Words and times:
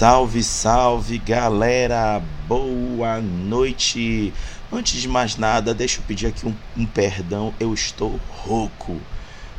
Salve, 0.00 0.42
salve 0.42 1.18
galera, 1.18 2.22
boa 2.48 3.20
noite. 3.20 4.32
Antes 4.72 5.02
de 5.02 5.06
mais 5.06 5.36
nada, 5.36 5.74
deixa 5.74 6.00
eu 6.00 6.04
pedir 6.04 6.26
aqui 6.26 6.46
um, 6.46 6.54
um 6.74 6.86
perdão, 6.86 7.52
eu 7.60 7.74
estou 7.74 8.18
rouco. 8.30 8.96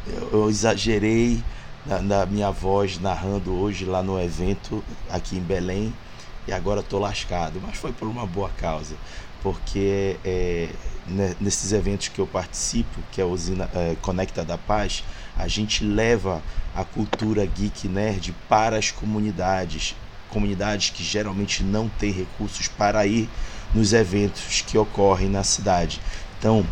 Eu, 0.08 0.30
eu 0.32 0.50
exagerei 0.50 1.44
na, 1.86 2.02
na, 2.02 2.26
minha 2.26 2.50
voz 2.50 3.00
narrando 3.00 3.54
hoje 3.54 3.86
lá 3.86 4.02
no 4.02 4.20
evento 4.20 4.84
aqui 5.12 5.36
em 5.38 5.42
Belém. 5.42 5.94
E 6.48 6.52
agora 6.52 6.80
estou 6.80 7.00
lascado, 7.00 7.62
mas 7.62 7.78
foi 7.78 7.92
por 7.92 8.08
uma 8.08 8.26
boa 8.26 8.50
causa, 8.50 8.96
porque 9.44 10.18
é, 10.26 10.70
né, 11.06 11.36
nesses 11.40 11.72
eventos 11.72 12.08
que 12.08 12.20
eu 12.20 12.26
participo, 12.26 13.00
que 13.12 13.22
é 13.22 13.24
a 13.24 13.28
usina 13.28 13.70
é, 13.76 13.96
Conecta 14.02 14.44
da 14.44 14.58
Paz, 14.58 15.04
a 15.38 15.48
gente 15.48 15.84
leva 15.84 16.42
a 16.76 16.84
cultura 16.84 17.46
geek 17.46 17.88
nerd 17.88 18.34
para 18.50 18.78
as 18.78 18.90
comunidades, 18.90 19.96
comunidades 20.32 20.90
que 20.90 21.04
geralmente 21.04 21.64
não 21.64 21.88
têm 21.88 22.12
recursos 22.12 22.68
para 22.68 23.06
ir 23.06 23.30
nos 23.74 23.94
eventos 23.94 24.62
que 24.62 24.78
ocorrem 24.78 25.30
na 25.30 25.44
cidade. 25.44 26.02
Então, 26.40 26.66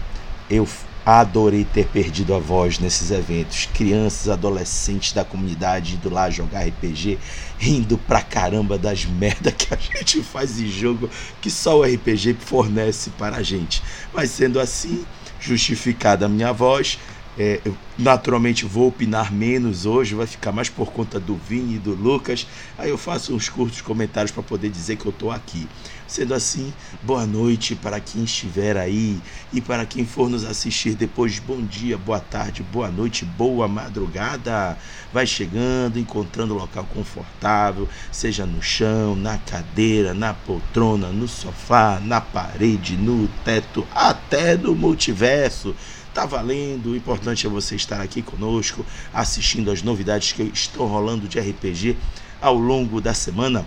eu 0.49 0.67
adorei 1.05 1.63
ter 1.63 1.87
perdido 1.87 2.35
a 2.35 2.39
voz 2.39 2.79
nesses 2.79 3.11
eventos. 3.11 3.67
Crianças, 3.73 4.29
adolescentes 4.29 5.13
da 5.13 5.23
comunidade 5.23 5.95
indo 5.95 6.09
lá 6.09 6.29
jogar 6.29 6.67
RPG, 6.67 7.17
rindo 7.57 7.97
pra 7.97 8.21
caramba 8.21 8.77
das 8.77 9.05
merda 9.09 9.51
que 9.51 9.73
a 9.73 9.77
gente 9.77 10.21
faz 10.23 10.59
em 10.59 10.67
jogo 10.67 11.09
que 11.41 11.49
só 11.49 11.79
o 11.79 11.83
RPG 11.83 12.35
fornece 12.39 13.09
para 13.11 13.37
a 13.37 13.43
gente. 13.43 13.81
Mas 14.13 14.31
sendo 14.31 14.59
assim, 14.59 15.05
justificada 15.39 16.25
a 16.25 16.29
minha 16.29 16.51
voz, 16.51 16.99
é, 17.39 17.61
eu 17.63 17.73
naturalmente 17.97 18.65
vou 18.65 18.89
opinar 18.89 19.33
menos 19.33 19.85
hoje, 19.85 20.13
vai 20.13 20.27
ficar 20.27 20.51
mais 20.51 20.67
por 20.69 20.91
conta 20.91 21.19
do 21.19 21.35
Vini 21.37 21.75
e 21.75 21.79
do 21.79 21.93
Lucas. 21.93 22.45
Aí 22.77 22.89
eu 22.89 22.97
faço 22.97 23.33
uns 23.33 23.47
curtos 23.47 23.79
comentários 23.81 24.31
para 24.31 24.43
poder 24.43 24.69
dizer 24.69 24.97
que 24.97 25.05
eu 25.05 25.11
estou 25.11 25.31
aqui. 25.31 25.65
Sendo 26.05 26.33
assim, 26.33 26.73
boa 27.03 27.25
noite 27.25 27.75
para 27.75 27.99
quem 27.99 28.23
estiver 28.23 28.75
aí 28.75 29.21
e 29.53 29.61
para 29.61 29.85
quem 29.85 30.05
for 30.05 30.29
nos 30.29 30.43
assistir 30.43 30.95
depois, 30.95 31.39
bom 31.39 31.61
dia, 31.61 31.97
boa 31.97 32.19
tarde, 32.19 32.61
boa 32.61 32.89
noite, 32.89 33.23
boa 33.23 33.67
madrugada. 33.67 34.77
Vai 35.13 35.25
chegando, 35.25 35.97
encontrando 35.97 36.53
um 36.53 36.57
local 36.57 36.85
confortável, 36.93 37.87
seja 38.11 38.45
no 38.45 38.61
chão, 38.61 39.15
na 39.15 39.37
cadeira, 39.37 40.13
na 40.13 40.33
poltrona, 40.33 41.07
no 41.07 41.27
sofá, 41.27 42.01
na 42.03 42.19
parede, 42.19 42.97
no 42.97 43.27
teto, 43.45 43.87
até 43.93 44.57
no 44.57 44.75
multiverso. 44.75 45.75
Tá 46.19 46.25
valendo, 46.25 46.89
o 46.89 46.95
importante 46.97 47.47
é 47.47 47.49
você 47.49 47.77
estar 47.77 48.01
aqui 48.01 48.21
conosco, 48.21 48.85
assistindo 49.13 49.71
as 49.71 49.81
novidades 49.81 50.33
que 50.33 50.43
estão 50.43 50.85
rolando 50.85 51.29
de 51.29 51.39
RPG 51.39 51.95
ao 52.41 52.55
longo 52.55 52.99
da 52.99 53.13
semana, 53.13 53.65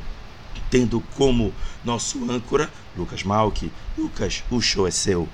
tendo 0.70 1.02
como 1.16 1.50
nosso 1.82 2.30
âncora 2.30 2.68
Lucas 2.94 3.22
Malk. 3.22 3.72
Lucas, 3.96 4.44
o 4.50 4.60
show 4.60 4.86
é 4.86 4.90
seu. 4.90 5.26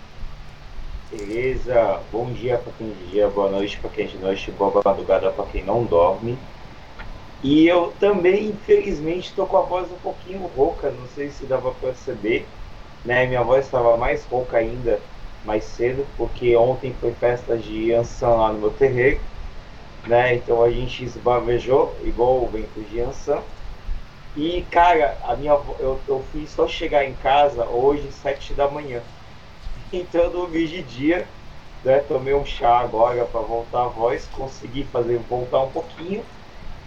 Beleza, 1.11 2.01
bom 2.13 2.31
dia 2.33 2.57
para 2.57 2.73
quem 2.79 2.93
dia, 3.11 3.27
boa 3.27 3.51
noite 3.51 3.77
para 3.79 3.91
quem 3.91 4.07
de 4.07 4.17
noite, 4.19 4.53
boa 4.53 4.81
madrugada 4.85 5.33
para 5.33 5.47
quem 5.47 5.65
não 5.65 5.83
dorme. 5.83 6.39
E 7.43 7.67
eu 7.67 7.93
também, 7.99 8.51
infelizmente, 8.51 9.31
estou 9.31 9.45
com 9.45 9.57
a 9.57 9.63
voz 9.63 9.91
um 9.91 9.99
pouquinho 9.99 10.49
rouca, 10.57 10.89
não 10.93 11.09
sei 11.17 11.31
se 11.31 11.47
dava 11.47 11.73
para 11.73 11.89
perceber, 11.89 12.47
né? 13.05 13.27
Minha 13.27 13.43
voz 13.43 13.65
estava 13.65 13.97
mais 13.97 14.25
rouca 14.27 14.59
ainda 14.59 15.01
mais 15.45 15.65
cedo, 15.65 16.07
porque 16.17 16.57
ontem 16.57 16.95
foi 16.95 17.15
festa 17.15 17.57
de 17.59 17.93
Ansan 17.93 18.31
lá 18.37 18.53
no 18.53 18.61
meu 18.61 18.71
terreiro, 18.73 19.23
né? 20.07 20.35
Então 20.37 20.63
a 20.63 20.71
gente 20.71 21.05
esbavejou 21.05 21.99
igual 22.03 22.45
o 22.45 22.51
vento 22.51 22.83
de 22.85 23.01
Ansan. 23.01 23.45
E 24.35 24.63
cara, 24.67 25.19
a 25.23 25.37
minha 25.37 25.53
eu, 25.81 26.03
eu 26.07 26.21
fui 26.23 26.47
só 26.47 26.67
chegar 26.67 27.05
em 27.05 27.15
casa 27.15 27.69
hoje 27.69 28.13
sete 28.13 28.55
da 28.55 28.71
manhã. 28.71 29.05
Então 29.93 30.23
eu 30.25 30.31
dormi 30.31 30.67
de 30.67 30.83
dia, 30.83 31.29
né? 31.83 32.01
Tomei 32.01 32.35
um 32.35 32.45
chá 32.45 32.79
agora 32.79 33.27
para 33.27 33.41
voltar 33.41 33.85
a 33.85 33.89
voz, 33.89 34.29
consegui 34.29 34.85
fazer 34.85 35.19
voltar 35.19 35.63
um 35.63 35.71
pouquinho, 35.73 36.25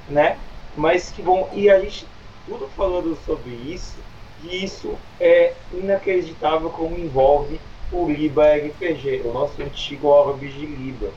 né? 0.08 0.40
Mas 0.76 1.12
que 1.12 1.22
bom. 1.22 1.50
E 1.54 1.70
a 1.70 1.80
gente 1.80 2.08
tudo 2.46 2.70
falando 2.70 3.16
sobre 3.16 3.54
isso, 3.56 4.04
e 4.40 4.64
isso 4.64 4.98
é 5.20 5.56
inacreditável 5.72 6.70
como 6.72 6.98
envolve 6.98 7.62
o 7.92 8.10
Liba 8.10 8.56
RPG, 8.56 9.24
o 9.26 9.34
nosso 9.34 9.62
antigo 9.62 10.08
Orb 10.08 10.40
de 10.48 10.66
Liba. 10.66 11.10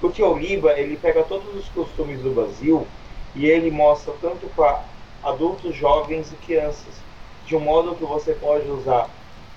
Porque 0.00 0.22
o 0.22 0.36
Liba, 0.36 0.72
ele 0.78 0.96
pega 0.96 1.22
todos 1.22 1.54
os 1.54 1.68
costumes 1.68 2.20
do 2.20 2.30
Brasil 2.30 2.86
e 3.34 3.46
ele 3.46 3.70
mostra 3.70 4.14
tanto 4.20 4.46
para 4.56 4.84
adultos, 5.22 5.76
jovens 5.76 6.32
e 6.32 6.36
crianças, 6.36 6.94
de 7.46 7.54
um 7.54 7.60
modo 7.60 7.94
que 7.94 8.04
você 8.04 8.32
pode 8.32 8.68
usar 8.68 9.08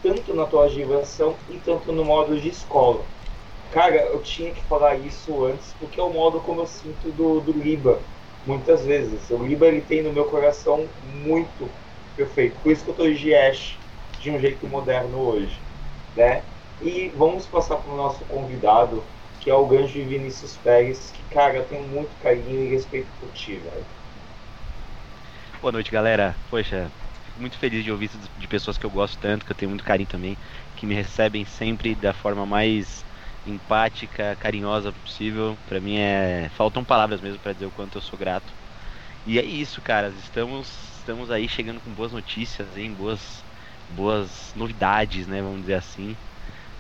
tanto 0.04 0.34
na 0.36 0.46
tua 0.46 0.70
diversão 0.70 1.36
e 1.50 1.58
tanto 1.58 1.92
no 1.92 2.06
modo 2.06 2.40
de 2.40 2.50
escola. 2.50 3.04
Cara, 3.72 3.96
eu 3.96 4.22
tinha 4.22 4.52
que 4.52 4.62
falar 4.64 4.96
isso 4.96 5.46
antes, 5.46 5.74
porque 5.80 6.00
é 6.00 6.04
o 6.04 6.14
modo 6.14 6.40
como 6.42 6.62
eu 6.62 6.68
sinto 6.68 7.12
do, 7.12 7.40
do 7.40 7.52
Liba, 7.52 8.00
muitas 8.46 8.86
vezes. 8.86 9.30
O 9.32 9.44
Liba, 9.44 9.66
ele 9.66 9.82
tem 9.82 10.04
no 10.04 10.14
meu 10.14 10.26
coração 10.26 10.88
muito 11.04 11.70
perfeito. 12.16 12.56
Por 12.62 12.72
isso 12.72 12.84
que 12.84 12.90
eu 12.90 12.94
estou 12.94 13.12
de 13.12 13.34
Ash 13.34 13.78
de 14.20 14.30
um 14.30 14.40
jeito 14.40 14.68
moderno 14.68 15.20
hoje, 15.20 15.60
né? 16.16 16.44
E 16.82 17.10
vamos 17.16 17.46
passar 17.46 17.78
para 17.78 17.92
o 17.92 17.98
nosso 17.98 18.24
convidado, 18.26 19.04
que 19.40 19.50
é 19.50 19.54
o 19.54 19.66
Ganjo 19.66 19.94
Vinícius 19.94 20.58
Pérez, 20.58 21.12
que, 21.12 21.34
cara, 21.34 21.58
eu 21.58 21.66
tenho 21.66 21.88
muito 21.88 22.10
carinho 22.22 22.66
e 22.66 22.70
respeito 22.70 23.08
por 23.20 23.32
ti, 23.32 23.56
velho. 23.56 23.86
Boa 25.62 25.72
noite, 25.72 25.90
galera. 25.92 26.36
Poxa, 26.50 26.92
fico 27.26 27.40
muito 27.40 27.58
feliz 27.58 27.84
de 27.84 27.92
ouvir 27.92 28.06
isso 28.06 28.20
de 28.38 28.48
pessoas 28.48 28.78
que 28.78 28.86
eu 28.86 28.92
gosto 28.92 29.18
tanto, 29.20 29.46
que 29.46 29.52
eu 29.52 29.56
tenho 29.56 29.70
muito 29.70 29.84
carinho 29.84 30.08
também, 30.08 30.38
que 30.76 30.86
me 30.86 30.94
recebem 30.94 31.46
sempre 31.46 31.96
da 31.96 32.14
forma 32.14 32.46
mais 32.46 33.04
empática, 33.46 34.36
carinhosa 34.36 34.92
possível. 34.92 35.58
Para 35.66 35.80
mim 35.80 35.98
é 35.98 36.50
faltam 36.56 36.84
palavras 36.84 37.22
mesmo 37.22 37.40
para 37.40 37.54
dizer 37.54 37.66
o 37.66 37.72
quanto 37.72 37.98
eu 37.98 38.02
sou 38.02 38.18
grato. 38.20 38.54
E 39.26 39.40
é 39.40 39.44
isso, 39.46 39.82
caras. 39.82 40.16
Estamos 40.16 40.68
estamos 41.00 41.32
aí 41.32 41.48
chegando 41.48 41.82
com 41.82 41.94
boas 41.94 42.12
notícias, 42.12 42.76
hein? 42.78 42.94
Boas 42.94 43.46
boas 43.88 44.52
novidades, 44.56 45.28
né, 45.28 45.42
vamos 45.42 45.62
dizer 45.62 45.76
assim. 45.76 46.18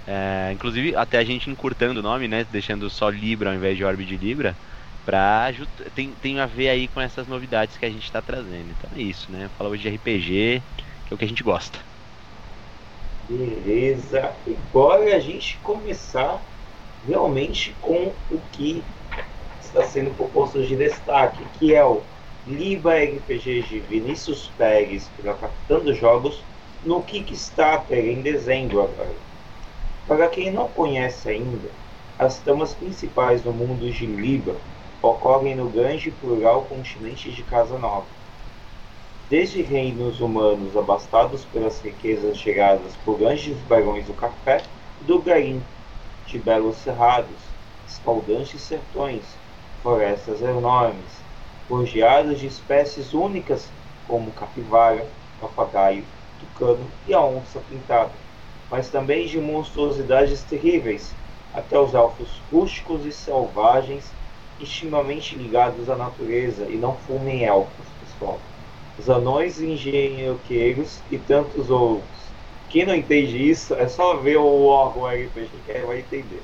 É, 0.07 0.51
inclusive, 0.53 0.95
até 0.95 1.17
a 1.17 1.23
gente 1.23 1.49
encurtando 1.49 1.99
o 1.99 2.03
nome, 2.03 2.27
né? 2.27 2.43
Deixando 2.45 2.89
só 2.89 3.09
Libra 3.09 3.49
ao 3.49 3.55
invés 3.55 3.75
de 3.77 3.83
Orbe 3.83 4.05
de 4.05 4.17
Libra. 4.17 4.59
Pra, 5.03 5.51
tem, 5.93 6.16
tem 6.16 6.39
a 6.39 6.45
ver 6.45 6.69
aí 6.69 6.88
com 6.88 6.99
essas 7.01 7.27
novidades 7.27 7.77
que 7.77 7.85
a 7.85 7.89
gente 7.89 8.03
está 8.03 8.21
trazendo. 8.21 8.71
Então 8.71 8.89
é 8.95 9.01
isso, 9.01 9.31
né? 9.31 9.49
Falar 9.57 9.69
hoje 9.69 9.83
de 9.83 9.95
RPG, 9.95 10.63
que 11.05 11.13
é 11.13 11.15
o 11.15 11.17
que 11.17 11.25
a 11.25 11.27
gente 11.27 11.44
gosta. 11.44 11.79
Beleza. 13.27 14.35
Agora 14.71 15.15
a 15.15 15.19
gente 15.19 15.59
começar 15.61 16.41
realmente 17.07 17.75
com 17.81 18.13
o 18.29 18.39
que 18.51 18.83
está 19.59 19.83
sendo 19.83 20.15
proposto 20.15 20.61
de 20.65 20.75
destaque, 20.75 21.44
que 21.57 21.73
é 21.73 21.83
o 21.83 22.01
Liba 22.45 22.95
RPG 22.95 23.63
de 23.63 23.79
Vinícius 23.81 24.47
Pérez 24.49 25.09
pela 25.09 25.35
Capitão 25.35 25.83
dos 25.83 25.97
Jogos 25.97 26.44
no 26.83 27.03
Kickstarter 27.03 28.05
em 28.05 28.21
dezembro 28.21 28.83
agora. 28.83 29.25
Para 30.07 30.29
quem 30.29 30.51
não 30.51 30.67
conhece 30.67 31.27
ainda, 31.29 31.67
as 32.19 32.39
tramas 32.39 32.75
principais 32.75 33.41
do 33.41 33.51
mundo 33.51 33.89
de 33.89 34.05
Liba 34.05 34.55
ocorrem 35.01 35.55
no 35.55 35.67
grande 35.67 36.09
e 36.09 36.11
plural 36.11 36.66
continente 36.66 37.31
de 37.31 37.41
Casa 37.41 37.75
Nova. 37.79 38.05
Desde 39.31 39.63
reinos 39.63 40.21
humanos 40.21 40.77
abastados 40.77 41.44
pelas 41.45 41.81
riquezas 41.81 42.38
geradas 42.38 42.95
por 42.97 43.17
grandes 43.17 43.57
barões 43.61 44.05
do 44.05 44.13
café 44.13 44.61
e 45.01 45.05
do 45.05 45.23
garim, 45.23 45.59
de 46.27 46.38
belos 46.38 46.75
cerrados, 46.75 47.41
escaldantes 47.88 48.62
sertões, 48.62 49.24
florestas 49.81 50.39
enormes, 50.39 51.19
rodeadas 51.68 52.39
de 52.39 52.45
espécies 52.45 53.12
únicas 53.15 53.71
como 54.07 54.31
capivara, 54.33 55.07
papagaio, 55.41 56.06
tucano 56.39 56.85
e 57.07 57.13
a 57.15 57.21
onça 57.21 57.59
pintada 57.68 58.25
mas 58.69 58.89
também 58.89 59.27
de 59.27 59.39
monstruosidades 59.39 60.41
terríveis, 60.44 61.13
até 61.53 61.79
os 61.79 61.94
elfos 61.94 62.41
rústicos 62.51 63.06
e 63.06 63.12
selvagens, 63.12 64.12
extremamente 64.59 65.35
ligados 65.35 65.89
à 65.89 65.95
natureza 65.95 66.65
e 66.69 66.75
não 66.75 66.95
fumem 66.95 67.44
elfos, 67.45 67.85
pessoal. 68.01 68.39
Os 68.97 69.09
anões 69.09 69.62
engenhoqueiros 69.62 71.00
e 71.12 71.17
tantos 71.17 71.69
outros. 71.69 72.06
Quem 72.69 72.85
não 72.85 72.95
entende 72.95 73.50
isso 73.50 73.73
é 73.75 73.88
só 73.88 74.15
ver 74.15 74.38
o 74.38 74.65
órgão 74.65 75.07
RPG 75.07 75.50
que 75.65 75.79
vai 75.79 76.00
entender. 76.00 76.41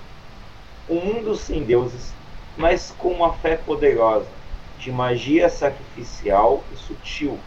Um 0.90 1.00
mundo 1.00 1.36
sem 1.36 1.64
deuses, 1.64 2.14
mas 2.58 2.94
com 2.98 3.10
uma 3.10 3.34
fé 3.34 3.56
poderosa, 3.56 4.28
de 4.78 4.92
magia 4.92 5.50
sacrificial 5.50 6.64
e 6.74 6.78
sutil, 6.78 7.38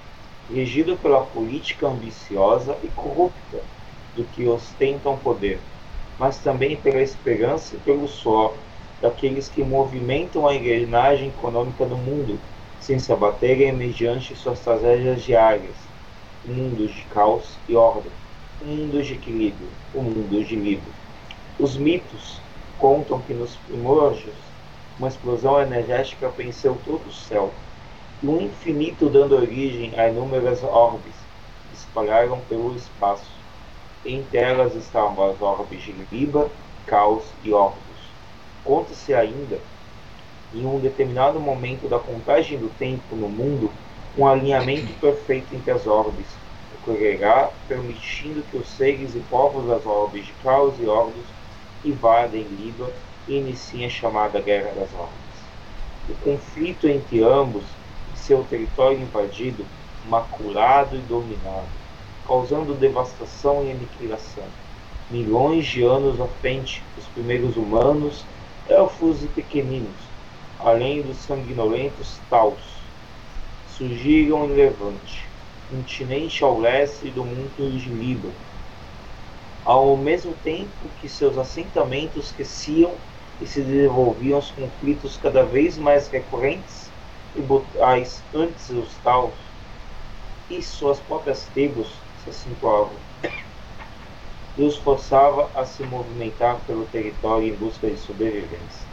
regido 0.52 0.96
pela 0.96 1.24
política 1.24 1.86
ambiciosa 1.86 2.76
e 2.82 2.88
corrupta 2.88 3.60
do 4.16 4.24
que 4.24 4.46
ostentam 4.46 5.16
poder, 5.16 5.58
mas 6.18 6.38
também 6.38 6.76
pela 6.76 7.02
esperança 7.02 7.74
e 7.74 7.78
pelo 7.80 8.06
suor 8.06 8.54
daqueles 9.00 9.48
que 9.48 9.62
movimentam 9.62 10.46
a 10.46 10.54
engrenagem 10.54 11.28
econômica 11.28 11.84
do 11.84 11.96
mundo, 11.96 12.38
sem 12.80 12.98
se 12.98 13.12
abaterem 13.12 13.72
mediante 13.72 14.34
suas 14.36 14.60
tragédias 14.60 15.22
diárias, 15.22 15.74
mundos 16.46 16.92
de 16.92 17.02
caos 17.04 17.58
e 17.68 17.74
ordem, 17.74 18.12
mundos 18.64 19.06
de 19.06 19.14
equilíbrio, 19.14 19.68
o 19.94 20.02
mundo 20.02 20.44
de 20.44 20.56
livro. 20.56 20.92
Os 21.58 21.76
mitos 21.76 22.40
contam 22.78 23.20
que 23.20 23.34
nos 23.34 23.56
primórdios 23.56 24.34
uma 24.98 25.08
explosão 25.08 25.60
energética 25.60 26.28
venceu 26.28 26.76
todo 26.84 27.08
o 27.08 27.12
céu, 27.12 27.50
e 28.22 28.26
um 28.26 28.40
infinito 28.40 29.08
dando 29.08 29.34
origem 29.34 29.92
a 29.98 30.08
inúmeras 30.08 30.62
orbes 30.62 31.14
que 31.68 31.76
espalharam 31.76 32.38
pelo 32.48 32.74
espaço. 32.76 33.43
Entre 34.04 34.36
elas 34.36 34.74
estavam 34.74 35.30
as 35.30 35.40
orbes 35.40 35.82
de 35.82 35.92
Liba, 36.12 36.50
Caos 36.86 37.24
e 37.42 37.52
Orcus. 37.52 37.80
Conta-se 38.62 39.14
ainda, 39.14 39.58
em 40.52 40.66
um 40.66 40.78
determinado 40.78 41.40
momento 41.40 41.88
da 41.88 41.98
contagem 41.98 42.58
do 42.58 42.68
tempo 42.68 43.16
no 43.16 43.28
mundo, 43.28 43.70
um 44.16 44.26
alinhamento 44.26 44.92
perfeito 45.00 45.54
entre 45.54 45.70
as 45.70 45.86
orbes, 45.86 46.26
ocorrerá 46.84 47.50
permitindo 47.66 48.42
que 48.42 48.56
os 48.56 48.68
seres 48.68 49.14
e 49.14 49.20
povos 49.20 49.66
das 49.66 49.86
orbes 49.86 50.26
de 50.26 50.32
Caos 50.34 50.78
e 50.78 50.86
Orcus 50.86 51.24
invadem 51.84 52.42
Liba 52.42 52.90
e 53.26 53.38
iniciem 53.38 53.86
a 53.86 53.90
chamada 53.90 54.40
Guerra 54.40 54.72
das 54.74 54.92
Orbes. 54.92 55.14
O 56.08 56.14
conflito 56.22 56.86
entre 56.86 57.22
ambos 57.22 57.64
e 58.14 58.18
seu 58.18 58.44
território 58.44 59.00
invadido, 59.00 59.64
maculado 60.06 60.96
e 60.96 61.00
dominado, 61.00 61.83
causando 62.26 62.74
devastação 62.74 63.64
e 63.64 63.70
aniquilação. 63.70 64.44
Milhões 65.10 65.66
de 65.66 65.82
anos 65.82 66.20
à 66.20 66.26
frente, 66.26 66.82
os 66.96 67.04
primeiros 67.06 67.56
humanos, 67.56 68.24
elfos 68.68 69.22
e 69.22 69.26
pequeninos, 69.28 69.94
além 70.58 71.02
dos 71.02 71.18
sanguinolentos 71.18 72.18
Taus, 72.30 72.58
surgiram 73.76 74.46
em 74.46 74.54
Levante, 74.54 75.26
continente 75.68 76.42
ao 76.42 76.58
leste 76.58 77.10
do 77.10 77.24
mundo 77.24 77.78
de 77.78 77.88
Líbano, 77.90 78.32
ao 79.64 79.96
mesmo 79.96 80.32
tempo 80.42 80.70
que 81.00 81.08
seus 81.08 81.36
assentamentos 81.36 82.32
cresciam 82.32 82.92
e 83.40 83.46
se 83.46 83.60
desenvolviam 83.60 84.38
os 84.38 84.50
conflitos 84.50 85.18
cada 85.18 85.42
vez 85.42 85.76
mais 85.76 86.08
recorrentes 86.08 86.90
e 87.36 87.40
brutais 87.42 88.22
antes 88.34 88.70
dos 88.70 88.94
Taus, 89.02 89.34
e 90.48 90.62
suas 90.62 91.00
próprias 91.00 91.44
tribos 91.52 92.03
se 92.24 92.30
acentuavam. 92.30 92.96
Deus 94.56 94.76
forçava 94.76 95.50
a 95.54 95.64
se 95.64 95.82
movimentar 95.82 96.58
pelo 96.66 96.86
território 96.86 97.48
em 97.48 97.54
busca 97.54 97.88
de 97.88 97.96
sobrevivência. 97.98 98.86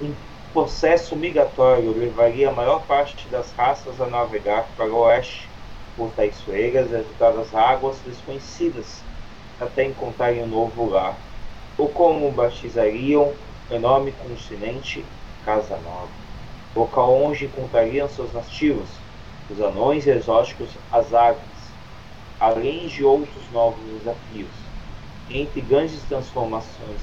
Um 0.00 0.14
processo 0.52 1.16
migratório 1.16 1.90
levaria 1.90 2.48
a 2.48 2.52
maior 2.52 2.86
parte 2.86 3.28
das 3.28 3.52
raças 3.52 4.00
a 4.00 4.06
navegar 4.06 4.66
para 4.76 4.86
o 4.86 4.98
oeste 5.00 5.48
por 5.96 6.10
traiçoeiras 6.12 6.90
e 6.92 6.96
agitadas 6.96 7.54
águas 7.54 7.96
desconhecidas 8.06 9.02
até 9.60 9.84
encontrarem 9.84 10.44
um 10.44 10.46
novo 10.46 10.88
lar, 10.88 11.16
ou 11.76 11.88
como 11.88 12.30
batizariam 12.30 13.32
o 13.68 13.74
enorme 13.74 14.12
continente 14.12 15.04
Casa 15.44 15.76
Nova, 15.78 16.08
local 16.76 17.12
onde 17.20 17.46
encontrariam 17.46 18.08
seus 18.08 18.32
nativos, 18.32 18.88
os 19.50 19.60
anões 19.60 20.06
exóticos 20.06 20.68
Azagres, 20.92 21.57
além 22.40 22.86
de 22.86 23.04
outros 23.04 23.42
novos 23.52 23.80
desafios, 23.98 24.50
entre 25.30 25.60
grandes 25.60 26.00
transformações 26.04 27.00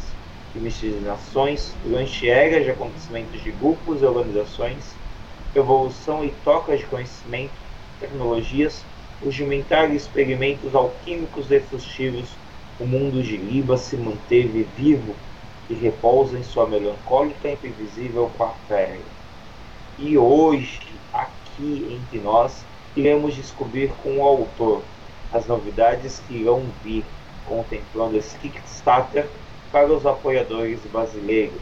e 0.56 0.60
miscigenações 0.60 1.74
durante 1.84 2.30
eras 2.30 2.64
de 2.64 2.72
acontecimentos 2.72 3.42
de 3.44 3.52
grupos 3.52 4.02
e 4.02 4.06
organizações, 4.06 4.96
evolução 5.54 6.24
e 6.24 6.30
troca 6.44 6.78
de 6.78 6.86
conhecimento, 6.86 7.52
tecnologias, 8.00 8.84
rudimentar 9.24 9.94
experimentos 9.94 10.74
alquímicos 10.74 11.48
destrutivos, 11.48 12.30
o 12.80 12.86
mundo 12.86 13.22
de 13.22 13.38
Liba 13.38 13.78
se 13.78 13.96
manteve 13.96 14.68
vivo 14.78 15.16
e 15.70 15.74
repousa 15.74 16.38
em 16.38 16.44
sua 16.44 16.68
melancólica 16.68 17.48
e 17.48 17.54
imprevisível 17.54 18.30
quarta 18.38 18.98
E 19.98 20.18
hoje, 20.18 20.80
aqui 21.14 21.88
entre 21.90 22.20
nós, 22.20 22.64
iremos 22.96 23.36
descobrir 23.36 23.92
com 24.04 24.18
o 24.18 24.24
autor 24.24 24.84
as 25.36 25.48
novidades 25.48 26.22
que 26.28 26.36
irão 26.36 26.64
vir, 26.84 27.04
contemplando 27.48 28.18
esse 28.18 28.38
Kickstarter 28.40 29.28
para 29.72 29.92
os 29.92 30.06
apoiadores 30.06 30.80
brasileiros. 30.92 31.60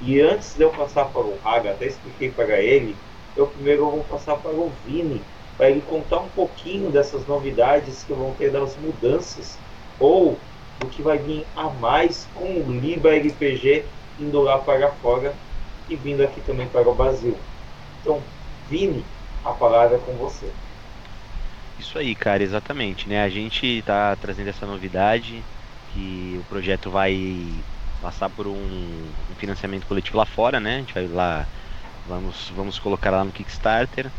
E 0.00 0.20
antes 0.20 0.54
de 0.54 0.62
eu 0.62 0.70
passar 0.70 1.06
para 1.06 1.22
o 1.22 1.38
Raga, 1.42 1.72
até 1.72 1.86
expliquei 1.86 2.30
para 2.30 2.60
ele, 2.60 2.96
eu 3.36 3.46
primeiro 3.46 3.90
vou 3.90 4.04
passar 4.04 4.36
para 4.36 4.52
o 4.52 4.72
Vini, 4.86 5.20
para 5.56 5.70
ele 5.70 5.82
contar 5.82 6.20
um 6.20 6.28
pouquinho 6.28 6.90
dessas 6.90 7.26
novidades 7.26 8.04
que 8.04 8.12
vão 8.12 8.32
ter 8.34 8.50
das 8.50 8.76
mudanças, 8.76 9.58
ou 9.98 10.38
do 10.80 10.86
que 10.86 11.02
vai 11.02 11.18
vir 11.18 11.46
a 11.56 11.64
mais 11.64 12.26
com 12.34 12.44
o 12.44 12.72
Liba 12.80 13.10
RPG 13.10 13.84
indo 14.18 14.40
lá 14.40 14.58
para 14.58 14.90
fora 14.90 15.34
e 15.88 15.96
vindo 15.96 16.22
aqui 16.22 16.40
também 16.42 16.68
para 16.68 16.88
o 16.88 16.94
Brasil. 16.94 17.36
Então, 18.00 18.20
Vini, 18.68 19.04
a 19.44 19.52
palavra 19.52 19.96
é 19.96 20.00
com 20.00 20.12
você. 20.14 20.48
Isso 21.78 21.98
aí, 21.98 22.14
cara, 22.14 22.42
exatamente, 22.42 23.08
né? 23.08 23.22
A 23.22 23.28
gente 23.28 23.66
está 23.66 24.14
trazendo 24.16 24.48
essa 24.48 24.66
novidade 24.66 25.42
que 25.92 26.36
o 26.40 26.44
projeto 26.44 26.90
vai 26.90 27.64
passar 28.00 28.30
por 28.30 28.46
um, 28.46 28.52
um, 28.52 29.34
financiamento 29.36 29.86
coletivo 29.86 30.18
lá 30.18 30.24
fora, 30.26 30.60
né? 30.60 30.76
A 30.76 30.78
gente 30.78 30.94
vai 30.94 31.06
lá, 31.08 31.46
vamos, 32.06 32.50
vamos 32.50 32.78
colocar 32.78 33.10
lá 33.10 33.24
no 33.24 33.32
Kickstarter. 33.32 34.12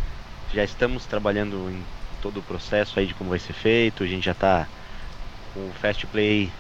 Já 0.53 0.63
estamos 0.63 1.05
trabalhando 1.05 1.69
em 1.69 1.83
todo 2.21 2.39
o 2.39 2.43
processo 2.43 2.99
aí 2.99 3.07
de 3.07 3.13
como 3.13 3.29
vai 3.29 3.39
ser 3.39 3.53
feito. 3.53 4.03
A 4.03 4.07
gente 4.07 4.25
já 4.25 4.31
está 4.33 4.67
com 5.53 5.69
o 5.69 5.73
Fast 5.73 6.05
Play 6.07 6.51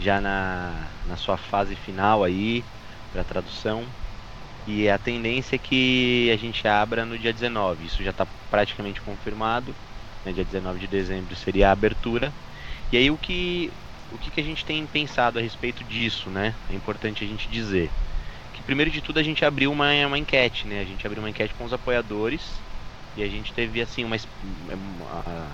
já 0.00 0.20
na, 0.20 0.72
na 1.06 1.16
sua 1.16 1.36
fase 1.36 1.76
final 1.76 2.24
aí 2.24 2.64
para 3.12 3.24
tradução. 3.24 3.84
E 4.66 4.88
a 4.88 4.98
tendência 4.98 5.56
é 5.56 5.58
que 5.58 6.30
a 6.32 6.36
gente 6.36 6.66
abra 6.66 7.04
no 7.04 7.18
dia 7.18 7.32
19. 7.32 7.86
Isso 7.86 8.02
já 8.02 8.10
está 8.10 8.26
praticamente 8.50 9.00
confirmado 9.00 9.74
né, 10.24 10.32
dia 10.32 10.44
19 10.44 10.78
de 10.78 10.86
dezembro 10.86 11.34
seria 11.36 11.68
a 11.68 11.72
abertura. 11.72 12.32
E 12.92 12.96
aí 12.96 13.10
o 13.10 13.18
que, 13.18 13.70
o 14.12 14.18
que, 14.18 14.30
que 14.30 14.40
a 14.40 14.44
gente 14.44 14.64
tem 14.64 14.86
pensado 14.86 15.38
a 15.38 15.42
respeito 15.42 15.84
disso, 15.84 16.30
né? 16.30 16.54
É 16.68 16.74
importante 16.74 17.24
a 17.24 17.26
gente 17.26 17.48
dizer. 17.48 17.90
Que 18.52 18.62
primeiro 18.62 18.90
de 18.90 19.00
tudo 19.00 19.18
a 19.18 19.22
gente 19.22 19.44
abriu 19.44 19.70
uma, 19.70 19.90
uma 20.06 20.18
enquete, 20.18 20.66
né? 20.66 20.80
A 20.80 20.84
gente 20.84 21.06
abriu 21.06 21.22
uma 21.22 21.30
enquete 21.30 21.54
com 21.54 21.64
os 21.64 21.72
apoiadores 21.72 22.64
e 23.16 23.22
a 23.22 23.28
gente 23.28 23.52
teve 23.52 23.80
assim 23.80 24.04
uma, 24.04 24.16
a, 24.16 25.46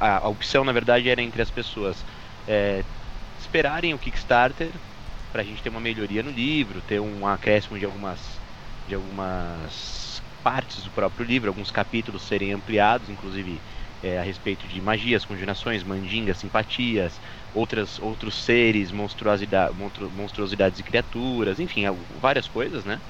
a, 0.00 0.18
a 0.18 0.28
opção 0.28 0.64
na 0.64 0.72
verdade 0.72 1.08
era 1.08 1.22
entre 1.22 1.42
as 1.42 1.50
pessoas 1.50 2.04
é, 2.46 2.84
esperarem 3.38 3.94
o 3.94 3.98
Kickstarter 3.98 4.70
para 5.30 5.42
a 5.42 5.44
gente 5.44 5.62
ter 5.62 5.68
uma 5.68 5.80
melhoria 5.80 6.22
no 6.22 6.30
livro, 6.30 6.80
ter 6.82 7.00
um 7.00 7.26
acréscimo 7.26 7.78
de 7.78 7.84
algumas 7.84 8.42
de 8.86 8.94
algumas 8.94 10.22
partes 10.42 10.82
do 10.82 10.90
próprio 10.90 11.26
livro, 11.26 11.48
alguns 11.50 11.70
capítulos 11.70 12.22
serem 12.22 12.52
ampliados, 12.52 13.10
inclusive 13.10 13.60
é, 14.02 14.18
a 14.18 14.22
respeito 14.22 14.66
de 14.68 14.80
magias, 14.80 15.24
conjurações, 15.24 15.84
mandingas, 15.84 16.38
simpatias, 16.38 17.20
outras, 17.52 17.98
outros 17.98 18.36
seres, 18.44 18.92
monstruosidade, 18.92 19.74
monstruosidades 20.12 20.78
e 20.80 20.84
criaturas, 20.84 21.58
enfim, 21.60 21.82
várias 22.20 22.48
coisas, 22.48 22.84
né? 22.84 23.02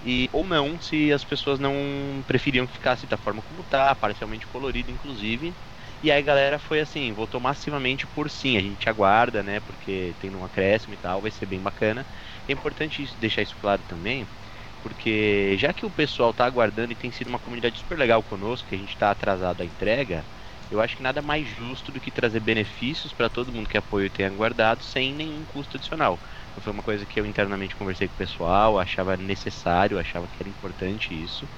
E, 0.00 0.28
ou 0.32 0.46
não, 0.46 0.78
se 0.78 1.12
as 1.12 1.24
pessoas 1.24 1.58
não 1.58 2.22
preferiam 2.26 2.66
que 2.66 2.72
ficasse 2.74 3.06
da 3.06 3.16
forma 3.18 3.42
como 3.42 3.64
tá, 3.64 3.94
parcialmente 3.96 4.46
colorido, 4.46 4.90
inclusive. 4.92 5.56
E 6.02 6.10
aí 6.12 6.18
a 6.20 6.22
galera 6.22 6.58
foi 6.58 6.80
assim, 6.80 7.12
votou 7.12 7.40
massivamente 7.40 8.06
por 8.06 8.30
sim, 8.30 8.56
a 8.56 8.60
gente 8.60 8.88
aguarda, 8.88 9.42
né? 9.42 9.60
Porque 9.60 10.14
tem 10.18 10.34
um 10.36 10.44
acréscimo 10.44 10.94
e 10.94 10.98
tal, 10.98 11.20
vai 11.22 11.30
ser 11.32 11.46
bem 11.46 11.60
bacana. 11.62 12.06
É 12.46 12.52
importante 12.52 13.04
deixar 13.18 13.42
isso 13.42 13.56
claro 13.58 13.82
também, 13.84 14.30
porque 14.80 15.56
já 15.58 15.72
que 15.74 15.84
o 15.86 15.90
pessoal 15.90 16.30
está 16.30 16.44
aguardando 16.46 16.92
e 16.92 16.96
tem 16.96 17.10
sido 17.12 17.28
uma 17.28 17.38
comunidade 17.40 17.78
super 17.78 17.98
legal 17.98 18.22
conosco, 18.22 18.68
que 18.68 18.74
a 18.74 18.78
gente 18.78 18.90
está 18.90 19.10
atrasado 19.10 19.62
a 19.62 19.66
entrega, 19.66 20.28
eu 20.70 20.80
acho 20.80 20.96
que 20.96 21.02
nada 21.02 21.22
mais 21.22 21.46
justo 21.48 21.90
do 21.92 22.00
que 22.00 22.12
trazer 22.12 22.40
benefícios 22.40 23.12
para 23.12 23.30
todo 23.30 23.52
mundo 23.52 23.68
que 23.68 23.76
apoio 23.78 24.10
tenha 24.10 24.28
aguardado 24.28 24.82
sem 24.84 25.14
nenhum 25.14 25.44
custo 25.46 25.76
adicional. 25.76 26.20
Então 26.50 26.62
foi 26.62 26.72
uma 26.72 26.82
coisa 26.82 27.06
que 27.06 27.18
eu 27.20 27.26
internamente 27.26 27.76
conversei 27.76 28.08
com 28.08 28.14
o 28.14 28.16
pessoal, 28.16 28.78
achava 28.78 29.16
necessário, 29.16 29.98
achava 29.98 30.28
que 30.28 30.42
era 30.42 30.48
importante 30.50 31.14
isso. 31.20 31.50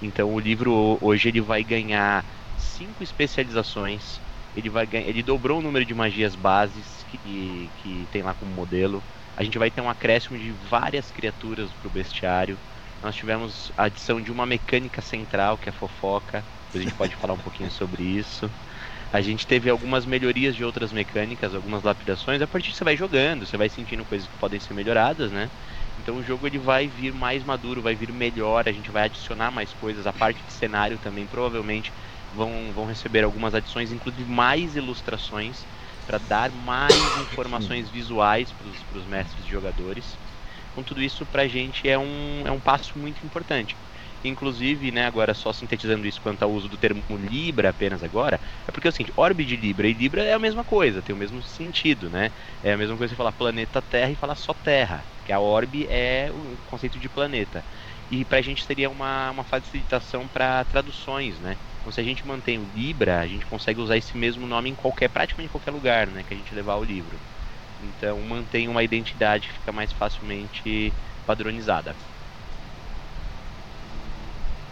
Então 0.00 0.32
o 0.32 0.38
livro 0.40 0.98
hoje 1.00 1.28
ele 1.28 1.40
vai 1.40 1.64
ganhar 1.64 2.26
cinco 2.56 3.02
especializações. 3.02 4.22
Ele 4.54 4.70
vai 4.70 4.86
ganhar, 4.86 5.06
ele 5.08 5.22
dobrou 5.22 5.58
o 5.58 5.62
número 5.62 5.84
de 5.84 5.94
magias 5.94 6.34
bases 6.34 7.04
que, 7.04 7.70
que 7.76 8.06
tem 8.08 8.22
lá 8.22 8.34
como 8.34 8.52
modelo. 8.52 9.04
A 9.38 9.44
gente 9.44 9.56
vai 9.58 9.70
ter 9.70 9.80
um 9.80 9.88
acréscimo 9.88 10.36
de 10.36 10.50
várias 10.52 11.12
criaturas 11.12 11.72
para 11.72 11.86
o 11.86 11.90
bestiário. 11.90 12.60
Nós 13.00 13.14
tivemos 13.14 13.70
a 13.76 13.84
adição 13.84 14.20
de 14.20 14.32
uma 14.32 14.44
mecânica 14.44 15.00
central, 15.00 15.56
que 15.56 15.68
é 15.68 15.70
a 15.70 15.72
fofoca. 15.72 16.44
A 16.74 16.78
gente 16.78 16.92
pode 16.94 17.14
falar 17.14 17.34
um 17.34 17.40
pouquinho 17.40 17.70
sobre 17.70 18.02
isso. 18.02 18.52
A 19.12 19.20
gente 19.20 19.46
teve 19.46 19.70
algumas 19.70 20.06
melhorias 20.06 20.56
de 20.56 20.64
outras 20.64 20.92
mecânicas, 20.92 21.54
algumas 21.54 21.84
lapidações. 21.84 22.42
A 22.42 22.48
partir 22.48 22.72
que 22.72 22.76
você 22.78 22.84
vai 22.84 22.96
jogando, 22.96 23.46
você 23.46 23.56
vai 23.56 23.68
sentindo 23.68 24.04
coisas 24.04 24.26
que 24.28 24.36
podem 24.36 24.60
ser 24.60 24.74
melhoradas, 24.74 25.32
né? 25.32 25.52
Então 25.96 26.16
o 26.16 26.22
jogo 26.22 26.46
ele 26.46 26.58
vai 26.58 26.88
vir 26.88 27.12
mais 27.12 27.44
maduro, 27.44 27.82
vai 27.82 27.94
vir 27.94 28.12
melhor, 28.12 28.68
a 28.68 28.72
gente 28.72 28.90
vai 28.90 29.04
adicionar 29.04 29.50
mais 29.52 29.72
coisas, 29.74 30.06
a 30.06 30.12
parte 30.12 30.44
de 30.44 30.52
cenário 30.52 30.98
também 30.98 31.28
provavelmente 31.28 31.92
vão, 32.30 32.72
vão 32.74 32.86
receber 32.86 33.24
algumas 33.24 33.54
adições, 33.54 33.92
inclusive 33.92 34.28
mais 34.30 34.76
ilustrações 34.76 35.66
para 36.08 36.18
dar 36.18 36.50
mais 36.50 37.16
informações 37.18 37.90
visuais 37.90 38.50
para 38.54 38.66
os 38.66 39.06
mestres 39.06 39.44
de 39.44 39.50
jogadores. 39.52 40.18
Com 40.70 40.82
tudo 40.82 41.02
isso, 41.02 41.26
para 41.26 41.42
a 41.42 41.48
gente 41.48 41.86
é 41.86 41.98
um, 41.98 42.46
é 42.46 42.50
um 42.50 42.60
passo 42.60 42.98
muito 42.98 43.26
importante. 43.26 43.76
Inclusive, 44.24 44.90
né, 44.90 45.04
agora 45.06 45.34
só 45.34 45.52
sintetizando 45.52 46.06
isso 46.06 46.20
quanto 46.20 46.42
ao 46.42 46.52
uso 46.52 46.66
do 46.68 46.78
termo 46.78 47.04
Libra 47.10 47.68
apenas 47.70 48.02
agora, 48.02 48.40
é 48.66 48.72
porque 48.72 48.88
é 48.88 48.90
o 48.90 48.92
seguinte, 48.92 49.12
orbe 49.16 49.44
de 49.44 49.56
Libra 49.56 49.86
e 49.86 49.92
Libra 49.92 50.24
é 50.24 50.32
a 50.32 50.38
mesma 50.38 50.64
coisa, 50.64 51.02
tem 51.02 51.14
o 51.14 51.18
mesmo 51.18 51.42
sentido, 51.42 52.08
né? 52.10 52.30
É 52.62 52.72
a 52.72 52.78
mesma 52.78 52.96
coisa 52.96 53.12
você 53.12 53.16
falar 53.16 53.32
planeta 53.32 53.82
Terra 53.82 54.10
e 54.10 54.16
falar 54.16 54.34
só 54.36 54.54
Terra, 54.54 55.06
que 55.24 55.32
a 55.32 55.40
orbe 55.40 55.86
é 55.88 56.30
o 56.32 56.58
conceito 56.64 56.98
de 56.98 57.10
planeta. 57.10 57.66
E 58.10 58.24
pra 58.24 58.40
gente 58.42 58.64
seria 58.64 58.88
uma, 58.90 59.30
uma 59.30 59.44
facilitação 59.44 60.28
para 60.28 60.64
traduções, 60.64 61.38
né? 61.40 61.58
Então 61.88 61.94
se 61.94 62.00
a 62.02 62.04
gente 62.04 62.26
mantém 62.26 62.58
o 62.58 62.66
Libra, 62.74 63.18
a 63.18 63.26
gente 63.26 63.46
consegue 63.46 63.80
usar 63.80 63.96
esse 63.96 64.14
mesmo 64.14 64.46
nome 64.46 64.68
em 64.68 64.74
qualquer, 64.74 65.08
praticamente 65.08 65.50
qualquer 65.50 65.70
lugar, 65.70 66.06
né, 66.06 66.22
que 66.22 66.34
a 66.34 66.36
gente 66.36 66.54
levar 66.54 66.76
o 66.76 66.84
livro. 66.84 67.18
Então 67.82 68.20
mantém 68.20 68.68
uma 68.68 68.82
identidade 68.82 69.48
que 69.48 69.54
fica 69.54 69.72
mais 69.72 69.90
facilmente 69.90 70.92
padronizada. 71.24 71.96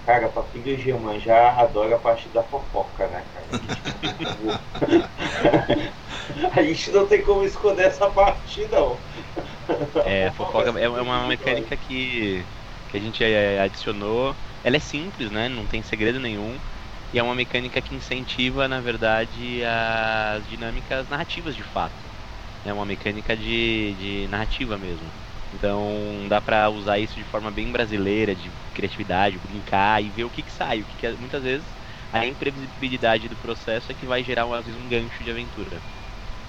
Cara, 0.05 0.29
Papinho 0.29 0.69
e 0.69 1.19
já 1.21 1.53
adora 1.59 1.97
a 1.97 1.99
parte 1.99 2.29
da 2.29 2.43
fofoca, 2.43 3.09
né, 3.09 3.25
cara? 3.33 3.47
A 6.55 6.63
gente 6.63 6.91
não 6.91 7.07
tem 7.07 7.23
como 7.23 7.45
esconder 7.45 7.87
essa 7.87 8.11
parte, 8.11 8.61
não. 8.69 8.99
É, 10.05 10.31
fofoca 10.33 10.79
é 10.79 10.87
uma 10.87 11.27
mecânica 11.27 11.75
que, 11.79 12.45
que 12.89 12.97
a 12.99 13.01
gente 13.01 13.25
é, 13.25 13.59
adicionou. 13.59 14.37
Ela 14.63 14.77
é 14.77 14.81
simples, 14.81 15.31
né? 15.31 15.49
Não 15.49 15.67
tem 15.67 15.83
segredo 15.83 16.21
nenhum. 16.21 16.61
E 17.17 17.19
é 17.19 17.23
uma 17.23 17.35
mecânica 17.35 17.81
que 17.81 17.95
incentiva, 17.95 18.69
na 18.69 18.79
verdade, 18.83 19.63
as 19.65 20.47
dinâmicas 20.47 21.09
narrativas 21.09 21.57
de 21.57 21.63
fato. 21.63 22.13
É 22.63 22.75
uma 22.75 22.85
mecânica 22.85 23.35
de, 23.35 23.95
de 23.97 24.29
narrativa 24.29 24.79
mesmo. 24.79 25.15
Então 25.51 26.27
dá 26.29 26.43
pra 26.43 26.69
usar 26.71 26.99
isso 26.99 27.15
de 27.15 27.25
forma 27.25 27.51
bem 27.51 27.73
brasileira, 27.73 28.37
de 28.37 28.55
criatividade, 28.75 29.39
brincar 29.39 30.03
e 30.05 30.11
ver 30.11 30.25
o 30.25 30.31
que, 30.31 30.43
que 30.43 30.53
sai. 30.53 30.83
O 30.83 30.87
que, 30.87 30.95
que 30.97 31.17
muitas 31.17 31.43
vezes 31.43 31.75
a 32.13 32.27
imprevisibilidade 32.27 33.31
do 33.31 33.39
processo 33.39 33.91
é 33.91 33.95
que 33.95 34.07
vai 34.07 34.23
gerar 34.23 34.45
às 34.55 34.67
vezes 34.67 34.79
um 34.79 34.87
gancho 34.89 35.25
de 35.25 35.31
aventura. 35.31 35.83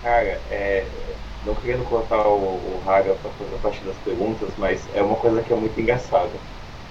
Cara, 0.01 0.43
é, 0.47 1.19
não 1.41 1.55
querendo 1.55 1.83
cortar 1.83 2.27
o, 2.27 2.79
o 2.83 2.89
Haga 2.89 3.15
para 3.15 3.31
fazer 3.33 3.59
parte 3.59 3.83
das 3.83 4.00
perguntas, 4.00 4.55
mas 4.55 4.88
é 4.89 5.01
uma 5.03 5.17
coisa 5.17 5.43
que 5.43 5.51
é 5.51 5.55
muito 5.55 5.79
engraçada. 5.79 6.41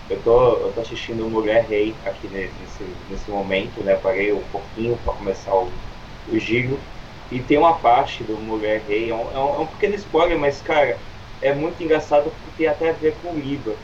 Eu 0.09 0.23
tô, 0.23 0.53
eu 0.67 0.73
tô 0.73 0.81
assistindo 0.81 1.29
Mulher 1.29 1.65
Rei 1.67 2.01
aqui 2.05 2.29
nesse, 2.29 2.85
nesse 3.09 3.31
momento, 3.31 3.83
né? 3.83 3.97
Parei 3.97 4.33
um 4.33 4.47
pouquinho 4.49 4.97
para 4.99 5.13
começar 5.15 5.55
o, 5.55 5.83
o 6.27 6.39
giro. 6.39 6.89
E 7.31 7.43
tem 7.43 7.59
uma 7.59 7.81
parte 7.81 8.23
do 8.23 8.39
Mulher 8.41 8.83
Rei, 8.83 9.11
é 9.11 9.15
um, 9.15 9.33
é 9.33 9.39
um, 9.39 9.55
é 9.57 9.59
um 9.61 9.67
pequeno 9.67 9.97
spoiler, 9.97 10.39
mas 10.39 10.63
cara, 10.63 11.03
é 11.41 11.53
muito 11.53 11.83
engraçado 11.83 12.31
porque 12.31 12.51
tem 12.53 12.67
até 12.69 12.91
a 12.91 12.93
ver 12.93 13.17
com 13.21 13.33
o 13.33 13.39
Liba. 13.39 13.81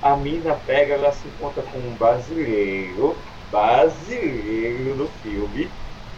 A 0.00 0.16
mina 0.16 0.54
pega, 0.54 0.94
ela 0.94 1.10
se 1.10 1.26
encontra 1.28 1.62
com 1.62 1.78
um 1.80 1.96
brasileiro, 1.96 3.24
brasileiro 3.50 4.94
no 4.94 5.08
filme, 5.08 5.72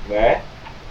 né? 0.05 0.49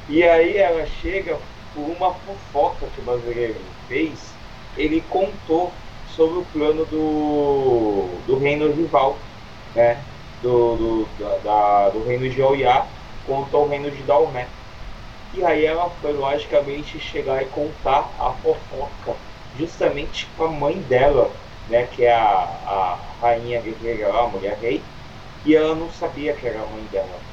E 0.07 0.23
aí 0.23 0.57
ela 0.57 0.85
chega 0.85 1.41
por 1.73 1.89
uma 1.89 2.13
fofoca 2.15 2.89
que 2.89 2.99
o 2.99 3.03
brasileiro 3.03 3.75
fez, 3.87 4.39
ele 4.75 5.01
contou 5.01 5.84
sobre 6.15 6.39
o 6.39 6.45
plano 6.45 6.85
do, 6.85 8.23
do 8.25 8.37
reino 8.39 8.71
rival, 8.73 9.31
né? 9.73 10.07
Do, 10.41 11.07
do, 11.15 11.41
da, 11.41 11.89
do 11.91 12.03
reino 12.03 12.29
de 12.29 12.41
Oiá 12.41 12.93
contra 13.23 13.57
o 13.57 13.67
reino 13.67 13.91
de 13.91 14.03
Dalmé. 14.03 14.55
E 15.31 15.43
aí 15.43 15.65
ela 15.65 15.89
foi 15.89 16.13
logicamente 16.13 16.99
chegar 16.99 17.41
e 17.43 17.49
contar 17.49 18.15
a 18.17 18.33
fofoca 18.33 19.21
justamente 19.51 20.33
com 20.33 20.45
a 20.45 20.51
mãe 20.51 20.81
dela, 20.83 21.41
né, 21.67 21.87
que 21.87 22.03
é 22.05 22.13
a, 22.13 22.23
a 22.23 22.95
rainha 23.19 23.61
guerreira 23.61 24.13
a 24.13 24.27
mulher 24.29 24.57
rei, 24.59 24.91
e 25.43 25.55
ela 25.55 25.75
não 25.75 25.89
sabia 25.89 26.35
que 26.35 26.47
era 26.47 26.63
a 26.63 26.67
mãe 26.67 26.87
dela. 26.87 27.25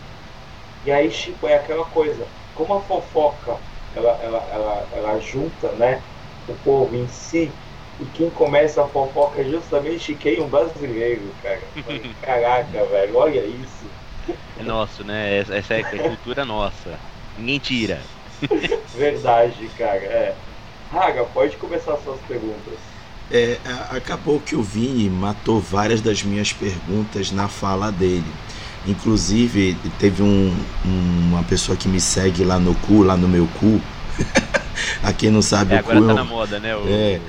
E 0.82 0.90
aí, 0.92 1.10
tipo, 1.10 1.46
é 1.48 1.54
aquela 1.56 1.84
coisa, 1.86 2.32
como 2.54 2.74
a 2.74 2.82
fofoca, 2.82 3.62
ela, 3.92 4.10
ela, 4.22 4.38
ela, 4.50 4.88
ela 4.92 5.18
junta, 5.20 5.72
né, 5.76 6.06
o 6.46 6.56
povo 6.58 6.94
em 6.96 7.08
si, 7.08 7.61
e 8.02 8.06
quem 8.14 8.30
começa 8.30 8.82
a 8.82 8.88
fofoca 8.88 9.40
é 9.40 9.44
justamente 9.44 10.14
quem? 10.14 10.40
Um 10.40 10.48
brasileiro, 10.48 11.22
cara. 11.42 11.60
Caraca, 12.20 12.84
velho, 12.86 13.16
olha 13.16 13.40
isso. 13.40 13.86
É 14.58 14.62
nosso, 14.62 15.04
né? 15.04 15.38
Essa 15.38 15.74
é 15.74 15.82
cultura 15.82 16.44
nossa. 16.44 16.98
Ninguém 17.38 17.58
tira. 17.58 18.00
Verdade, 18.94 19.70
cara. 19.78 19.96
É. 19.96 20.34
Raga, 20.90 21.24
pode 21.24 21.56
começar 21.56 21.96
suas 21.98 22.20
perguntas. 22.26 22.74
É, 23.30 23.56
acabou 23.90 24.40
que 24.40 24.54
o 24.54 24.62
Vini 24.62 25.08
matou 25.08 25.58
várias 25.58 26.00
das 26.00 26.22
minhas 26.22 26.52
perguntas 26.52 27.30
na 27.30 27.48
fala 27.48 27.90
dele. 27.90 28.24
Inclusive, 28.86 29.76
teve 29.98 30.22
um, 30.22 30.54
um, 30.84 31.28
uma 31.30 31.42
pessoa 31.44 31.76
que 31.76 31.88
me 31.88 32.00
segue 32.00 32.44
lá 32.44 32.58
no 32.58 32.74
cu, 32.74 33.02
lá 33.02 33.16
no 33.16 33.28
meu 33.28 33.48
cu. 33.58 33.80
a 35.02 35.12
quem 35.12 35.30
não 35.30 35.40
sabe, 35.40 35.74
é, 35.74 35.80
o 35.80 35.84
cu 35.84 35.92
agora 35.92 36.06
tá 36.06 36.12
é, 36.12 36.14
na 36.16 36.24
moda, 36.24 36.60
né? 36.60 36.76
O... 36.76 36.84
É, 36.86 37.20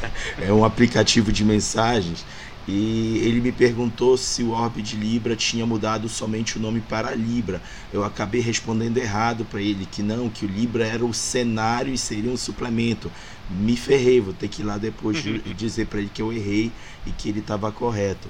é 0.40 0.52
um 0.52 0.64
aplicativo 0.64 1.32
de 1.32 1.44
mensagens 1.44 2.24
e 2.70 3.20
ele 3.24 3.40
me 3.40 3.50
perguntou 3.50 4.18
se 4.18 4.42
o 4.42 4.50
Orb 4.50 4.82
de 4.82 4.94
Libra 4.94 5.34
tinha 5.34 5.64
mudado 5.64 6.06
somente 6.06 6.58
o 6.58 6.60
nome 6.60 6.82
para 6.82 7.14
Libra. 7.14 7.62
Eu 7.90 8.04
acabei 8.04 8.42
respondendo 8.42 8.98
errado 8.98 9.46
para 9.46 9.62
ele 9.62 9.86
que 9.86 10.02
não, 10.02 10.28
que 10.28 10.44
o 10.44 10.48
Libra 10.48 10.86
era 10.86 11.02
o 11.02 11.14
cenário 11.14 11.94
e 11.94 11.96
seria 11.96 12.30
um 12.30 12.36
suplemento. 12.36 13.10
Me 13.48 13.74
ferrei, 13.74 14.20
vou 14.20 14.34
ter 14.34 14.48
que 14.48 14.60
ir 14.60 14.66
lá 14.66 14.76
depois 14.76 15.16
dizer 15.56 15.86
para 15.86 16.00
ele 16.00 16.10
que 16.12 16.20
eu 16.20 16.30
errei 16.30 16.70
e 17.06 17.10
que 17.10 17.30
ele 17.30 17.40
estava 17.40 17.72
correto. 17.72 18.28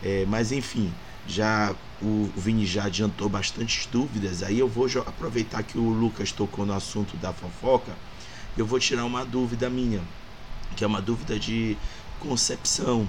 É, 0.00 0.24
mas 0.28 0.52
enfim, 0.52 0.92
já 1.26 1.74
o, 2.00 2.30
o 2.36 2.40
Vini 2.40 2.64
já 2.64 2.84
adiantou 2.84 3.28
bastantes 3.28 3.86
dúvidas. 3.86 4.44
Aí 4.44 4.60
eu 4.60 4.68
vou 4.68 4.86
aproveitar 5.04 5.64
que 5.64 5.76
o 5.76 5.88
Lucas 5.88 6.30
tocou 6.30 6.64
no 6.64 6.74
assunto 6.74 7.16
da 7.16 7.32
fofoca. 7.32 7.96
Eu 8.56 8.66
vou 8.66 8.78
tirar 8.78 9.04
uma 9.04 9.24
dúvida 9.24 9.68
minha, 9.68 10.00
que 10.76 10.84
é 10.84 10.86
uma 10.86 11.00
dúvida 11.00 11.38
de 11.38 11.76
concepção 12.18 13.06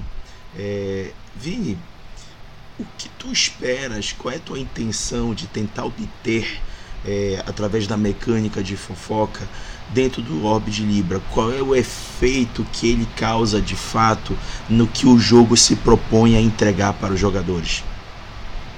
é, 0.57 1.11
Vini, 1.35 1.77
o 2.79 2.85
que 2.97 3.09
tu 3.09 3.31
esperas? 3.31 4.11
Qual 4.11 4.33
é 4.33 4.37
a 4.37 4.39
tua 4.39 4.59
intenção 4.59 5.33
de 5.33 5.47
tentar 5.47 5.85
obter 5.85 6.59
é, 7.05 7.43
através 7.47 7.87
da 7.87 7.95
mecânica 7.95 8.61
de 8.61 8.75
fofoca 8.75 9.47
dentro 9.89 10.21
do 10.21 10.45
Orb 10.45 10.69
de 10.69 10.83
Libra? 10.83 11.21
Qual 11.31 11.51
é 11.51 11.61
o 11.61 11.75
efeito 11.75 12.65
que 12.73 12.89
ele 12.89 13.07
causa 13.15 13.61
de 13.61 13.75
fato 13.75 14.37
no 14.69 14.87
que 14.87 15.07
o 15.07 15.17
jogo 15.17 15.55
se 15.55 15.75
propõe 15.75 16.35
a 16.35 16.41
entregar 16.41 16.93
para 16.93 17.13
os 17.13 17.19
jogadores? 17.19 17.83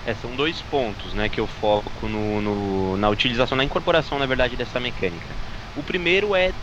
É, 0.05 0.13
são 0.15 0.35
dois 0.35 0.61
pontos 0.69 1.13
né, 1.13 1.29
que 1.29 1.39
eu 1.39 1.47
foco 1.47 2.07
no, 2.07 2.41
no, 2.41 2.97
na 2.97 3.09
utilização, 3.09 3.57
na 3.57 3.63
incorporação, 3.63 4.19
na 4.19 4.25
verdade, 4.25 4.57
dessa 4.57 4.79
mecânica. 4.79 5.27
O 5.73 5.83
primeiro 5.83 6.35
é 6.35 6.53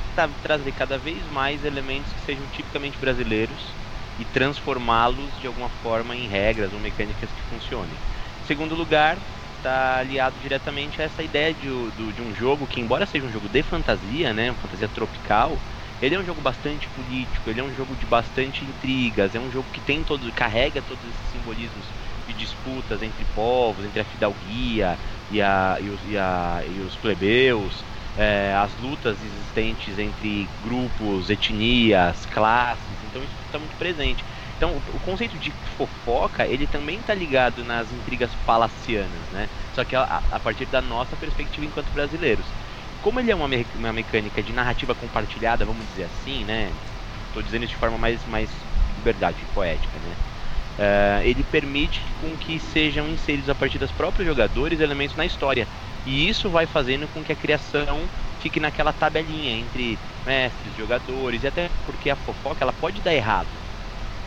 trazer 0.41 0.73
cada 0.73 0.99
vez 0.99 1.27
mais 1.29 1.65
elementos 1.65 2.13
que 2.13 2.21
sejam 2.21 2.49
tipicamente 2.49 2.99
brasileiros, 2.99 3.79
e 4.19 4.25
transformá-los 4.27 5.39
de 5.39 5.47
alguma 5.47 5.71
forma 5.71 6.15
em 6.17 6.27
regras 6.29 6.73
ou 6.73 6.81
mecânicas 6.81 7.33
que 7.33 7.43
funcionem. 7.43 8.03
Em 8.43 8.45
segundo 8.45 8.75
lugar, 8.75 9.23
está 9.57 9.99
aliado 9.99 10.39
diretamente 10.39 11.01
a 11.01 11.05
essa 11.05 11.23
ideia 11.23 11.55
de, 11.55 11.69
de, 11.93 12.13
de, 12.15 12.23
um 12.23 12.35
jogo 12.35 12.67
que, 12.67 12.81
embora 12.81 13.07
seja 13.07 13.25
um 13.27 13.31
jogo 13.31 13.49
de 13.49 13.63
fantasia, 13.63 14.33
né, 14.35 14.55
fantasia 14.57 14.89
tropical, 14.89 15.63
ele 16.01 16.15
é 16.15 16.19
um 16.19 16.25
jogo 16.25 16.41
bastante 16.41 16.89
político, 16.91 17.49
ele 17.51 17.61
é 17.61 17.65
um 17.65 17.73
jogo 17.73 17.97
de 17.97 18.07
bastante 18.07 18.65
intrigas, 18.65 19.35
é 19.35 19.41
um 19.41 19.51
jogo 19.51 19.71
que 19.71 19.81
tem 19.81 20.03
todo, 20.05 20.31
carrega 20.33 20.83
todos 20.83 21.09
esses 21.09 21.29
simbolismos 21.29 21.95
de 22.27 22.35
disputas 22.35 23.03
entre 23.03 23.25
povos, 23.25 23.85
entre 23.85 24.01
a 24.01 24.05
fidalguia 24.05 24.99
e, 25.29 25.41
a, 25.43 25.77
e, 25.81 25.91
os, 25.91 26.05
e, 26.05 26.17
a, 26.17 26.63
e 26.67 26.81
os 26.81 26.97
plebeus, 26.97 27.87
é, 28.21 28.53
as 28.55 28.71
lutas 28.83 29.17
existentes 29.25 29.99
entre 29.99 30.47
grupos, 30.63 31.31
etnias, 31.31 32.27
classes, 32.27 32.85
então 33.09 33.23
isso 33.23 33.33
está 33.47 33.59
muito 33.59 33.75
presente. 33.79 34.23
Então, 34.59 34.77
o, 34.77 35.01
conceito 35.01 35.39
de 35.39 35.51
fofoca, 35.79 36.47
ele 36.47 36.67
também 36.67 36.99
está 36.99 37.15
ligado 37.15 37.65
nas 37.65 37.91
intrigas 37.91 38.31
palacianas, 38.45 39.09
né? 39.33 39.49
Só 39.75 39.85
que 39.85 39.97
a, 39.97 40.23
a, 40.31 40.39
partir 40.39 40.67
da 40.67 40.83
nossa 40.83 41.17
perspectiva 41.17 41.65
enquanto 41.65 41.91
brasileiros. 41.95 42.45
Como 43.01 43.19
ele 43.19 43.31
é 43.31 43.35
uma, 43.35 43.49
me 43.49 43.67
uma 43.75 43.91
mecânica 43.91 44.43
de 44.43 44.53
narrativa 44.53 44.95
compartilhada, 44.95 45.65
vamos 45.65 45.87
dizer 45.89 46.05
assim, 46.05 46.45
né? 46.45 46.71
Estou 47.29 47.43
dizendo 47.43 47.65
isso 47.65 47.73
de 47.73 47.79
forma 47.79 47.97
mais, 47.97 48.21
mais 48.29 48.51
liberdade, 48.99 49.39
poética, 49.55 49.99
né? 49.99 50.15
Uh, 50.79 51.23
ele 51.27 51.43
permite 51.45 52.03
com 52.21 52.37
que 52.37 52.61
sejam 52.61 53.09
inseridos 53.09 53.49
a 53.49 53.55
partir 53.55 53.79
dos 53.79 53.91
próprios 53.91 54.29
jogadores 54.29 54.79
elementos 54.79 55.17
na 55.17 55.25
história. 55.25 55.67
E 56.05 56.29
isso 56.29 56.51
vai 56.51 56.67
fazendo 56.67 57.09
com 57.09 57.23
que 57.23 57.33
a 57.33 57.37
criação 57.37 58.11
fique 58.39 58.61
naquela 58.61 58.93
tabelinha 58.93 59.53
entre 59.53 60.01
mestres, 60.25 60.75
jogadores, 60.75 61.43
e 61.43 61.47
até 61.47 61.71
porque 61.85 62.11
a 62.11 62.17
fofoca 62.17 62.65
ela 62.65 62.73
pode 62.73 63.01
dar 63.03 63.15
errado. 63.15 63.63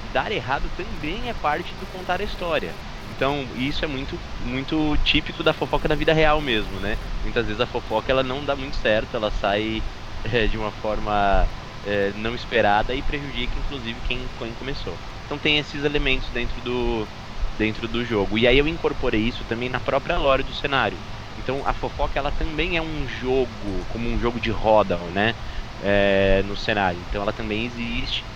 dar 0.02 0.32
errado 0.32 0.70
também 0.70 1.30
é 1.30 1.34
parte 1.34 1.76
do 1.76 1.88
contar 1.88 2.22
a 2.22 2.24
história. 2.24 2.78
Então, 3.08 3.52
isso 3.56 3.84
é 3.86 3.88
muito, 3.88 4.22
muito 4.38 4.98
típico 4.98 5.44
da 5.44 5.54
fofoca 5.54 5.88
da 5.88 5.96
vida 5.96 6.14
real 6.14 6.42
mesmo, 6.42 6.80
né? 6.80 6.98
Muitas 7.22 7.48
vezes 7.48 7.60
a 7.62 7.68
fofoca 7.68 8.12
ela 8.12 8.24
não 8.24 8.46
dá 8.46 8.56
muito 8.56 8.76
certo, 8.78 9.16
ela 9.16 9.32
sai 9.32 9.84
é, 10.24 10.48
de 10.48 10.58
uma 10.58 10.72
forma 10.72 11.50
é, 11.82 12.14
não 12.14 12.36
esperada 12.36 12.96
e 12.96 13.04
prejudica 13.04 13.58
inclusive 13.60 14.02
quem, 14.02 14.30
quem 14.30 14.54
começou. 14.56 15.02
Então 15.26 15.40
tem 15.40 15.58
esses 15.58 15.84
elementos 15.84 16.32
dentro 16.32 16.62
do, 16.62 17.10
dentro 17.58 17.88
do 17.88 18.04
jogo. 18.06 18.38
E 18.38 18.48
aí 18.48 18.58
eu 18.58 18.68
incorporei 18.68 19.22
isso 19.28 19.46
também 19.46 19.70
na 19.70 19.80
própria 19.82 20.18
lore 20.18 20.44
do 20.44 20.54
cenário. 20.54 21.06
Então 21.38 21.66
a 21.66 21.74
fofoca 21.74 22.20
ela 22.20 22.32
também 22.32 22.78
é 22.78 22.82
um 22.82 23.08
jogo, 23.08 23.86
como 23.88 24.10
um 24.10 24.20
jogo 24.20 24.40
de 24.40 24.52
roda, 24.52 24.98
né? 25.12 25.36
É, 25.80 26.44
no 26.44 26.56
cenário. 26.56 27.02
Então 27.02 27.22
ela 27.22 27.34
também 27.34 27.66
existe. 27.66 28.28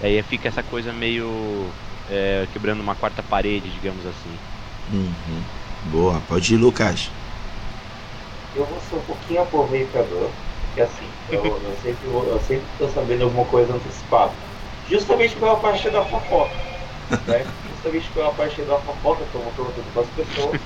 Aí 0.00 0.22
fica 0.22 0.48
essa 0.48 0.62
coisa 0.64 0.92
meio 0.92 1.76
é, 2.06 2.46
quebrando 2.50 2.80
uma 2.82 2.96
quarta 2.96 3.22
parede, 3.22 3.72
digamos 3.72 4.06
assim. 4.06 4.42
Uhum. 4.88 5.46
Boa, 5.80 6.20
pode 6.22 6.54
ir, 6.54 6.56
Lucas. 6.58 7.16
Eu 8.52 8.66
vou 8.66 8.80
ser 8.80 8.96
um 8.96 9.02
pouquinho 9.02 9.42
aproveitador, 9.42 10.34
porque 10.60 10.80
assim, 10.80 11.14
eu, 11.26 11.62
eu 11.64 11.72
sempre 11.74 12.06
vou, 12.06 12.28
eu 12.28 12.40
sempre 12.40 12.70
tô 12.76 12.88
sabendo 12.88 13.24
alguma 13.24 13.46
coisa 13.46 13.74
antecipada. 13.74 14.38
Justamente 14.82 15.36
pela 15.38 15.60
parte 15.60 15.90
da 15.90 16.04
fofoca. 16.04 16.56
Né? 17.26 17.52
Justamente 17.64 18.12
pela 18.12 18.34
parte 18.34 18.64
da 18.64 18.80
fofoca, 18.80 19.26
que 19.26 19.36
eu 19.36 19.42
vou 19.42 19.52
perguntando 19.54 19.90
para 19.92 20.02
as 20.02 20.10
pessoas. 20.10 20.60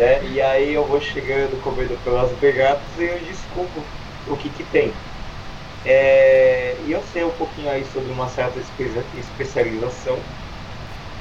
Né? 0.00 0.24
E 0.26 0.40
aí 0.40 0.72
eu 0.72 0.86
vou 0.86 1.00
chegando, 1.00 1.60
comendo 1.60 1.98
pelas 1.98 2.34
beiradas 2.38 2.98
e 2.98 3.04
eu 3.04 3.22
desculpo 3.22 3.92
o 4.24 4.36
que 4.36 4.50
que 4.50 4.64
tem. 4.64 5.04
É, 5.84 6.82
e 6.82 6.90
eu 6.90 7.02
sei 7.02 7.24
um 7.24 7.32
pouquinho 7.32 7.70
aí 7.70 7.84
sobre 7.84 8.12
uma 8.12 8.28
certa 8.28 8.60
especialização 8.60 10.26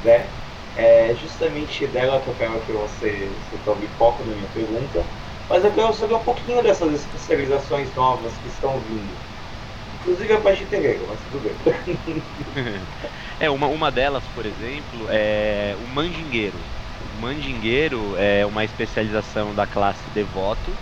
né? 0.02 0.34
É 0.76 1.14
justamente 1.16 1.88
dela 1.88 2.22
que 2.22 2.30
eu 2.30 2.36
quero 2.36 2.62
que 2.62 2.72
você, 2.72 3.36
você 3.36 3.58
tome 3.60 3.90
foco 3.90 4.24
na 4.24 4.34
minha 4.34 4.48
pergunta, 4.48 5.06
mas 5.50 5.66
eu 5.66 5.74
quero 5.74 5.94
saber 5.94 6.16
um 6.16 6.24
pouquinho 6.24 6.64
dessas 6.64 6.94
especializações 6.94 7.94
novas 7.94 8.38
que 8.38 8.48
estão 8.48 8.82
vindo. 8.82 9.20
Inclusive 9.94 10.32
a 10.34 10.42
parte 10.42 10.64
integrada, 10.64 11.06
mas 11.06 11.24
tudo 11.24 11.42
bem. 11.42 11.58
é, 13.40 13.50
uma, 13.50 13.68
uma 13.68 13.92
delas, 13.92 14.28
por 14.28 14.46
exemplo, 14.46 15.08
é 15.10 15.76
o 15.78 15.88
mandingueiro. 15.88 16.79
Mandingueiro 17.20 18.16
é 18.18 18.46
uma 18.46 18.64
especialização 18.66 19.54
da 19.54 19.68
classe 19.68 20.10
devoto, 20.10 20.80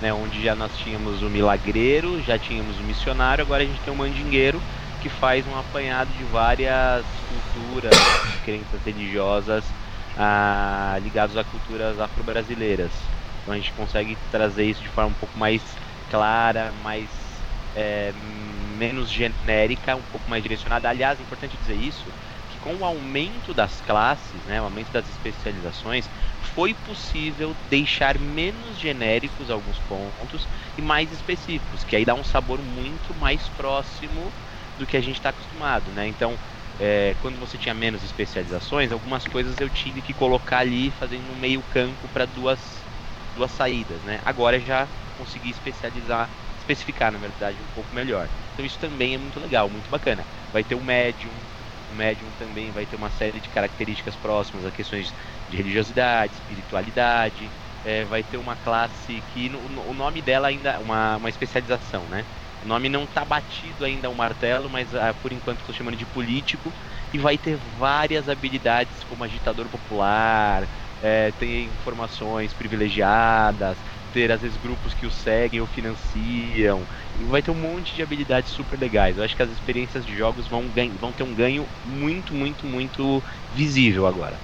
né, 0.00 0.12
onde 0.14 0.42
já 0.42 0.56
nós 0.56 0.74
tínhamos 0.76 1.22
o 1.22 1.30
milagreiro, 1.30 2.20
já 2.22 2.38
tínhamos 2.38 2.80
o 2.80 2.84
missionário, 2.84 3.42
agora 3.42 3.62
a 3.62 3.66
gente 3.66 3.80
tem 3.82 3.92
o 3.92 3.96
mandingueiro, 3.96 4.64
que 4.98 5.08
faz 5.10 5.46
um 5.46 5.56
apanhado 5.56 6.12
de 6.14 6.24
várias 6.24 7.20
culturas, 7.22 8.24
crenças 8.42 8.84
religiosas 8.84 9.74
ah, 10.16 10.98
ligadas 11.02 11.36
a 11.36 11.44
culturas 11.44 11.98
afro-brasileiras. 11.98 13.12
Então 13.42 13.54
a 13.54 13.56
gente 13.56 13.72
consegue 13.74 14.16
trazer 14.30 14.64
isso 14.66 14.82
de 14.82 14.88
forma 14.90 15.10
um 15.10 15.14
pouco 15.14 15.38
mais 15.38 15.78
clara, 16.08 16.72
mais 16.72 17.46
é, 17.74 18.12
menos 18.14 19.10
genérica, 19.10 19.96
um 19.96 20.04
pouco 20.04 20.28
mais 20.30 20.42
direcionada. 20.42 20.88
Aliás, 20.88 21.20
é 21.20 21.22
importante 21.22 21.56
dizer 21.58 21.76
isso, 21.76 22.14
com 22.60 22.76
o 22.76 22.84
aumento 22.84 23.54
das 23.54 23.80
classes, 23.80 24.44
né, 24.44 24.60
o 24.60 24.64
aumento 24.64 24.90
das 24.92 25.08
especializações, 25.08 26.08
foi 26.38 26.74
possível 26.74 27.54
deixar 27.54 28.18
menos 28.18 28.78
genéricos 28.78 29.50
alguns 29.50 29.80
pontos 29.80 30.46
e 30.76 30.82
mais 30.82 31.10
específicos, 31.12 31.82
que 31.84 31.96
aí 31.96 32.04
dá 32.04 32.14
um 32.14 32.22
sabor 32.24 32.62
muito 32.62 33.14
mais 33.14 33.48
próximo 33.48 34.34
do 34.76 34.86
que 34.86 34.96
a 34.96 35.00
gente 35.00 35.16
está 35.16 35.30
acostumado, 35.30 35.92
né? 35.92 36.06
Então, 36.06 36.38
é, 36.78 37.14
quando 37.18 37.38
você 37.38 37.58
tinha 37.58 37.74
menos 37.74 38.02
especializações, 38.02 38.92
algumas 38.92 39.26
coisas 39.26 39.60
eu 39.60 39.70
tive 39.70 40.02
que 40.02 40.14
colocar 40.14 40.58
ali 40.58 40.90
fazendo 40.90 41.32
um 41.32 41.36
meio 41.36 41.62
campo 41.64 42.08
para 42.08 42.26
duas, 42.26 42.88
duas 43.34 43.52
saídas, 43.52 44.02
né? 44.04 44.20
Agora 44.24 44.58
já 44.60 44.90
consegui 45.12 45.50
especializar, 45.50 46.30
especificar 46.56 47.12
na 47.12 47.18
verdade 47.18 47.62
um 47.62 47.68
pouco 47.68 47.94
melhor. 47.94 48.30
Então 48.52 48.64
isso 48.64 48.78
também 48.78 49.14
é 49.14 49.18
muito 49.18 49.38
legal, 49.40 49.68
muito 49.70 49.90
bacana. 49.90 50.26
Vai 50.52 50.64
ter 50.64 50.74
o 50.74 50.80
médium, 50.82 51.49
o 51.90 51.94
médium 51.94 52.32
também 52.32 52.70
vai 52.72 52.86
ter 52.86 52.96
uma 52.96 53.10
série 53.10 53.40
de 53.40 53.48
características 53.48 54.16
próximas 54.16 54.64
a 54.64 54.72
questões 54.72 55.12
de 55.48 55.56
religiosidade, 55.56 56.34
espiritualidade. 56.34 57.52
É, 57.82 58.04
vai 58.04 58.22
ter 58.22 58.36
uma 58.36 58.56
classe 58.56 59.22
que 59.22 59.48
no, 59.48 59.60
o 59.64 59.94
nome 59.94 60.20
dela 60.22 60.48
ainda 60.48 60.78
uma, 60.80 61.16
uma 61.16 61.28
especialização, 61.30 62.08
né? 62.08 62.26
O 62.62 62.66
nome 62.66 62.90
não 62.90 63.04
está 63.04 63.24
batido 63.24 63.84
ainda 63.86 64.06
ao 64.08 64.14
martelo, 64.14 64.68
mas 64.68 64.94
ah, 64.94 65.14
por 65.14 65.32
enquanto 65.32 65.60
estou 65.60 65.74
chamando 65.74 65.96
de 65.96 66.06
político. 66.06 66.74
E 67.12 67.18
vai 67.18 67.38
ter 67.38 67.56
várias 67.56 68.28
habilidades 68.28 69.02
como 69.02 69.24
agitador 69.24 69.68
popular, 69.70 70.68
é, 71.00 71.32
ter 71.32 71.64
informações 71.64 72.52
privilegiadas, 72.54 73.82
ter 74.10 74.30
às 74.32 74.42
vezes 74.42 74.56
grupos 74.56 74.94
que 74.94 75.06
o 75.06 75.10
seguem 75.10 75.60
ou 75.60 75.66
financiam. 75.66 76.86
E 77.14 77.24
vai 77.24 77.42
ter 77.42 77.50
um 77.50 77.54
monte 77.54 77.94
de 77.94 78.02
habilidades 78.02 78.50
super 78.52 78.78
legais. 78.78 79.16
Eu 79.16 79.22
acho 79.24 79.36
que 79.36 79.42
as 79.42 79.50
experiências 79.50 80.04
de 80.04 80.16
jogos 80.16 80.48
vão, 80.48 80.72
vão 80.98 81.12
ter 81.12 81.22
um 81.22 81.34
ganho 81.34 81.70
muito, 81.84 82.34
muito, 82.34 82.66
muito 82.66 83.22
visível 83.48 84.06
agora. 84.06 84.42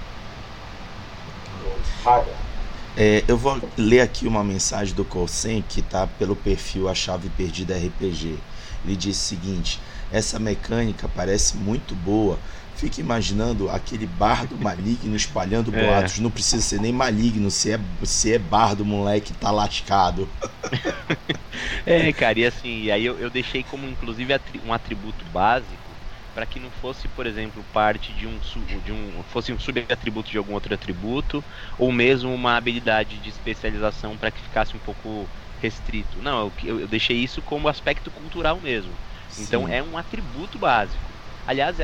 É, 2.95 3.23
eu 3.27 3.37
vou 3.37 3.61
ler 3.77 3.99
aqui 4.01 4.25
uma 4.27 4.43
mensagem 4.43 4.95
do 4.95 5.05
Colsen 5.05 5.61
que 5.61 5.81
está 5.81 6.07
pelo 6.07 6.35
perfil 6.35 6.89
A 6.89 6.95
Chave 6.95 7.29
Perdida 7.29 7.77
RPG. 7.77 8.43
Ele 8.83 8.95
diz 8.95 9.17
o 9.17 9.21
seguinte: 9.21 9.83
essa 10.09 10.39
mecânica 10.39 11.07
parece 11.07 11.57
muito 11.57 11.95
boa. 11.95 12.41
Fica 12.77 13.01
imaginando 13.01 13.69
aquele 13.69 14.05
bardo 14.05 14.55
maligno 14.57 15.15
espalhando 15.15 15.75
é. 15.75 15.83
boatos. 15.83 16.19
Não 16.19 16.29
precisa 16.29 16.61
ser 16.61 16.79
nem 16.79 16.91
maligno, 16.91 17.49
se 17.49 17.71
é, 17.71 17.79
se 18.03 18.33
é 18.33 18.37
bardo, 18.37 18.85
moleque 18.85 19.33
tá 19.33 19.49
lascado. 19.49 20.29
é, 21.85 22.13
cara, 22.13 22.39
e 22.39 22.45
assim, 22.45 22.91
aí 22.91 23.03
eu, 23.03 23.17
eu 23.17 23.29
deixei 23.31 23.63
como 23.63 23.87
inclusive 23.87 24.31
um 24.65 24.71
atributo 24.71 25.25
básico 25.33 25.87
para 26.35 26.45
que 26.45 26.59
não 26.59 26.69
fosse, 26.69 27.07
por 27.07 27.25
exemplo, 27.25 27.63
parte 27.73 28.13
de 28.13 28.27
um, 28.27 28.37
de 28.85 28.91
um 28.91 29.23
fosse 29.33 29.51
um 29.51 29.59
subatributo 29.59 30.29
de 30.29 30.37
algum 30.37 30.53
outro 30.53 30.71
atributo, 30.71 31.43
ou 31.79 31.91
mesmo 31.91 32.31
uma 32.31 32.55
habilidade 32.55 33.17
de 33.17 33.29
especialização 33.29 34.15
para 34.15 34.29
que 34.29 34.39
ficasse 34.39 34.75
um 34.75 34.79
pouco 34.79 35.27
restrito. 35.59 36.21
Não, 36.21 36.51
eu, 36.63 36.79
eu 36.81 36.87
deixei 36.87 37.17
isso 37.17 37.41
como 37.41 37.67
aspecto 37.67 38.11
cultural 38.11 38.59
mesmo. 38.61 38.91
Então 39.39 39.65
Sim. 39.65 39.73
é 39.73 39.81
um 39.81 39.97
atributo 39.97 40.59
básico. 40.59 41.06
Aliás, 41.47 41.77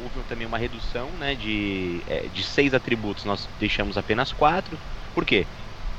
houve 0.00 0.26
também 0.28 0.46
uma 0.46 0.58
redução 0.58 1.10
né, 1.18 1.34
de, 1.34 2.00
é, 2.06 2.28
de 2.28 2.42
seis 2.44 2.72
atributos, 2.72 3.24
nós 3.24 3.48
deixamos 3.58 3.98
apenas 3.98 4.32
quatro. 4.32 4.78
Por 5.12 5.24
quê? 5.24 5.44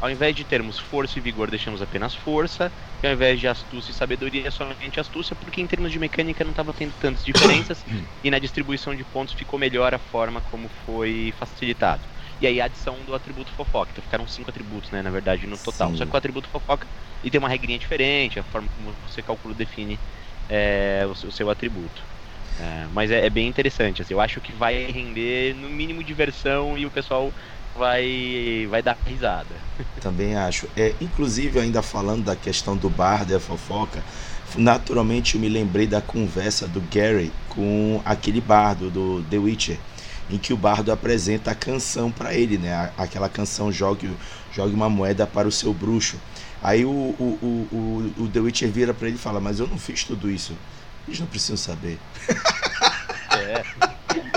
Ao 0.01 0.10
invés 0.10 0.34
de 0.34 0.45
termos 0.45 0.79
força 0.79 1.19
e 1.19 1.21
vigor, 1.21 1.49
deixamos 1.49 1.82
apenas 1.82 2.15
força. 2.15 2.71
E 3.03 3.08
ao 3.08 3.13
invés 3.13 3.38
de 3.39 3.47
astúcia 3.47 3.91
e 3.91 3.93
sabedoria, 3.93 4.49
somente 4.49 4.99
astúcia, 4.99 5.36
porque 5.36 5.62
em 5.62 5.67
termos 5.67 5.91
de 5.91 5.99
mecânica 5.99 6.43
não 6.43 6.51
estava 6.51 6.73
tendo 6.73 6.93
tantas 6.93 7.23
diferenças. 7.23 7.84
e 8.23 8.32
na 8.32 8.39
distribuição 8.39 8.95
de 8.95 9.03
pontos 9.03 9.34
ficou 9.34 9.60
melhor 9.60 9.93
a 9.93 9.99
forma 9.99 10.39
como 10.39 10.69
foi 10.86 11.34
facilitado. 11.38 12.01
E 12.39 12.47
aí 12.47 12.62
a 12.62 12.65
adição 12.65 12.95
do 13.05 13.13
atributo 13.13 13.51
fofoca. 13.51 13.91
Então 13.91 14.01
ficaram 14.01 14.25
cinco 14.25 14.49
atributos, 14.49 14.91
né, 14.91 15.01
na 15.01 15.10
verdade, 15.10 15.45
no 15.45 15.58
total. 15.58 15.91
Sim. 15.91 15.97
Só 15.97 16.05
que 16.05 16.13
o 16.13 16.17
atributo 16.17 16.47
fofoca 16.47 16.88
e 17.21 17.29
tem 17.29 17.39
uma 17.39 17.49
regrinha 17.49 17.77
diferente, 17.77 18.39
a 18.39 18.43
forma 18.43 18.69
como 18.77 18.93
você 19.05 19.21
calcula 19.21 19.53
define 19.53 19.99
é, 20.47 21.03
o, 21.05 21.12
o, 21.12 21.32
seu 21.32 21.49
atributo. 21.49 22.01
É, 22.59 22.85
mas 22.93 23.09
é, 23.09 23.25
é, 23.25 23.29
bem 23.29 23.47
interessante. 23.47 24.01
Assim, 24.01 24.13
eu 24.13 24.21
acho 24.21 24.41
que 24.41 24.51
vai 24.51 24.85
render 24.85 25.55
no 25.55 25.69
mínimo 25.69 26.03
diversão 26.03 26.77
e 26.77 26.85
o 26.85 26.91
pessoal 26.91 27.31
vai, 27.77 28.67
vai 28.69 28.81
dar 28.81 28.97
risada. 29.05 29.55
Também 30.01 30.35
acho. 30.35 30.67
É, 30.75 30.93
inclusive, 30.99 31.59
ainda 31.59 31.81
falando 31.81 32.25
da 32.25 32.35
questão 32.35 32.75
do 32.75 32.89
bar 32.89 33.25
da 33.25 33.39
fofoca, 33.39 34.03
naturalmente 34.57 35.35
eu 35.35 35.41
me 35.41 35.47
lembrei 35.47 35.87
da 35.87 36.01
conversa 36.01 36.67
do 36.67 36.81
Gary 36.93 37.31
com 37.49 38.01
aquele 38.03 38.41
bardo 38.41 38.89
do 38.89 39.23
The 39.29 39.37
Witcher, 39.37 39.77
em 40.29 40.37
que 40.37 40.53
o 40.53 40.57
bardo 40.57 40.91
apresenta 40.91 41.51
a 41.51 41.55
canção 41.55 42.11
para 42.11 42.33
ele, 42.33 42.57
né? 42.57 42.91
Aquela 42.97 43.29
canção 43.29 43.71
jogue, 43.71 44.09
jogue 44.51 44.73
uma 44.73 44.89
moeda 44.89 45.25
para 45.25 45.47
o 45.47 45.51
seu 45.51 45.73
bruxo. 45.73 46.17
Aí 46.61 46.83
o, 46.83 46.89
o, 46.89 47.39
o, 47.71 48.13
o, 48.23 48.27
The 48.27 48.39
Witcher 48.41 48.69
vira 48.69 48.93
para 48.93 49.07
ele 49.07 49.15
e 49.15 49.19
fala: 49.19 49.39
Mas 49.39 49.59
eu 49.59 49.67
não 49.67 49.77
fiz 49.77 50.03
tudo 50.03 50.29
isso. 50.29 50.53
Eles 51.09 51.19
não 51.19 51.27
precisam 51.27 51.57
saber. 51.57 51.97
É. 53.31 53.63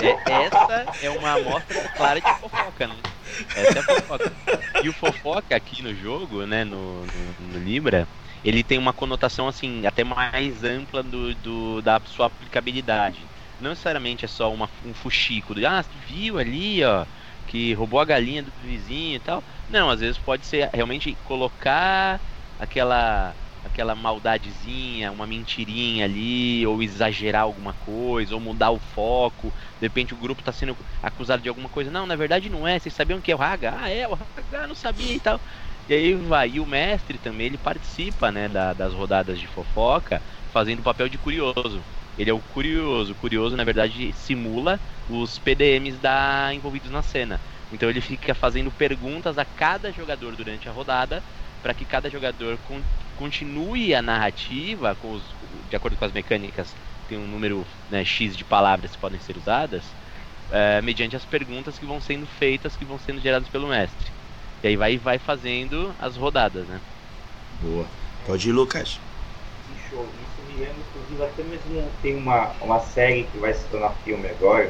é 0.07 0.43
essa 0.45 1.05
é 1.05 1.09
uma 1.11 1.33
amostra 1.33 1.87
clara 1.89 2.19
de 2.19 2.39
fofoca, 2.39 2.87
né? 2.87 2.95
Essa 3.55 3.77
é 3.77 3.79
a 3.79 3.83
fofoca. 3.83 4.33
E 4.83 4.89
o 4.89 4.93
fofoca 4.93 5.55
aqui 5.55 5.83
no 5.83 5.93
jogo, 5.93 6.47
né, 6.47 6.63
no, 6.63 7.05
no, 7.05 7.47
no 7.53 7.59
Libra, 7.59 8.07
ele 8.43 8.63
tem 8.63 8.79
uma 8.79 8.91
conotação 8.91 9.47
assim 9.47 9.85
até 9.85 10.03
mais 10.03 10.63
ampla 10.63 11.03
do, 11.03 11.35
do, 11.35 11.81
da 11.83 12.01
sua 12.05 12.25
aplicabilidade. 12.25 13.19
Não 13.61 13.69
necessariamente 13.69 14.25
é 14.25 14.27
só 14.27 14.51
uma, 14.51 14.67
um 14.83 14.95
fuxico, 14.95 15.53
de, 15.53 15.67
ah, 15.67 15.85
viu 16.07 16.39
ali, 16.39 16.83
ó, 16.83 17.05
que 17.45 17.71
roubou 17.73 17.99
a 17.99 18.05
galinha 18.05 18.41
do 18.41 18.51
vizinho 18.63 19.17
e 19.17 19.19
tal. 19.19 19.43
Não, 19.69 19.91
às 19.91 19.99
vezes 19.99 20.17
pode 20.17 20.43
ser 20.47 20.71
realmente 20.73 21.15
colocar 21.23 22.19
aquela 22.59 23.35
aquela 23.73 23.95
maldadezinha, 23.95 25.11
uma 25.11 25.25
mentirinha 25.27 26.05
ali, 26.05 26.65
ou 26.65 26.81
exagerar 26.81 27.41
alguma 27.43 27.73
coisa, 27.73 28.35
ou 28.35 28.39
mudar 28.41 28.71
o 28.71 28.79
foco. 28.79 29.53
De 29.79 29.85
repente 29.87 30.13
o 30.13 30.17
grupo 30.17 30.41
está 30.41 30.51
sendo 30.53 30.77
acusado 31.01 31.41
de 31.41 31.49
alguma 31.49 31.69
coisa. 31.69 31.89
Não, 31.91 32.05
na 32.05 32.15
verdade 32.15 32.49
não 32.49 32.67
é. 32.67 32.79
Vocês 32.79 32.93
sabiam 32.93 33.21
que 33.21 33.31
é 33.31 33.35
o 33.35 33.41
Haga? 33.41 33.75
Ah, 33.81 33.89
é, 33.89 34.07
o 34.07 34.13
Haga, 34.13 34.67
não 34.67 34.75
sabia 34.75 35.15
e 35.15 35.19
tal. 35.19 35.41
E 35.87 35.93
aí 35.93 36.13
vai. 36.15 36.51
E 36.51 36.59
o 36.59 36.65
mestre 36.65 37.17
também, 37.19 37.47
ele 37.47 37.57
participa, 37.57 38.31
né, 38.31 38.47
da, 38.47 38.73
das 38.73 38.93
rodadas 38.93 39.39
de 39.39 39.47
fofoca, 39.47 40.23
fazendo 40.49 40.79
o 40.79 40.83
papel 40.83 41.09
de 41.09 41.17
curioso. 41.17 41.85
Ele 42.15 42.29
é 42.29 42.33
o 42.33 42.41
curioso. 42.43 43.13
O 43.13 43.15
curioso, 43.15 43.55
na 43.57 43.63
verdade, 43.63 44.13
simula 44.13 44.79
os 45.07 45.39
PDMs 45.39 45.99
da 45.99 46.51
envolvidos 46.53 46.91
na 46.91 47.01
cena. 47.01 47.41
Então 47.71 47.89
ele 47.89 48.01
fica 48.01 48.35
fazendo 48.35 48.71
perguntas 48.71 49.37
a 49.37 49.45
cada 49.45 49.91
jogador 49.91 50.35
durante 50.35 50.69
a 50.69 50.71
rodada 50.71 51.23
para 51.61 51.73
que 51.73 51.85
cada 51.85 52.09
jogador 52.09 52.59
continue 53.23 53.95
a 53.95 54.01
narrativa 54.01 54.93
com 54.95 55.13
os, 55.13 55.23
de 55.69 55.75
acordo 55.77 55.95
com 55.95 56.03
as 56.03 56.11
mecânicas 56.11 56.75
tem 57.07 57.17
um 57.17 57.25
número 57.25 57.65
né, 57.89 58.03
x 58.03 58.35
de 58.35 58.43
palavras 58.43 58.91
que 58.91 58.97
podem 58.97 59.17
ser 59.21 59.37
usadas 59.37 59.81
é, 60.51 60.81
mediante 60.81 61.15
as 61.15 61.23
perguntas 61.23 61.79
que 61.79 61.85
vão 61.85 62.01
sendo 62.01 62.25
feitas 62.37 62.75
que 62.75 62.83
vão 62.83 62.99
sendo 62.99 63.21
geradas 63.21 63.47
pelo 63.47 63.69
mestre. 63.69 64.11
E 64.61 64.67
aí 64.67 64.75
vai 64.75 64.97
vai 64.97 65.17
fazendo 65.17 65.95
as 66.01 66.17
rodadas 66.17 66.67
né? 66.67 66.81
Boa. 67.61 67.85
Pode 68.27 68.49
ir 68.49 68.51
Lucas. 68.51 68.99
Show 69.89 70.03
isso 70.03 70.51
me 70.51 70.59
lembra 70.59 70.75
inclusive 70.89 71.23
até 71.23 71.43
mesmo 71.43 71.89
tem 72.01 72.17
uma 72.17 72.51
uma 72.59 72.81
série 72.81 73.23
que 73.23 73.37
vai 73.37 73.53
se 73.53 73.63
tornar 73.69 73.91
filme 74.03 74.27
agora 74.27 74.69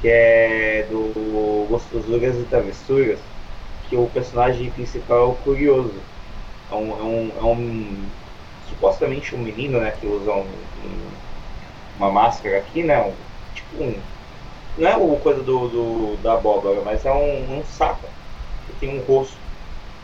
que 0.00 0.06
é 0.06 0.86
do 0.88 1.66
Gostosuras 1.68 2.36
e 2.36 2.44
Travessuras 2.44 3.18
que 3.88 3.96
o 3.96 4.06
personagem 4.06 4.70
principal 4.70 5.18
é 5.18 5.24
o 5.32 5.34
Curioso. 5.34 5.94
É 6.68 6.74
um, 6.74 6.90
é 6.98 7.02
um, 7.04 7.38
é 7.38 7.44
um 7.44 8.16
supostamente 8.60 9.34
um 9.34 9.38
menino, 9.38 9.80
né, 9.80 9.92
que 9.92 10.06
usa 10.06 10.32
um, 10.32 10.68
um, 10.76 11.22
uma 11.96 12.10
máscara 12.12 12.58
aqui, 12.58 12.82
né, 12.84 13.00
um, 13.02 13.14
tipo 13.54 13.82
um, 13.82 14.02
não 14.76 14.88
é 14.88 14.96
o 14.96 15.20
coisa 15.20 15.42
do, 15.42 15.68
do 15.68 16.16
da 16.18 16.34
abóbora, 16.34 16.82
mas 16.82 17.04
é 17.04 17.12
um, 17.12 17.58
um 17.60 17.64
saco 17.64 18.08
que 18.66 18.72
tem 18.74 18.90
um 19.00 19.04
rosto, 19.04 19.40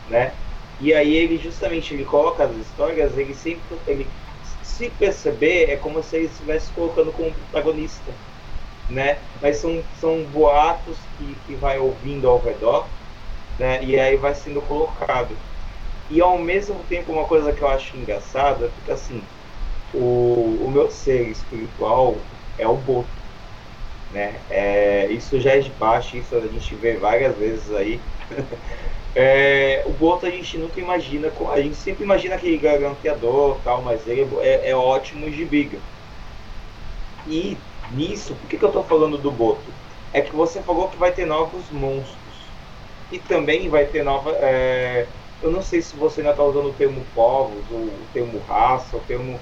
né, 0.07 0.39
e 0.79 0.93
aí 0.93 1.15
ele 1.15 1.37
justamente 1.37 1.93
ele 1.93 2.05
coloca 2.05 2.45
as 2.45 2.55
histórias, 2.57 3.17
ele 3.17 3.33
sempre, 3.35 3.79
ele 3.87 4.07
se 4.63 4.89
perceber 4.91 5.69
é 5.69 5.77
como 5.77 6.01
se 6.03 6.17
ele 6.17 6.25
estivesse 6.27 6.71
colocando 6.73 7.13
como 7.13 7.33
protagonista, 7.33 8.13
né, 8.89 9.19
mas 9.41 9.57
são, 9.57 9.83
são 9.93 10.25
boatos 10.25 10.99
que, 11.17 11.35
que 11.47 11.55
vai 11.55 11.79
ouvindo 11.79 12.29
ao 12.29 12.39
redor, 12.41 12.87
né? 13.57 13.83
E 13.83 13.99
aí 13.99 14.17
vai 14.17 14.35
sendo 14.35 14.61
colocado. 14.61 15.37
E 16.09 16.21
ao 16.21 16.37
mesmo 16.37 16.75
tempo, 16.89 17.11
uma 17.11 17.25
coisa 17.25 17.51
que 17.51 17.61
eu 17.61 17.67
acho 17.67 17.95
engraçada, 17.97 18.69
fica 18.69 18.93
assim, 18.93 19.21
o, 19.93 20.59
o 20.65 20.71
meu 20.71 20.89
ser 20.89 21.29
espiritual 21.29 22.15
é 22.57 22.67
o 22.67 22.75
Boto. 22.75 23.07
Né? 24.11 24.35
É, 24.49 25.07
isso 25.09 25.39
já 25.39 25.51
é 25.51 25.59
de 25.59 25.71
baixo, 25.71 26.17
isso 26.17 26.35
a 26.35 26.41
gente 26.41 26.75
vê 26.75 26.93
várias 26.97 27.35
vezes 27.35 27.71
aí. 27.73 27.99
é, 29.15 29.83
o 29.85 29.91
Boto 29.91 30.25
a 30.25 30.29
gente 30.29 30.57
nunca 30.57 30.79
imagina, 30.79 31.31
a 31.51 31.61
gente 31.61 31.75
sempre 31.75 32.03
imagina 32.03 32.35
aquele 32.35 32.57
garanteador 32.57 33.57
tal, 33.63 33.81
mas 33.81 34.05
ele 34.07 34.27
é, 34.41 34.69
é 34.69 34.75
ótimo 34.75 35.29
de 35.29 35.45
briga. 35.45 35.79
E 37.25 37.57
nisso, 37.91 38.35
por 38.35 38.49
que, 38.49 38.57
que 38.57 38.63
eu 38.63 38.69
estou 38.69 38.83
falando 38.83 39.17
do 39.17 39.31
Boto? 39.31 39.73
É 40.11 40.21
que 40.21 40.35
você 40.35 40.61
falou 40.61 40.89
que 40.89 40.97
vai 40.97 41.11
ter 41.11 41.25
novos 41.25 41.69
monstros. 41.71 42.17
E 43.11 43.19
também 43.19 43.69
vai 43.69 43.85
ter 43.85 44.03
nova. 44.03 44.31
É, 44.31 45.07
eu 45.43 45.51
não 45.51 45.61
sei 45.61 45.81
se 45.81 45.95
você 45.95 46.21
ainda 46.21 46.31
está 46.31 46.43
usando 46.43 46.69
o 46.69 46.73
termo 46.73 47.05
povos, 47.13 47.63
ou 47.69 47.79
o 47.79 48.07
termo 48.13 48.39
raça, 48.47 48.95
o 48.95 49.01
termo. 49.01 49.39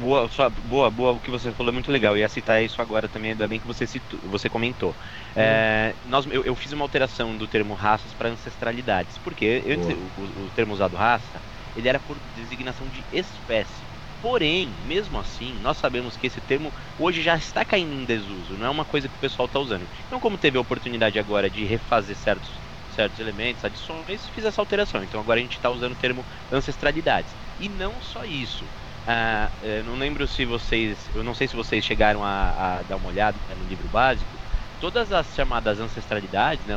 Boa, 0.00 0.28
só, 0.28 0.50
boa, 0.50 0.90
boa, 0.90 1.12
o 1.12 1.20
que 1.20 1.30
você 1.30 1.52
falou 1.52 1.70
é 1.70 1.72
muito 1.72 1.92
legal. 1.92 2.14
Eu 2.14 2.18
ia 2.18 2.28
citar 2.28 2.60
isso 2.60 2.82
agora 2.82 3.08
também, 3.08 3.30
ainda 3.30 3.46
bem 3.46 3.60
que 3.60 3.66
você, 3.66 3.86
citou, 3.86 4.18
você 4.24 4.48
comentou. 4.48 4.88
Uhum. 4.88 5.42
É, 5.42 5.94
nós, 6.04 6.26
eu, 6.26 6.44
eu, 6.44 6.56
fiz 6.56 6.72
uma 6.72 6.84
alteração 6.84 7.36
do 7.36 7.46
termo 7.46 7.74
raças 7.74 8.12
para 8.12 8.28
ancestralidades. 8.28 9.16
Porque 9.18 9.62
antes, 9.64 9.86
o, 10.18 10.46
o, 10.46 10.50
termo 10.50 10.74
usado 10.74 10.96
raça, 10.96 11.40
ele 11.76 11.88
era 11.88 12.00
por 12.00 12.16
designação 12.34 12.88
de 12.88 13.04
espécie. 13.12 13.84
Porém, 14.20 14.68
mesmo 14.84 15.20
assim, 15.20 15.54
nós 15.60 15.76
sabemos 15.76 16.16
que 16.16 16.26
esse 16.26 16.40
termo 16.40 16.72
hoje 16.98 17.22
já 17.22 17.36
está 17.36 17.64
caindo 17.64 17.92
em 17.92 18.04
desuso, 18.04 18.56
não 18.56 18.66
é 18.66 18.70
uma 18.70 18.84
coisa 18.84 19.06
que 19.06 19.14
o 19.14 19.20
pessoal 19.20 19.46
está 19.46 19.60
usando. 19.60 19.86
Então, 20.06 20.18
como 20.18 20.38
teve 20.38 20.56
a 20.58 20.60
oportunidade 20.62 21.18
agora 21.18 21.48
de 21.48 21.62
refazer 21.64 22.16
certos, 22.16 22.63
certos 22.94 23.18
elementos, 23.20 23.64
adições, 23.64 24.28
fiz 24.28 24.44
essa 24.44 24.60
alteração. 24.60 25.02
Então, 25.04 25.20
agora 25.20 25.40
a 25.40 25.42
gente 25.42 25.52
está 25.54 25.70
usando 25.70 25.92
o 25.92 25.96
termo 25.96 26.26
ancestralidades. 26.50 27.36
E 27.58 27.68
não 27.68 28.00
só 28.00 28.24
isso. 28.24 28.70
Ah, 29.06 29.52
eu 29.60 29.84
não 29.84 29.96
lembro 29.96 30.26
se 30.26 30.44
vocês, 30.46 31.08
eu 31.14 31.22
não 31.22 31.34
sei 31.34 31.46
se 31.48 31.56
vocês 31.56 31.84
chegaram 31.84 32.24
a, 32.24 32.78
a 32.78 32.82
dar 32.82 32.96
uma 32.96 33.08
olhada 33.08 33.40
no 33.56 33.64
livro 33.64 33.88
básico. 33.88 34.40
Todas 34.78 35.12
as 35.12 35.32
chamadas 35.34 35.80
ancestralidades, 35.80 36.64
né, 36.66 36.74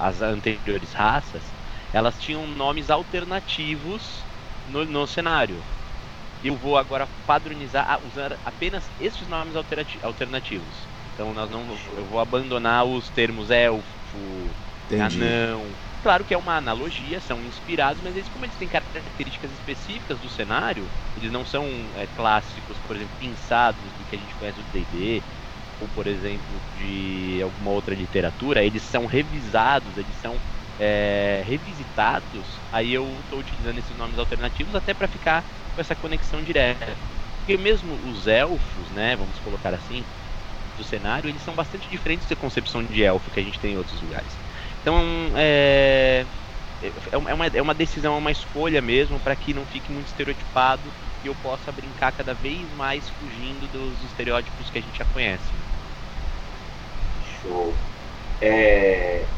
as 0.00 0.20
anteriores 0.20 0.92
raças, 0.92 1.54
elas 1.92 2.18
tinham 2.18 2.46
nomes 2.46 2.90
alternativos 2.90 4.28
no, 4.64 4.84
no 4.84 5.06
cenário 5.06 5.66
eu 6.42 6.56
vou 6.56 6.76
agora 6.76 7.08
padronizar, 7.26 8.02
usar 8.04 8.38
apenas 8.44 8.90
esses 8.98 9.26
nomes 9.28 9.54
alternativos. 10.02 10.88
Então 11.04 11.34
nós 11.34 11.50
não, 11.50 11.82
eu 11.92 12.06
vou 12.06 12.18
abandonar 12.18 12.86
os 12.86 13.10
termos 13.10 13.50
elfo, 13.50 14.56
Entendi. 14.90 15.42
anão. 15.46 15.76
Claro 16.02 16.24
que 16.24 16.32
é 16.34 16.38
uma 16.38 16.56
analogia, 16.56 17.20
são 17.20 17.44
inspirados, 17.44 18.00
mas 18.00 18.16
eles 18.16 18.28
como 18.28 18.44
eles 18.46 18.56
têm 18.56 18.68
características 18.68 19.52
específicas 19.52 20.18
do 20.20 20.28
cenário, 20.30 20.90
eles 21.14 21.30
não 21.30 21.44
são 21.44 21.92
é, 21.94 22.06
clássicos, 22.06 22.80
por 22.80 22.96
exemplo, 22.96 23.14
pinçados 23.18 23.92
do 23.92 24.04
que 24.06 24.14
a 24.14 24.18
gente 24.18 24.34
conhece 24.34 24.58
do 24.62 24.64
D&D, 24.64 25.24
ou 25.78 25.88
por 25.88 26.06
exemplo 26.06 26.62
de 26.72 27.40
alguma 27.42 27.70
outra 27.70 27.94
literatura, 27.94 28.64
eles 28.64 28.82
são 28.82 29.06
revisados, 29.06 29.96
eles 29.98 30.16
são 30.16 30.40
é, 30.78 31.42
revisitados. 31.44 32.62
Aí 32.70 32.90
eu 32.92 33.20
estou 33.22 33.38
utilizando 33.40 33.78
esses 33.78 33.94
nomes 33.96 34.18
alternativos 34.18 34.74
até 34.74 34.94
para 34.94 35.08
ficar 35.08 35.44
com 35.74 35.80
essa 35.80 35.94
conexão 35.96 36.42
direta. 36.42 36.98
Porque 37.38 37.56
mesmo 37.58 38.08
os 38.08 38.26
elfos, 38.26 38.90
né, 38.90 39.16
vamos 39.16 39.38
colocar 39.40 39.74
assim, 39.74 40.06
do 40.76 40.84
cenário, 40.84 41.28
eles 41.28 41.42
são 41.42 41.54
bastante 41.56 41.90
diferentes 41.90 42.26
da 42.26 42.36
concepção 42.36 42.86
de 42.86 43.02
elfo 43.02 43.30
que 43.30 43.40
a 43.40 43.42
gente 43.42 43.58
tem 43.58 43.72
em 43.72 43.76
outros 43.76 44.00
lugares. 44.02 44.40
Então 44.80 45.36
é, 45.36 46.26
é, 46.80 46.94
é, 47.12 47.18
uma, 47.34 47.46
é 47.48 47.62
uma 47.62 47.74
decisão, 47.74 48.14
é 48.14 48.18
uma 48.18 48.32
escolha 48.32 48.82
mesmo 48.82 49.20
para 49.20 49.36
que 49.36 49.54
não 49.54 49.66
fique 49.66 49.92
muito 49.92 50.08
estereotipado 50.08 50.94
e 51.22 51.26
eu 51.28 51.36
possa 51.36 51.72
brincar 51.72 52.12
cada 52.12 52.34
vez 52.34 52.72
mais 52.72 53.08
fugindo 53.10 53.68
dos 53.68 54.02
estereótipos 54.02 54.70
que 54.70 54.78
a 54.78 54.82
gente 54.82 54.98
já 54.98 55.06
conhece. 55.06 55.62
Show. 57.18 57.86
É, 58.40 59.34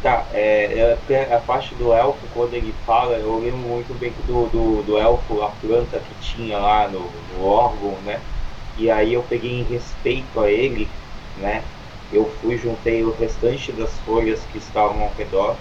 Tá, 0.00 0.28
é, 0.32 0.78
é, 1.08 1.34
a 1.34 1.40
parte 1.42 1.74
do 1.76 1.92
elfo, 1.92 2.28
quando 2.28 2.54
ele 2.54 2.72
fala, 2.74 3.18
eu 3.18 3.38
lembro 3.38 3.68
muito 3.68 3.94
bem 3.94 4.14
do, 4.14 4.48
do, 4.50 4.82
do 4.84 4.98
elfo, 4.98 5.42
a 5.42 5.52
planta 5.56 6.00
que 6.02 6.14
tinha 6.16 6.58
lá 6.58 6.88
no, 6.88 7.22
no 7.24 7.40
órgão, 7.40 8.02
né? 8.02 8.28
E 8.74 8.90
aí 8.90 9.12
eu 9.14 9.26
peguei 9.26 9.50
em 9.52 9.64
respeito 9.64 10.40
a 10.40 10.50
ele, 10.50 11.00
né? 11.34 11.74
Eu 12.10 12.28
fui, 12.28 12.56
juntei 12.56 13.04
o 13.04 13.12
restante 13.12 13.72
das 13.72 13.98
folhas 14.00 14.44
que 14.44 14.58
estavam 14.58 15.02
ao 15.02 15.14
redor, 15.14 15.56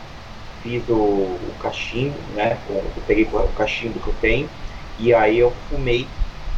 fiz 0.61 0.87
o, 0.89 0.95
o 0.95 1.55
cachimbo, 1.59 2.19
né? 2.33 2.63
Eu 2.67 3.03
peguei 3.05 3.25
o 3.25 3.47
cachimbo 3.53 3.99
que 3.99 4.07
eu 4.07 4.13
tenho, 4.15 4.49
e 4.97 5.13
aí 5.13 5.37
eu 5.39 5.51
fumei 5.51 6.09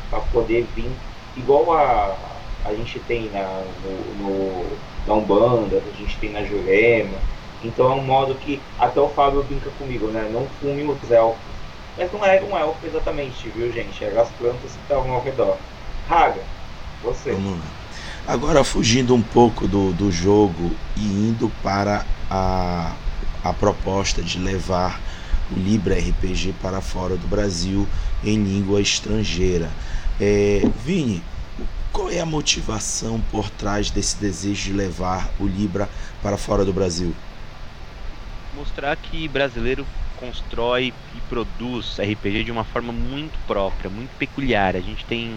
para 0.10 0.22
poder 0.22 0.64
vir, 0.76 0.92
igual 1.36 1.72
a, 1.72 2.42
a 2.64 2.74
gente 2.74 3.00
tem 3.00 3.30
na, 3.30 3.62
no, 3.84 4.16
no, 4.16 4.78
na 5.06 5.14
Umbanda, 5.14 5.78
a 5.78 5.92
gente 5.92 6.20
tem 6.20 6.32
na 6.32 6.44
Jurema, 6.44 7.20
então 7.62 7.92
é 7.92 7.96
um 7.96 8.04
modo 8.04 8.36
que 8.38 8.62
até 8.78 9.00
o 9.00 9.10
Fábio 9.10 9.44
brinca 9.44 9.70
comigo, 9.72 10.10
né? 10.12 10.28
Não 10.30 10.50
fume 10.50 10.84
os 10.84 11.12
elfos. 11.12 11.56
Mas 11.96 12.12
não 12.12 12.24
era 12.26 12.44
um 12.46 12.58
elfo 12.58 12.86
exatamente, 12.86 13.50
viu, 13.50 13.72
gente? 13.72 14.04
Eram 14.04 14.22
as 14.22 14.32
plantas 14.32 14.76
que 14.76 14.82
estavam 14.82 15.12
ao 15.12 15.22
redor. 15.22 15.58
Raga, 16.08 16.44
você. 17.02 17.32
Vamos 17.32 17.60
lá. 17.60 17.81
Agora, 18.28 18.64
fugindo 18.64 19.14
um 19.14 19.22
pouco 19.22 19.68
do, 19.68 19.92
do 19.94 20.12
jogo 20.12 20.72
e 20.96 21.02
indo 21.02 21.52
para 21.64 22.06
a, 22.30 22.94
a 23.44 23.54
proposta 23.54 24.22
de 24.22 24.40
levar 24.40 25.00
o 25.52 25.60
Libra 25.60 25.96
RPG 25.96 26.56
para 26.62 26.82
fora 26.82 27.18
do 27.18 27.28
Brasil 27.28 27.88
em 28.24 28.42
língua 28.42 28.80
estrangeira. 28.80 29.70
É, 30.20 30.62
Vini, 30.86 31.22
qual 31.92 32.10
é 32.10 32.20
a 32.20 32.26
motivação 32.26 33.20
por 33.32 33.50
trás 33.50 33.90
desse 33.90 34.16
desejo 34.18 34.72
de 34.72 34.74
levar 34.74 35.30
o 35.40 35.46
Libra 35.46 35.90
para 36.22 36.38
fora 36.38 36.64
do 36.64 36.72
Brasil? 36.72 37.14
mostrar 38.54 38.96
que 38.96 39.28
brasileiro 39.28 39.86
constrói 40.18 40.94
e 41.16 41.22
produz 41.22 41.98
RPG 41.98 42.44
de 42.44 42.52
uma 42.52 42.64
forma 42.64 42.94
muito 42.94 43.38
própria, 43.48 43.90
muito 43.90 44.16
peculiar. 44.18 44.76
A 44.76 44.80
gente 44.80 45.04
tem 45.06 45.36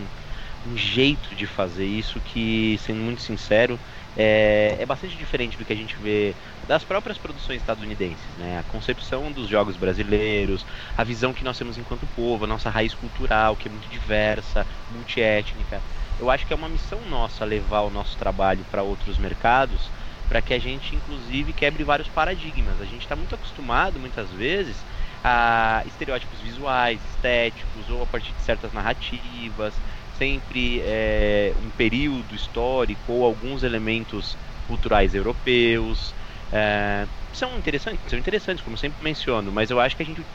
um 0.64 0.76
jeito 0.76 1.34
de 1.34 1.46
fazer 1.46 1.86
isso 1.86 2.20
que, 2.22 2.76
sendo 2.78 3.02
muito 3.02 3.20
sincero, 3.20 3.80
é, 4.16 4.76
é, 4.78 4.86
bastante 4.86 5.16
diferente 5.16 5.58
do 5.58 5.64
que 5.64 5.72
a 5.72 5.76
gente 5.76 5.98
vê 5.98 6.36
das 6.66 6.84
próprias 6.84 7.18
produções 7.18 7.58
estadunidenses, 7.58 8.36
né? 8.36 8.58
A 8.58 8.64
concepção 8.64 9.30
dos 9.30 9.48
jogos 9.48 9.76
brasileiros, 9.76 10.64
a 10.96 11.04
visão 11.04 11.34
que 11.34 11.44
nós 11.44 11.58
temos 11.58 11.76
enquanto 11.76 12.06
povo, 12.06 12.44
a 12.44 12.46
nossa 12.46 12.70
raiz 12.70 12.94
cultural, 12.94 13.56
que 13.56 13.68
é 13.68 13.70
muito 13.70 13.88
diversa, 13.88 14.66
multiétnica. 14.88 15.84
Eu 16.18 16.30
acho 16.30 16.46
que 16.46 16.52
é 16.52 16.56
uma 16.56 16.68
missão 16.68 17.04
nossa 17.04 17.44
levar 17.44 17.82
o 17.82 17.90
nosso 17.90 18.16
trabalho 18.16 18.64
para 18.64 18.82
outros 18.82 19.18
mercados, 19.18 19.92
para 20.28 20.40
que 20.40 20.54
a 20.54 20.58
gente, 20.58 20.94
inclusive, 20.96 21.52
quebre 21.52 21.84
vários 21.84 22.08
paradigmas. 22.08 22.80
A 22.80 22.86
gente 22.86 23.02
está 23.02 23.14
muito 23.16 23.34
acostumado, 23.34 24.00
muitas 24.00 24.32
vezes, 24.32 24.86
a 25.22 25.82
estereótipos 25.86 26.40
visuais, 26.40 27.04
estéticos, 27.04 27.88
ou 27.90 28.02
a 28.02 28.06
partir 28.06 28.32
de 28.32 28.42
certas 28.42 28.72
narrativas, 28.72 29.82
sempre 30.16 30.80
é, 30.82 31.52
um 31.56 31.70
período 31.70 32.34
histórico 32.34 33.12
ou 33.12 33.24
alguns 33.24 33.62
elementos 33.62 34.36
culturais 34.62 35.14
europeus. 35.14 36.14
É, 36.52 37.08
são 37.32 37.58
interessantes, 37.58 38.00
são 38.08 38.18
interessantes, 38.18 38.62
como 38.62 38.76
sempre 38.76 39.02
menciono, 39.02 39.52
mas 39.52 39.70
eu 39.70 39.80
acho 39.80 39.96
que 39.96 40.02
a 40.02 40.06
gente 40.06 40.26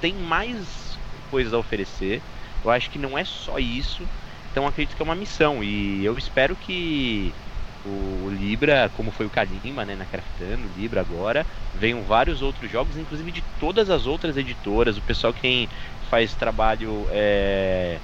tem 0.00 0.16
mais 0.16 1.00
coisas 1.26 1.52
a 1.54 1.58
oferecer. 1.58 2.24
Eu 2.64 2.70
acho 2.70 2.90
que 2.90 2.98
não 2.98 3.16
é 3.18 3.24
só 3.24 3.58
isso. 3.58 4.10
Então 4.50 4.66
acredito 4.66 4.96
que 4.96 5.02
é 5.02 5.04
uma 5.04 5.14
missão 5.16 5.62
e 5.64 6.04
eu 6.04 6.16
espero 6.18 6.56
que 6.56 7.36
o 7.84 8.30
Libra, 8.30 8.88
como 8.90 9.10
foi 9.10 9.26
o 9.26 9.30
Kalima, 9.30 9.84
né, 9.84 9.96
na 9.96 10.06
Craftando, 10.06 10.68
Libra 10.68 11.00
agora, 11.00 11.46
venham 11.72 12.04
vários 12.04 12.40
outros 12.42 12.70
jogos, 12.70 12.96
inclusive 12.96 13.32
de 13.32 13.42
todas 13.58 13.90
as 13.90 14.06
outras 14.06 14.36
editoras, 14.36 14.96
o 14.96 15.02
pessoal 15.02 15.34
que 15.34 15.68
faz 16.00 16.36
trabalho 16.36 17.08
é, 17.10 18.00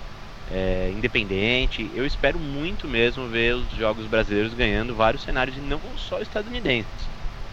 é, 0.51 0.91
independente. 0.95 1.91
Eu 1.95 2.07
espero 2.07 2.39
muito 2.39 2.89
mesmo 2.89 3.29
ver 3.29 3.55
os 3.55 3.71
jogos 3.71 4.07
brasileiros 4.07 4.55
ganhando 4.55 4.95
vários 4.95 5.23
cenários 5.23 5.57
e 5.57 5.61
não 5.61 5.81
só 5.97 6.21
estadunidenses. 6.21 7.11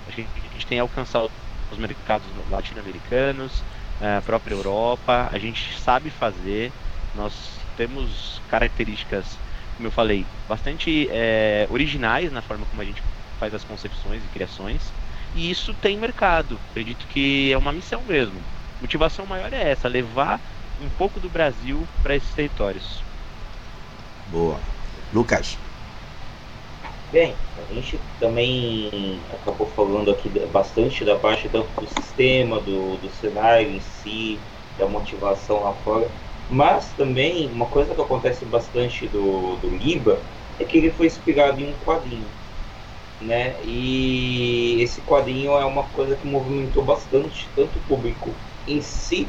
A 0.08 0.12
gente, 0.12 0.30
a 0.38 0.54
gente 0.54 0.68
tem 0.68 0.80
alcançado 0.80 1.30
os 1.72 1.78
mercados 1.78 2.28
latino-americanos, 2.50 3.64
a 4.00 4.22
própria 4.22 4.54
Europa. 4.54 5.30
A 5.32 5.40
gente 5.40 5.78
sabe 5.80 6.10
fazer. 6.10 6.72
Nós 7.14 7.34
temos 7.76 8.42
características, 8.48 9.40
como 9.76 9.88
eu 9.88 9.92
falei, 9.92 10.26
bastante 10.48 11.08
é, 11.12 11.68
originais 11.70 12.32
na 12.32 12.42
forma 12.42 12.66
como 12.66 12.82
a 12.82 12.86
gente 12.86 13.02
faz 13.40 13.54
as 13.54 13.64
concepções 13.64 14.24
e 14.24 14.30
criações. 14.30 14.94
E 15.34 15.50
isso 15.50 15.74
tem 15.74 15.98
mercado. 15.98 16.62
Acredito 16.70 17.08
que 17.08 17.52
é 17.52 17.58
uma 17.58 17.74
missão 17.74 18.04
mesmo. 18.04 18.48
Motivação 18.80 19.26
maior 19.26 19.52
é 19.54 19.72
essa, 19.72 19.88
levar 19.88 20.40
um 20.82 20.90
pouco 20.98 21.20
do 21.20 21.30
Brasil 21.30 21.88
para 22.02 22.16
esses 22.16 22.34
territórios. 22.34 23.04
Boa. 24.32 24.60
Lucas. 25.14 25.58
Bem, 27.12 27.34
a 27.58 27.74
gente 27.74 28.00
também 28.20 29.20
acabou 29.32 29.68
falando 29.68 30.12
aqui 30.12 30.28
bastante 30.52 31.06
da 31.06 31.16
parte 31.16 31.48
tanto 31.48 31.70
do 31.80 31.88
sistema, 31.88 32.60
do, 32.60 32.98
do 32.98 33.10
cenário 33.22 33.70
em 33.70 33.80
si, 33.80 34.40
da 34.78 34.88
motivação 34.88 35.64
lá 35.64 35.74
fora, 35.84 36.10
mas 36.50 36.92
também 36.98 37.48
uma 37.52 37.68
coisa 37.68 37.94
que 37.96 38.02
acontece 38.02 38.44
bastante 38.46 39.08
do, 39.08 39.56
do 39.58 39.70
Liba 39.70 40.20
é 40.60 40.66
que 40.66 40.78
ele 40.78 40.92
foi 40.92 41.08
inspirado 41.08 41.62
em 41.62 41.70
um 41.70 41.74
quadrinho. 41.86 42.28
Né? 43.22 43.56
E 43.64 44.82
esse 44.82 45.00
quadrinho 45.02 45.54
é 45.54 45.64
uma 45.64 45.84
coisa 45.84 46.16
que 46.16 46.28
movimentou 46.28 46.84
bastante 46.84 47.48
tanto 47.56 47.80
o 47.80 47.82
público 47.84 48.30
em 48.68 48.82
si 48.82 49.28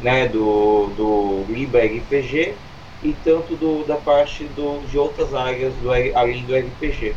né, 0.00 0.28
do, 0.28 0.88
do 0.96 1.46
Liba 1.48 1.80
RPG 1.80 2.56
e 3.02 3.12
tanto 3.14 3.56
do, 3.56 3.84
da 3.84 3.96
parte 3.96 4.44
do, 4.48 4.80
de 4.86 4.98
outras 4.98 5.34
áreas 5.34 5.74
do, 5.74 5.90
além 5.90 6.44
do 6.44 6.54
RPG. 6.54 7.14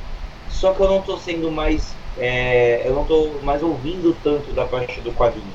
Só 0.48 0.74
que 0.74 0.82
eu 0.82 0.88
não 0.88 1.00
estou 1.00 1.18
sendo 1.18 1.52
mais, 1.52 1.96
é, 2.18 2.88
eu 2.88 2.94
não 2.94 3.04
estou 3.04 3.42
mais 3.42 3.64
ouvindo 3.64 4.14
tanto 4.16 4.54
da 4.54 4.66
parte 4.66 5.00
do 5.02 5.12
quadrinho. 5.14 5.54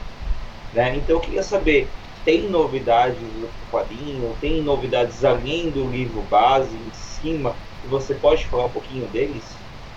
Né? 0.72 0.96
Então 0.96 1.16
eu 1.16 1.20
queria 1.20 1.42
saber, 1.42 1.88
tem 2.24 2.48
novidades 2.48 3.22
no 3.22 3.48
quadrinho, 3.70 4.36
tem 4.40 4.62
novidades 4.62 5.24
além 5.24 5.70
do 5.70 5.88
livro 5.88 6.22
base, 6.22 6.76
em 6.76 6.92
cima, 6.92 7.54
você 7.84 8.14
pode 8.14 8.44
falar 8.46 8.66
um 8.66 8.70
pouquinho 8.70 9.06
deles? 9.08 9.56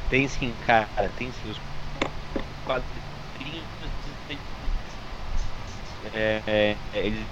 Tem 0.10 0.28
sim, 0.28 0.54
cara, 0.66 1.10
tem 1.18 1.32
sim. 1.32 1.50
Os 1.50 1.60
é, 6.12 6.44
é, 6.46 6.80
eles 7.08 7.30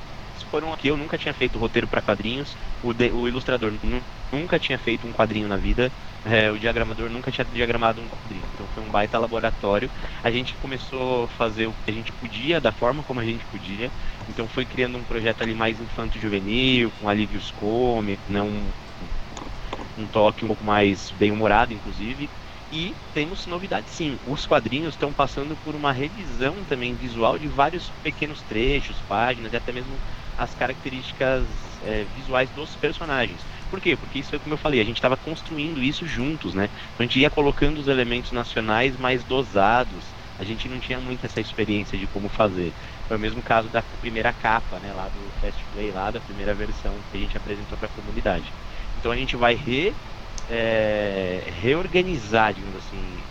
foram 0.50 0.72
aqui. 0.74 0.88
Eu 0.88 0.98
nunca 0.98 1.18
tinha 1.18 1.34
feito 1.34 1.58
roteiro 1.60 1.88
para 1.88 2.02
quadrinhos. 2.02 2.56
O, 2.82 2.94
de, 2.94 3.12
o 3.12 3.28
ilustrador 3.28 3.72
nunca 4.32 4.60
tinha 4.60 4.78
feito 4.80 5.08
um 5.08 5.14
quadrinho 5.14 5.48
na 5.48 5.58
vida. 5.58 5.94
É, 6.24 6.52
o 6.52 6.60
diagramador 6.60 7.10
nunca 7.10 7.32
tinha 7.32 7.46
diagramado 7.46 8.02
um 8.02 8.08
quadrinho. 8.10 8.50
Então 8.54 8.68
foi 8.68 8.84
um 8.84 8.92
baita 8.92 9.18
laboratório. 9.20 9.92
A 10.24 10.32
gente 10.32 10.58
começou 10.58 11.26
a 11.26 11.30
fazer 11.30 11.68
o 11.68 11.74
que 11.76 11.90
a 11.90 11.94
gente 11.94 12.14
podia, 12.14 12.62
da 12.62 12.72
forma 12.72 13.04
como 13.04 13.20
a 13.20 13.26
gente 13.26 13.46
podia. 13.48 13.92
Então 14.28 14.48
foi 14.48 14.66
criando 14.66 14.98
um 14.98 15.06
projeto 15.06 15.42
ali 15.42 15.54
mais 15.56 15.80
infanto-juvenil, 15.80 16.92
com 16.94 17.08
alívios 17.10 17.52
cômicos, 17.52 18.32
né, 18.32 18.42
um, 18.42 18.74
um 19.96 20.08
toque 20.08 20.44
um 20.46 20.48
pouco 20.48 20.64
mais 20.64 21.12
bem-humorado, 21.12 21.74
inclusive. 21.74 22.32
E 22.70 22.98
temos 23.14 23.46
novidades 23.46 23.94
sim. 23.94 24.20
Os 24.22 24.46
quadrinhos 24.46 24.94
estão 24.96 25.14
passando 25.14 25.58
por 25.58 25.74
uma 25.74 25.94
revisão 25.94 26.66
também 26.66 26.94
visual 26.98 27.40
de 27.40 27.48
vários 27.48 27.92
pequenos 28.04 28.44
trechos, 28.44 29.02
páginas 29.02 29.54
e 29.54 29.56
até 29.56 29.72
mesmo 29.72 30.02
as 30.36 30.54
características 30.54 31.80
é, 31.82 32.04
visuais 32.04 32.52
dos 32.52 32.76
personagens. 32.76 33.48
Por 33.70 33.80
quê? 33.80 33.96
Porque 33.96 34.20
isso 34.20 34.36
é 34.36 34.40
como 34.40 34.54
eu 34.54 34.58
falei, 34.58 34.82
a 34.82 34.84
gente 34.84 34.98
estava 34.98 35.16
construindo 35.16 35.82
isso 35.82 36.06
juntos, 36.06 36.54
né? 36.54 36.66
Então 36.94 36.96
a 37.00 37.04
gente 37.04 37.20
ia 37.20 37.30
colocando 37.32 37.78
os 37.78 37.88
elementos 37.88 38.34
nacionais 38.34 38.98
mais 38.98 39.24
dosados. 39.24 40.14
A 40.38 40.44
gente 40.44 40.68
não 40.68 40.78
tinha 40.80 41.00
muito 41.00 41.26
essa 41.26 41.40
experiência 41.40 41.98
de 41.98 42.06
como 42.06 42.28
fazer. 42.28 42.76
Foi 43.08 43.16
o 43.16 43.20
mesmo 43.20 43.42
caso 43.42 43.70
da 43.70 43.82
primeira 44.02 44.34
capa, 44.34 44.78
né? 44.82 44.92
Lá 44.94 45.08
do 45.08 45.32
Fast 45.40 45.66
Play, 45.68 45.90
lá 45.92 46.12
da 46.12 46.20
primeira 46.22 46.54
versão 46.54 47.02
que 47.10 47.16
a 47.16 47.20
gente 47.20 47.38
apresentou 47.38 47.78
para 47.78 47.88
a 47.88 47.90
comunidade. 47.90 48.54
Então 48.94 49.10
a 49.12 49.16
gente 49.16 49.38
vai 49.38 49.56
re 49.56 49.98
é, 50.48 51.50
reorganizar, 51.54 52.54
digamos 52.54 52.76
assim, 52.76 53.28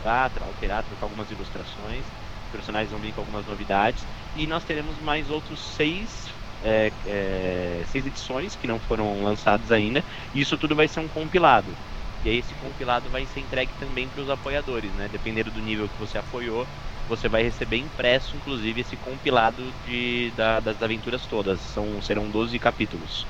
tá? 0.00 0.30
alterar, 0.40 0.84
trocar 0.84 1.06
algumas 1.06 1.30
ilustrações, 1.30 2.08
os 2.42 2.48
personagens 2.50 2.90
vão 2.90 3.00
vir 3.00 3.12
com 3.12 3.20
algumas 3.20 3.46
novidades 3.46 4.06
e 4.34 4.46
nós 4.46 4.64
teremos 4.64 4.98
mais 4.98 5.30
outros 5.30 5.60
seis 5.74 6.34
é, 6.60 6.92
é, 7.04 7.82
seis 7.86 8.06
edições 8.06 8.56
que 8.56 8.66
não 8.66 8.80
foram 8.80 9.22
lançadas 9.22 9.70
ainda. 9.70 10.04
E 10.32 10.40
isso 10.40 10.58
tudo 10.58 10.76
vai 10.76 10.88
ser 10.88 11.00
um 11.00 11.08
compilado. 11.08 11.78
E 12.22 12.28
aí 12.28 12.36
esse 12.36 12.54
compilado 12.54 13.10
vai 13.10 13.26
ser 13.26 13.40
entregue 13.40 13.74
também 13.74 14.08
para 14.10 14.20
os 14.20 14.28
apoiadores, 14.28 14.94
né? 14.94 15.08
Dependendo 15.08 15.50
do 15.50 15.60
nível 15.60 15.88
que 15.88 15.98
você 15.98 16.18
apoiou, 16.18 16.68
você 17.06 17.28
vai 17.28 17.42
receber 17.42 17.78
impresso, 17.78 18.36
inclusive, 18.36 18.80
esse 18.82 18.96
compilado 18.96 19.72
de, 19.72 20.30
da, 20.32 20.60
das 20.60 20.80
aventuras 20.82 21.26
todas. 21.26 21.62
São, 21.62 22.00
serão 22.02 22.30
12 22.30 22.58
capítulos. 22.58 23.26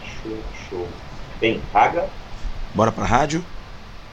Show, 0.00 0.50
show. 0.52 1.07
Bem, 1.40 1.62
paga? 1.72 2.08
Bora 2.74 2.90
pra 2.90 3.04
rádio? 3.04 3.44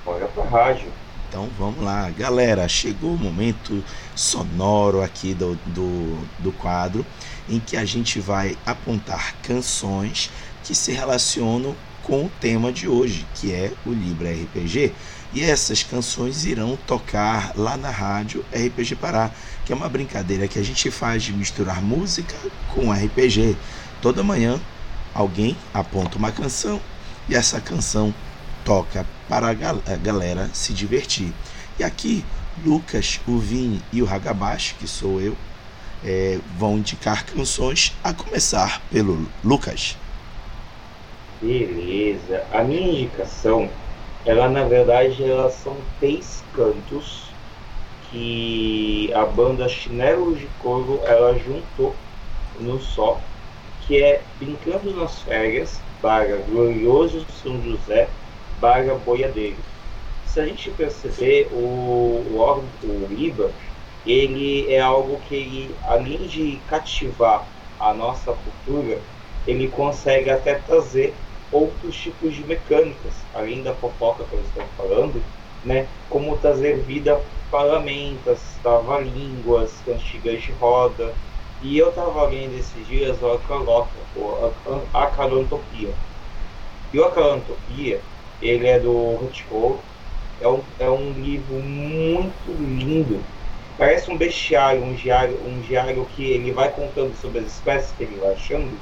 Bora 0.05 0.27
pra 0.27 0.43
rádio. 0.43 0.91
Então 1.27 1.49
vamos 1.57 1.83
lá, 1.83 2.07
galera. 2.11 2.67
Chegou 2.67 3.15
o 3.15 3.17
momento 3.17 3.83
sonoro 4.15 5.01
aqui 5.01 5.33
do, 5.33 5.55
do, 5.65 6.23
do 6.37 6.51
quadro 6.51 7.03
em 7.49 7.59
que 7.59 7.75
a 7.75 7.83
gente 7.83 8.19
vai 8.19 8.55
apontar 8.63 9.33
canções 9.41 10.29
que 10.63 10.75
se 10.75 10.91
relacionam 10.91 11.75
com 12.03 12.25
o 12.25 12.31
tema 12.39 12.71
de 12.71 12.87
hoje, 12.87 13.25
que 13.33 13.51
é 13.51 13.71
o 13.87 13.91
Libra 13.91 14.29
RPG. 14.29 14.93
E 15.33 15.43
essas 15.43 15.81
canções 15.81 16.45
irão 16.45 16.77
tocar 16.85 17.53
lá 17.55 17.75
na 17.75 17.89
rádio 17.89 18.45
RPG 18.53 18.97
Pará, 18.97 19.31
que 19.65 19.73
é 19.73 19.75
uma 19.75 19.89
brincadeira 19.89 20.47
que 20.47 20.59
a 20.59 20.63
gente 20.63 20.91
faz 20.91 21.23
de 21.23 21.33
misturar 21.33 21.81
música 21.81 22.35
com 22.73 22.93
RPG. 22.93 23.57
Toda 23.99 24.21
manhã 24.21 24.61
alguém 25.11 25.57
aponta 25.73 26.19
uma 26.19 26.31
canção 26.31 26.79
e 27.27 27.35
essa 27.35 27.59
canção 27.59 28.13
toca 28.63 29.05
para 29.27 29.49
a 29.49 29.95
galera 29.95 30.49
se 30.53 30.73
divertir. 30.73 31.33
E 31.79 31.83
aqui, 31.83 32.23
Lucas, 32.63 33.19
o 33.27 33.37
Vini 33.37 33.81
e 33.91 34.01
o 34.01 34.09
Hagabashi, 34.09 34.75
que 34.75 34.87
sou 34.87 35.19
eu, 35.19 35.35
é, 36.03 36.39
vão 36.57 36.77
indicar 36.77 37.25
canções, 37.25 37.95
a 38.03 38.13
começar 38.13 38.81
pelo 38.91 39.27
Lucas. 39.43 39.97
Beleza. 41.41 42.43
A 42.51 42.63
minha 42.63 43.01
indicação, 43.01 43.69
ela 44.25 44.49
na 44.49 44.63
verdade, 44.63 45.23
elas 45.23 45.53
são 45.55 45.75
três 45.99 46.43
cantos 46.53 47.25
que 48.09 49.11
a 49.13 49.25
banda 49.25 49.67
Chinelos 49.67 50.39
de 50.39 50.47
Couro 50.59 51.01
ela 51.03 51.37
juntou 51.37 51.95
no 52.59 52.79
só, 52.79 53.19
que 53.85 54.01
é 54.01 54.21
Brincando 54.39 54.95
nas 54.95 55.19
Férias, 55.19 55.81
Baga 56.01 56.37
Glorioso 56.37 57.25
São 57.29 57.61
José, 57.61 58.09
Baga 58.55 58.95
Boiadeiro. 58.95 59.63
Se 60.23 60.39
a 60.39 60.45
gente 60.47 60.71
perceber, 60.71 61.49
o, 61.51 62.37
o, 62.37 63.05
o 63.05 63.13
IBA, 63.13 63.53
ele 64.05 64.67
é 64.71 64.79
algo 64.79 65.19
que, 65.19 65.35
ele, 65.35 65.77
além 65.83 66.27
de 66.27 66.59
cativar 66.67 67.51
a 67.79 67.93
nossa 67.93 68.33
cultura, 68.33 69.03
ele 69.45 69.67
consegue 69.69 70.29
até 70.29 70.55
trazer 70.55 71.15
outros 71.51 71.95
tipos 71.95 72.33
de 72.35 72.43
mecânicas, 72.45 73.27
além 73.33 73.63
da 73.63 73.75
fofoca 73.75 74.25
que 74.25 74.35
eles 74.35 74.47
estão 74.47 74.67
falando, 74.75 75.23
né? 75.63 75.89
Como 76.09 76.37
trazer 76.37 76.83
vida 76.83 77.17
parlamentas, 77.49 78.59
trava-línguas, 78.61 79.81
cantigas 79.81 80.41
de 80.43 80.51
roda. 80.51 81.17
E 81.65 81.79
eu 81.79 81.89
estava 81.89 82.27
lendo 82.27 82.53
esses 82.53 82.85
dias 82.85 83.19
o 83.23 83.31
Acalota, 83.31 83.89
a 84.93 85.03
Acalantopia. 85.05 85.89
E 86.93 86.99
o 86.99 87.03
Acalantopia, 87.03 87.99
ele 88.39 88.67
é 88.67 88.79
do 88.79 89.17
Hitchcock, 89.25 89.83
é 90.39 90.47
um, 90.47 90.61
é 90.77 90.87
um 90.87 91.13
livro 91.13 91.55
muito 91.55 92.51
lindo. 92.51 93.19
Parece 93.79 94.11
um 94.11 94.15
bestiário, 94.15 94.83
um 94.83 94.93
diário, 94.93 95.43
um 95.43 95.59
diário 95.59 96.05
que 96.05 96.23
ele 96.33 96.51
vai 96.51 96.71
contando 96.71 97.15
sobre 97.15 97.39
as 97.39 97.47
espécies 97.47 97.93
que 97.93 98.03
ele 98.03 98.17
vai 98.17 98.33
achando. 98.33 98.79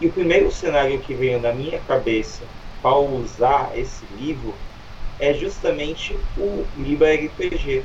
E 0.00 0.08
o 0.08 0.12
primeiro 0.12 0.50
cenário 0.50 0.98
que 0.98 1.14
veio 1.14 1.40
na 1.40 1.52
minha 1.52 1.78
cabeça 1.78 2.42
para 2.82 2.96
usar 2.98 3.78
esse 3.78 4.04
livro 4.06 4.52
é 5.16 5.32
justamente 5.32 6.18
o 6.36 6.64
Libra 6.74 7.14
RPG. 7.14 7.84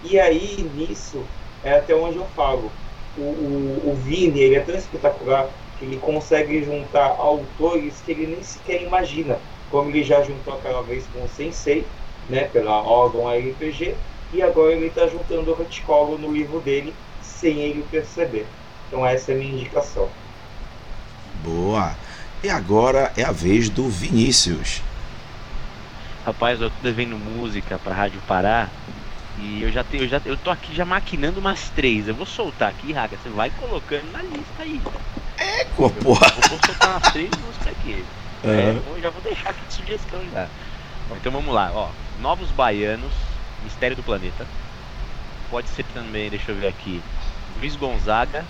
E 0.00 0.16
aí, 0.20 0.62
nisso, 0.62 1.26
é 1.60 1.72
até 1.72 1.92
onde 1.92 2.18
eu 2.18 2.26
falo. 2.28 2.70
O, 3.16 3.20
o, 3.20 3.90
o 3.90 3.94
Vini, 4.04 4.40
ele 4.40 4.54
é 4.54 4.60
tão 4.60 4.74
espetacular 4.74 5.48
que 5.78 5.84
ele 5.84 5.96
consegue 5.96 6.62
juntar 6.62 7.06
autores 7.18 7.94
que 8.04 8.12
ele 8.12 8.26
nem 8.26 8.42
sequer 8.42 8.82
imagina. 8.82 9.38
Como 9.70 9.90
ele 9.90 10.04
já 10.04 10.22
juntou 10.22 10.54
aquela 10.54 10.82
vez 10.82 11.04
com 11.12 11.24
o 11.24 11.28
Sensei, 11.28 11.86
né, 12.28 12.44
pela 12.44 12.82
órgão 12.82 13.28
RPG, 13.28 13.94
e 14.32 14.42
agora 14.42 14.72
ele 14.72 14.86
está 14.86 15.06
juntando 15.06 15.50
o 15.50 15.54
reticolo 15.54 16.18
no 16.18 16.32
livro 16.32 16.60
dele 16.60 16.94
sem 17.22 17.58
ele 17.60 17.84
perceber. 17.90 18.46
Então 18.86 19.04
essa 19.04 19.32
é 19.32 19.34
a 19.34 19.38
minha 19.38 19.52
indicação. 19.52 20.08
Boa! 21.42 21.94
E 22.42 22.48
agora 22.48 23.12
é 23.16 23.22
a 23.22 23.32
vez 23.32 23.68
do 23.68 23.88
Vinícius. 23.88 24.82
Rapaz, 26.24 26.60
eu 26.60 26.70
tô 26.70 26.76
devendo 26.82 27.18
música 27.18 27.78
pra 27.78 27.94
Rádio 27.94 28.20
Pará. 28.26 28.68
E 29.40 29.62
eu 29.62 29.72
já 29.72 29.82
tenho, 29.82 30.04
eu 30.04 30.08
já 30.08 30.20
eu 30.24 30.36
tô 30.36 30.50
aqui 30.50 30.74
já 30.74 30.84
maquinando 30.84 31.40
umas 31.40 31.70
três. 31.70 32.06
Eu 32.06 32.14
vou 32.14 32.26
soltar 32.26 32.68
aqui, 32.68 32.92
Raga. 32.92 33.16
Você 33.16 33.30
vai 33.30 33.50
colocando 33.50 34.12
na 34.12 34.22
lista 34.22 34.62
aí. 34.62 34.80
É, 35.38 35.64
porra. 35.64 35.96
Eu 35.96 36.48
vou 36.48 36.58
soltar 36.66 36.90
umas 36.90 37.12
três 37.12 37.30
músicas 37.30 37.68
aqui. 37.68 38.04
Uhum. 38.44 38.50
É, 38.50 38.96
eu 38.96 39.02
já 39.02 39.10
vou 39.10 39.22
deixar 39.22 39.50
aqui 39.50 39.64
de 39.66 39.72
sugestão 39.72 40.20
já. 40.32 40.46
Então 41.16 41.32
vamos 41.32 41.54
lá, 41.54 41.70
ó. 41.72 41.88
Novos 42.20 42.50
Baianos, 42.50 43.12
Mistério 43.64 43.96
do 43.96 44.02
Planeta. 44.02 44.46
Pode 45.50 45.68
ser 45.70 45.84
também, 45.94 46.28
deixa 46.28 46.52
eu 46.52 46.56
ver 46.56 46.68
aqui. 46.68 47.00
Luiz 47.58 47.74
Gonzaga. 47.76 48.44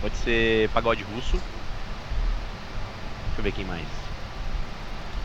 Pode 0.00 0.16
ser 0.16 0.68
Pagode 0.70 1.04
Russo. 1.14 1.32
Deixa 1.32 1.44
eu 3.38 3.44
ver 3.44 3.52
quem 3.52 3.64
mais. 3.64 3.86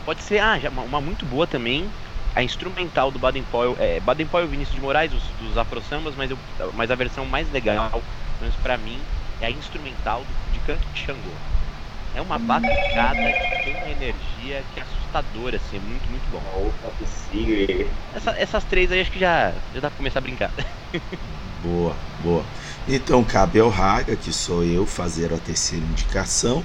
Pode 0.06 0.21
ser, 0.21 0.39
ah, 0.39 0.60
já, 0.60 0.69
uma, 0.69 0.84
uma 0.84 1.01
muito 1.01 1.25
boa 1.25 1.47
também, 1.47 1.89
a 2.36 2.43
instrumental 2.43 3.12
do 3.12 3.19
Baden 3.19 3.43
Powell, 3.43 3.76
é, 3.80 4.00
Baden 4.00 4.26
Powell 4.28 4.48
Vinícius 4.48 4.76
de 4.76 4.82
Moraes, 4.82 5.13
os, 5.13 5.24
dos 5.39 5.58
Afro 5.58 5.82
Sambas, 5.82 6.15
mas, 6.15 6.32
eu, 6.32 6.38
mas 6.74 6.89
a 6.89 6.96
versão 6.96 7.26
mais 7.26 7.52
legal, 7.52 7.89
pelo 7.89 8.04
menos 8.41 8.56
pra 8.58 8.78
mim, 8.78 9.00
é 9.39 9.46
a 9.46 9.52
instrumental 9.52 10.22
do, 10.22 10.52
de 10.54 10.60
Canto 10.60 10.88
de 10.93 11.00
Xangô. 11.00 11.30
É 12.15 12.22
uma 12.22 12.38
batucada 12.38 13.32
que 13.34 13.63
tem 13.65 13.76
uma 13.76 13.89
energia 13.89 14.63
que 14.74 14.80
é 14.80 14.84
assustadora, 14.84 15.58
assim, 15.58 15.78
é 15.78 15.80
muito, 15.80 16.10
muito 16.10 16.30
bom. 16.32 16.41
Opa, 16.56 16.91
Essa, 18.15 18.32
essas 18.32 18.63
três 18.65 18.91
aí 18.91 19.02
acho 19.02 19.12
que 19.12 19.19
já, 19.19 19.52
já 19.74 19.80
dá 19.80 19.89
pra 19.89 19.98
começar 19.98 20.19
a 20.19 20.22
brincar. 20.22 20.52
boa, 21.63 21.96
boa. 22.22 22.43
Então 22.88 23.24
cabe 23.24 23.60
ao 23.60 23.69
Raga, 23.69 24.15
que 24.15 24.32
sou 24.32 24.63
eu, 24.63 24.86
fazer 24.86 25.34
a 25.34 25.38
terceira 25.38 25.84
indicação. 25.84 26.63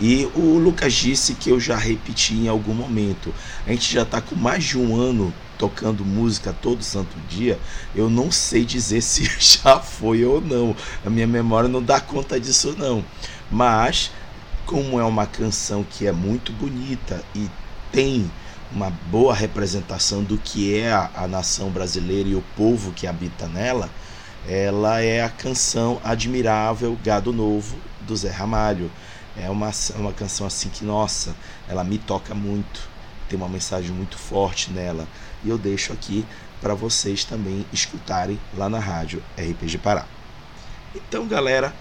E 0.00 0.30
o 0.34 0.58
Lucas 0.58 0.92
disse 0.92 1.34
que 1.34 1.50
eu 1.50 1.58
já 1.58 1.76
repeti 1.76 2.34
em 2.34 2.48
algum 2.48 2.74
momento. 2.74 3.34
A 3.66 3.70
gente 3.72 3.92
já 3.92 4.02
está 4.02 4.20
com 4.20 4.36
mais 4.36 4.64
de 4.64 4.78
um 4.78 4.96
ano 4.96 5.34
tocando 5.58 6.04
música 6.04 6.52
todo 6.52 6.84
santo 6.84 7.16
dia. 7.28 7.58
Eu 7.94 8.08
não 8.08 8.30
sei 8.30 8.64
dizer 8.64 9.02
se 9.02 9.24
já 9.38 9.80
foi 9.80 10.24
ou 10.24 10.40
não. 10.40 10.74
A 11.04 11.10
minha 11.10 11.26
memória 11.26 11.68
não 11.68 11.82
dá 11.82 12.00
conta 12.00 12.38
disso 12.38 12.74
não. 12.78 13.04
Mas 13.50 14.12
como 14.64 15.00
é 15.00 15.04
uma 15.04 15.26
canção 15.26 15.82
que 15.82 16.06
é 16.06 16.12
muito 16.12 16.52
bonita 16.52 17.24
e 17.34 17.48
tem 17.90 18.30
uma 18.70 18.90
boa 19.10 19.34
representação 19.34 20.22
do 20.22 20.36
que 20.36 20.78
é 20.78 20.92
a, 20.92 21.10
a 21.14 21.26
nação 21.26 21.70
brasileira 21.70 22.28
e 22.28 22.34
o 22.34 22.44
povo 22.54 22.92
que 22.92 23.06
habita 23.06 23.48
nela, 23.48 23.88
ela 24.46 25.00
é 25.00 25.22
a 25.22 25.28
canção 25.28 25.98
Admirável 26.04 26.98
Gado 27.02 27.32
Novo 27.32 27.76
do 28.02 28.14
Zé 28.14 28.30
Ramalho. 28.30 28.90
É 29.40 29.48
uma, 29.50 29.70
uma 29.96 30.12
canção 30.12 30.46
assim 30.46 30.68
que, 30.68 30.84
nossa, 30.84 31.34
ela 31.68 31.84
me 31.84 31.98
toca 31.98 32.34
muito, 32.34 32.88
tem 33.28 33.38
uma 33.38 33.48
mensagem 33.48 33.90
muito 33.90 34.18
forte 34.18 34.70
nela. 34.70 35.06
E 35.44 35.48
eu 35.48 35.58
deixo 35.58 35.92
aqui 35.92 36.26
para 36.60 36.74
vocês 36.74 37.24
também 37.24 37.64
escutarem 37.72 38.38
lá 38.56 38.68
na 38.68 38.78
rádio 38.78 39.22
RPG 39.36 39.78
Pará. 39.78 40.06
Então, 40.94 41.26
galera, 41.26 41.74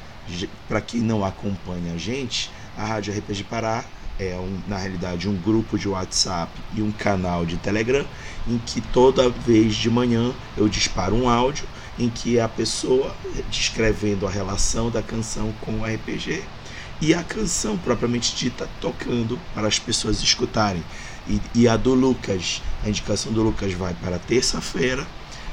para 0.68 0.82
quem 0.82 1.02
não 1.02 1.24
acompanha 1.24 1.94
a 1.94 1.98
gente, 1.98 2.52
a 2.78 2.86
Rádio 2.86 3.18
RPG 3.18 3.46
Pará 3.46 3.84
é 4.20 4.36
um, 4.36 4.60
na 4.68 4.78
realidade 4.78 5.30
um 5.30 5.36
grupo 5.36 5.78
de 5.78 5.88
WhatsApp 5.88 6.52
e 6.76 6.82
um 6.82 6.92
canal 6.92 7.46
de 7.46 7.58
Telegram 7.58 8.06
em 8.48 8.58
que 8.58 8.82
toda 8.82 9.30
vez 9.30 9.76
de 9.76 9.90
manhã 9.90 10.34
eu 10.56 10.68
disparo 10.68 11.16
um 11.16 11.30
áudio 11.30 11.68
em 12.00 12.10
que 12.10 12.40
a 12.40 12.48
pessoa 12.48 13.16
descrevendo 13.50 14.28
a 14.28 14.30
relação 14.30 14.90
da 14.90 15.02
canção 15.02 15.54
com 15.62 15.80
o 15.80 15.86
RPG 15.86 16.44
e 17.02 17.14
a 17.14 17.24
canção 17.24 17.78
propriamente 17.78 18.36
dita 18.36 18.68
tocando 18.82 19.40
para 19.54 19.68
as 19.68 19.80
pessoas 19.80 20.22
escutarem. 20.22 20.84
E, 21.28 21.42
e 21.54 21.68
a 21.68 21.76
do 21.76 21.94
Lucas, 21.94 22.62
a 22.84 22.90
indicação 22.90 23.32
do 23.32 23.44
Lucas 23.44 23.74
vai 23.74 23.94
para 23.94 24.18
terça-feira, 24.18 25.06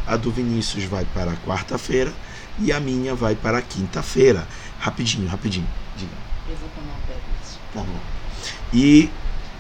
a 0.07 0.16
do 0.16 0.30
Vinícius 0.30 0.85
vai 0.85 1.04
para 1.12 1.33
quarta-feira 1.46 2.12
e 2.59 2.72
a 2.72 2.80
minha 2.80 3.14
vai 3.14 3.35
para 3.35 3.61
quinta-feira. 3.61 4.46
Rapidinho, 4.78 5.28
rapidinho. 5.28 5.66
Diga. 5.96 6.12
Eu 6.48 6.57
vou 6.57 6.68
tomar 6.70 6.92
um 6.92 7.07
pé 7.07 7.14
Tá 7.72 7.80
bom. 7.80 8.00
E 8.72 9.11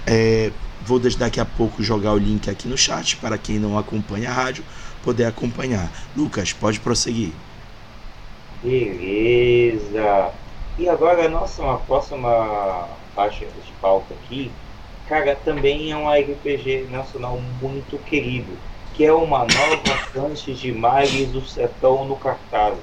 é, 0.06 0.52
vou 0.84 0.98
daqui 0.98 1.40
a 1.40 1.44
pouco 1.44 1.82
jogar 1.82 2.12
o 2.12 2.18
link 2.18 2.48
aqui 2.48 2.68
no 2.68 2.76
chat 2.76 3.16
para 3.16 3.36
quem 3.38 3.58
não 3.58 3.76
acompanha 3.76 4.30
a 4.30 4.32
rádio 4.32 4.64
poder 5.02 5.24
acompanhar. 5.24 5.90
Lucas, 6.16 6.52
pode 6.52 6.80
prosseguir. 6.80 7.32
Beleza. 8.62 10.32
E 10.76 10.88
agora 10.88 11.26
a 11.26 11.28
nossa 11.28 11.62
uma 11.62 11.78
próxima 11.78 12.88
faixa 13.14 13.46
de 13.46 13.72
pauta 13.80 14.12
aqui, 14.12 14.50
cara, 15.08 15.36
também 15.36 15.92
é 15.92 15.96
um 15.96 16.10
RPG 16.10 16.88
nacional 16.90 17.38
muito 17.62 17.96
querido, 17.98 18.58
que 18.92 19.04
é 19.04 19.12
uma 19.12 19.46
nova 19.46 19.96
chance 20.12 20.52
de 20.52 20.72
Mares 20.72 21.28
do 21.28 21.42
Sertão 21.42 22.04
no 22.04 22.16
cartaz. 22.16 22.76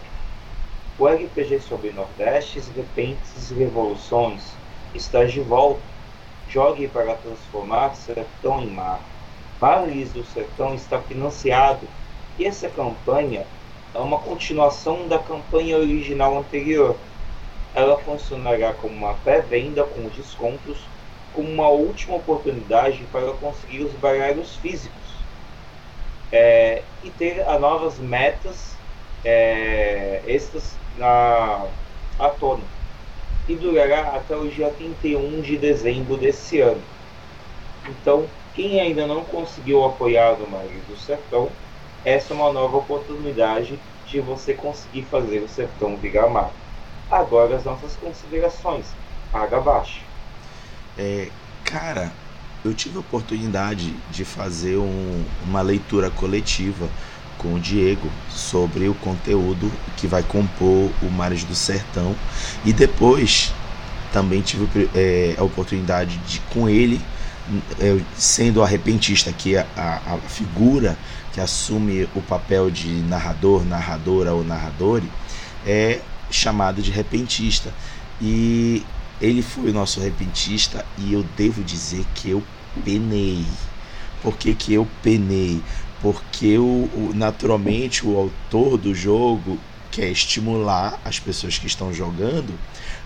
O 0.98 1.06
RPG 1.06 1.60
sobre 1.60 1.92
Nordestes, 1.92 2.72
Repentes 2.74 3.52
e 3.52 3.56
Revoluções 3.56 4.54
está 4.96 5.26
de 5.26 5.42
volta. 5.42 5.82
Jogue 6.48 6.88
para 6.88 7.16
transformar 7.16 7.94
sertão 7.96 8.62
em 8.62 8.70
mar. 8.70 9.02
Mares 9.60 10.14
do 10.14 10.24
Sertão 10.24 10.74
está 10.76 10.98
financiado 11.00 11.86
e 12.40 12.46
essa 12.46 12.70
campanha 12.70 13.46
é 13.94 14.00
uma 14.00 14.18
continuação 14.18 15.10
da 15.10 15.20
campanha 15.20 15.78
original 15.78 16.38
anterior 16.38 16.96
ela 17.74 17.98
funcionará 17.98 18.74
como 18.74 18.94
uma 18.94 19.14
pré-venda 19.16 19.84
com 19.84 20.08
descontos, 20.10 20.78
como 21.34 21.50
uma 21.50 21.70
última 21.70 22.16
oportunidade 22.16 23.04
para 23.12 23.32
conseguir 23.34 23.84
os 23.84 23.94
baralhos 23.94 24.56
físicos 24.58 25.02
é, 26.32 26.84
e 27.04 27.10
ter 27.10 27.42
a 27.48 27.58
novas 27.60 27.98
metas 28.00 28.76
é, 29.24 30.22
estas 30.28 30.76
na 30.98 31.66
à 32.20 32.30
tona. 32.30 32.64
E 33.48 33.56
durará 33.56 34.16
até 34.16 34.36
o 34.36 34.48
dia 34.48 34.70
31 34.70 35.42
de 35.42 35.58
dezembro 35.58 36.18
desse 36.18 36.60
ano. 36.62 36.82
Então, 37.88 38.30
quem 38.54 38.80
ainda 38.80 39.08
não 39.08 39.24
conseguiu 39.24 39.84
apoiar 39.84 40.34
o 40.34 40.50
Maria 40.50 40.82
do 40.88 40.98
Sertão, 40.98 41.50
essa 42.04 42.34
é 42.34 42.36
uma 42.36 42.52
nova 42.54 42.78
oportunidade 42.78 43.80
de 44.06 44.20
você 44.20 44.54
conseguir 44.54 45.04
fazer 45.04 45.40
o 45.40 45.48
sertão 45.48 45.98
virar 45.98 46.28
mar. 46.28 46.61
Agora 47.12 47.58
as 47.58 47.66
nossas 47.66 47.96
considerações. 47.98 48.86
Paga 49.32 49.58
abaixo. 49.58 50.02
É, 50.98 51.30
cara, 51.64 52.12
eu 52.64 52.74
tive 52.74 52.98
a 52.98 53.00
oportunidade 53.00 53.94
de 54.12 54.24
fazer 54.24 54.78
um, 54.78 55.24
uma 55.46 55.62
leitura 55.62 56.10
coletiva 56.10 56.88
com 57.38 57.56
o 57.56 57.60
Diego 57.60 58.10
sobre 58.30 58.88
o 58.88 58.94
conteúdo 58.94 59.72
que 59.98 60.06
vai 60.06 60.22
compor 60.22 60.92
o 61.02 61.10
Mares 61.10 61.44
do 61.44 61.56
Sertão 61.56 62.16
e 62.64 62.72
depois 62.72 63.52
também 64.14 64.42
tive 64.42 64.90
é, 64.94 65.36
a 65.38 65.44
oportunidade 65.44 66.18
de 66.18 66.40
com 66.52 66.70
ele 66.70 67.02
é, 67.80 68.00
sendo 68.16 68.62
arrepentista 68.62 69.32
que 69.34 69.56
é 69.56 69.66
a, 69.76 70.02
a, 70.06 70.18
figura 70.18 70.96
que 71.34 71.42
assume 71.42 72.08
o 72.16 72.22
papel 72.22 72.70
de 72.70 72.90
narrador, 73.04 73.66
narradora 73.66 74.34
ou 74.34 74.44
narrador 74.44 75.02
é 75.66 76.00
chamada 76.32 76.82
de 76.82 76.92
repentista. 76.92 77.74
E 78.22 78.84
Ele 79.20 79.42
foi 79.42 79.70
o 79.70 79.74
nosso 79.74 80.00
repentista 80.00 80.86
e 80.98 81.14
eu 81.14 81.24
devo 81.36 81.64
dizer 81.64 82.06
que 82.16 82.30
eu 82.30 82.44
penei. 82.84 83.46
Por 84.22 84.38
que, 84.38 84.54
que 84.54 84.74
eu 84.74 84.88
penei? 85.02 85.62
Porque 86.02 86.58
o, 86.58 87.12
naturalmente 87.14 88.06
o 88.06 88.18
autor 88.18 88.78
do 88.78 88.94
jogo 88.94 89.58
quer 89.92 90.10
estimular 90.10 91.00
as 91.04 91.20
pessoas 91.20 91.58
que 91.58 91.68
estão 91.68 91.94
jogando 91.94 92.58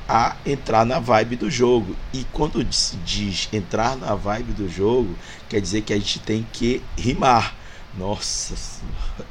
a 0.08 0.36
entrar 0.46 0.86
na 0.86 1.00
vibe 1.00 1.36
do 1.36 1.50
jogo. 1.50 1.96
E 2.14 2.26
quando 2.32 2.66
se 2.72 2.96
diz 2.98 3.50
entrar 3.52 3.98
na 3.98 4.14
vibe 4.16 4.54
do 4.54 4.70
jogo, 4.70 5.16
quer 5.50 5.60
dizer 5.60 5.82
que 5.82 5.94
a 5.94 5.98
gente 5.98 6.20
tem 6.20 6.46
que 6.54 6.82
rimar. 6.98 7.56
Nossa 7.98 8.56
senhora, 8.56 9.30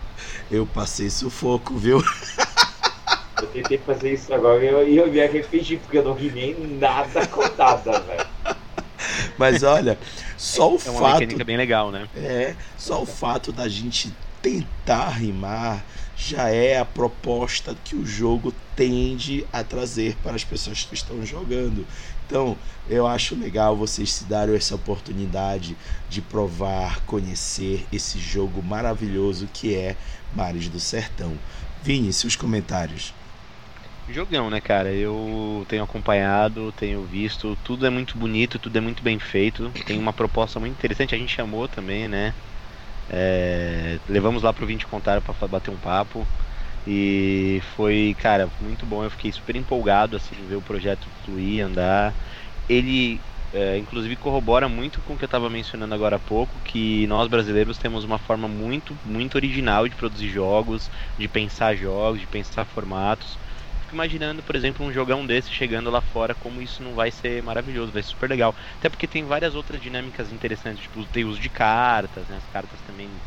eu 0.50 0.66
passei 0.66 1.08
sufoco, 1.10 1.76
viu? 1.76 2.02
Eu 3.40 3.48
tentei 3.48 3.78
fazer 3.78 4.12
isso 4.14 4.32
agora 4.32 4.62
e 4.64 4.68
eu, 4.68 4.86
eu 4.86 5.12
me 5.12 5.20
arrependi 5.20 5.76
porque 5.76 5.98
eu 5.98 6.04
não 6.04 6.14
rimei 6.14 6.56
nada 6.78 7.26
com 7.26 7.42
nada, 7.56 8.00
velho. 8.00 8.26
Mas 9.36 9.62
olha, 9.62 9.98
só 10.36 10.74
o 10.74 10.78
é 10.84 10.90
uma 10.90 11.00
fato. 11.00 11.20
mecânica 11.20 11.44
bem 11.44 11.56
legal, 11.56 11.90
né? 11.90 12.08
É, 12.16 12.54
só 12.76 13.02
o 13.02 13.06
fato 13.06 13.52
da 13.52 13.68
gente 13.68 14.12
tentar 14.40 15.08
rimar 15.10 15.84
já 16.16 16.48
é 16.48 16.78
a 16.78 16.84
proposta 16.84 17.76
que 17.84 17.96
o 17.96 18.06
jogo 18.06 18.54
tende 18.76 19.44
a 19.52 19.64
trazer 19.64 20.16
para 20.22 20.34
as 20.34 20.44
pessoas 20.44 20.84
que 20.84 20.94
estão 20.94 21.24
jogando. 21.26 21.86
Então, 22.26 22.56
eu 22.88 23.06
acho 23.06 23.34
legal 23.34 23.76
vocês 23.76 24.12
se 24.12 24.24
darem 24.24 24.54
essa 24.54 24.74
oportunidade 24.74 25.76
de 26.08 26.22
provar, 26.22 27.00
conhecer 27.00 27.86
esse 27.92 28.18
jogo 28.18 28.62
maravilhoso 28.62 29.48
que 29.52 29.74
é 29.74 29.96
Mares 30.34 30.68
do 30.68 30.80
Sertão. 30.80 31.36
Vini, 31.82 32.12
seus 32.12 32.36
comentários. 32.36 33.12
Jogão, 34.06 34.50
né, 34.50 34.60
cara? 34.60 34.92
Eu 34.94 35.64
tenho 35.66 35.82
acompanhado, 35.82 36.70
tenho 36.74 37.06
visto, 37.06 37.56
tudo 37.56 37.86
é 37.86 37.90
muito 37.90 38.18
bonito, 38.18 38.58
tudo 38.58 38.76
é 38.76 38.80
muito 38.80 39.02
bem 39.02 39.18
feito. 39.18 39.74
Tem 39.82 39.98
uma 39.98 40.12
proposta 40.12 40.60
muito 40.60 40.74
interessante, 40.74 41.14
a 41.14 41.18
gente 41.18 41.32
chamou 41.32 41.68
também, 41.68 42.06
né? 42.06 42.34
É, 43.08 44.00
levamos 44.08 44.42
lá 44.42 44.52
pro 44.54 44.66
20 44.66 44.86
Contar 44.86 45.22
para 45.22 45.48
bater 45.48 45.70
um 45.70 45.80
papo. 45.80 46.30
E 46.86 47.60
foi, 47.76 48.14
cara, 48.18 48.52
muito 48.60 48.86
bom. 48.86 49.04
Eu 49.04 49.10
fiquei 49.10 49.32
super 49.32 49.56
empolgado 49.56 50.16
assim, 50.16 50.46
ver 50.46 50.56
o 50.56 50.62
projeto 50.62 51.10
fluir, 51.24 51.64
andar. 51.64 52.16
Ele, 52.68 53.24
é, 53.52 53.76
inclusive, 53.78 54.16
corrobora 54.16 54.68
muito 54.68 55.02
com 55.02 55.14
o 55.14 55.18
que 55.18 55.24
eu 55.24 55.26
estava 55.26 55.50
mencionando 55.50 55.94
agora 55.94 56.16
há 56.16 56.20
pouco, 56.20 56.60
que 56.60 57.06
nós 57.06 57.28
brasileiros 57.28 57.78
temos 57.78 58.04
uma 58.04 58.18
forma 58.18 58.48
muito, 58.48 58.98
muito 59.04 59.36
original 59.36 59.88
de 59.88 59.94
produzir 59.96 60.28
jogos, 60.28 60.90
de 61.16 61.28
pensar 61.28 61.76
jogos, 61.76 62.20
de 62.20 62.26
pensar 62.26 62.66
formatos 62.66 63.38
imaginando, 63.94 64.42
por 64.42 64.56
exemplo, 64.56 64.84
um 64.84 64.92
jogão 64.92 65.26
desse 65.26 65.50
chegando 65.50 65.90
lá 65.90 66.02
fora, 66.02 66.34
como 66.34 66.60
isso 66.60 66.82
não 66.82 66.94
vai 66.94 67.10
ser 67.10 67.42
maravilhoso, 67.42 67.92
vai 67.92 68.02
ser 68.02 68.10
super 68.10 68.28
legal. 68.28 68.54
Até 68.76 68.90
porque 68.90 69.08
tem 69.08 69.24
várias 69.24 69.54
outras 69.54 69.80
dinâmicas 69.80 70.30
interessantes, 70.32 70.82
tipo, 70.82 71.06
tem 71.08 71.24
uso 71.24 71.40
de 71.40 71.48
cartas, 71.50 72.28
né? 72.28 72.36
As 72.36 72.46
cartas 72.46 72.82
também 72.82 73.22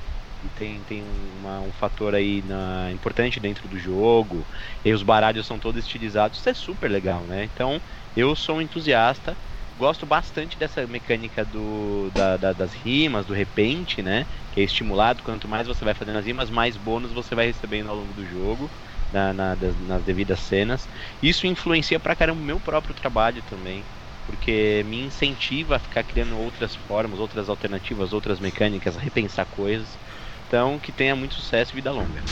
tem, 0.54 0.84
tem 0.84 1.04
uma, 1.04 1.62
um 1.62 1.72
fator 1.74 2.14
aí 2.14 2.42
na, 2.44 2.92
importante 2.92 3.40
dentro 3.40 3.68
do 3.68 3.78
jogo. 3.78 4.48
E 4.84 4.94
os 4.94 5.04
baralhos 5.04 5.48
são 5.48 5.60
todos 5.60 5.84
estilizados, 5.84 6.40
isso 6.40 6.50
é 6.50 6.54
super 6.54 6.90
legal, 6.92 7.26
né? 7.26 7.44
Então, 7.46 7.82
eu 8.16 8.36
sou 8.36 8.58
um 8.58 8.62
entusiasta. 8.62 9.38
Gosto 9.76 10.06
bastante 10.08 10.58
dessa 10.58 10.88
mecânica 10.88 11.46
do, 11.46 12.10
da, 12.12 12.36
da, 12.38 12.52
das 12.54 12.74
rimas, 12.74 13.26
do 13.28 13.34
repente, 13.34 14.02
né? 14.02 14.26
Que 14.52 14.60
é 14.62 14.64
estimulado. 14.64 15.22
Quanto 15.24 15.48
mais 15.48 15.68
você 15.68 15.86
vai 15.86 15.94
fazendo 15.94 16.18
as 16.18 16.26
rimas, 16.26 16.50
mais 16.50 16.78
bônus 16.78 17.12
você 17.14 17.36
vai 17.36 17.46
recebendo 17.46 17.90
ao 17.90 17.96
longo 17.96 18.14
do 18.14 18.26
jogo 18.26 18.72
na, 19.12 19.34
na, 19.34 19.56
das, 19.56 19.76
nas 19.78 20.04
devidas 20.04 20.42
cenas. 20.42 20.88
Isso 21.22 21.48
influencia 21.48 22.00
pra 22.00 22.16
caramba 22.16 22.42
o 22.42 22.44
meu 22.46 22.60
próprio 22.62 22.96
trabalho 22.96 23.42
também, 23.44 23.88
porque 24.26 24.84
me 24.86 25.00
incentiva 25.04 25.76
a 25.76 25.80
ficar 25.80 26.04
criando 26.04 26.38
outras 26.38 26.76
formas, 26.76 27.20
outras 27.20 27.50
alternativas, 27.50 28.14
outras 28.14 28.40
mecânicas, 28.40 28.98
a 28.98 29.02
repensar 29.02 29.46
coisas. 29.48 30.00
Então, 30.46 30.80
que 30.80 30.92
tenha 30.94 31.16
muito 31.16 31.36
sucesso 31.36 31.74
e 31.74 31.78
vida 31.78 31.92
longa. 31.92 32.28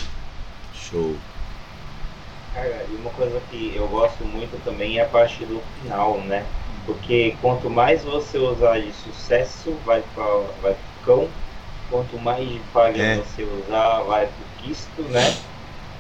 Show. 0.72 1.24
Cara, 2.52 2.86
e 2.90 2.96
uma 2.96 3.12
coisa 3.12 3.42
que 3.42 3.76
eu 3.76 3.88
gosto 3.90 4.26
muito 4.26 4.60
também 4.60 4.98
é 4.98 5.02
a 5.02 5.10
parte 5.10 5.46
do 5.46 5.62
final, 5.74 6.24
né? 6.24 6.56
Porque 6.86 7.38
quanto 7.38 7.70
mais 7.70 8.04
você 8.04 8.38
usar 8.38 8.80
de 8.80 8.94
sucesso, 8.94 9.78
vai 9.82 10.02
para 10.04 10.24
vai 10.62 10.76
pro 10.76 10.94
cão. 11.02 11.34
Quanto 11.88 12.18
mais 12.18 12.48
de 12.48 12.64
falha 12.64 13.04
É. 13.04 13.16
você 13.16 13.44
usar, 13.46 14.04
vai 14.04 14.32
pro 14.32 14.46
quisto, 14.58 15.08
né? 15.10 15.22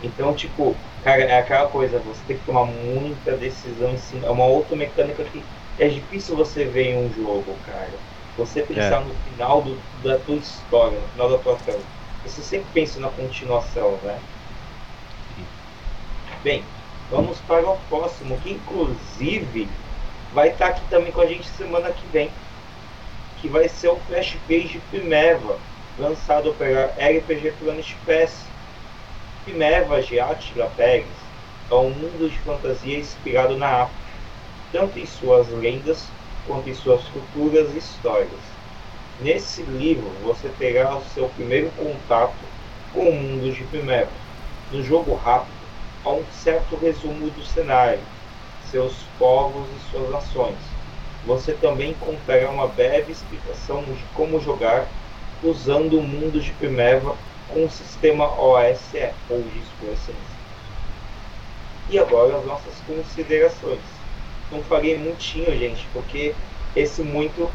Então, 0.05 0.35
tipo, 0.35 0.81
cara, 1.01 1.23
é 1.23 1.39
aquela 1.39 1.67
coisa, 1.69 1.99
você 1.99 2.23
tem 2.25 2.37
que 2.37 2.45
tomar 2.45 2.65
muita 2.65 3.37
decisão 3.37 3.91
em 3.91 3.97
cima. 3.97 4.27
É 4.27 4.31
uma 4.31 4.45
outra 4.45 4.75
mecânica 4.75 5.23
que 5.25 5.49
é 5.77 5.87
difícil 5.89 6.35
você 6.35 6.65
ver 6.65 6.91
em 6.91 6.97
um 6.97 7.11
jogo, 7.11 7.59
cara. 7.61 8.03
Você 8.35 8.63
pensar 8.63 9.01
no 9.05 9.15
final 9.15 9.61
do, 9.63 9.81
da 10.03 10.19
tua 10.19 10.37
história, 10.37 10.99
no 10.99 11.07
final 11.09 11.29
da 11.29 11.39
tua 11.39 11.57
trama. 11.57 11.83
Você 12.23 12.41
sempre 12.43 12.71
pensa 12.73 12.99
na 12.99 13.11
continuação, 13.11 14.01
né? 14.03 14.21
Bem, 16.43 16.63
vamos 17.09 17.41
para 17.41 17.69
o 17.69 17.77
próximo, 17.87 18.39
que 18.39 18.51
inclusive 18.51 19.79
vai 20.31 20.49
estar 20.49 20.67
aqui 20.67 20.85
também 20.89 21.11
com 21.11 21.21
a 21.21 21.25
gente 21.25 21.47
semana 21.47 21.93
que 21.93 22.07
vem. 22.07 22.41
Que 23.35 23.49
vai 23.49 23.67
ser 23.69 23.89
o 23.89 23.99
Flash 23.99 24.35
Page 24.47 24.79
Primeva, 24.89 25.65
lançado 25.97 26.55
pela 26.55 26.87
RPG 26.97 27.51
Planet 27.53 27.95
Pass. 28.05 28.54
Primeva 29.45 30.01
de 30.01 30.19
Attila 30.19 30.65
Pérez 30.75 31.05
é 31.69 31.75
um 31.75 31.91
mundo 31.91 32.27
de 32.27 32.35
fantasia 32.39 32.97
inspirado 32.97 33.55
na 33.55 33.83
África, 33.83 33.99
tanto 34.71 34.97
em 34.97 35.05
suas 35.05 35.47
lendas 35.49 36.09
quanto 36.47 36.67
em 36.67 36.73
suas 36.73 37.03
culturas 37.09 37.71
e 37.75 37.77
histórias. 37.77 38.41
Nesse 39.21 39.61
livro 39.61 40.09
você 40.23 40.49
terá 40.57 40.97
o 40.97 41.01
seu 41.03 41.29
primeiro 41.29 41.69
contato 41.73 42.33
com 42.91 43.07
o 43.07 43.13
mundo 43.13 43.51
de 43.51 43.63
Primeva. 43.65 44.09
No 44.71 44.81
jogo 44.81 45.13
rápido, 45.13 45.53
há 46.03 46.09
um 46.09 46.25
certo 46.31 46.75
resumo 46.77 47.29
do 47.29 47.43
cenário, 47.43 48.01
seus 48.71 49.03
povos 49.19 49.69
e 49.69 49.91
suas 49.91 50.09
nações. 50.09 50.57
Você 51.23 51.53
também 51.53 51.91
encontrará 51.91 52.49
uma 52.49 52.65
breve 52.65 53.11
explicação 53.11 53.83
de 53.83 54.03
como 54.15 54.39
jogar 54.39 54.87
usando 55.43 55.99
o 55.99 56.01
mundo 56.01 56.41
de 56.41 56.51
Primeva 56.53 57.15
com 57.47 57.65
o 57.65 57.69
sistema 57.69 58.25
OSE, 58.39 59.15
ou 59.27 59.49
sua 59.63 59.93
essência. 59.93 60.39
E 61.87 61.97
agora 61.97 62.37
as 62.37 62.45
nossas 62.45 62.81
considerações. 62.81 64.05
Não 64.49 64.63
falei 64.63 64.97
muitinho, 64.97 65.55
gente, 65.57 65.89
porque 65.89 66.35
esse 66.73 67.01
muito 67.03 67.51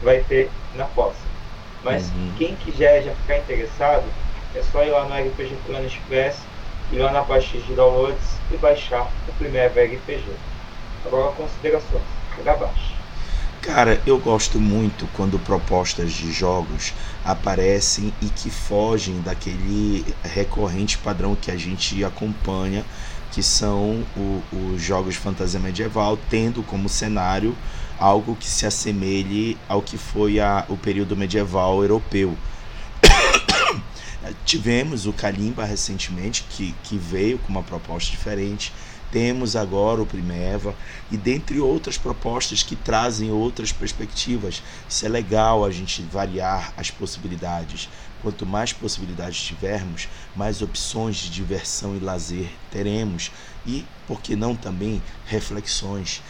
vai 0.00 0.22
ter 0.24 0.52
na 0.72 0.86
próxima. 0.86 1.32
Mas 1.80 2.12
Uhum. 2.12 2.32
quem 2.34 2.56
quiser 2.56 3.02
já 3.02 3.14
ficar 3.14 3.38
interessado, 3.38 4.16
é 4.52 4.62
só 4.62 4.84
ir 4.84 4.90
lá 4.90 5.06
no 5.06 5.14
RPG 5.14 5.56
Planet 5.58 6.04
Press, 6.06 6.50
ir 6.90 6.98
lá 6.98 7.10
na 7.12 7.24
parte 7.24 7.60
de 7.62 7.74
downloads 7.74 8.44
e 8.48 8.56
baixar 8.56 9.14
o 9.26 9.32
primeiro 9.32 9.74
RPG. 9.74 10.40
Agora 11.04 11.32
considerações. 11.34 12.08
Jogar 12.36 12.56
baixo. 12.56 12.91
Cara, 13.62 14.02
eu 14.04 14.18
gosto 14.18 14.58
muito 14.60 15.06
quando 15.14 15.38
propostas 15.38 16.12
de 16.12 16.32
jogos 16.32 16.92
aparecem 17.24 18.12
e 18.20 18.26
que 18.28 18.50
fogem 18.50 19.20
daquele 19.22 20.04
recorrente 20.24 20.98
padrão 20.98 21.36
que 21.36 21.48
a 21.50 21.56
gente 21.56 22.04
acompanha, 22.04 22.84
que 23.30 23.40
são 23.42 24.04
os 24.52 24.82
jogos 24.82 25.14
de 25.14 25.20
fantasia 25.20 25.60
medieval, 25.60 26.18
tendo 26.28 26.62
como 26.64 26.88
cenário 26.88 27.56
algo 27.98 28.34
que 28.34 28.48
se 28.48 28.66
assemelhe 28.66 29.56
ao 29.68 29.80
que 29.80 29.96
foi 29.96 30.40
a- 30.40 30.64
o 30.68 30.76
período 30.76 31.16
medieval 31.16 31.80
europeu. 31.82 32.36
Tivemos 34.44 35.06
o 35.06 35.12
Kalimba 35.12 35.64
recentemente, 35.64 36.44
que, 36.50 36.74
que 36.84 36.96
veio 36.98 37.38
com 37.38 37.48
uma 37.50 37.62
proposta 37.62 38.10
diferente. 38.10 38.72
Temos 39.12 39.54
agora 39.56 40.00
o 40.00 40.06
Primeva 40.06 40.74
e 41.10 41.18
dentre 41.18 41.60
outras 41.60 41.98
propostas 41.98 42.62
que 42.62 42.74
trazem 42.74 43.30
outras 43.30 43.70
perspectivas. 43.70 44.62
Isso 44.88 45.04
é 45.04 45.08
legal 45.08 45.66
a 45.66 45.70
gente 45.70 46.00
variar 46.02 46.72
as 46.78 46.90
possibilidades. 46.90 47.90
Quanto 48.22 48.46
mais 48.46 48.72
possibilidades 48.72 49.42
tivermos, 49.42 50.08
mais 50.34 50.62
opções 50.62 51.16
de 51.16 51.28
diversão 51.28 51.94
e 51.94 51.98
lazer 52.00 52.48
teremos. 52.70 53.30
E, 53.66 53.84
por 54.06 54.22
que 54.22 54.34
não 54.34 54.56
também, 54.56 55.02
reflexões. 55.26 56.22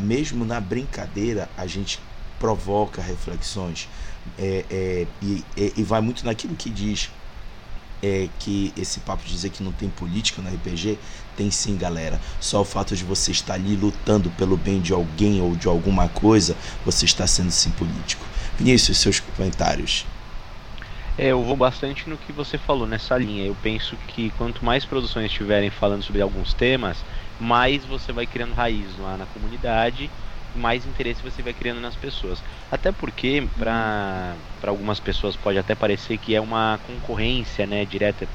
Mesmo 0.00 0.44
na 0.44 0.60
brincadeira, 0.60 1.48
a 1.56 1.66
gente 1.66 1.98
provoca 2.38 3.02
reflexões. 3.02 3.88
É, 4.38 4.64
é, 4.70 5.06
e- 5.20 5.44
e 5.56 5.82
vai 5.82 6.00
muito 6.00 6.24
naquilo 6.24 6.54
que 6.54 6.70
diz 6.70 7.10
é, 8.02 8.28
que 8.38 8.72
esse 8.76 9.00
papo 9.00 9.24
de 9.24 9.30
dizer 9.30 9.50
que 9.50 9.62
não 9.62 9.72
tem 9.72 9.88
política 9.88 10.40
no 10.42 10.48
RPG, 10.48 10.98
tem 11.36 11.50
sim, 11.50 11.76
galera. 11.76 12.20
Só 12.40 12.60
o 12.60 12.64
fato 12.64 12.96
de 12.96 13.04
você 13.04 13.30
estar 13.30 13.54
ali 13.54 13.76
lutando 13.76 14.30
pelo 14.30 14.56
bem 14.56 14.80
de 14.80 14.92
alguém 14.92 15.40
ou 15.40 15.54
de 15.54 15.68
alguma 15.68 16.08
coisa, 16.08 16.56
você 16.84 17.04
está 17.04 17.26
sendo 17.26 17.50
sim 17.50 17.70
político. 17.70 18.24
Vinícius, 18.58 18.98
seus 18.98 19.20
comentários. 19.20 20.04
É, 21.16 21.28
eu 21.28 21.42
vou 21.42 21.56
bastante 21.56 22.08
no 22.08 22.16
que 22.16 22.32
você 22.32 22.56
falou 22.56 22.86
nessa 22.86 23.18
linha. 23.18 23.44
Eu 23.44 23.56
penso 23.62 23.96
que 24.08 24.30
quanto 24.38 24.64
mais 24.64 24.84
produções 24.84 25.26
estiverem 25.26 25.70
falando 25.70 26.02
sobre 26.02 26.22
alguns 26.22 26.54
temas, 26.54 26.98
mais 27.40 27.84
você 27.84 28.12
vai 28.12 28.26
criando 28.26 28.54
raiz 28.54 28.86
lá 28.98 29.16
na 29.16 29.26
comunidade 29.26 30.10
mais 30.58 30.84
interesse 30.86 31.22
você 31.22 31.42
vai 31.42 31.54
criando 31.54 31.80
nas 31.80 31.96
pessoas. 31.96 32.42
Até 32.70 32.92
porque, 32.92 33.48
para 33.58 34.36
algumas 34.62 35.00
pessoas, 35.00 35.36
pode 35.36 35.58
até 35.58 35.74
parecer 35.74 36.18
que 36.18 36.34
é 36.34 36.40
uma 36.40 36.78
concorrência 36.82 37.66
né, 37.66 37.84
direta, 37.86 38.28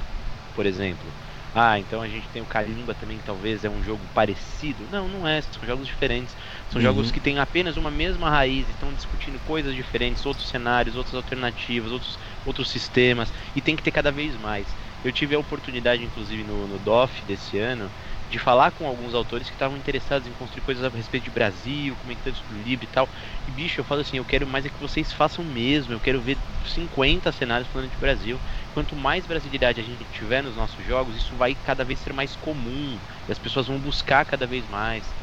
por 0.54 0.66
exemplo. 0.66 1.14
Ah, 1.56 1.78
então 1.80 2.02
a 2.02 2.08
gente 2.08 2.28
tem 2.30 2.42
o 2.42 2.48
Kalimba 2.48 2.96
também, 2.96 3.20
que 3.20 3.24
talvez 3.24 3.64
é 3.64 3.70
um 3.70 3.84
jogo 3.84 4.10
parecido. 4.12 4.88
Não, 4.90 5.08
não 5.08 5.28
é, 5.28 5.40
são 5.40 5.64
jogos 5.64 5.86
diferentes. 5.86 6.36
São 6.68 6.80
uhum. 6.80 6.88
jogos 6.88 7.12
que 7.12 7.20
têm 7.20 7.38
apenas 7.38 7.78
uma 7.78 7.92
mesma 7.92 8.28
raiz, 8.28 8.68
estão 8.70 8.92
discutindo 8.92 9.40
coisas 9.40 9.76
diferentes, 9.76 10.26
outros 10.26 10.50
cenários, 10.50 10.96
outras 10.96 11.14
alternativas, 11.14 11.92
outros, 11.92 12.18
outros 12.44 12.72
sistemas, 12.72 13.32
e 13.56 13.62
tem 13.62 13.76
que 13.76 13.84
ter 13.84 13.92
cada 13.92 14.12
vez 14.12 14.36
mais. 14.36 14.76
Eu 15.04 15.12
tive 15.12 15.36
a 15.36 15.40
oportunidade, 15.40 16.04
inclusive, 16.04 16.44
no, 16.44 16.68
no 16.68 16.80
DOF 16.80 17.24
desse 17.24 17.60
ano, 17.60 17.92
de 18.34 18.40
falar 18.40 18.72
com 18.72 18.88
alguns 18.88 19.14
autores 19.14 19.48
que 19.48 19.54
estavam 19.56 19.78
interessados 19.78 20.28
em 20.28 20.34
construir 20.34 20.64
coisas 20.64 20.84
a 20.84 20.90
respeito 20.90 21.26
de 21.26 21.30
Brasil, 21.32 21.96
comentando 21.96 22.36
sobre 22.36 22.56
o 22.56 22.62
livro 22.62 22.84
e 22.86 22.88
tal. 22.88 23.08
E 23.46 23.52
bicho, 23.52 23.80
eu 23.80 23.86
falo 23.86 24.02
assim, 24.02 24.18
eu 24.18 24.26
quero 24.26 24.48
mais 24.48 24.66
é 24.66 24.70
que 24.72 24.80
vocês 24.80 25.12
façam 25.14 25.46
mesmo, 25.46 25.94
eu 25.94 26.02
quero 26.02 26.20
ver 26.22 26.42
50 26.66 27.32
cenários 27.32 27.70
falando 27.70 27.92
de 27.92 27.98
Brasil. 27.98 28.42
Quanto 28.72 28.96
mais 28.96 29.28
brasilidade 29.28 29.80
a 29.80 29.84
gente 29.84 30.04
tiver 30.08 30.42
nos 30.42 30.56
nossos 30.56 30.84
jogos, 30.84 31.16
isso 31.16 31.38
vai 31.38 31.54
cada 31.56 31.86
vez 31.86 32.00
ser 32.00 32.12
mais 32.12 32.36
comum 32.36 33.00
e 33.28 33.32
as 33.32 33.38
pessoas 33.38 33.68
vão 33.68 33.80
buscar 33.80 34.26
cada 34.26 34.48
vez 34.48 34.66
mais. 34.66 35.16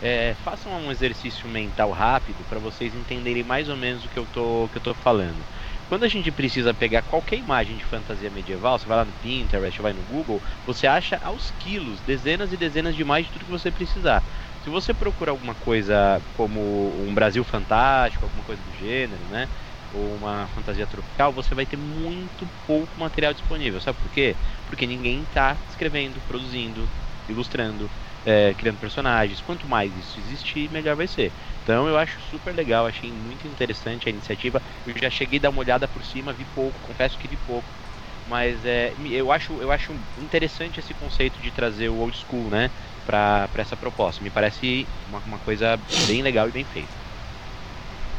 É, 0.00 0.34
façam 0.36 0.72
um 0.72 0.90
exercício 0.92 1.48
mental 1.48 1.90
rápido 1.90 2.44
para 2.44 2.60
vocês 2.60 2.94
entenderem 2.94 3.42
mais 3.42 3.68
ou 3.68 3.76
menos 3.76 4.04
o 4.04 4.08
que 4.10 4.18
eu 4.18 4.26
tô, 4.28 4.68
que 4.70 4.76
eu 4.78 4.82
tô 4.82 4.94
falando. 4.94 5.46
Quando 5.88 6.04
a 6.04 6.08
gente 6.08 6.30
precisa 6.30 6.74
pegar 6.74 7.02
qualquer 7.02 7.36
imagem 7.38 7.76
de 7.78 7.84
fantasia 7.84 8.30
medieval, 8.30 8.78
você 8.78 8.86
vai 8.86 8.98
lá 8.98 9.04
no 9.06 9.14
Pinterest, 9.14 9.80
vai 9.80 9.94
no 9.94 10.04
Google, 10.04 10.42
você 10.64 10.86
acha 10.86 11.16
aos 11.16 11.50
quilos, 11.50 12.02
dezenas 12.02 12.52
e 12.52 12.58
dezenas 12.58 12.94
de 12.94 13.00
imagens 13.00 13.26
de 13.26 13.32
tudo 13.32 13.46
que 13.46 13.50
você 13.50 13.72
precisar. 13.72 14.22
Se 14.60 14.68
você 14.68 14.92
procura 14.92 15.30
alguma 15.30 15.56
coisa 15.56 16.22
como 16.30 17.02
um 17.02 17.14
Brasil 17.14 17.42
fantástico, 17.42 18.22
alguma 18.24 18.44
coisa 18.44 18.62
do 18.62 18.70
gênero, 18.72 19.26
né? 19.26 19.48
Ou 19.90 20.14
uma 20.14 20.46
fantasia 20.48 20.86
tropical, 20.86 21.32
você 21.32 21.54
vai 21.54 21.64
ter 21.66 21.78
muito 21.78 22.46
pouco 22.66 23.00
material 23.00 23.32
disponível. 23.32 23.80
Sabe 23.80 23.96
por 23.98 24.10
quê? 24.10 24.36
Porque 24.66 24.86
ninguém 24.86 25.22
está 25.24 25.58
escrevendo, 25.66 26.22
produzindo, 26.22 26.92
ilustrando, 27.26 27.90
é, 28.28 28.54
criando 28.54 28.78
personagens. 28.78 29.40
Quanto 29.42 29.66
mais 29.68 29.96
isso 29.96 30.18
existir, 30.20 30.70
melhor 30.70 30.96
vai 30.96 31.08
ser. 31.08 31.34
Então 31.62 31.88
eu 31.88 31.96
acho 31.96 32.20
super 32.20 32.54
legal, 32.54 32.86
achei 32.86 33.12
muito 33.12 33.46
interessante 33.46 34.08
a 34.08 34.10
iniciativa. 34.12 34.62
Eu 34.84 34.94
já 34.98 35.10
cheguei 35.10 35.38
a 35.38 35.42
dar 35.42 35.50
uma 35.50 35.60
olhada 35.60 35.88
por 35.88 36.04
cima, 36.04 36.34
vi 36.34 36.44
pouco, 36.46 36.80
confesso 36.80 37.18
que 37.18 37.28
vi 37.28 37.36
pouco. 37.36 37.76
Mas 38.24 38.64
é, 38.64 38.94
eu, 38.98 39.30
acho, 39.30 39.60
eu 39.62 39.70
acho 39.70 39.92
interessante 40.16 40.80
esse 40.80 40.94
conceito 40.94 41.40
de 41.42 41.52
trazer 41.52 41.88
o 41.88 41.96
old 41.96 42.16
school, 42.16 42.50
né? 42.50 42.70
Pra 43.04 43.48
essa 43.54 43.76
proposta. 43.76 44.22
Me 44.22 44.30
parece 44.30 44.90
uma, 45.06 45.20
uma 45.20 45.38
coisa 45.40 45.76
bem 45.96 46.22
legal 46.22 46.48
e 46.48 46.52
bem 46.52 46.64
feita. 46.64 46.96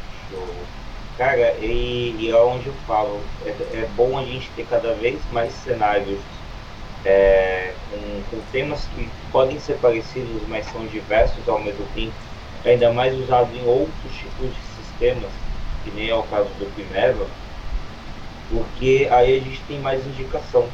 Show. 0.08 0.74
Cara, 1.14 1.58
e, 1.60 2.16
e 2.26 2.28
é 2.30 2.36
onde 2.36 2.68
eu 2.68 2.76
falo, 2.76 3.34
é, 3.40 3.80
é 3.82 3.86
bom 3.88 4.16
a 4.18 4.24
gente 4.24 4.52
ter 4.52 4.64
cada 4.66 4.94
vez 4.94 5.28
mais 5.28 5.54
cenários 5.54 6.39
é, 7.04 7.74
com, 7.90 8.36
com, 8.36 8.42
temas 8.52 8.84
que 8.86 9.08
podem 9.32 9.58
ser 9.58 9.78
parecidos, 9.78 10.42
mas 10.48 10.66
são 10.66 10.86
diversos 10.86 11.48
ao 11.48 11.62
mesmo 11.62 11.84
tempo 11.94 12.12
ainda 12.64 12.92
mais 12.92 13.14
usado 13.14 13.54
em 13.56 13.66
outros 13.66 14.12
tipos 14.14 14.48
de 14.48 14.82
sistemas, 14.82 15.30
que 15.84 15.90
nem 15.90 16.10
é 16.10 16.14
o 16.14 16.22
caso 16.24 16.48
do 16.58 16.66
Primeva, 16.74 17.26
porque 18.50 19.08
aí 19.10 19.38
a 19.38 19.40
gente 19.40 19.60
tem 19.62 19.78
mais 19.78 20.06
indicação. 20.06 20.64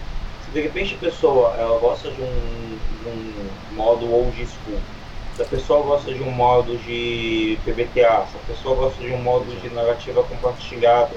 Se 0.44 0.50
de 0.50 0.60
repente 0.62 0.94
a 0.94 0.98
pessoa 0.98 1.54
ela 1.56 1.78
gosta 1.78 2.10
de 2.10 2.20
um, 2.20 2.78
de 3.02 3.08
um 3.08 3.76
modo 3.76 4.10
old 4.12 4.36
school, 4.36 4.80
se 5.36 5.42
a 5.42 5.44
pessoa 5.44 5.82
gosta 5.82 6.12
de 6.12 6.22
um 6.22 6.30
modo 6.30 6.76
de 6.78 7.58
PBTA, 7.64 8.26
se 8.26 8.36
a 8.36 8.54
pessoa 8.54 8.74
gosta 8.74 9.02
de 9.02 9.12
um 9.12 9.22
modo 9.22 9.44
de 9.60 9.68
narrativa 9.68 10.22
compartilhada, 10.22 11.14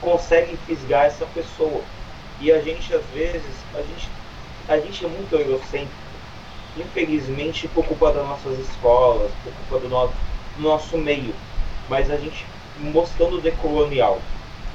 consegue 0.00 0.56
fisgar 0.66 1.06
essa 1.06 1.24
pessoa. 1.26 1.80
E 2.42 2.50
a 2.50 2.60
gente 2.60 2.92
às 2.92 3.04
vezes, 3.14 3.54
a 3.72 3.82
gente, 3.82 4.08
a 4.66 4.76
gente 4.76 5.04
é 5.04 5.08
muito 5.08 5.36
egocêntrico. 5.36 5.92
Infelizmente, 6.76 7.68
por 7.68 7.84
culpa 7.84 8.12
das 8.12 8.26
nossas 8.26 8.58
escolas, 8.58 9.30
por 9.44 9.52
culpa 9.52 9.86
do 9.86 9.88
nosso, 9.88 10.14
do 10.56 10.62
nosso 10.62 10.98
meio, 10.98 11.32
mas 11.88 12.10
a 12.10 12.16
gente 12.16 12.44
mostrando 12.80 13.36
o 13.36 13.40
decolonial, 13.40 14.18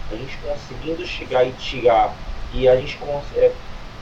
a 0.10 0.16
gente 0.16 0.38
conseguindo 0.38 1.06
chegar 1.06 1.46
e 1.46 1.52
tirar, 1.52 2.16
e 2.54 2.70
a 2.70 2.78
gente 2.78 2.98
é, 3.36 3.52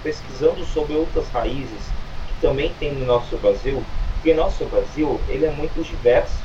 pesquisando 0.03 0.63
sobre 0.65 0.93
outras 0.93 1.27
raízes 1.29 1.89
que 2.27 2.41
também 2.41 2.71
tem 2.79 2.93
no 2.93 3.03
nosso 3.03 3.35
Brasil, 3.37 3.83
porque 4.13 4.31
nosso 4.35 4.63
Brasil 4.65 5.19
ele 5.27 5.43
é 5.43 5.51
muito 5.51 5.81
diverso. 5.81 6.37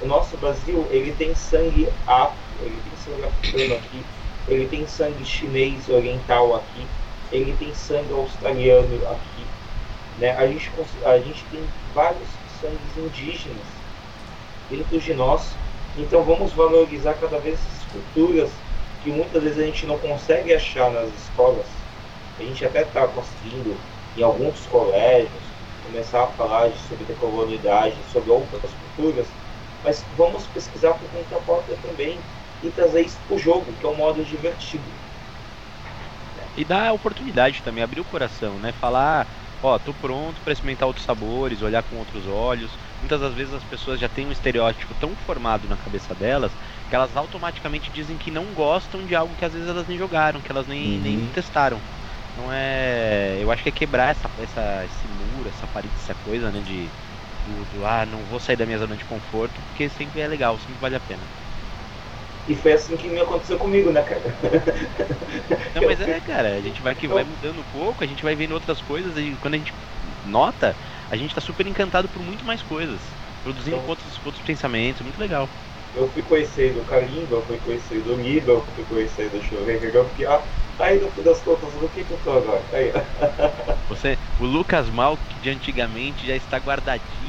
O 0.00 0.06
nosso 0.06 0.34
Brasil 0.38 0.86
ele 0.90 1.12
tem 1.12 1.34
sangue 1.34 1.86
afro, 2.06 2.34
ele 2.62 2.80
tem 2.88 2.96
sangue 2.96 3.26
africano 3.26 3.74
aqui, 3.74 4.02
ele 4.48 4.66
tem 4.66 4.86
sangue 4.86 5.24
chinês 5.24 5.88
oriental 5.88 6.54
aqui, 6.56 6.86
ele 7.32 7.54
tem 7.56 7.74
sangue 7.74 8.12
australiano 8.12 8.96
aqui, 9.08 9.46
né? 10.18 10.32
A, 10.36 10.46
gente, 10.46 10.70
a 11.04 11.18
gente 11.18 11.44
tem 11.50 11.60
vários 11.94 12.28
sangues 12.60 12.96
indígenas 12.96 13.66
dentro 14.70 14.98
de 14.98 15.14
nós, 15.14 15.54
então 15.98 16.22
vamos 16.22 16.52
valorizar 16.52 17.14
cada 17.14 17.38
vez 17.38 17.54
essas 17.54 17.84
culturas 17.92 18.50
que 19.02 19.10
muitas 19.10 19.42
vezes 19.42 19.58
a 19.58 19.66
gente 19.66 19.86
não 19.86 19.98
consegue 19.98 20.52
achar 20.54 20.90
nas 20.90 21.08
escolas. 21.14 21.66
A 22.38 22.42
gente 22.42 22.64
até 22.64 22.82
está 22.82 23.06
conseguindo, 23.06 23.76
em 24.16 24.22
alguns 24.22 24.66
colégios, 24.66 25.42
começar 25.84 26.24
a 26.24 26.26
falar 26.28 26.72
sobre 26.72 27.04
decolonialidade, 27.04 27.96
sobre 28.10 28.30
outras 28.30 28.72
culturas, 28.96 29.26
mas 29.82 30.02
vamos 30.16 30.46
pesquisar 30.46 30.94
por 30.94 31.08
conta 31.10 31.36
própria 31.44 31.76
também 31.76 32.18
e 32.68 32.70
trazer 32.70 33.02
isso 33.02 33.18
para 33.26 33.36
o 33.36 33.38
jogo, 33.38 33.64
que 33.78 33.86
é 33.86 33.88
um 33.88 33.96
modo 33.96 34.22
divertido. 34.24 34.82
E 36.56 36.64
dar 36.64 36.92
oportunidade 36.92 37.62
também, 37.62 37.82
abrir 37.82 38.00
o 38.00 38.04
coração, 38.04 38.58
né? 38.58 38.72
Falar 38.72 39.26
ó, 39.64 39.78
tô 39.78 39.94
pronto 39.94 40.40
para 40.42 40.52
experimentar 40.52 40.86
outros 40.86 41.06
sabores, 41.06 41.62
olhar 41.62 41.82
com 41.82 41.96
outros 41.96 42.26
olhos. 42.26 42.70
Muitas 43.00 43.20
das 43.20 43.32
vezes 43.32 43.54
as 43.54 43.64
pessoas 43.64 43.98
já 43.98 44.08
têm 44.08 44.26
um 44.26 44.32
estereótipo 44.32 44.94
tão 44.94 45.16
formado 45.16 45.66
na 45.66 45.76
cabeça 45.76 46.14
delas 46.14 46.52
que 46.88 46.94
elas 46.94 47.16
automaticamente 47.16 47.90
dizem 47.90 48.18
que 48.18 48.30
não 48.30 48.44
gostam 48.52 49.04
de 49.06 49.14
algo 49.14 49.34
que 49.34 49.44
às 49.44 49.52
vezes 49.52 49.68
elas 49.68 49.86
nem 49.88 49.96
jogaram, 49.96 50.40
que 50.40 50.52
elas 50.52 50.66
nem, 50.66 50.96
uhum. 50.96 51.00
nem 51.00 51.26
testaram. 51.32 51.78
Não 52.36 52.52
é. 52.52 53.38
Eu 53.40 53.50
acho 53.50 53.62
que 53.62 53.68
é 53.68 53.72
quebrar 53.72 54.10
essa, 54.10 54.28
essa, 54.38 54.84
esse 54.84 55.08
muro, 55.08 55.48
essa 55.48 55.66
parede, 55.66 55.94
essa 55.96 56.14
coisa, 56.14 56.50
né? 56.50 56.60
De. 56.60 56.88
Do, 57.44 57.78
do, 57.78 57.84
ah, 57.84 58.06
não 58.06 58.24
vou 58.24 58.40
sair 58.40 58.56
da 58.56 58.64
minha 58.64 58.78
zona 58.78 58.96
de 58.96 59.04
conforto, 59.04 59.60
porque 59.68 59.86
sempre 59.90 60.20
é 60.20 60.26
legal, 60.26 60.56
sempre 60.58 60.80
vale 60.80 60.96
a 60.96 61.00
pena. 61.00 61.20
E 62.46 62.54
foi 62.54 62.72
assim 62.72 62.96
que 62.96 63.08
me 63.08 63.20
aconteceu 63.20 63.58
comigo, 63.58 63.90
né, 63.90 64.02
cara? 64.02 64.22
Não, 65.74 65.82
mas 65.82 66.00
é, 66.00 66.20
cara, 66.20 66.54
a 66.54 66.60
gente 66.60 66.82
vai 66.82 66.94
que 66.94 67.08
vai 67.08 67.24
mudando 67.24 67.60
um 67.60 67.64
pouco, 67.64 68.04
a 68.04 68.06
gente 68.06 68.22
vai 68.22 68.36
vendo 68.36 68.52
outras 68.52 68.80
coisas 68.80 69.16
e 69.16 69.36
quando 69.38 69.54
a 69.54 69.58
gente 69.58 69.72
nota, 70.22 70.76
a 71.08 71.16
gente 71.16 71.34
tá 71.34 71.40
super 71.40 71.66
encantado 71.66 72.08
por 72.08 72.22
muito 72.22 72.44
mais 72.44 72.62
coisas. 72.62 73.16
Produzindo 73.42 73.76
então, 73.76 73.88
outros, 73.88 74.20
outros 74.24 74.42
pensamentos, 74.42 75.02
muito 75.02 75.20
legal. 75.20 75.50
Eu 75.94 76.08
fui 76.08 76.22
conhecendo 76.22 76.80
o 76.80 76.84
Kalimba, 76.84 77.36
eu 77.36 77.46
fui 77.46 77.58
conhecendo 77.58 78.14
o 78.14 78.16
Niba, 78.16 78.52
eu 78.52 78.66
fui 78.74 78.84
conhecendo 78.84 79.38
o 79.38 79.42
Shogun 79.42 79.92
Gampiá. 79.92 80.42
Aí 80.78 80.98
no 80.98 81.10
fim 81.12 81.22
das 81.22 81.40
contas, 81.40 81.72
do 81.74 81.88
que, 81.88 82.04
que 82.04 82.12
eu 82.12 82.18
tô 82.18 82.30
agora? 82.30 82.64
Aí. 82.72 82.90
Você, 83.88 84.18
o 84.38 84.46
Lucas 84.46 84.88
Mal, 84.90 85.18
de 85.36 85.50
antigamente 85.50 86.26
já 86.26 86.34
está 86.34 86.56
guardadinho 86.58 87.23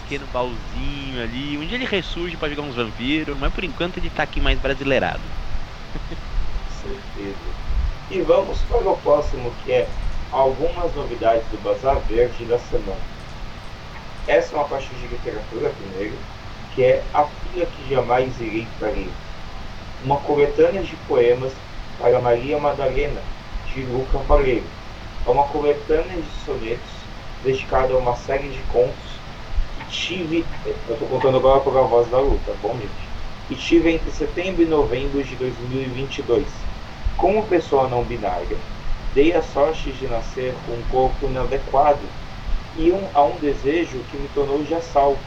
pequeno 0.00 0.26
baúzinho 0.30 1.22
ali. 1.22 1.56
Um 1.56 1.66
dia 1.66 1.78
ele 1.78 1.86
ressurge 1.86 2.36
para 2.36 2.50
jogar 2.50 2.62
uns 2.62 2.74
vampiros, 2.74 3.36
mas 3.38 3.52
por 3.52 3.64
enquanto 3.64 3.96
ele 3.96 4.10
tá 4.10 4.24
aqui 4.24 4.40
mais 4.40 4.58
brasileirado. 4.58 5.20
Certeza. 6.82 7.36
E 8.10 8.20
vamos 8.20 8.58
para 8.68 8.90
o 8.90 8.96
próximo 8.98 9.50
que 9.64 9.72
é 9.72 9.88
algumas 10.30 10.94
novidades 10.94 11.44
do 11.50 11.62
Bazar 11.62 11.98
Verde 12.00 12.44
da 12.44 12.58
semana. 12.58 13.00
Essa 14.28 14.54
é 14.54 14.58
uma 14.58 14.68
parte 14.68 14.88
de 14.94 15.06
literatura 15.06 15.70
primeiro, 15.70 16.14
que 16.74 16.84
é 16.84 17.02
A 17.14 17.24
Filha 17.24 17.66
que 17.66 17.94
Jamais 17.94 18.38
Irei 18.38 18.66
Parir. 18.78 19.10
Uma 20.04 20.18
coletânea 20.18 20.82
de 20.82 20.94
poemas 21.08 21.52
para 21.98 22.20
Maria 22.20 22.58
Madalena, 22.58 23.22
de 23.72 23.80
Luca 23.84 24.18
Valeiro. 24.18 24.66
É 25.26 25.30
uma 25.30 25.44
coletânea 25.44 26.20
de 26.20 26.44
sonetos 26.44 26.96
dedicada 27.42 27.94
a 27.94 27.96
uma 27.96 28.14
série 28.16 28.50
de 28.50 28.58
contos 28.70 29.05
tive, 29.88 30.44
eu 30.64 30.94
estou 30.94 31.08
contando 31.08 31.38
agora 31.38 31.60
com 31.60 31.70
a 31.70 31.82
voz 31.82 32.08
da 32.08 32.18
luta, 32.18 32.52
bom, 32.62 32.74
gente? 32.74 32.90
E 33.48 33.54
tive 33.54 33.92
entre 33.92 34.10
setembro 34.10 34.62
e 34.62 34.66
novembro 34.66 35.22
de 35.22 35.36
2022. 35.36 36.46
Como 37.16 37.46
pessoa 37.46 37.88
não 37.88 38.02
binária, 38.02 38.56
dei 39.14 39.32
a 39.32 39.42
sorte 39.42 39.92
de 39.92 40.06
nascer 40.06 40.52
com 40.66 40.72
um 40.72 40.82
corpo 40.90 41.26
inadequado 41.26 42.02
e 42.76 42.90
um, 42.92 43.08
a 43.14 43.24
um 43.24 43.36
desejo 43.38 43.98
que 44.10 44.16
me 44.16 44.28
tornou 44.28 44.64
já 44.64 44.80
salvo, 44.80 45.18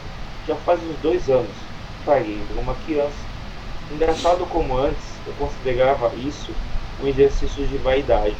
já 0.46 0.54
faz 0.54 0.80
uns 0.82 0.96
dois 0.98 1.28
anos, 1.28 1.56
parindo 2.04 2.60
uma 2.60 2.74
criança. 2.74 3.18
Engraçado 3.90 4.46
como 4.46 4.76
antes 4.76 5.18
eu 5.26 5.32
considerava 5.34 6.14
isso 6.14 6.52
um 7.02 7.08
exercício 7.08 7.66
de 7.66 7.78
vaidade. 7.78 8.36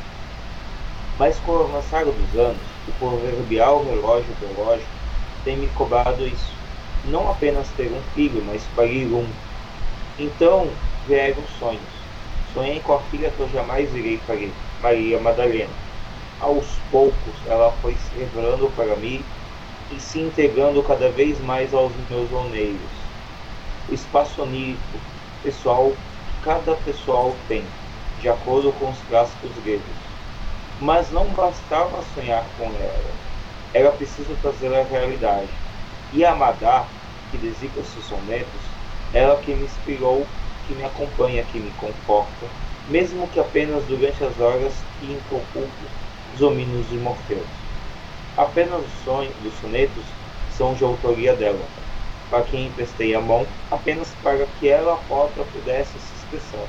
Mas 1.19 1.39
com 1.41 1.53
o 1.53 1.65
avançar 1.65 2.05
dos 2.05 2.39
anos, 2.39 2.63
o 2.87 2.93
proverbial 2.93 3.85
relógio 3.85 4.33
biológico 4.41 5.00
tem 5.45 5.57
me 5.57 5.69
cobrado 5.69 6.27
isso. 6.27 6.61
não 7.05 7.31
apenas 7.31 7.69
ter 7.71 7.91
um 7.93 8.03
filho, 8.15 8.43
mas 8.45 8.63
parir 8.77 9.07
um. 9.13 9.27
Então 10.19 10.67
vieram 11.07 11.43
sonhos. 11.59 11.81
Sonhei 12.53 12.81
com 12.81 12.93
a 12.95 13.01
filha 13.03 13.31
que 13.31 13.41
eu 13.41 13.49
jamais 13.49 13.95
irei 13.95 14.19
parir, 14.27 14.53
Maria 14.83 15.21
Madalena. 15.21 15.71
Aos 16.41 16.67
poucos 16.91 17.35
ela 17.47 17.71
foi 17.81 17.95
se 17.95 18.19
revelando 18.19 18.71
para 18.71 18.97
mim 18.97 19.25
e 19.91 20.01
se 20.01 20.21
integrando 20.21 20.83
cada 20.83 21.11
vez 21.11 21.39
mais 21.41 21.73
aos 21.75 21.93
meus 22.09 22.31
oneiros. 22.33 22.91
O 23.89 23.95
espaço 23.95 24.43
onírico 24.43 25.01
pessoal 25.43 25.93
cada 26.43 26.75
pessoal 26.77 27.37
tem, 27.49 27.65
de 28.21 28.29
acordo 28.29 28.73
com 28.73 28.91
os 28.91 28.99
clássicos 29.03 29.51
gregos. 29.59 29.85
Mas 30.81 31.11
não 31.11 31.35
bastava 31.35 32.03
sonhar 32.03 32.45
com 32.57 32.65
ela, 32.75 33.30
era 33.73 33.91
preciso 33.93 34.35
trazer 34.37 34.75
a 34.75 34.83
realidade. 34.83 35.53
E 36.13 36.25
a 36.25 36.35
Madá, 36.35 36.89
que 37.31 37.39
designa 37.39 37.83
seus 37.85 38.05
sonetos, 38.05 38.63
ela 39.13 39.37
que 39.39 39.55
me 39.55 39.65
inspirou, 39.65 40.27
que 40.67 40.75
me 40.75 40.85
acompanha, 40.85 41.45
que 41.45 41.59
me 41.61 41.71
conforta, 41.73 42.47
mesmo 42.89 43.29
que 43.29 43.39
apenas 43.39 43.85
durante 43.87 44.25
as 44.25 44.39
horas 44.41 44.85
que 44.99 45.13
interrompo 45.13 45.69
os 46.33 46.39
domínios 46.41 46.89
de 46.89 46.99
Morfeu. 46.99 47.45
Apenas 48.37 48.85
os 48.85 48.93
sonhos 48.93 49.37
dos 49.37 49.55
sonetos 49.55 50.05
são 50.49 50.75
de 50.75 50.83
autoria 50.83 51.35
dela, 51.35 51.69
para 52.29 52.43
quem 52.43 52.67
emprestei 52.67 53.15
a 53.15 53.21
mão, 53.21 53.47
apenas 53.71 54.15
para 54.15 54.47
que 54.47 54.69
ela 54.69 54.97
própria 54.97 55.45
pudesse 55.45 55.99
se 56.01 56.15
expressar. 56.15 56.67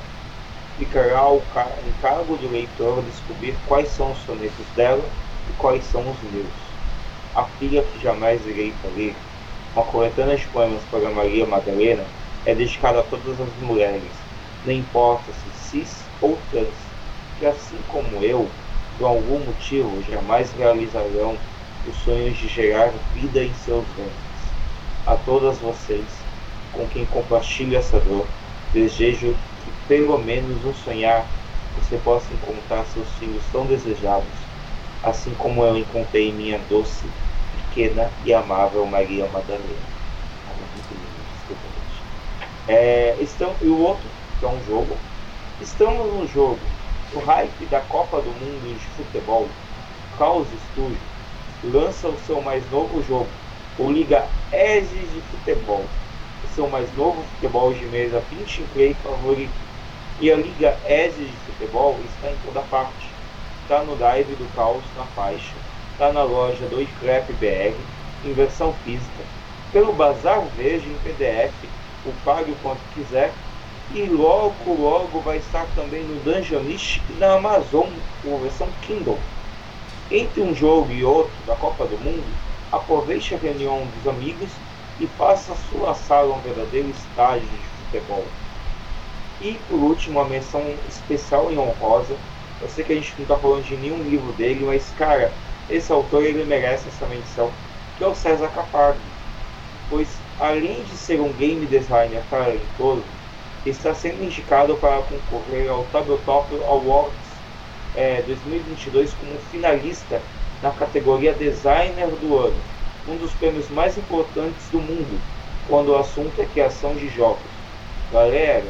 Ficará 0.76 1.18
ao 1.18 1.38
encargo 1.84 2.36
do 2.36 2.48
leitor 2.48 3.02
descobrir 3.02 3.56
quais 3.66 3.88
são 3.90 4.12
os 4.12 4.18
sonetos 4.18 4.66
dela 4.70 5.04
e 5.48 5.52
quais 5.52 5.84
são 5.84 6.10
os 6.10 6.20
meus. 6.22 6.61
A 7.34 7.46
filha 7.46 7.82
que 7.82 7.98
jamais 7.98 8.44
irei 8.46 8.74
ler, 8.84 9.16
uma 9.74 9.84
coletânea 9.84 10.36
de 10.36 10.46
poemas 10.48 10.84
para 10.84 11.10
Maria 11.10 11.46
Madalena, 11.46 12.06
é 12.44 12.54
dedicada 12.54 13.00
a 13.00 13.02
todas 13.02 13.40
as 13.40 13.54
mulheres, 13.56 14.14
não 14.62 14.72
importa 14.72 15.32
se 15.32 15.50
cis 15.50 16.10
ou 16.20 16.36
trans, 16.50 16.76
que 17.38 17.46
assim 17.46 17.78
como 17.88 18.22
eu, 18.22 18.50
por 18.98 19.06
algum 19.06 19.46
motivo, 19.46 20.02
jamais 20.02 20.52
realizarão 20.52 21.38
os 21.86 21.96
sonhos 21.96 22.36
de 22.36 22.48
gerar 22.48 22.90
vida 23.14 23.42
em 23.42 23.54
seus 23.54 23.88
ventres. 23.94 24.52
A 25.06 25.16
todas 25.16 25.58
vocês, 25.58 26.22
com 26.70 26.86
quem 26.86 27.06
compartilho 27.06 27.78
essa 27.78 27.98
dor, 27.98 28.28
desejo 28.74 29.34
que 29.58 29.72
pelo 29.88 30.18
menos 30.18 30.62
no 30.62 30.74
sonhar 30.74 31.30
você 31.74 31.96
possa 31.96 32.34
encontrar 32.34 32.84
seus 32.84 33.16
filhos 33.16 33.48
tão 33.50 33.66
desejados, 33.66 34.41
assim 35.02 35.34
como 35.34 35.64
eu 35.64 35.76
encontrei 35.76 36.32
minha 36.32 36.58
doce, 36.58 37.04
pequena 37.56 38.10
e 38.24 38.32
amável 38.32 38.86
Maria 38.86 39.26
Madalena. 39.26 39.92
É, 42.68 43.16
estão, 43.20 43.54
e 43.60 43.68
o 43.68 43.78
outro, 43.78 44.08
que 44.38 44.44
é 44.44 44.48
um 44.48 44.62
jogo, 44.64 44.96
estamos 45.60 46.06
no 46.06 46.26
jogo, 46.26 46.58
o 47.14 47.18
hype 47.18 47.66
da 47.66 47.80
Copa 47.80 48.20
do 48.20 48.30
Mundo 48.30 48.72
de 48.78 48.86
Futebol, 48.88 49.48
Caos 50.16 50.48
Studio, 50.48 50.98
lança 51.64 52.08
o 52.08 52.18
seu 52.18 52.40
mais 52.40 52.68
novo 52.70 53.02
jogo, 53.02 53.28
o 53.78 53.90
Liga 53.90 54.28
Edge 54.52 55.06
de 55.06 55.20
Futebol, 55.22 55.84
o 56.42 56.46
seu 56.54 56.68
mais 56.68 56.92
novo 56.94 57.22
futebol 57.22 57.72
de 57.72 57.84
mesa 57.86 58.20
pinch 58.20 58.62
play 58.72 58.94
favorito. 58.94 59.52
E 60.20 60.30
a 60.30 60.36
Liga 60.36 60.78
Edge 60.84 61.24
de 61.24 61.36
Futebol 61.38 62.00
está 62.04 62.30
em 62.30 62.36
toda 62.38 62.60
parte. 62.62 63.11
Está 63.72 63.84
no 63.84 63.96
Dive 63.96 64.34
do 64.34 64.54
Caos 64.54 64.82
na 64.98 65.04
faixa, 65.16 65.54
está 65.92 66.12
na 66.12 66.22
loja 66.22 66.66
do 66.66 66.78
Scrap 66.84 67.32
BR, 67.32 67.74
em 68.22 68.34
versão 68.34 68.70
física, 68.84 69.24
pelo 69.72 69.94
Bazar 69.94 70.42
Verde 70.58 70.90
em 70.90 70.98
PDF, 70.98 71.54
o 72.04 72.12
pague 72.22 72.50
o 72.50 72.56
quanto 72.56 72.80
quiser, 72.94 73.32
e 73.94 74.02
logo 74.04 74.74
logo 74.74 75.20
vai 75.20 75.38
estar 75.38 75.64
também 75.74 76.02
no 76.04 76.20
Dungeonist 76.20 77.00
e 77.08 77.14
na 77.14 77.32
Amazon, 77.32 77.88
com 78.22 78.38
versão 78.40 78.68
Kindle. 78.82 79.16
Entre 80.10 80.42
um 80.42 80.54
jogo 80.54 80.92
e 80.92 81.02
outro 81.02 81.32
da 81.46 81.54
Copa 81.56 81.86
do 81.86 81.96
Mundo, 81.96 82.26
aproveite 82.70 83.34
a 83.34 83.38
reunião 83.38 83.86
dos 83.86 84.06
amigos 84.06 84.50
e 85.00 85.06
faça 85.06 85.54
sua 85.54 85.94
sala 85.94 86.34
um 86.34 86.40
verdadeiro 86.42 86.90
estádio 86.90 87.48
de 87.48 87.56
futebol. 87.56 88.26
E 89.40 89.54
por 89.66 89.78
último, 89.78 90.20
a 90.20 90.26
menção 90.26 90.60
especial 90.86 91.50
e 91.50 91.56
honrosa. 91.56 92.14
Eu 92.62 92.68
sei 92.68 92.84
que 92.84 92.92
a 92.92 92.94
gente 92.94 93.12
não 93.18 93.22
está 93.24 93.36
falando 93.36 93.64
de 93.64 93.76
nenhum 93.76 94.02
livro 94.04 94.32
dele, 94.34 94.64
mas 94.64 94.88
cara, 94.96 95.32
esse 95.68 95.92
autor 95.92 96.22
ele 96.24 96.44
merece 96.44 96.88
essa 96.88 97.06
menção, 97.06 97.50
que 97.98 98.04
é 98.04 98.06
o 98.06 98.14
César 98.14 98.48
Capardo. 98.48 99.00
Pois 99.90 100.08
além 100.38 100.82
de 100.84 100.96
ser 100.96 101.20
um 101.20 101.32
game 101.32 101.66
designer 101.66 102.22
talentoso, 102.30 103.04
está 103.66 103.92
sendo 103.94 104.24
indicado 104.24 104.76
para 104.76 105.02
concorrer 105.02 105.68
ao 105.68 105.84
Tabletop 105.86 106.54
Awards 106.64 107.14
é, 107.96 108.22
2022 108.22 109.12
como 109.14 109.38
finalista 109.50 110.20
na 110.62 110.70
categoria 110.70 111.32
Designer 111.32 112.08
do 112.08 112.38
Ano, 112.38 112.60
um 113.08 113.16
dos 113.16 113.32
prêmios 113.34 113.68
mais 113.68 113.98
importantes 113.98 114.68
do 114.70 114.80
mundo 114.80 115.20
quando 115.68 115.90
o 115.90 115.96
assunto 115.96 116.40
é 116.40 116.46
criação 116.46 116.94
de 116.94 117.08
jogos. 117.08 117.50
Galera, 118.12 118.64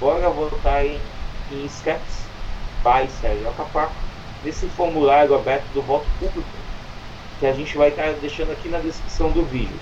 bora 0.00 0.28
votar 0.30 0.84
em, 0.84 0.98
em 1.50 1.64
by 2.82 3.08
Sérgio 3.20 3.48
Acapaco 3.48 3.94
nesse 4.44 4.66
formulário 4.68 5.34
aberto 5.34 5.66
do 5.72 5.82
voto 5.82 6.06
público 6.18 6.48
que 7.38 7.46
a 7.46 7.52
gente 7.52 7.76
vai 7.76 7.88
estar 7.88 8.12
deixando 8.14 8.52
aqui 8.52 8.68
na 8.68 8.78
descrição 8.78 9.30
do 9.30 9.44
vídeo. 9.44 9.78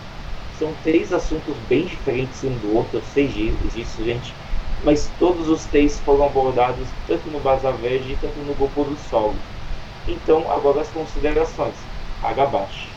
São 0.58 0.72
três 0.82 1.12
assuntos 1.12 1.54
bem 1.68 1.86
diferentes 1.86 2.42
um 2.44 2.56
do 2.58 2.76
outro, 2.76 2.98
eu 2.98 3.02
sei 3.12 3.28
disso, 3.28 4.04
gente 4.04 4.32
mas 4.84 5.10
todos 5.18 5.48
os 5.48 5.64
três 5.64 5.98
foram 6.00 6.24
abordados 6.24 6.86
tanto 7.06 7.28
no 7.30 7.40
Bazar 7.40 7.74
Verde 7.74 8.16
quanto 8.20 8.38
no 8.38 8.54
Grupo 8.54 8.84
do 8.84 8.96
Sol. 9.10 9.34
Então, 10.08 10.50
agora 10.50 10.80
as 10.80 10.88
considerações. 10.88 11.74
Agabashi. 12.22 12.88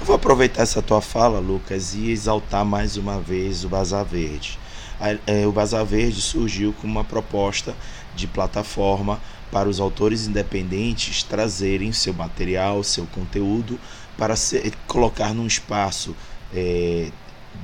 Eu 0.00 0.06
vou 0.06 0.16
aproveitar 0.16 0.62
essa 0.62 0.82
tua 0.82 1.00
fala, 1.00 1.38
Lucas, 1.38 1.94
e 1.94 2.10
exaltar 2.10 2.64
mais 2.64 2.96
uma 2.96 3.20
vez 3.20 3.64
o 3.64 3.68
Bazar 3.68 4.04
Verde. 4.04 4.58
É, 5.26 5.46
o 5.46 5.52
Bazar 5.52 5.84
Verde 5.84 6.20
surgiu 6.20 6.74
como 6.80 6.92
uma 6.92 7.04
proposta 7.04 7.74
de 8.14 8.26
plataforma 8.26 9.20
para 9.54 9.68
os 9.68 9.78
autores 9.78 10.26
independentes 10.26 11.22
trazerem 11.22 11.92
seu 11.92 12.12
material, 12.12 12.82
seu 12.82 13.06
conteúdo, 13.06 13.78
para 14.18 14.34
ser, 14.34 14.74
colocar 14.88 15.32
num 15.32 15.46
espaço 15.46 16.12
é, 16.52 17.12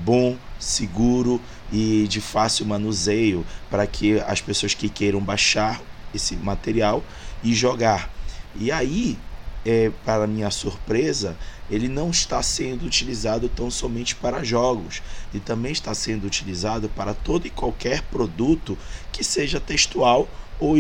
bom, 0.05 0.37
seguro 0.57 1.41
e 1.73 2.07
de 2.09 2.21
fácil 2.21 2.65
manuseio 2.65 3.45
para 3.69 3.89
que 3.89 4.21
as 4.21 4.41
pessoas 4.41 4.73
que 4.73 4.89
queiram 4.89 5.19
baixar 5.21 5.83
esse 6.15 6.37
material 6.37 7.03
e 7.43 7.53
jogar. 7.53 8.09
E 8.55 8.71
aí, 8.71 9.19
é, 9.67 9.91
para 10.05 10.29
minha 10.29 10.51
surpresa, 10.53 11.37
ele 11.69 11.89
não 11.89 12.11
está 12.11 12.41
sendo 12.41 12.87
utilizado 12.87 13.49
tão 13.49 13.69
somente 13.69 14.15
para 14.15 14.45
jogos, 14.45 15.03
ele 15.35 15.43
também 15.45 15.73
está 15.73 15.93
sendo 15.93 16.25
utilizado 16.25 16.89
para 16.89 17.15
todo 17.15 17.49
e 17.49 17.51
qualquer 17.51 18.03
produto 18.03 18.79
que 19.11 19.25
seja 19.25 19.59
textual 19.59 20.29
ou 20.61 20.77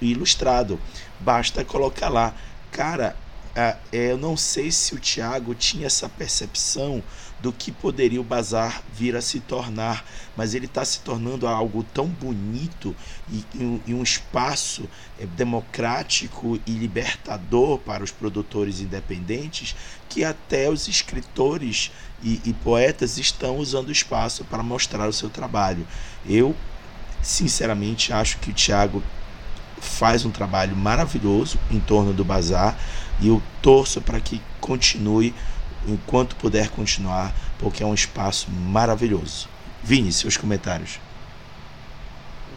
ilustrado. 0.00 0.80
Basta 1.20 1.64
colocar 1.64 2.08
lá, 2.08 2.34
cara, 2.72 3.16
é, 3.56 3.76
eu 3.92 4.18
não 4.18 4.36
sei 4.36 4.72
se 4.72 4.94
o 4.94 4.98
Tiago 4.98 5.54
tinha 5.54 5.86
essa 5.86 6.08
percepção 6.08 7.02
do 7.40 7.52
que 7.52 7.70
poderia 7.70 8.20
o 8.20 8.24
bazar 8.24 8.82
vir 8.92 9.14
a 9.14 9.20
se 9.20 9.38
tornar, 9.38 10.04
mas 10.36 10.54
ele 10.54 10.66
está 10.66 10.84
se 10.84 11.00
tornando 11.00 11.46
algo 11.46 11.84
tão 11.84 12.06
bonito 12.06 12.96
e, 13.30 13.44
e 13.86 13.94
um 13.94 14.02
espaço 14.02 14.88
é, 15.20 15.26
democrático 15.26 16.58
e 16.66 16.72
libertador 16.72 17.78
para 17.78 18.02
os 18.02 18.10
produtores 18.10 18.80
independentes 18.80 19.76
que 20.08 20.24
até 20.24 20.68
os 20.68 20.88
escritores 20.88 21.92
e, 22.22 22.40
e 22.44 22.52
poetas 22.52 23.18
estão 23.18 23.58
usando 23.58 23.88
o 23.88 23.92
espaço 23.92 24.44
para 24.44 24.62
mostrar 24.62 25.06
o 25.06 25.12
seu 25.12 25.30
trabalho. 25.30 25.86
Eu, 26.26 26.56
sinceramente, 27.24 28.12
acho 28.12 28.38
que 28.38 28.50
o 28.50 28.54
Tiago 28.54 29.02
faz 29.80 30.24
um 30.24 30.30
trabalho 30.30 30.76
maravilhoso 30.76 31.58
em 31.70 31.80
torno 31.80 32.12
do 32.12 32.24
bazar 32.24 32.76
e 33.20 33.28
eu 33.28 33.42
torço 33.60 34.00
para 34.00 34.20
que 34.20 34.40
continue 34.60 35.34
enquanto 35.86 36.36
puder 36.36 36.68
continuar, 36.68 37.34
porque 37.58 37.82
é 37.82 37.86
um 37.86 37.94
espaço 37.94 38.50
maravilhoso. 38.50 39.48
Vini, 39.82 40.12
seus 40.12 40.36
comentários. 40.36 40.98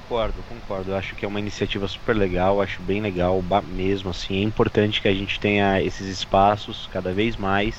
Concordo, 0.01 0.41
concordo. 0.47 0.95
Acho 0.95 1.15
que 1.15 1.25
é 1.25 1.27
uma 1.27 1.39
iniciativa 1.39 1.85
super 1.87 2.15
legal, 2.15 2.61
acho 2.61 2.81
bem 2.81 3.01
legal 3.01 3.43
mesmo. 3.67 4.09
Assim, 4.09 4.37
é 4.37 4.43
importante 4.43 5.01
que 5.01 5.07
a 5.07 5.13
gente 5.13 5.39
tenha 5.39 5.81
esses 5.81 6.07
espaços 6.07 6.89
cada 6.93 7.11
vez 7.11 7.35
mais. 7.35 7.75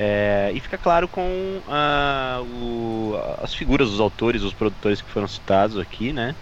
É, 0.00 0.52
e 0.54 0.60
fica 0.60 0.78
claro 0.78 1.08
com 1.08 1.58
uh, 1.66 2.42
o, 2.44 3.16
as 3.40 3.52
figuras 3.54 3.90
dos 3.90 3.98
autores, 4.00 4.42
os 4.42 4.54
produtores 4.54 5.02
que 5.02 5.10
foram 5.10 5.26
citados 5.26 5.76
aqui, 5.76 6.12
né? 6.12 6.36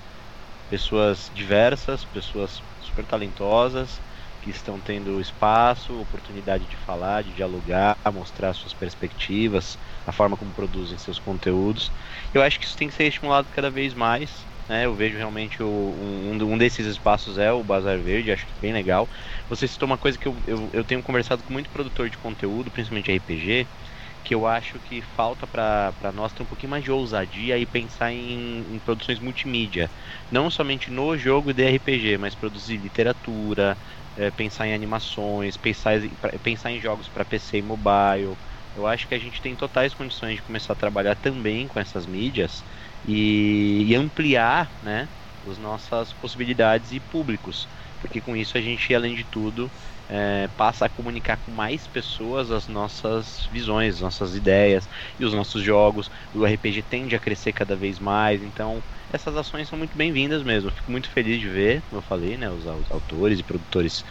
Pessoas 0.68 1.30
diversas, 1.32 2.04
pessoas 2.06 2.62
super 2.78 3.06
talentosas, 3.06 4.02
que 4.40 4.50
estão 4.50 4.80
tendo 4.82 5.20
espaço, 5.20 5.94
oportunidade 6.00 6.66
de 6.66 6.76
falar, 6.76 7.24
de 7.24 7.34
dialogar, 7.34 7.98
mostrar 8.12 8.54
suas 8.54 8.74
perspectivas, 8.74 9.78
a 10.06 10.12
forma 10.12 10.36
como 10.36 10.52
produzem 10.54 10.98
seus 10.98 11.18
conteúdos. 11.20 11.92
Eu 12.34 12.42
acho 12.42 12.58
que 12.60 12.66
isso 12.66 12.76
tem 12.76 12.88
que 12.88 12.94
ser 12.94 13.04
estimulado 13.08 13.50
cada 13.50 13.70
vez 13.70 13.94
mais. 13.94 14.45
Né? 14.68 14.84
Eu 14.84 14.96
vejo 14.96 15.16
realmente 15.16 15.62
o, 15.62 15.68
um, 15.68 16.32
um 16.54 16.58
desses 16.58 16.86
espaços 16.86 17.38
é 17.38 17.52
o 17.52 17.62
Bazar 17.62 18.02
Verde, 18.02 18.32
acho 18.32 18.46
que 18.46 18.52
é 18.56 18.60
bem 18.60 18.72
legal. 18.72 19.08
Você 19.48 19.68
citou 19.68 19.86
uma 19.86 19.98
coisa 19.98 20.18
que 20.18 20.26
eu, 20.26 20.42
eu, 20.46 20.70
eu 20.72 20.84
tenho 20.84 21.02
conversado 21.02 21.44
com 21.44 21.52
muito 21.52 21.70
produtor 21.70 22.10
de 22.10 22.18
conteúdo, 22.18 22.70
principalmente 22.72 23.12
RPG, 23.12 23.70
que 24.24 24.34
eu 24.34 24.44
acho 24.46 24.80
que 24.80 25.00
falta 25.02 25.46
para 25.46 26.12
nós 26.12 26.32
ter 26.32 26.42
um 26.42 26.46
pouquinho 26.46 26.70
mais 26.70 26.82
de 26.82 26.90
ousadia 26.90 27.56
e 27.58 27.66
pensar 27.66 28.12
em, 28.12 28.74
em, 28.74 28.80
produções 28.80 29.20
multimídia. 29.20 29.90
Não 30.30 30.50
somente 30.50 30.90
no 30.90 31.16
jogo 31.16 31.52
de 31.52 31.64
RPG, 31.64 32.18
mas 32.18 32.34
produzir 32.34 32.76
literatura, 32.78 33.78
é, 34.16 34.30
pensar 34.32 34.66
em 34.66 34.74
animações, 34.74 35.56
pensar, 35.56 36.00
pensar 36.42 36.72
em 36.72 36.80
jogos 36.80 37.08
para 37.08 37.24
PC 37.24 37.58
e 37.58 37.62
mobile. 37.62 38.36
Eu 38.74 38.84
acho 38.86 39.06
que 39.08 39.14
a 39.14 39.18
gente 39.18 39.40
tem 39.40 39.56
totais 39.56 39.94
condições 39.94 40.36
de 40.36 40.42
começar 40.42 40.72
a 40.74 40.76
trabalhar 40.76 41.16
também 41.16 41.66
com 41.68 41.78
essas 41.78 42.06
mídias 42.06 42.62
e, 43.06 43.84
e 43.88 43.94
ampliar 43.96 44.76
né, 44.82 45.10
as 45.46 45.58
nossas 45.58 46.12
possibilidades 46.12 46.92
e 46.92 47.00
públicos. 47.00 47.68
Porque 47.98 48.20
com 48.20 48.36
isso 48.36 48.58
a 48.58 48.60
gente, 48.60 48.94
além 48.94 49.14
de 49.14 49.24
tudo, 49.24 49.72
é, 50.08 50.48
passa 50.48 50.86
a 50.86 50.90
comunicar 50.90 51.36
com 51.38 51.52
mais 51.52 51.86
pessoas 51.86 52.50
as 52.50 52.66
nossas 52.68 53.46
visões, 53.50 53.96
as 53.96 54.00
nossas 54.02 54.34
ideias 54.36 54.88
e 55.18 55.24
os 55.24 55.32
nossos 55.34 55.62
jogos. 55.62 56.10
O 56.32 56.44
RPG 56.44 56.82
tende 56.82 57.14
a 57.16 57.20
crescer 57.20 57.52
cada 57.52 57.76
vez 57.76 57.98
mais, 58.00 58.42
então 58.42 58.84
essas 59.08 59.36
ações 59.36 59.68
são 59.68 59.78
muito 59.78 59.96
bem-vindas 59.96 60.42
mesmo. 60.42 60.70
Fico 60.72 60.90
muito 60.90 61.10
feliz 61.10 61.40
de 61.40 61.48
ver, 61.48 61.82
como 61.84 61.98
eu 62.00 62.02
falei, 62.02 62.36
né, 62.36 62.50
os, 62.50 62.66
os 62.66 62.90
autores 62.90 63.38
e 63.38 63.44
produtores 63.44 64.02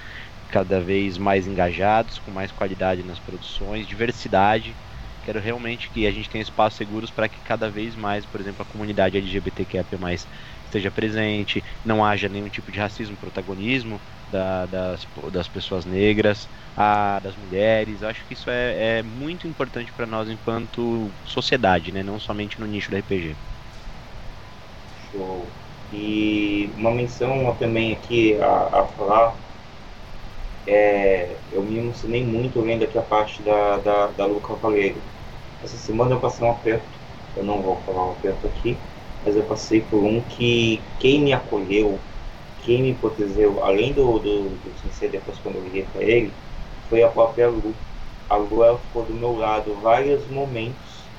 cada 0.48 0.82
vez 0.82 1.18
mais 1.18 1.48
engajados, 1.48 2.20
com 2.20 2.32
mais 2.32 2.52
qualidade 2.52 3.04
nas 3.04 3.20
produções, 3.20 3.88
diversidade. 3.88 4.80
Quero 5.26 5.40
realmente 5.40 5.90
que 5.90 6.06
a 6.06 6.12
gente 6.12 6.30
tenha 6.30 6.44
espaços 6.44 6.78
seguros 6.78 7.10
para 7.12 7.28
que 7.28 7.42
cada 7.42 7.72
vez 7.72 7.96
mais, 7.96 8.28
por 8.28 8.40
exemplo, 8.40 8.62
a 8.62 8.66
comunidade 8.66 9.18
LGBTQIA+ 9.18 9.84
esteja 10.64 10.92
presente, 10.92 11.64
não 11.84 12.06
haja 12.06 12.30
nenhum 12.30 12.48
tipo 12.48 12.72
de 12.72 12.78
racismo, 12.78 13.18
protagonismo 13.18 14.00
da, 14.30 14.68
das, 14.68 15.08
das 15.32 15.50
pessoas 15.50 15.84
negras, 15.84 16.48
a, 16.76 17.20
das 17.20 17.36
mulheres. 17.36 18.04
Eu 18.04 18.10
acho 18.10 18.24
que 18.28 18.36
isso 18.36 18.52
é, 18.52 19.00
é 19.00 19.04
muito 19.04 19.48
importante 19.48 19.92
para 19.92 20.06
nós 20.06 20.30
enquanto 20.30 21.12
sociedade, 21.24 21.92
né? 21.92 22.04
não 22.04 22.20
somente 22.20 22.60
no 22.60 22.68
nicho 22.68 22.92
do 22.92 22.98
RPG. 22.98 23.36
Show. 25.12 25.48
E 25.92 26.70
uma 26.78 26.92
menção 26.92 27.56
também 27.58 27.94
aqui 27.94 28.36
a, 28.40 28.82
a 28.82 28.88
falar, 28.90 29.36
é, 30.68 31.38
eu 31.52 31.64
me 31.64 31.78
emocionei 31.78 32.24
muito 32.26 32.62
lendo 32.62 32.84
aqui 32.84 32.98
a 32.98 33.02
parte 33.02 33.42
da, 33.42 33.78
da, 33.80 34.08
da 34.08 34.40
Cavaleiro. 34.40 35.02
Essa 35.66 35.78
semana 35.78 36.14
eu 36.14 36.20
passei 36.20 36.46
um 36.46 36.52
aperto, 36.52 36.86
eu 37.36 37.44
não 37.44 37.60
vou 37.60 37.76
falar 37.78 38.06
um 38.06 38.12
aperto 38.12 38.46
aqui, 38.46 38.78
mas 39.24 39.36
eu 39.36 39.42
passei 39.46 39.82
por 39.82 39.98
um 40.04 40.22
que 40.22 40.80
quem 41.00 41.24
me 41.24 41.34
acolheu, 41.34 42.00
quem 42.64 42.84
me 42.84 42.94
protegeu, 42.94 43.64
além 43.64 43.92
do, 43.92 44.20
do, 44.20 44.50
do 44.50 44.78
Sensei, 44.78 45.10
depois 45.10 45.40
quando 45.40 45.56
eu 45.56 45.64
liguei 45.64 45.82
para 45.92 46.04
ele, 46.04 46.32
foi 46.88 47.02
a 47.02 47.10
própria 47.10 47.50
Lu. 47.50 47.74
A 48.30 48.36
Lu 48.36 48.64
ela 48.64 48.78
ficou 48.78 49.06
do 49.06 49.14
meu 49.16 49.36
lado 49.36 49.74
vários 49.82 50.28
momentos 50.28 51.10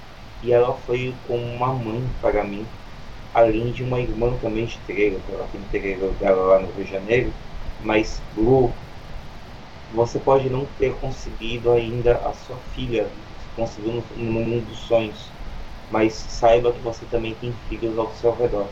e 0.40 0.52
ela 0.52 0.72
foi 0.74 1.12
como 1.26 1.42
uma 1.42 1.74
mãe 1.74 2.08
para 2.20 2.44
mim, 2.44 2.64
além 3.34 3.72
de 3.72 3.82
uma 3.82 3.98
irmã 3.98 4.36
também 4.36 4.64
de 4.64 4.78
treino, 4.86 5.20
ela 5.28 5.48
tem 5.48 5.60
treino 5.62 6.12
dela 6.12 6.42
lá 6.42 6.60
no 6.60 6.70
Rio 6.70 6.84
de 6.84 6.90
Janeiro, 6.92 7.32
mas 7.80 8.22
Lu, 8.36 8.70
você 9.92 10.20
pode 10.20 10.48
não 10.48 10.66
ter 10.78 10.94
conseguido 10.94 11.72
ainda 11.72 12.18
a 12.18 12.32
sua 12.32 12.58
filha, 12.58 13.10
conseguiu 13.56 13.92
no, 13.94 14.04
no 14.16 14.40
mundo 14.40 14.66
dos 14.66 14.78
sonhos, 14.78 15.30
mas 15.90 16.12
saiba 16.12 16.72
que 16.72 16.80
você 16.80 17.04
também 17.10 17.34
tem 17.34 17.52
filhos 17.68 17.98
ao 17.98 18.12
seu 18.12 18.32
redor. 18.34 18.66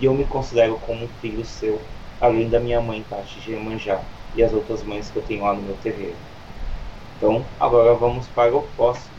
E 0.00 0.06
eu 0.06 0.14
me 0.14 0.24
considero 0.24 0.78
como 0.86 1.04
um 1.04 1.08
filho 1.20 1.44
seu, 1.44 1.80
além 2.20 2.48
da 2.48 2.58
minha 2.58 2.80
mãe, 2.80 3.04
Tati 3.08 3.40
Gemanjá, 3.40 4.00
e 4.34 4.42
as 4.42 4.52
outras 4.52 4.82
mães 4.82 5.10
que 5.10 5.16
eu 5.16 5.22
tenho 5.22 5.44
lá 5.44 5.52
no 5.52 5.62
meu 5.62 5.76
terreiro. 5.82 6.16
Então, 7.16 7.44
agora 7.60 7.94
vamos 7.94 8.26
para 8.28 8.56
o 8.56 8.62
próximo, 8.76 9.14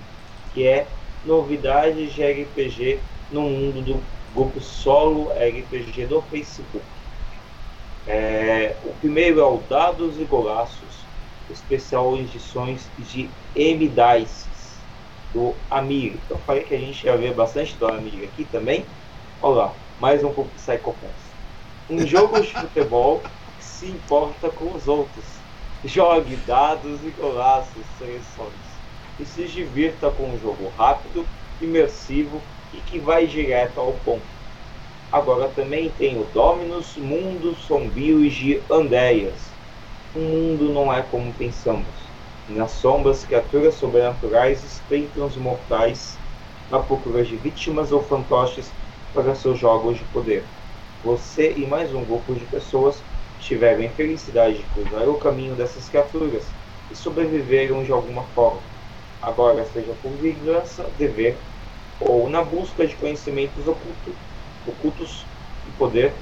que 0.53 0.67
é 0.67 0.87
novidades 1.23 2.11
de 2.13 2.23
RPG 2.23 2.99
no 3.31 3.41
mundo 3.43 3.81
do 3.81 4.03
grupo 4.33 4.59
solo 4.59 5.29
RPG 5.31 6.07
do 6.07 6.21
Facebook. 6.23 6.83
É, 8.05 8.75
o 8.83 8.93
primeiro 8.95 9.39
é 9.39 9.45
o 9.45 9.59
Dados 9.69 10.19
e 10.19 10.25
Golaços, 10.25 11.05
especial 11.49 12.17
edições 12.17 12.89
de 12.97 13.29
M10 13.55 14.42
do 15.33 15.53
Amir. 15.69 16.15
Eu 16.29 16.37
falei 16.39 16.63
que 16.63 16.75
a 16.75 16.79
gente 16.79 17.05
ia 17.05 17.17
ver 17.17 17.33
bastante 17.33 17.75
do 17.75 17.87
Amir 17.87 18.23
aqui 18.23 18.45
também. 18.45 18.85
Olha 19.41 19.55
lá, 19.55 19.73
mais 19.99 20.23
um 20.23 20.29
Psycho 20.29 20.93
Pass. 21.01 21.11
Um 21.89 22.05
jogo 22.05 22.39
de 22.39 22.53
futebol 22.53 23.21
que 23.57 23.63
se 23.63 23.87
importa 23.87 24.49
com 24.49 24.71
os 24.73 24.87
outros. 24.87 25.25
Jogue 25.83 26.35
dados 26.47 27.03
e 27.03 27.09
golaços, 27.09 27.83
seleções. 27.97 28.53
E 29.19 29.25
se 29.25 29.43
divirta 29.45 30.09
com 30.11 30.23
um 30.23 30.39
jogo 30.39 30.71
rápido, 30.77 31.25
imersivo 31.61 32.41
e 32.73 32.77
que 32.77 32.99
vai 32.99 33.27
direto 33.27 33.79
ao 33.79 33.91
ponto. 34.05 34.21
Agora 35.11 35.49
também 35.49 35.91
tem 35.97 36.17
o 36.19 36.25
Dominus 36.33 36.95
Mundo 36.95 37.55
Sombrio 37.55 38.27
de 38.29 38.61
Andéias. 38.69 39.51
O 40.15 40.19
mundo 40.19 40.69
não 40.73 40.91
é 40.91 41.01
como 41.01 41.33
pensamos 41.33 42.02
nas 42.47 42.71
sombras, 42.71 43.23
criaturas 43.23 43.75
sobrenaturais 43.75 44.63
espreitam 44.63 45.25
os 45.25 45.37
mortais 45.37 46.19
na 46.69 46.79
procura 46.79 47.23
de 47.23 47.37
vítimas 47.37 47.91
ou 47.91 48.01
fantoches 48.01 48.73
para 49.13 49.33
seus 49.35 49.57
jogos 49.59 49.97
de 49.97 50.03
poder. 50.05 50.45
Você 51.03 51.53
e 51.53 51.65
mais 51.65 51.93
um 51.93 52.03
grupo 52.03 52.33
de 52.33 52.45
pessoas 52.45 53.03
tiveram 53.39 53.81
a 53.81 53.85
infelicidade 53.85 54.57
de 54.57 54.63
cruzar 54.65 55.07
o 55.07 55.17
caminho 55.17 55.55
dessas 55.55 55.87
criaturas 55.87 56.49
e 56.89 56.95
sobreviveram 56.95 57.83
de 57.83 57.91
alguma 57.91 58.23
forma. 58.27 58.61
Agora, 59.21 59.63
seja 59.65 59.93
por 60.01 60.11
vingança, 60.17 60.83
dever 60.97 61.37
ou 61.99 62.29
na 62.29 62.43
busca 62.43 62.85
de 62.85 62.95
conhecimentos 62.95 63.67
ocultos, 63.67 64.13
ocultos 64.65 65.25
e 65.65 65.71
poder, 65.71 66.13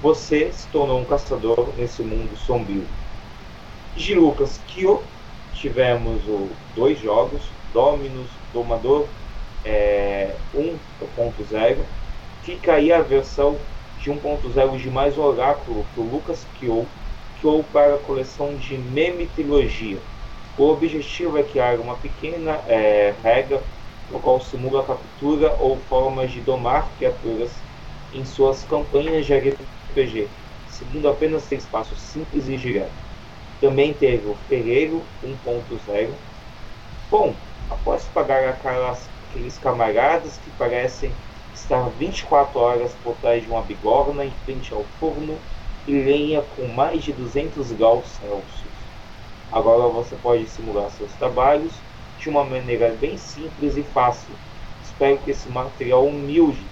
você 0.00 0.52
se 0.52 0.68
tornou 0.68 0.98
um 0.98 1.04
caçador 1.04 1.74
nesse 1.76 2.02
mundo 2.02 2.36
sombrio. 2.36 2.86
De 3.94 4.14
Lucas 4.14 4.58
Kyo 4.66 5.02
tivemos 5.60 6.26
o, 6.26 6.48
dois 6.74 6.98
jogos, 6.98 7.42
Dominus 7.72 8.28
Domador 8.52 9.06
é, 9.64 10.34
1.0. 10.54 11.76
Fica 12.42 12.74
aí 12.74 12.92
a 12.92 13.02
versão 13.02 13.56
de 14.00 14.10
1.0 14.10 14.78
de 14.78 14.90
mais 14.90 15.18
oráculo 15.18 15.84
que 15.94 16.00
o 16.00 16.04
Lucas 16.04 16.46
criou, 16.58 16.86
criou 17.38 17.62
para 17.72 17.94
a 17.94 17.98
coleção 17.98 18.56
de 18.56 18.76
Meme 18.78 19.26
Trilogia. 19.26 19.98
O 20.56 20.64
objetivo 20.64 21.38
é 21.38 21.42
criar 21.42 21.78
uma 21.78 21.94
pequena 21.96 22.60
é, 22.66 23.14
regra 23.22 23.62
no 24.10 24.18
qual 24.18 24.40
simula 24.40 24.80
a 24.80 24.86
captura 24.86 25.54
ou 25.60 25.76
formas 25.76 26.32
de 26.32 26.40
domar 26.40 26.88
criaturas 26.96 27.52
em 28.12 28.24
suas 28.24 28.64
campanhas 28.64 29.26
de 29.26 29.34
RPG, 29.34 30.28
seguindo 30.68 31.08
apenas 31.08 31.46
três 31.46 31.64
passos 31.66 32.00
simples 32.00 32.48
e 32.48 32.56
diretos. 32.56 33.09
Também 33.60 33.92
teve 33.92 34.26
o 34.26 34.34
Ferreiro 34.48 35.02
1.0. 35.22 36.10
Bom, 37.10 37.34
após 37.70 38.04
pagar 38.14 38.48
aquelas, 38.48 39.06
aqueles 39.28 39.58
camaradas 39.58 40.38
que 40.38 40.50
parecem 40.52 41.12
estar 41.54 41.88
24 41.98 42.58
horas 42.58 42.92
por 43.04 43.14
trás 43.16 43.42
de 43.42 43.50
uma 43.50 43.62
bigorna 43.62 44.24
em 44.24 44.32
frente 44.44 44.72
ao 44.72 44.84
forno 44.98 45.38
e 45.86 45.92
lenha 45.92 46.42
com 46.56 46.68
mais 46.68 47.02
de 47.02 47.12
200 47.12 47.72
graus 47.72 48.06
Celsius. 48.20 48.70
Agora 49.52 49.88
você 49.88 50.16
pode 50.16 50.46
simular 50.48 50.90
seus 50.90 51.12
trabalhos 51.12 51.72
de 52.18 52.28
uma 52.28 52.44
maneira 52.44 52.96
bem 53.00 53.18
simples 53.18 53.76
e 53.76 53.82
fácil. 53.82 54.34
Espero 54.82 55.18
que 55.18 55.32
esse 55.32 55.48
material 55.48 56.06
humilde 56.06 56.62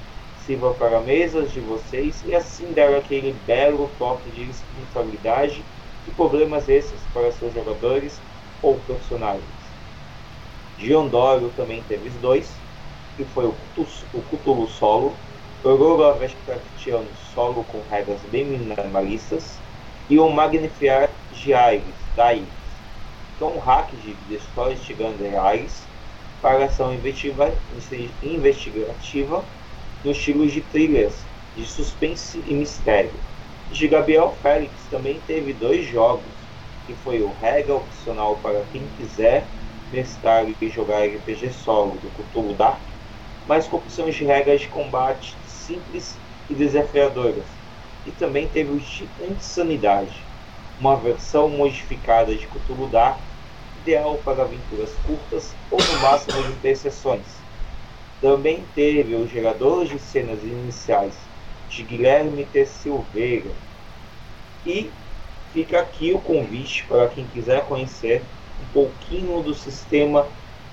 sirva 0.46 0.72
para 0.74 1.00
mesas 1.00 1.52
de 1.52 1.60
vocês 1.60 2.22
e 2.24 2.34
assim 2.34 2.72
dar 2.72 2.94
aquele 2.94 3.36
belo 3.46 3.90
toque 3.98 4.30
de 4.30 4.48
espiritualidade 4.48 5.62
e 6.08 6.10
problemas 6.12 6.68
esses 6.68 7.00
para 7.12 7.30
seus 7.30 7.52
jogadores 7.52 8.20
ou 8.62 8.78
personagens. 8.78 9.44
Giondoro 10.78 11.50
também 11.50 11.82
teve 11.82 12.08
dois, 12.10 12.56
que 13.16 13.24
foi 13.24 13.44
o, 13.44 13.54
o 14.14 14.22
Cthulhu 14.22 14.66
Solo, 14.68 15.14
Aurora 15.64 16.16
Solo 17.34 17.64
com 17.64 17.82
regras 17.90 18.20
bem 18.30 18.44
minimalistas, 18.44 19.60
e 20.08 20.18
o 20.18 20.30
Magnificar 20.30 21.10
de 21.30 21.52
Aires, 21.52 21.94
da 22.16 22.34
que 22.34 22.46
é 23.42 23.44
um 23.44 23.58
hack 23.58 23.92
de 23.92 24.14
Destroy 24.14 24.74
Stigander 24.76 25.38
Aires 25.38 25.86
para 26.40 26.64
ação 26.64 26.94
investigativa 26.94 29.44
no 30.02 30.12
estilo 30.12 30.46
de 30.46 30.62
thrillers 30.62 31.26
de 31.54 31.66
suspense 31.66 32.42
e 32.46 32.54
mistério 32.54 33.12
de 33.70 33.86
Gabriel 33.86 34.32
Félix 34.42 34.86
também 34.90 35.20
teve 35.20 35.52
dois 35.52 35.84
jogos, 35.86 36.32
que 36.86 36.94
foi 36.94 37.22
o 37.22 37.32
regra 37.34 37.74
opcional 37.74 38.36
para 38.36 38.64
quem 38.72 38.88
quiser 38.96 39.46
mestrar 39.92 40.46
e 40.60 40.68
jogar 40.68 41.04
RPG 41.04 41.52
solo 41.52 41.98
do 41.98 42.08
Cthulhu 42.10 42.54
Dark, 42.54 42.80
mas 43.46 43.68
com 43.68 43.76
opções 43.76 44.14
de 44.14 44.24
regras 44.24 44.62
de 44.62 44.68
combate 44.68 45.36
simples 45.44 46.18
e 46.48 46.54
desafiadoras. 46.54 47.46
E 48.06 48.10
também 48.12 48.48
teve 48.48 48.70
o 48.70 48.78
Gigante 48.78 49.44
Sanidade, 49.44 50.24
uma 50.80 50.96
versão 50.96 51.48
modificada 51.48 52.34
de 52.34 52.46
Cthulhu 52.46 52.88
Dark, 52.88 53.20
ideal 53.82 54.16
para 54.18 54.44
aventuras 54.44 54.94
curtas 55.06 55.54
ou 55.70 55.78
no 55.78 56.02
máximo 56.02 56.42
de 56.42 56.52
interseções. 56.52 57.26
Também 58.20 58.64
teve 58.74 59.14
os 59.14 59.30
geradores 59.30 59.90
de 59.90 59.98
cenas 59.98 60.42
iniciais 60.42 61.27
de 61.68 61.82
Guilherme 61.82 62.44
T. 62.46 62.64
Silveira. 62.64 63.50
E 64.66 64.90
fica 65.52 65.80
aqui 65.80 66.12
o 66.12 66.18
convite 66.18 66.84
para 66.84 67.08
quem 67.08 67.26
quiser 67.26 67.64
conhecer 67.66 68.22
um 68.60 68.72
pouquinho 68.72 69.42
do 69.42 69.54
sistema 69.54 70.26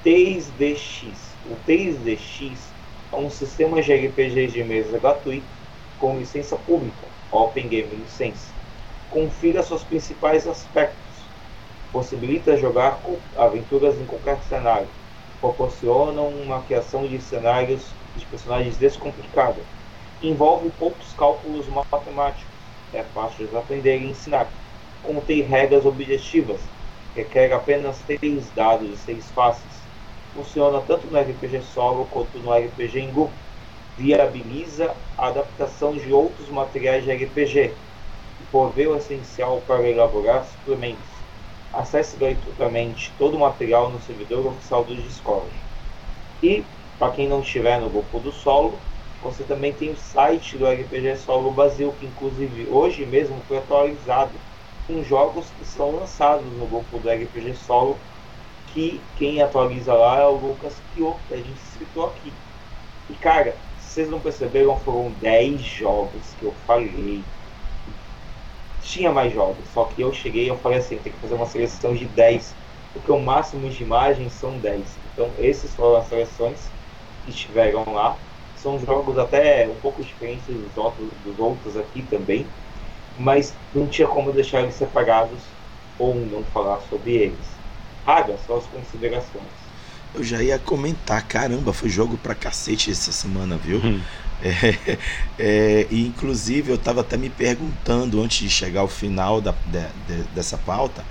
3DX. 0.03 1.13
O 1.45 1.55
3DX 1.67 2.57
é 3.11 3.15
um 3.15 3.29
sistema 3.29 3.81
de 3.81 3.93
RPG 3.93 4.47
de 4.47 4.63
mesa 4.63 4.97
gratuito 4.97 5.45
com 5.99 6.17
licença 6.17 6.55
pública, 6.55 7.07
Open 7.31 7.67
Game 7.67 7.95
License. 7.95 8.53
Confira 9.09 9.63
seus 9.63 9.83
principais 9.83 10.47
aspectos. 10.47 11.03
Possibilita 11.91 12.57
jogar 12.57 13.01
aventuras 13.37 13.95
em 13.99 14.05
qualquer 14.05 14.41
cenário. 14.43 14.87
Proporcionam 15.39 16.27
uma 16.29 16.61
criação 16.63 17.07
de 17.07 17.21
cenários 17.21 17.95
de 18.15 18.25
personagens 18.25 18.77
descomplicada. 18.77 19.61
Envolve 20.21 20.69
poucos 20.71 21.13
cálculos 21.13 21.67
matemáticos. 21.67 22.47
É 22.93 23.03
fácil 23.03 23.47
de 23.47 23.55
aprender 23.55 23.99
e 23.99 24.09
ensinar. 24.09 24.49
Contém 25.01 25.41
regras 25.41 25.85
objetivas. 25.85 26.61
Requer 27.15 27.53
apenas 27.53 28.01
três 28.03 28.49
dados 28.51 28.89
e 28.89 28.97
seis 28.97 29.29
faces. 29.31 29.83
Funciona 30.33 30.81
tanto 30.81 31.07
no 31.07 31.17
RPG 31.17 31.61
solo 31.61 32.05
quanto 32.05 32.39
no 32.39 32.53
RPG 32.53 32.99
em 32.99 33.11
grupo 33.13 33.33
viabiliza 33.97 34.93
a 35.17 35.27
adaptação 35.27 35.93
de 35.93 36.11
outros 36.11 36.49
materiais 36.49 37.03
de 37.03 37.11
RPG 37.11 37.73
e 38.39 38.43
provê 38.51 38.87
o 38.87 38.95
essencial 38.95 39.61
para 39.61 39.87
elaborar 39.87 40.43
suplementos. 40.43 41.07
Acesse 41.71 42.17
gratuitamente 42.17 43.13
todo 43.17 43.37
o 43.37 43.39
material 43.39 43.89
no 43.89 44.01
servidor 44.01 44.45
oficial 44.47 44.83
do 44.83 44.95
Discord. 44.95 45.49
E, 46.43 46.63
para 46.99 47.13
quem 47.13 47.27
não 47.27 47.41
estiver 47.41 47.79
no 47.79 47.89
grupo 47.89 48.19
do 48.19 48.31
solo, 48.31 48.79
você 49.25 49.43
também 49.43 49.73
tem 49.73 49.89
o 49.89 49.97
site 49.97 50.55
do 50.55 50.67
RPG 50.67 51.17
Solo 51.17 51.51
Brasil, 51.51 51.91
que 51.99 52.05
inclusive 52.05 52.67
hoje 52.69 53.05
mesmo 53.05 53.35
foi 53.47 53.57
atualizado 53.57 54.31
com 54.87 55.03
jogos 55.03 55.47
que 55.57 55.65
são 55.65 55.95
lançados 55.95 56.45
no 56.45 56.67
grupo 56.67 56.99
do 56.99 57.09
RPG 57.09 57.55
Solo, 57.55 57.97
que 58.71 59.01
quem 59.17 59.41
atualiza 59.41 59.93
lá 59.95 60.19
é 60.19 60.25
o 60.25 60.35
Lucas 60.35 60.75
Pio, 60.93 61.15
que 61.27 61.33
a 61.33 61.37
gente 61.37 61.57
citou 61.57 62.05
aqui. 62.05 62.31
E 63.09 63.13
cara, 63.15 63.55
vocês 63.79 64.07
não 64.09 64.19
perceberam, 64.19 64.77
foram 64.77 65.11
10 65.21 65.59
jogos 65.59 66.21
que 66.39 66.45
eu 66.45 66.53
falei. 66.67 67.23
Tinha 68.83 69.11
mais 69.11 69.33
jogos, 69.33 69.67
só 69.73 69.85
que 69.85 70.01
eu 70.01 70.13
cheguei 70.13 70.45
e 70.45 70.49
eu 70.49 70.57
falei 70.57 70.77
assim, 70.77 70.97
tem 70.97 71.11
que 71.11 71.19
fazer 71.19 71.33
uma 71.33 71.47
seleção 71.47 71.95
de 71.95 72.05
10, 72.05 72.53
porque 72.93 73.11
o 73.11 73.19
máximo 73.19 73.67
de 73.69 73.81
imagens 73.81 74.33
são 74.33 74.59
10. 74.59 74.81
Então 75.13 75.31
esses 75.39 75.73
foram 75.73 75.95
as 75.97 76.07
seleções 76.07 76.69
que 77.23 77.31
estiveram 77.31 77.83
lá. 77.87 78.15
São 78.65 78.79
jogos 78.79 79.15
até 79.19 79.67
um 79.67 79.75
pouco 79.79 80.03
diferentes 80.03 80.47
dos 80.47 80.75
outros, 80.75 81.07
dos 81.23 81.37
outros 81.37 81.77
aqui 81.77 82.01
também, 82.01 82.47
mas 83.15 83.53
não 83.75 83.85
tinha 83.85 84.07
como 84.07 84.31
deixar 84.31 84.63
eles 84.63 84.73
separados 84.73 85.37
ou 85.99 86.15
não 86.15 86.43
falar 86.45 86.79
sobre 86.89 87.11
eles. 87.11 87.45
Raga, 88.07 88.35
só 88.47 88.57
as 88.57 88.65
considerações. 88.65 89.43
Eu 90.15 90.23
já 90.23 90.41
ia 90.41 90.57
comentar, 90.57 91.27
caramba, 91.27 91.73
foi 91.73 91.89
jogo 91.89 92.17
pra 92.17 92.33
cacete 92.33 92.89
essa 92.89 93.11
semana, 93.11 93.55
viu? 93.55 93.77
Hum. 93.77 94.01
É, 94.43 94.97
é, 95.39 95.87
e 95.89 96.05
inclusive 96.05 96.69
eu 96.69 96.75
estava 96.75 96.99
até 96.99 97.15
me 97.15 97.29
perguntando 97.29 98.21
antes 98.21 98.39
de 98.39 98.49
chegar 98.49 98.81
ao 98.81 98.87
final 98.87 99.39
da, 99.39 99.53
de, 99.65 99.79
de, 100.07 100.23
dessa 100.35 100.57
pauta, 100.57 101.05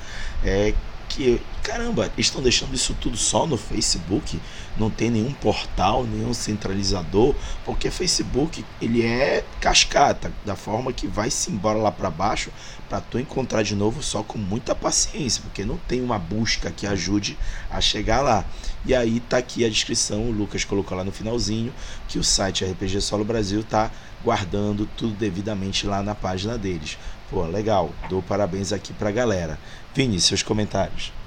é, 0.44 0.74
que 1.14 1.40
caramba, 1.62 2.10
estão 2.18 2.42
deixando 2.42 2.74
isso 2.74 2.94
tudo 3.00 3.16
só 3.16 3.46
no 3.46 3.56
Facebook, 3.56 4.38
não 4.76 4.90
tem 4.90 5.10
nenhum 5.10 5.32
portal, 5.32 6.04
nenhum 6.04 6.34
centralizador, 6.34 7.34
porque 7.64 7.90
Facebook 7.90 8.64
ele 8.82 9.02
é 9.02 9.44
cascata, 9.60 10.32
da 10.44 10.56
forma 10.56 10.92
que 10.92 11.06
vai 11.06 11.30
se 11.30 11.52
embora 11.52 11.78
lá 11.78 11.92
para 11.92 12.10
baixo 12.10 12.50
para 12.88 13.00
tu 13.00 13.18
encontrar 13.18 13.62
de 13.62 13.74
novo 13.74 14.02
só 14.02 14.22
com 14.22 14.36
muita 14.36 14.74
paciência, 14.74 15.40
porque 15.42 15.64
não 15.64 15.76
tem 15.76 16.02
uma 16.02 16.18
busca 16.18 16.70
que 16.70 16.86
ajude 16.86 17.38
a 17.70 17.80
chegar 17.80 18.20
lá. 18.20 18.44
E 18.84 18.94
aí 18.94 19.20
tá 19.20 19.38
aqui 19.38 19.64
a 19.64 19.68
descrição, 19.68 20.28
o 20.28 20.32
Lucas 20.32 20.64
colocou 20.64 20.96
lá 20.96 21.04
no 21.04 21.12
finalzinho 21.12 21.72
que 22.08 22.18
o 22.18 22.24
site 22.24 22.64
RPG 22.64 23.00
Solo 23.00 23.24
Brasil 23.24 23.64
tá 23.64 23.90
guardando 24.22 24.86
tudo 24.96 25.14
devidamente 25.14 25.86
lá 25.86 26.02
na 26.02 26.14
página 26.14 26.58
deles. 26.58 26.98
Pô, 27.30 27.44
legal. 27.46 27.90
Dou 28.08 28.22
parabéns 28.22 28.72
aqui 28.72 28.92
pra 28.92 29.10
galera. 29.10 29.58
Vini, 29.96 30.20
seus 30.20 30.42
comentários. 30.42 31.18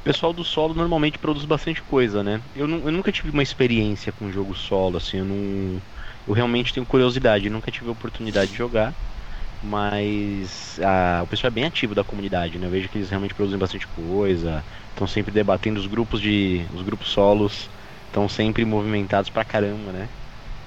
O 0.00 0.02
pessoal 0.04 0.32
do 0.32 0.44
solo 0.44 0.74
normalmente 0.74 1.18
produz 1.18 1.44
bastante 1.44 1.82
coisa, 1.84 2.22
né? 2.22 2.42
Eu, 2.54 2.68
eu 2.68 2.92
nunca 2.92 3.12
tive 3.12 3.30
uma 3.30 3.42
experiência 3.42 4.12
com 4.12 4.30
jogo 4.30 4.54
solo, 4.54 4.96
assim, 4.96 5.18
eu 5.18 5.24
não. 5.24 5.82
Eu 6.26 6.32
realmente 6.32 6.72
tenho 6.72 6.86
curiosidade, 6.86 7.50
nunca 7.50 7.70
tive 7.70 7.88
a 7.88 7.92
oportunidade 7.92 8.52
de 8.52 8.56
jogar, 8.56 8.96
mas 9.60 10.78
a, 10.80 11.22
o 11.24 11.28
pessoal 11.28 11.48
é 11.48 11.52
bem 11.52 11.64
ativo 11.66 11.94
da 11.94 12.04
comunidade, 12.04 12.58
né? 12.58 12.66
Eu 12.66 12.70
vejo 12.70 12.88
que 12.90 12.98
eles 12.98 13.10
realmente 13.10 13.34
produzem 13.34 13.58
bastante 13.58 13.88
coisa, 13.88 14.66
estão 14.90 15.06
sempre 15.06 15.32
debatendo 15.32 15.80
os 15.80 15.86
grupos 15.86 16.20
de. 16.20 16.68
os 16.72 16.82
grupos 16.82 17.08
solos, 17.10 17.70
estão 18.06 18.28
sempre 18.28 18.64
movimentados 18.64 19.30
pra 19.30 19.44
caramba, 19.44 19.92
né? 19.92 20.10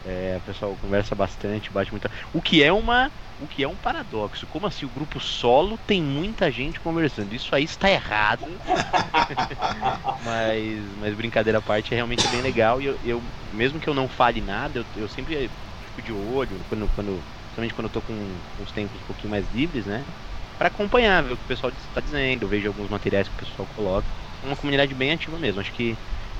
É, 0.09 0.37
o 0.37 0.41
pessoal 0.41 0.75
conversa 0.75 1.13
bastante, 1.13 1.71
bate 1.71 1.91
muita. 1.91 2.09
O 2.33 2.41
que 2.41 2.63
é 2.63 2.73
uma 2.73 3.11
o 3.37 3.47
que 3.47 3.63
é 3.63 3.67
um 3.67 3.77
paradoxo. 3.77 4.45
Como 4.47 4.67
assim 4.67 4.85
o 4.85 4.89
grupo 4.89 5.19
solo 5.19 5.77
tem 5.77 6.03
muita 6.03 6.51
gente 6.51 6.79
conversando? 6.81 7.33
Isso 7.33 7.55
aí 7.55 7.63
está 7.63 7.89
errado. 7.89 8.43
mas, 10.21 10.93
mas 10.95 11.15
brincadeira 11.15 11.59
à 11.59 11.61
parte, 11.61 11.93
é 11.93 11.95
realmente 11.95 12.27
bem 12.27 12.41
legal. 12.41 12.81
E 12.81 12.85
eu, 12.85 12.97
eu 13.01 13.33
mesmo 13.39 13.79
que 13.79 13.87
eu 13.87 13.93
não 13.93 14.09
fale 14.09 14.41
nada, 14.41 14.79
eu, 14.79 14.85
eu 15.03 15.07
sempre 15.07 15.49
fico 15.79 16.01
de 16.01 16.11
olho, 16.11 16.65
quando, 16.67 16.89
quando, 16.89 17.25
principalmente 17.43 17.73
quando 17.73 17.85
eu 17.85 17.91
tô 17.91 18.01
com 18.01 18.43
uns 18.57 18.71
tempos 18.73 18.99
um 19.01 19.05
pouquinho 19.05 19.29
mais 19.29 19.47
livres, 19.47 19.85
né? 19.85 20.05
Para 20.57 20.67
acompanhar, 20.67 21.23
ver 21.23 21.33
o 21.33 21.37
que 21.37 21.43
o 21.43 21.47
pessoal 21.47 21.71
está 21.71 22.01
dizendo, 22.01 22.43
eu 22.43 22.49
vejo 22.49 22.67
alguns 22.67 22.89
materiais 22.89 23.29
que 23.29 23.33
o 23.35 23.37
pessoal 23.37 23.65
coloca. 23.67 24.13
É 24.41 24.45
uma 24.45 24.57
comunidade 24.57 24.93
bem 24.93 25.11
ativa 25.11 25.39
mesmo. 25.39 25.61
Acho 25.61 25.71
que 25.71 25.97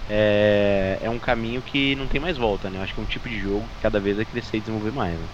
é, 0.09 0.97
é 1.01 1.09
um 1.09 1.19
caminho 1.19 1.61
que 1.61 1.95
não 1.95 2.07
tem 2.07 2.19
mais 2.19 2.37
volta, 2.37 2.69
né? 2.69 2.81
Acho 2.81 2.93
que 2.93 2.99
é 2.99 3.03
um 3.03 3.05
tipo 3.05 3.29
de 3.29 3.39
jogo 3.39 3.65
que 3.67 3.83
cada 3.83 3.99
vez 3.99 4.15
vai 4.15 4.25
crescer 4.25 4.57
e 4.57 4.59
desenvolver 4.61 4.91
mais. 4.91 5.13
Né? 5.19 5.25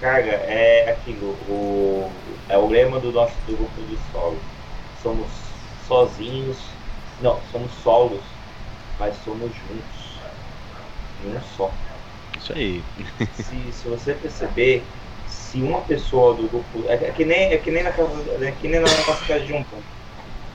Cara, 0.00 0.26
é 0.26 0.90
aquilo, 0.90 1.30
o, 1.48 2.10
é 2.48 2.58
o 2.58 2.68
lema 2.68 3.00
do 3.00 3.12
nosso 3.12 3.34
do 3.46 3.56
grupo 3.56 3.80
do 3.80 3.96
solo. 4.10 4.38
Somos 5.02 5.30
sozinhos, 5.86 6.58
não, 7.20 7.40
somos 7.50 7.72
solos, 7.72 8.24
mas 8.98 9.16
somos 9.16 9.54
juntos. 9.54 10.20
Um 11.24 11.40
só. 11.40 11.72
Isso 12.36 12.52
aí. 12.52 12.82
se, 13.32 13.72
se 13.72 13.88
você 13.88 14.14
perceber, 14.14 14.84
se 15.24 15.62
uma 15.62 15.82
pessoa 15.82 16.34
do 16.34 16.48
grupo. 16.48 16.84
É, 16.88 16.94
é 16.94 17.12
que, 17.12 17.24
nem, 17.24 17.52
é 17.52 17.58
que 17.58 17.70
nem 17.70 17.82
na 17.84 17.92
casa. 17.92 18.44
É 18.44 18.52
que 18.52 18.68
nem 18.68 18.80
na 18.80 18.86
nossa 18.88 19.24
casa 19.24 19.44
de 19.44 19.52
um 19.52 19.62
ponto. 19.64 19.91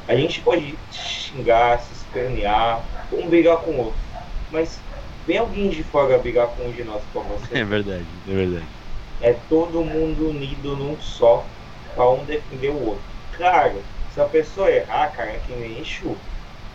A 0.08 0.16
gente 0.16 0.42
pode 0.42 0.78
xingar, 0.90 1.80
se 1.80 1.94
espernear, 1.94 2.84
um 3.12 3.28
brigar 3.28 3.58
com 3.58 3.72
o 3.72 3.78
outro. 3.86 4.00
Mas 4.52 4.82
vem 5.26 5.38
alguém 5.38 5.70
de 5.70 5.84
fora 5.84 6.18
brigar 6.18 6.48
com 6.48 6.68
um 6.68 6.72
de 6.72 6.84
nós 6.84 7.04
com 7.12 7.22
você. 7.24 7.58
É 7.58 7.66
verdade, 7.66 8.06
é 8.28 8.34
verdade 8.34 8.68
é 9.20 9.34
todo 9.34 9.84
mundo 9.84 10.30
unido 10.30 10.76
num 10.76 11.00
só 11.00 11.46
para 11.96 12.10
um 12.10 12.24
defender 12.26 12.70
o 12.70 12.86
outro. 12.86 13.04
Claro, 13.36 13.82
se 14.14 14.22
a 14.22 14.26
pessoa 14.26 14.70
errar, 14.70 15.12
cara, 15.12 15.32
é 15.32 15.38
que 15.40 15.54
nem 15.54 15.80
enxuga. 15.80 16.20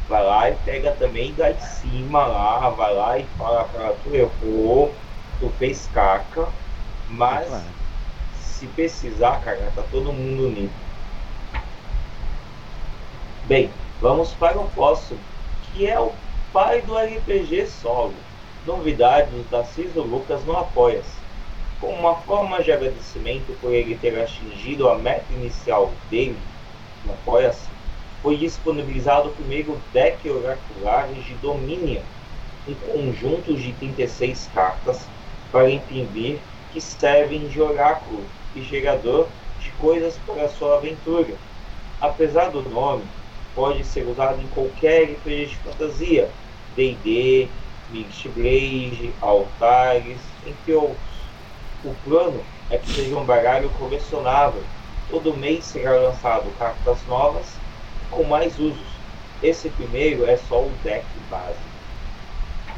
Vai 0.09 0.23
lá 0.23 0.51
e 0.51 0.55
pega 0.57 0.93
também 0.93 1.33
da 1.33 1.51
de 1.51 1.65
cima 1.65 2.27
lá, 2.27 2.71
vai 2.71 2.95
lá 2.95 3.19
e 3.19 3.25
fala 3.39 3.65
para 3.65 3.93
tu 3.93 4.15
errou, 4.15 4.93
tu 5.39 5.49
fez 5.59 5.89
caca, 5.89 6.49
mas 7.09 7.53
é 7.53 7.63
se 8.35 8.67
precisar, 8.69 9.41
cara, 9.41 9.71
tá 9.75 9.83
todo 9.83 10.13
mundo 10.13 10.47
unido. 10.47 10.73
Bem, 13.45 13.69
vamos 14.01 14.31
para 14.35 14.57
o 14.57 14.69
próximo, 14.69 15.19
que 15.65 15.85
é 15.89 15.99
o 15.99 16.13
pai 16.53 16.81
do 16.83 16.97
RPG 16.97 17.67
solo. 17.67 18.15
Novidades 18.65 19.51
da 19.51 19.65
Ciso 19.65 20.01
Lucas 20.01 20.45
no 20.45 20.57
Apoia-se. 20.57 21.21
Como 21.81 21.93
uma 21.93 22.15
forma 22.15 22.63
de 22.63 22.71
agradecimento 22.71 23.53
por 23.61 23.73
ele 23.73 23.99
ter 23.99 24.17
atingido 24.23 24.89
a 24.89 24.97
meta 24.97 25.25
inicial 25.33 25.91
dele, 26.09 26.39
no 27.05 27.15
Apoia-se, 27.15 27.67
foi 28.23 28.37
disponibilizado 28.37 29.31
o 29.31 29.35
primeiro 29.35 29.77
deck 29.93 30.31
oracular 30.31 31.09
de 31.09 31.35
Dominion, 31.43 32.03
um 32.69 32.75
conjunto 32.75 33.57
de 33.57 33.73
36 33.73 34.51
cartas 34.55 35.05
para 35.51 35.69
imprimir 35.69 36.39
que 36.73 36.81
servem 36.81 37.49
de 37.49 37.61
oráculo 37.61 38.23
e 38.55 38.63
gerador 38.63 39.27
de 39.59 39.73
coisas 39.73 40.17
para 40.25 40.49
sua 40.49 40.77
aventura. 40.77 41.35
Apesar 42.01 42.49
do 42.51 42.63
nome, 42.63 43.03
pode 43.55 43.85
ser 43.85 44.07
usado 44.07 44.41
em 44.41 44.47
qualquer 44.49 45.05
RPG 45.13 45.47
de 45.47 45.57
fantasia, 45.57 46.31
D&D, 46.75 47.49
Mixed 47.91 48.29
Blade, 48.31 49.13
Altares, 49.21 50.19
entre 50.47 50.73
outros. 50.75 50.99
O 51.85 51.95
plano 52.05 52.43
é 52.71 52.79
que 52.79 52.91
seja 52.91 53.17
um 53.17 53.25
baralho 53.25 53.69
colecionável. 53.71 54.63
Todo 55.11 55.37
mês 55.37 55.65
será 55.65 55.93
lançado 55.93 56.51
cartas 56.59 56.99
novas 57.07 57.47
com 58.11 58.25
mais 58.25 58.59
usos. 58.59 58.93
Esse 59.43 59.69
primeiro 59.71 60.25
é 60.25 60.37
só 60.37 60.61
o 60.61 60.73
deck 60.83 61.05
base. 61.29 61.59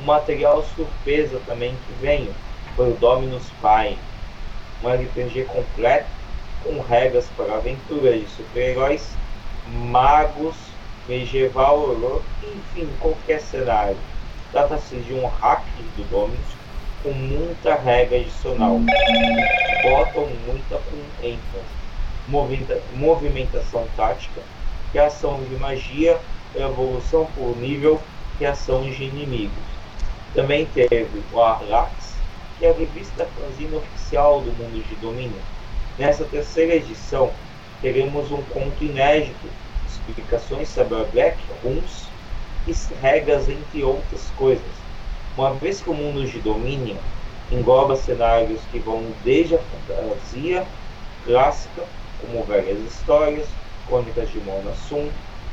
O 0.01 0.03
material 0.05 0.65
surpresa 0.75 1.41
também 1.47 1.77
que 1.87 1.93
vem 2.01 2.29
foi 2.75 2.91
o 2.91 2.97
Dominus 2.97 3.45
Prime, 3.61 3.99
um 4.83 4.89
RPG 4.89 5.45
completo 5.45 6.09
com 6.65 6.81
regras 6.81 7.27
para 7.37 7.55
aventuras 7.55 8.21
de 8.21 8.27
super-heróis, 8.29 9.15
magos, 9.69 10.57
medieval, 11.09 12.23
enfim, 12.43 12.89
qualquer 12.99 13.41
cenário. 13.41 13.97
Trata-se 14.51 14.97
de 14.97 15.13
um 15.13 15.27
hack 15.27 15.65
do 15.97 16.09
Dominus 16.11 16.39
com 17.03 17.13
muita 17.13 17.75
regra 17.75 18.17
adicional. 18.17 18.81
Botam 19.83 20.29
muita 20.47 20.77
com 20.77 21.27
ênfase. 21.27 21.65
movimentação 22.95 23.87
tática, 23.97 24.41
criação 24.91 25.43
de 25.45 25.57
magia, 25.57 26.19
evolução 26.55 27.27
por 27.35 27.57
nível, 27.59 28.01
criação 28.39 28.83
de 28.83 29.05
inimigos. 29.05 29.53
Também 30.35 30.67
teve 30.67 31.23
o 31.33 31.41
Arlax, 31.41 32.15
que 32.59 32.65
é 32.65 32.71
a 32.71 32.73
revista 32.73 33.27
fanzine 33.37 33.77
oficial 33.77 34.41
do 34.41 34.53
mundo 34.53 34.83
de 34.89 34.95
domínio. 34.97 35.43
Nessa 35.99 36.25
terceira 36.25 36.77
edição, 36.77 37.31
teremos 37.83 38.33
um 38.33 38.43
conto 38.43 38.83
inédito, 38.83 39.49
explicações 40.09 40.69
sobre 40.69 41.05
Black 41.13 41.39
Runes 41.63 42.09
e 42.67 42.75
regras, 43.03 43.49
entre 43.49 43.83
outras 43.83 44.31
coisas. 44.37 44.65
Uma 45.37 45.53
vez 45.55 45.81
que 45.81 45.91
o 45.91 45.95
mundo 45.95 46.25
de 46.27 46.39
domínio 46.41 46.97
engloba 47.51 47.97
cenários 47.97 48.61
que 48.71 48.79
vão 48.79 49.05
desde 49.25 49.57
a 49.57 49.59
fantasia 49.59 50.67
clássica, 51.25 51.83
como 52.21 52.45
velhas 52.45 52.79
histórias, 52.81 53.47
crônicas 53.87 54.31
de 54.31 54.39
Mona 54.41 54.75
Sun, 54.89 55.09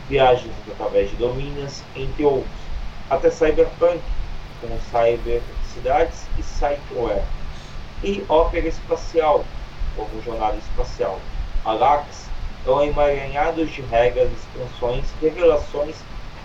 viagens 0.07 0.53
através 0.71 1.09
de 1.09 1.15
domínios, 1.17 1.81
entre 1.95 2.23
outros, 2.23 2.51
até 3.09 3.29
cyberpunk, 3.29 3.99
com 4.61 4.77
cyber 4.91 5.41
cidades 5.73 6.25
e 6.37 6.43
cyberware, 6.43 7.23
e 8.03 8.23
ópera 8.29 8.67
espacial, 8.67 9.43
como 9.95 10.21
jornada 10.23 10.57
espacial. 10.57 11.19
Alax 11.65 12.20
é 12.65 12.69
um 12.69 12.83
emaranhado 12.83 13.65
de 13.65 13.81
regras, 13.81 14.29
expansões, 14.31 15.05
revelações, 15.21 15.95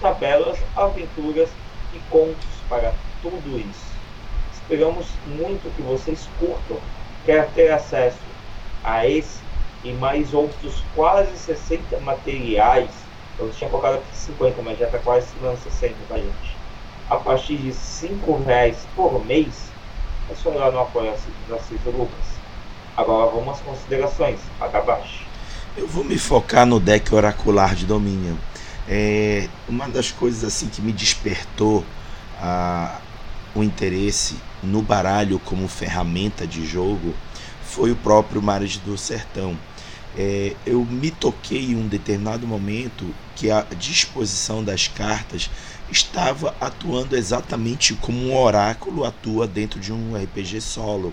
tabelas, 0.01 0.59
aventuras 0.75 1.49
e 1.95 1.99
contos 2.11 2.47
para 2.69 2.93
tudo 3.23 3.59
isso. 3.59 3.97
Esperamos 4.53 5.07
muito 5.27 5.75
que 5.77 5.83
vocês 5.83 6.29
curtam. 6.39 6.79
Quer 7.25 7.49
ter 7.51 7.71
acesso 7.71 8.19
a 8.83 9.07
esse 9.07 9.41
e 9.85 9.93
mais 9.93 10.33
outros 10.33 10.83
quase 10.95 11.37
60 11.37 12.01
materiais. 12.01 12.91
Eu 13.39 13.51
tinha 13.51 13.69
colocado 13.69 13.97
aqui 13.97 14.17
50, 14.17 14.63
mas 14.63 14.79
já 14.79 14.87
está 14.87 14.99
quase 14.99 15.29
chegando 15.35 15.59
60 15.59 15.95
pra 16.09 16.19
gente. 16.19 16.57
A 17.11 17.17
partir 17.17 17.57
de 17.57 17.73
5 17.73 18.43
reais 18.45 18.77
por 18.97 19.25
mês, 19.27 19.71
é 20.31 20.35
só 20.35 20.51
ir 20.51 20.57
lá 20.57 20.71
no 20.71 20.81
apoio 20.81 21.13
da 21.49 21.59
Cisa 21.59 21.91
Lucas. 21.91 22.37
Agora 22.97 23.31
vamos 23.31 23.55
às 23.55 23.61
considerações. 23.61 24.41
Paga 24.59 24.79
abaixo. 24.79 25.26
Eu 25.77 25.87
vou 25.87 26.03
me 26.03 26.17
focar 26.17 26.65
no 26.65 26.81
deck 26.81 27.15
oracular 27.15 27.75
de 27.75 27.85
domínio. 27.85 28.39
É, 28.89 29.47
uma 29.69 29.87
das 29.87 30.11
coisas 30.11 30.43
assim 30.43 30.69
que 30.69 30.81
me 30.81 30.91
despertou 30.91 31.85
a, 32.41 32.99
o 33.55 33.63
interesse 33.63 34.37
no 34.63 34.81
baralho 34.81 35.39
como 35.39 35.69
ferramenta 35.69 36.47
de 36.47 36.65
jogo 36.65 37.15
foi 37.63 37.93
o 37.93 37.97
próprio 37.97 38.41
Mares 38.41 38.79
do 38.79 38.97
Sertão. 38.97 39.55
É, 40.17 40.55
eu 40.65 40.83
me 40.83 41.11
toquei 41.11 41.73
em 41.73 41.77
um 41.77 41.87
determinado 41.87 42.47
momento 42.47 43.15
que 43.35 43.51
a 43.51 43.67
disposição 43.79 44.65
das 44.65 44.89
cartas 44.89 45.51
estava 45.91 46.57
atuando 46.59 47.15
exatamente 47.15 47.93
como 47.97 48.19
um 48.19 48.35
oráculo 48.35 49.05
atua 49.05 49.47
dentro 49.47 49.79
de 49.79 49.93
um 49.93 50.17
RPG 50.17 50.59
solo. 50.63 51.13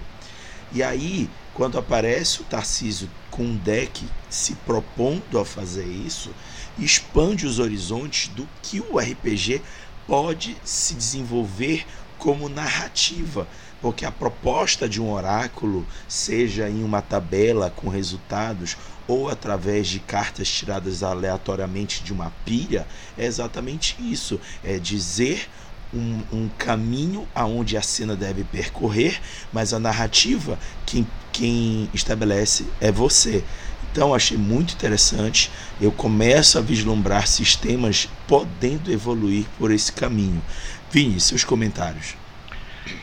E 0.72 0.82
aí, 0.82 1.30
quando 1.54 1.78
aparece 1.78 2.40
o 2.40 2.46
Tarcísio 2.46 3.10
com 3.34 3.44
um 3.44 3.56
deck 3.56 4.06
se 4.30 4.54
propondo 4.58 5.40
a 5.40 5.46
fazer 5.46 5.88
isso, 5.88 6.30
expande 6.78 7.48
os 7.48 7.58
horizontes 7.58 8.28
do 8.28 8.48
que 8.62 8.80
o 8.80 9.00
RPG 9.00 9.60
pode 10.06 10.56
se 10.64 10.94
desenvolver 10.94 11.84
como 12.20 12.48
narrativa, 12.48 13.48
porque 13.82 14.06
a 14.06 14.12
proposta 14.12 14.88
de 14.88 15.02
um 15.02 15.12
oráculo, 15.12 15.86
seja 16.08 16.70
em 16.70 16.84
uma 16.84 17.02
tabela 17.02 17.72
com 17.72 17.90
resultados 17.90 18.78
ou 19.08 19.28
através 19.28 19.88
de 19.88 20.00
cartas 20.00 20.48
tiradas 20.48 21.02
aleatoriamente 21.02 22.04
de 22.04 22.14
uma 22.14 22.32
pilha, 22.46 22.86
é 23.18 23.26
exatamente 23.26 23.98
isso: 24.00 24.40
é 24.64 24.78
dizer 24.78 25.50
um, 25.92 26.22
um, 26.32 26.50
caminho 26.58 27.28
aonde 27.34 27.78
a 27.78 27.82
cena 27.82 28.16
deve 28.16 28.44
percorrer, 28.44 29.20
mas 29.52 29.74
a 29.74 29.80
narrativa 29.80 30.58
quem, 30.86 31.06
quem 31.34 31.90
estabelece 31.94 32.66
é 32.80 32.92
você. 32.92 33.44
Então 33.92 34.14
achei 34.14 34.38
muito 34.38 34.74
interessante. 34.74 35.52
Eu 35.82 35.92
começo 35.92 36.58
a 36.58 36.62
vislumbrar 36.62 37.28
sistemas 37.28 38.08
podendo 38.28 38.92
evoluir 38.92 39.46
por 39.58 39.72
esse 39.72 39.92
caminho. 39.92 40.42
Vini, 40.90 41.20
seus 41.20 41.44
comentários. 41.44 42.16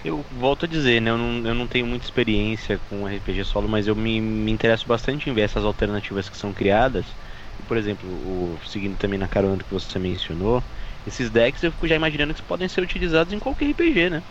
Eu 0.04 0.24
volto 0.38 0.64
a 0.64 0.68
dizer, 0.68 1.00
né? 1.00 1.10
Eu 1.10 1.18
não, 1.18 1.46
eu 1.46 1.54
não 1.54 1.66
tenho 1.66 1.86
muita 1.86 2.04
experiência 2.04 2.80
com 2.88 3.06
RPG 3.06 3.44
solo, 3.44 3.68
mas 3.68 3.86
eu 3.86 3.96
me, 3.96 4.20
me 4.20 4.50
interesso 4.50 4.86
bastante 4.86 5.28
em 5.28 5.34
ver 5.34 5.42
essas 5.42 5.64
alternativas 5.64 6.28
que 6.28 6.36
são 6.36 6.52
criadas. 6.52 7.04
Por 7.68 7.76
exemplo, 7.76 8.08
o, 8.08 8.58
seguindo 8.66 8.96
também 8.96 9.18
na 9.18 9.28
carona 9.28 9.62
que 9.62 9.72
você 9.72 9.98
mencionou, 9.98 10.62
esses 11.04 11.30
decks 11.30 11.62
eu 11.62 11.72
fico 11.72 11.86
já 11.88 11.96
imaginando 11.96 12.34
que 12.34 12.42
podem 12.42 12.68
ser 12.68 12.82
utilizados 12.82 13.32
em 13.32 13.38
qualquer 13.38 13.70
RPG, 13.70 14.10
né? 14.10 14.24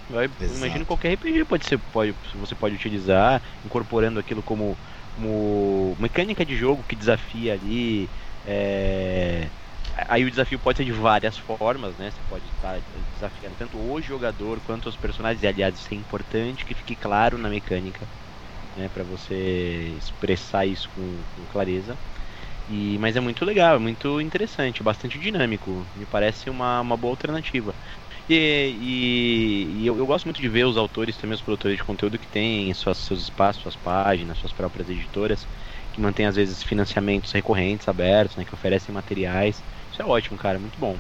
Eu 0.48 0.56
imagino 0.56 0.86
qualquer 0.86 1.14
RPG 1.14 1.46
pode 1.46 1.66
ser, 1.66 1.78
pode, 1.80 2.16
você 2.34 2.56
pode 2.56 2.76
utilizar, 2.76 3.42
incorporando 3.64 4.20
aquilo 4.20 4.44
como, 4.44 4.80
como 5.12 5.96
mecânica 6.00 6.46
de 6.46 6.56
jogo 6.56 6.84
que 6.86 6.96
desafia 6.96 7.54
ali. 7.54 8.12
É, 8.44 9.52
Aí 10.08 10.24
o 10.24 10.30
desafio 10.30 10.60
pode 10.60 10.78
ser 10.78 10.86
de 10.86 10.92
várias 10.92 11.38
formas, 11.38 11.98
né? 11.98 12.10
Você 12.12 12.24
pode 12.24 12.48
estar 12.50 12.82
desafiando 13.12 13.56
tanto 13.56 13.80
o 13.80 14.02
jogador 14.02 14.62
quanto 14.62 14.88
os 14.88 14.98
personagens. 14.98 15.44
E 15.44 15.48
aliás, 15.48 15.76
isso 15.78 15.94
é 15.94 15.98
importante 15.98 16.66
que 16.66 16.74
fique 16.76 16.96
claro 16.96 17.38
na 17.38 17.50
mecânica, 17.50 18.10
né? 18.76 18.90
Para 18.90 19.04
você 19.04 19.96
expressar 19.98 20.66
isso 20.66 20.90
com, 20.92 21.26
com, 21.36 21.46
clareza. 21.48 22.00
E, 22.72 23.00
mas 23.00 23.16
é 23.16 23.20
muito 23.20 23.44
legal, 23.44 23.78
é 23.78 23.80
muito 23.80 24.22
interessante, 24.22 24.84
bastante 24.84 25.18
dinâmico. 25.18 25.90
Me 25.96 26.06
parece 26.06 26.52
uma, 26.52 26.80
uma 26.82 26.96
boa 26.96 27.14
alternativa. 27.14 27.76
E, 28.30 28.36
e, 28.36 29.82
e 29.82 29.88
eu, 29.88 29.98
eu, 29.98 30.06
gosto 30.06 30.26
muito 30.26 30.40
de 30.40 30.48
ver 30.48 30.68
os 30.68 30.78
autores, 30.78 31.18
também 31.18 31.34
os 31.34 31.42
produtores 31.42 31.78
de 31.78 31.84
conteúdo 31.84 32.20
que 32.20 32.28
têm 32.28 32.72
suas, 32.76 33.00
seus 33.00 33.24
espaços, 33.24 33.64
suas 33.64 33.76
páginas, 33.76 34.38
suas 34.38 34.54
próprias 34.54 34.88
editoras, 34.88 35.48
que 35.92 36.00
mantêm 36.00 36.28
às 36.28 36.36
vezes 36.36 36.62
financiamentos 36.62 37.32
recorrentes 37.32 37.88
abertos, 37.88 38.36
né, 38.38 38.46
que 38.46 38.54
oferecem 38.54 38.94
materiais. 38.94 39.66
Isso 39.92 40.04
é 40.04 40.06
ótimo, 40.06 40.38
cara, 40.38 40.60
muito 40.60 40.80
bom. 40.80 41.00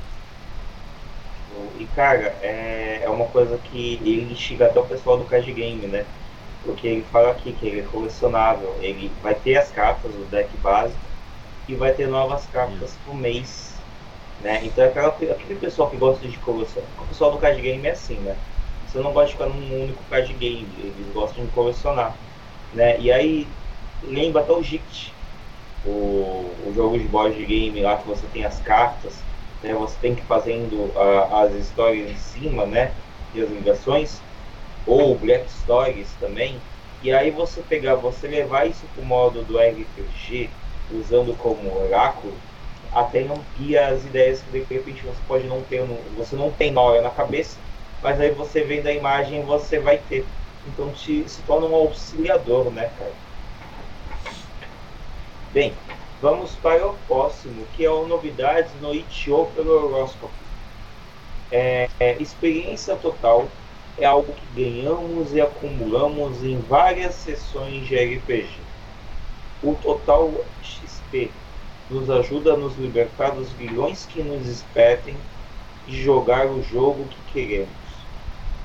E 1.77 1.85
cara, 1.85 2.39
é, 2.41 3.03
é 3.03 3.09
uma 3.09 3.27
coisa 3.27 3.59
que 3.59 4.01
ele 4.03 4.35
chega 4.35 4.65
até 4.65 4.79
o 4.79 4.87
pessoal 4.87 5.19
do 5.19 5.25
card 5.25 5.53
game, 5.53 5.85
né? 5.85 6.07
Porque 6.63 6.87
ele 6.87 7.03
fala 7.03 7.29
aqui 7.29 7.53
que 7.53 7.67
ele 7.67 7.81
é 7.81 7.83
colecionável, 7.83 8.75
ele 8.81 9.15
vai 9.21 9.35
ter 9.35 9.55
as 9.55 9.71
cartas 9.71 10.15
do 10.15 10.25
deck 10.25 10.57
básico 10.57 11.08
e 11.69 11.75
vai 11.75 11.93
ter 11.93 12.07
novas 12.07 12.45
cartas 12.47 12.97
por 13.05 13.13
mês. 13.15 13.75
Né? 14.41 14.61
Então 14.63 14.83
é 14.83 14.87
aquela, 14.87 15.09
aquele 15.09 15.59
pessoal 15.59 15.89
que 15.89 15.97
gosta 15.97 16.27
de 16.27 16.35
colecionar. 16.37 16.89
O 16.99 17.05
pessoal 17.05 17.31
do 17.31 17.37
card 17.37 17.61
game 17.61 17.87
é 17.87 17.91
assim, 17.91 18.15
né? 18.15 18.35
Você 18.87 18.97
não 18.97 19.13
gosta 19.13 19.27
de 19.27 19.33
ficar 19.33 19.45
num 19.45 19.83
único 19.83 20.01
card 20.09 20.33
game, 20.33 20.67
eles 20.79 21.13
gostam 21.13 21.45
de 21.45 21.51
colecionar. 21.51 22.15
Né? 22.73 22.99
E 22.99 23.11
aí 23.11 23.47
lembra 24.03 24.41
até 24.41 24.51
o 24.51 24.63
Jict, 24.63 25.13
o, 25.85 25.89
o 26.65 26.73
jogo 26.75 26.97
de 26.97 27.07
board 27.07 27.45
game 27.45 27.79
lá 27.81 27.97
que 27.97 28.07
você 28.07 28.25
tem 28.33 28.43
as 28.43 28.59
cartas, 28.61 29.23
né, 29.61 29.73
você 29.73 29.95
tem 30.01 30.15
que 30.15 30.21
ir 30.21 30.25
fazendo 30.25 30.91
a, 30.97 31.43
as 31.43 31.53
histórias 31.53 32.09
em 32.09 32.17
cima, 32.17 32.65
né? 32.65 32.93
E 33.35 33.41
as 33.41 33.49
ligações, 33.51 34.19
ou 34.87 35.15
Black 35.19 35.51
Stories 35.51 36.15
também. 36.19 36.59
E 37.03 37.11
aí 37.11 37.29
você 37.29 37.61
pegar, 37.61 37.95
você 37.95 38.27
levar 38.27 38.67
isso 38.67 38.87
pro 38.95 39.05
modo 39.05 39.43
do 39.43 39.57
RPG, 39.59 40.49
usando 40.91 41.35
como 41.35 41.83
oráculo, 41.83 42.33
até 42.91 43.21
amplia 43.23 43.87
as 43.87 44.03
ideias 44.03 44.41
que 44.41 44.51
de 44.51 44.73
repente 44.73 45.05
você 45.05 45.19
pode 45.27 45.47
não 45.47 45.61
ter, 45.61 45.83
você 46.17 46.35
não 46.35 46.51
tem 46.51 46.71
na 46.71 46.81
hora 46.81 47.01
na 47.01 47.09
cabeça, 47.09 47.57
mas 48.01 48.19
aí 48.19 48.31
você 48.31 48.63
vendo 48.63 48.87
a 48.87 48.93
imagem 48.93 49.43
você 49.43 49.79
vai 49.79 49.97
ter. 49.97 50.25
Então 50.67 50.89
te, 50.91 51.27
se 51.27 51.41
torna 51.43 51.67
um 51.67 51.75
auxiliador, 51.75 52.71
né, 52.71 52.91
cara? 52.97 53.11
Bem, 55.53 55.73
vamos 56.21 56.55
para 56.55 56.85
o 56.85 56.93
próximo, 57.07 57.65
que 57.75 57.83
é 57.83 57.89
o 57.89 58.07
Novidades 58.07 58.71
no 58.81 58.93
Itio 58.93 59.47
pelo 59.55 59.71
horóscopo. 59.71 60.31
É, 61.51 61.89
é, 61.99 62.21
experiência 62.21 62.95
total 62.95 63.49
é 63.97 64.05
algo 64.05 64.33
que 64.33 64.45
ganhamos 64.63 65.33
e 65.33 65.41
acumulamos 65.41 66.43
em 66.43 66.59
várias 66.59 67.15
sessões 67.15 67.87
de 67.87 67.95
RPG. 67.95 68.49
O 69.63 69.73
total 69.75 70.45
Nos 71.89 72.09
ajuda 72.09 72.53
a 72.53 72.57
nos 72.57 72.77
libertar 72.77 73.31
dos 73.31 73.51
vilões 73.53 74.05
que 74.05 74.21
nos 74.21 74.47
espetem 74.47 75.15
e 75.87 76.03
jogar 76.03 76.45
o 76.45 76.61
jogo 76.61 77.05
que 77.05 77.33
queremos. 77.33 77.69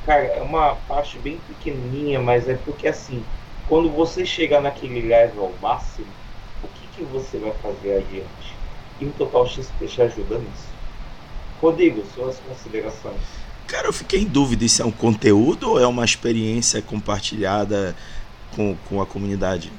Cara, 0.04 0.24
é 0.24 0.42
uma 0.42 0.74
parte 0.86 1.18
bem 1.18 1.38
pequenininha, 1.48 2.20
mas 2.20 2.46
é 2.48 2.54
porque 2.54 2.86
assim, 2.86 3.24
quando 3.68 3.88
você 3.88 4.26
chegar 4.26 4.60
naquele 4.60 5.00
level 5.00 5.52
máximo, 5.62 6.06
o 6.62 6.68
que, 6.68 6.86
que 6.96 7.04
você 7.04 7.38
vai 7.38 7.52
fazer 7.62 7.96
adiante? 7.98 8.54
E 9.00 9.06
o 9.06 9.12
Total 9.12 9.46
XP 9.46 9.86
te 9.86 10.02
ajuda 10.02 10.38
nisso. 10.38 10.68
Rodrigo, 11.60 12.04
suas 12.14 12.38
considerações. 12.40 13.22
Cara, 13.66 13.88
eu 13.88 13.92
fiquei 13.92 14.20
em 14.20 14.26
dúvida 14.26 14.68
se 14.68 14.82
é 14.82 14.84
um 14.84 14.90
conteúdo 14.90 15.70
ou 15.70 15.80
é 15.80 15.86
uma 15.86 16.04
experiência 16.04 16.82
compartilhada 16.82 17.96
com, 18.54 18.76
com 18.88 19.00
a 19.00 19.06
comunidade. 19.06 19.72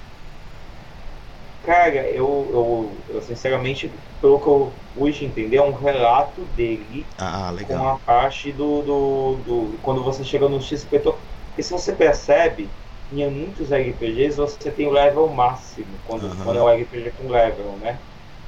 Cara, 1.65 1.95
eu, 2.09 2.47
eu, 2.53 2.91
eu, 3.15 3.21
sinceramente, 3.21 3.91
pelo 4.21 4.39
que 4.39 4.47
eu 4.47 4.71
pude 4.93 5.25
entender, 5.25 5.57
é 5.57 5.63
um 5.63 5.73
relato 5.73 6.41
dele 6.55 7.05
ah, 7.17 7.49
legal. 7.49 7.79
com 7.79 7.89
a 7.89 7.95
parte 7.97 8.51
do, 8.51 8.81
do, 8.81 9.35
do, 9.43 9.77
Quando 9.81 10.03
você 10.03 10.23
chega 10.23 10.47
no 10.47 10.61
XP. 10.61 10.99
Porque 10.99 11.63
se 11.63 11.71
você 11.71 11.91
percebe, 11.91 12.69
em 13.11 13.27
muitos 13.29 13.71
RPGs 13.71 14.37
você 14.37 14.69
tem 14.69 14.87
o 14.87 14.91
level 14.91 15.27
máximo, 15.27 15.87
quando, 16.07 16.23
uhum. 16.23 16.35
quando 16.43 16.59
é 16.59 16.61
o 16.61 16.83
RPG 16.83 17.11
com 17.17 17.29
level, 17.29 17.71
né? 17.81 17.97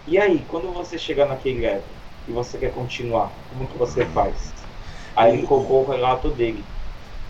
E 0.06 0.18
aí, 0.18 0.46
quando 0.48 0.72
você 0.72 0.98
chega 0.98 1.26
naquele 1.26 1.62
level 1.62 1.84
e 2.28 2.32
você 2.32 2.58
quer 2.58 2.72
continuar, 2.72 3.32
como 3.50 3.68
que 3.68 3.78
você 3.78 4.06
faz? 4.06 4.54
Aí 5.16 5.34
ele 5.34 5.48
colocou 5.48 5.84
o 5.84 5.90
relato 5.90 6.30
dele. 6.30 6.64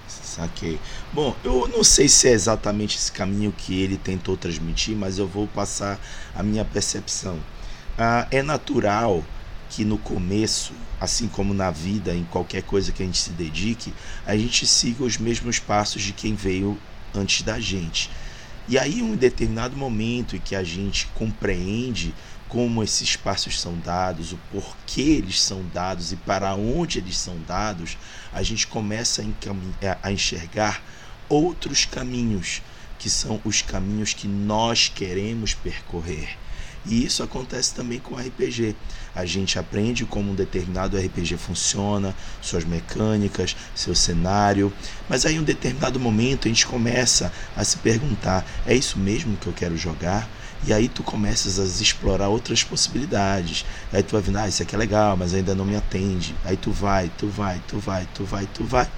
Saquei. 0.08 0.80
Bom, 1.12 1.36
eu 1.44 1.68
não 1.68 1.84
sei 1.84 2.08
se 2.08 2.28
é 2.28 2.32
exatamente 2.32 2.98
esse 2.98 3.12
caminho 3.12 3.52
que 3.52 3.82
ele 3.82 3.98
tentou 3.98 4.38
transmitir, 4.38 4.96
mas 4.96 5.18
eu 5.18 5.28
vou 5.28 5.48
passar 5.48 6.00
a 6.36 6.42
minha 6.42 6.64
percepção. 6.64 7.40
Ah, 7.98 8.28
é 8.32 8.42
natural 8.42 9.24
que 9.70 9.84
no 9.84 9.98
começo, 9.98 10.74
assim 11.00 11.28
como 11.28 11.54
na 11.54 11.72
vida, 11.72 12.16
em 12.16 12.24
qualquer 12.26 12.64
coisa 12.64 12.92
que 12.92 13.04
a 13.04 13.06
gente 13.06 13.18
se 13.18 13.32
dedique, 13.32 13.94
a 14.26 14.38
gente 14.38 14.66
siga 14.66 15.04
os 15.04 15.18
mesmos 15.18 15.60
passos 15.60 16.02
de 16.02 16.14
quem 16.14 16.36
veio 16.36 16.78
antes 17.14 17.42
da 17.42 17.60
gente. 17.60 18.10
E 18.70 18.78
aí, 18.78 19.02
um 19.02 19.16
determinado 19.16 19.78
momento 19.78 20.36
em 20.36 20.40
que 20.40 20.54
a 20.54 20.62
gente 20.62 21.08
compreende 21.16 22.14
como 22.50 22.84
esses 22.84 23.16
passos 23.16 23.62
são 23.62 23.78
dados, 23.80 24.34
o 24.34 24.38
porquê 24.52 25.02
eles 25.02 25.42
são 25.42 25.64
dados 25.74 26.12
e 26.12 26.18
para 26.18 26.54
onde 26.54 27.00
eles 27.00 27.18
são 27.18 27.38
dados, 27.48 27.98
a 28.34 28.44
gente 28.44 28.68
começa 28.68 29.24
a 30.04 30.12
enxergar 30.12 30.84
outros 31.30 31.86
caminhos, 31.86 32.62
que 33.00 33.10
são 33.10 33.40
os 33.46 33.62
caminhos 33.62 34.14
que 34.14 34.28
nós 34.28 34.92
queremos 34.94 35.54
percorrer. 35.54 36.38
E 36.88 37.06
isso 37.06 37.22
acontece 37.22 37.74
também 37.74 38.00
com 38.00 38.16
RPG. 38.16 38.76
A 39.14 39.26
gente 39.26 39.60
aprende 39.60 40.06
como 40.06 40.32
um 40.32 40.36
determinado 40.36 40.98
RPG 40.98 41.38
funciona, 41.38 42.16
suas 42.42 42.64
mecânicas, 42.64 43.56
seu 43.76 43.94
cenário, 43.94 44.72
mas 45.10 45.26
aí 45.26 45.36
em 45.36 45.40
um 45.40 45.44
determinado 45.44 46.00
momento 46.00 46.48
a 46.48 46.50
gente 46.50 46.66
começa 46.66 47.32
a 47.56 47.64
se 47.64 47.78
perguntar: 47.78 48.46
é 48.66 48.74
isso 48.74 48.98
mesmo 48.98 49.36
que 49.38 49.48
eu 49.48 49.54
quero 49.54 49.76
jogar? 49.76 50.30
E 50.66 50.74
aí 50.74 50.88
tu 50.88 51.04
começas 51.04 51.60
a 51.60 51.64
explorar 51.82 52.30
outras 52.30 52.64
possibilidades. 52.64 53.66
Aí 53.94 54.02
tu 54.02 54.14
vai 54.14 54.22
vendo, 54.22 54.38
ah, 54.38 54.48
isso 54.48 54.64
aqui 54.64 54.74
é 54.74 54.78
legal, 54.78 55.16
mas 55.16 55.34
ainda 55.34 55.54
não 55.54 55.66
me 55.66 55.76
atende. 55.76 56.36
Aí 56.44 56.58
tu 56.58 56.72
vai, 56.72 57.12
tu 57.18 57.28
vai, 57.28 57.62
tu 57.68 57.78
vai, 57.78 58.08
tu 58.14 58.24
vai, 58.24 58.48
tu 58.54 58.64
vai. 58.64 58.90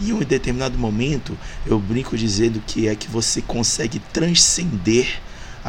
E 0.00 0.10
em 0.10 0.12
um 0.12 0.18
determinado 0.18 0.78
momento, 0.78 1.36
eu 1.66 1.78
brinco 1.78 2.16
dizendo 2.16 2.62
que 2.64 2.86
é 2.86 2.94
que 2.94 3.08
você 3.08 3.40
consegue 3.42 3.98
transcender 3.98 5.20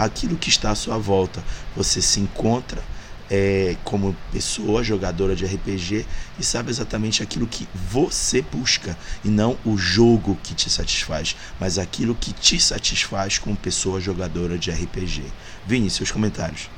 aquilo 0.04 0.38
que 0.38 0.50
está 0.50 0.72
à 0.72 0.76
sua 0.76 0.98
volta. 0.98 1.44
Você 1.76 2.02
se 2.02 2.20
encontra 2.20 2.82
é, 3.30 3.76
como 3.84 4.16
pessoa 4.32 4.84
jogadora 4.84 5.36
de 5.36 5.46
RPG 5.46 6.06
e 6.40 6.44
sabe 6.44 6.72
exatamente 6.72 7.22
aquilo 7.22 7.46
que 7.46 7.68
você 7.74 8.42
busca 8.42 8.98
e 9.24 9.30
não 9.30 9.58
o 9.64 9.78
jogo 9.78 10.38
que 10.42 10.56
te 10.56 10.70
satisfaz, 10.70 11.36
mas 11.60 11.78
aquilo 11.78 12.16
que 12.16 12.34
te 12.34 12.60
satisfaz 12.60 13.38
como 13.38 13.56
pessoa 13.56 14.02
jogadora 14.02 14.58
de 14.58 14.72
RPG. 14.72 15.24
Vini, 15.66 15.90
seus 15.90 16.12
comentários. 16.12 16.70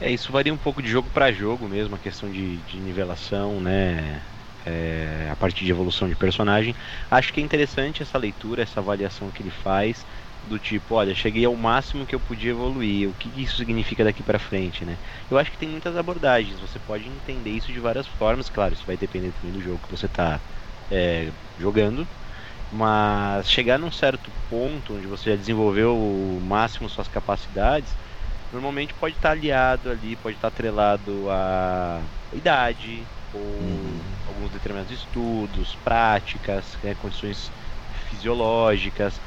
É, 0.00 0.10
isso 0.10 0.30
varia 0.30 0.54
um 0.54 0.58
pouco 0.58 0.80
de 0.80 0.88
jogo 0.88 1.08
para 1.12 1.32
jogo 1.32 1.68
mesmo, 1.68 1.96
a 1.96 1.98
questão 1.98 2.30
de, 2.30 2.56
de 2.58 2.76
nivelação, 2.76 3.60
né? 3.60 4.22
É, 4.64 5.28
a 5.32 5.36
partir 5.36 5.64
de 5.64 5.70
evolução 5.70 6.08
de 6.08 6.14
personagem. 6.14 6.74
Acho 7.10 7.32
que 7.32 7.40
é 7.40 7.42
interessante 7.42 8.02
essa 8.02 8.18
leitura, 8.18 8.62
essa 8.62 8.80
avaliação 8.80 9.30
que 9.30 9.42
ele 9.42 9.52
faz 9.62 10.04
do 10.48 10.58
tipo, 10.60 10.94
olha, 10.96 11.14
cheguei 11.14 11.44
ao 11.44 11.56
máximo 11.56 12.06
que 12.06 12.14
eu 12.14 12.20
podia 12.20 12.50
evoluir, 12.50 13.08
o 13.08 13.14
que 13.14 13.28
isso 13.42 13.56
significa 13.56 14.04
daqui 14.04 14.22
para 14.22 14.38
frente, 14.38 14.84
né? 14.84 14.98
Eu 15.30 15.38
acho 15.38 15.50
que 15.50 15.58
tem 15.58 15.68
muitas 15.68 15.96
abordagens, 15.96 16.60
você 16.60 16.80
pode 16.80 17.08
entender 17.08 17.50
isso 17.50 17.72
de 17.72 17.80
várias 17.80 18.06
formas, 18.08 18.50
claro, 18.50 18.74
isso 18.74 18.86
vai 18.86 18.96
depender 18.96 19.32
também 19.32 19.52
do 19.52 19.60
jogo 19.60 19.80
que 19.80 19.90
você 19.90 20.06
está 20.06 20.42
é, 20.90 21.32
jogando, 21.56 22.08
mas 22.70 23.50
chegar 23.50 23.78
num 23.78 23.90
certo 23.90 24.32
ponto 24.48 24.94
onde 24.96 25.06
você 25.06 25.30
já 25.30 25.36
desenvolveu 25.36 25.96
o 25.98 26.40
máximo 26.40 26.88
suas 26.88 27.08
capacidades, 27.08 27.96
normalmente 28.50 28.94
pode 28.94 29.16
estar 29.16 29.30
tá 29.30 29.32
aliado 29.34 29.90
ali, 29.90 30.16
pode 30.16 30.36
estar 30.36 30.50
tá 30.50 30.54
atrelado 30.54 31.28
à 31.30 32.08
idade, 32.32 33.10
ou 33.32 33.60
uhum. 33.60 34.18
alguns 34.26 34.50
determinados 34.50 34.92
estudos, 34.92 35.76
práticas, 35.76 36.78
né, 36.82 36.94
condições 36.94 37.52
fisiológicas, 37.90 39.20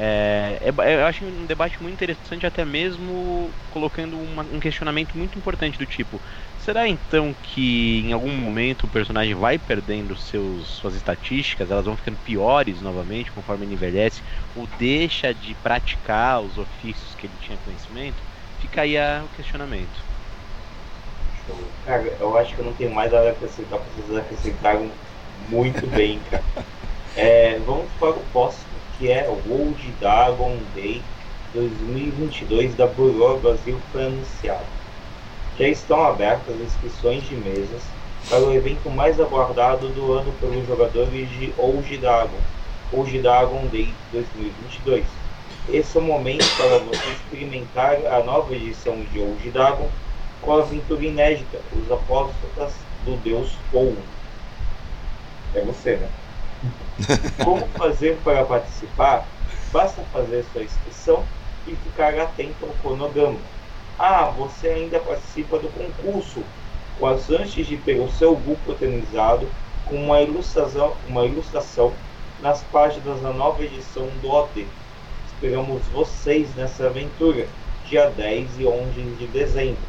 é, 0.00 0.58
é, 0.60 0.94
eu 0.94 1.06
acho 1.06 1.24
um 1.26 1.44
debate 1.44 1.82
muito 1.82 1.94
interessante, 1.94 2.46
até 2.46 2.64
mesmo 2.64 3.52
colocando 3.68 4.16
uma, 4.20 4.44
um 4.44 4.60
questionamento 4.60 5.18
muito 5.18 5.36
importante 5.36 5.76
do 5.76 5.86
tipo: 5.86 6.22
será 6.56 6.86
então 6.88 7.34
que 7.42 8.00
em 8.04 8.12
algum 8.12 8.30
momento 8.32 8.84
o 8.84 8.88
personagem 8.88 9.34
vai 9.34 9.58
perdendo 9.58 10.14
seus, 10.16 10.68
suas 10.68 10.94
estatísticas, 10.94 11.70
elas 11.72 11.86
vão 11.86 11.96
ficando 11.96 12.16
piores 12.18 12.80
novamente 12.80 13.32
conforme 13.32 13.66
ele 13.66 13.74
envelhece, 13.74 14.22
ou 14.54 14.68
deixa 14.68 15.34
de 15.34 15.56
praticar 15.56 16.42
os 16.42 16.58
ofícios 16.58 17.14
que 17.16 17.26
ele 17.26 17.36
tinha 17.36 17.58
conhecimento? 17.58 18.22
Fica 18.56 18.82
aí 18.82 18.96
a, 18.96 19.24
o 19.24 19.28
questionamento. 19.30 20.06
Cara, 21.84 22.04
eu 22.20 22.36
acho 22.36 22.54
que 22.54 22.60
eu 22.60 22.64
não 22.64 22.74
tenho 22.74 22.94
mais 22.94 23.10
nada 23.10 23.30
a 23.30 23.32
acrescentar, 23.32 23.80
vocês 23.80 24.16
acrescentaram 24.16 24.92
muito 25.48 25.86
bem, 25.88 26.20
cara. 26.20 26.44
É, 27.16 27.58
vamos 27.60 27.90
para 27.94 28.10
o 28.10 28.20
próximo 28.26 28.67
que 28.98 29.10
é 29.10 29.28
o 29.28 29.50
World 29.50 29.94
Dragon 30.00 30.58
Day 30.74 31.00
2022 31.54 32.74
da 32.74 32.86
Buró 32.86 33.36
Brasil 33.36 33.78
foi 33.92 34.06
anunciado. 34.06 34.66
Já 35.56 35.68
estão 35.68 36.04
abertas 36.04 36.54
as 36.56 36.62
inscrições 36.62 37.22
de 37.28 37.36
mesas 37.36 37.82
para 38.28 38.40
o 38.40 38.52
evento 38.52 38.90
mais 38.90 39.20
aguardado 39.20 39.88
do 39.90 40.12
ano 40.12 40.32
pelos 40.40 40.66
jogadores 40.66 41.30
de 41.30 41.54
Old 41.56 41.96
Dragon, 41.98 42.40
Old 42.92 43.18
Dragon 43.20 43.66
Day 43.66 43.94
2022. 44.12 45.04
Esse 45.68 45.96
é 45.96 46.00
o 46.00 46.04
momento 46.04 46.44
para 46.56 46.78
você 46.78 47.10
experimentar 47.10 47.96
a 48.06 48.22
nova 48.24 48.54
edição 48.54 49.00
de 49.12 49.20
Old 49.20 49.50
Dragon 49.50 49.88
com 50.42 50.52
a 50.54 50.62
aventura 50.62 51.04
inédita, 51.04 51.60
os 51.72 51.90
apóstolos 51.90 52.72
do 53.04 53.16
deus 53.22 53.52
Ou. 53.72 53.96
É 55.54 55.60
você, 55.60 55.96
né? 55.96 56.08
Como 57.44 57.66
fazer 57.68 58.18
para 58.24 58.44
participar? 58.44 59.26
Basta 59.72 60.02
fazer 60.12 60.44
sua 60.52 60.62
inscrição 60.62 61.24
e 61.66 61.76
ficar 61.76 62.18
atento 62.18 62.64
ao 62.64 62.72
cronograma. 62.82 63.38
Ah, 63.98 64.30
você 64.36 64.68
ainda 64.68 64.98
participa 65.00 65.58
do 65.58 65.68
concurso, 65.68 66.42
mas 67.00 67.30
antes 67.30 67.66
de 67.66 67.76
ter 67.76 68.00
o 68.00 68.10
seu 68.10 68.34
grupo 68.36 68.70
organizado 68.70 69.48
com 69.84 69.96
uma 69.96 70.20
ilustração, 70.20 70.96
uma 71.06 71.24
ilustração 71.24 71.92
nas 72.40 72.62
páginas 72.64 73.20
da 73.20 73.32
nova 73.32 73.62
edição 73.62 74.06
do 74.20 74.30
OT. 74.30 74.66
Esperamos 75.26 75.82
vocês 75.86 76.54
nessa 76.54 76.86
aventura, 76.86 77.46
dia 77.84 78.10
10 78.10 78.60
e 78.60 78.66
11 78.66 79.16
de 79.18 79.26
dezembro. 79.26 79.82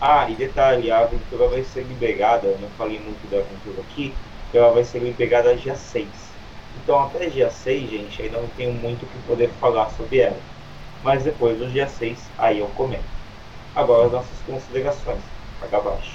Ah, 0.00 0.28
e 0.28 0.34
detalhe, 0.34 0.90
a 0.90 1.00
aventura 1.00 1.48
vai 1.48 1.62
ser 1.64 1.82
liberada, 1.84 2.46
eu 2.46 2.58
não 2.58 2.68
falei 2.70 2.98
muito 2.98 3.28
da 3.30 3.38
aventura 3.38 3.80
aqui, 3.80 4.14
ela 4.52 4.72
vai 4.72 4.84
ser 4.84 5.00
liberada 5.00 5.54
dia 5.56 5.76
6. 5.76 6.06
Então 6.82 7.00
até 7.02 7.28
dia 7.28 7.50
6, 7.50 7.90
gente, 7.90 8.22
ainda 8.22 8.40
não 8.40 8.48
tenho 8.48 8.72
muito 8.72 9.04
o 9.04 9.08
que 9.08 9.18
poder 9.26 9.50
falar 9.60 9.90
sobre 9.90 10.18
ela. 10.18 10.38
Mas 11.02 11.22
depois 11.22 11.58
do 11.58 11.70
dia 11.70 11.88
6, 11.88 12.18
aí 12.38 12.58
eu 12.58 12.66
comento. 12.68 13.04
Agora 13.74 14.06
as 14.06 14.12
nossas 14.12 14.38
considerações. 14.46 15.20
Paga 15.60 15.78
abaixo. 15.78 16.12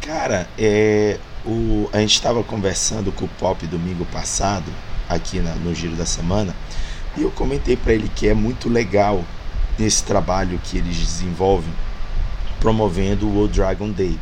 Cara, 0.00 0.48
é, 0.58 1.18
o, 1.44 1.88
a 1.92 1.98
gente 1.98 2.14
estava 2.14 2.42
conversando 2.42 3.12
com 3.12 3.24
o 3.24 3.28
Pop 3.28 3.66
domingo 3.66 4.04
passado, 4.06 4.70
aqui 5.08 5.40
na, 5.40 5.54
no 5.54 5.74
Giro 5.74 5.96
da 5.96 6.06
Semana, 6.06 6.54
e 7.16 7.22
eu 7.22 7.30
comentei 7.30 7.76
para 7.76 7.94
ele 7.94 8.08
que 8.14 8.28
é 8.28 8.34
muito 8.34 8.68
legal 8.68 9.24
nesse 9.78 10.04
trabalho 10.04 10.60
que 10.64 10.78
eles 10.78 10.96
desenvolvem 10.96 11.72
promovendo 12.60 13.28
o 13.28 13.48
Dragon 13.48 13.90
Day. 13.90 14.18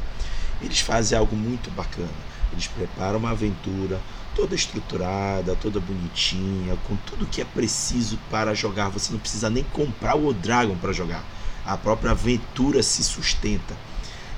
Eles 0.62 0.80
fazem 0.80 1.18
algo 1.18 1.34
muito 1.34 1.70
bacana. 1.70 2.08
Eles 2.52 2.66
preparam 2.66 3.18
uma 3.18 3.30
aventura 3.30 4.00
toda 4.36 4.54
estruturada, 4.54 5.56
toda 5.56 5.80
bonitinha, 5.80 6.76
com 6.86 6.94
tudo 6.96 7.26
que 7.26 7.40
é 7.40 7.44
preciso 7.44 8.18
para 8.30 8.54
jogar. 8.54 8.90
Você 8.90 9.10
não 9.10 9.18
precisa 9.18 9.48
nem 9.48 9.64
comprar 9.64 10.14
o 10.14 10.32
Dragon 10.34 10.76
para 10.76 10.92
jogar. 10.92 11.24
A 11.64 11.76
própria 11.76 12.10
aventura 12.12 12.82
se 12.82 13.02
sustenta. 13.02 13.74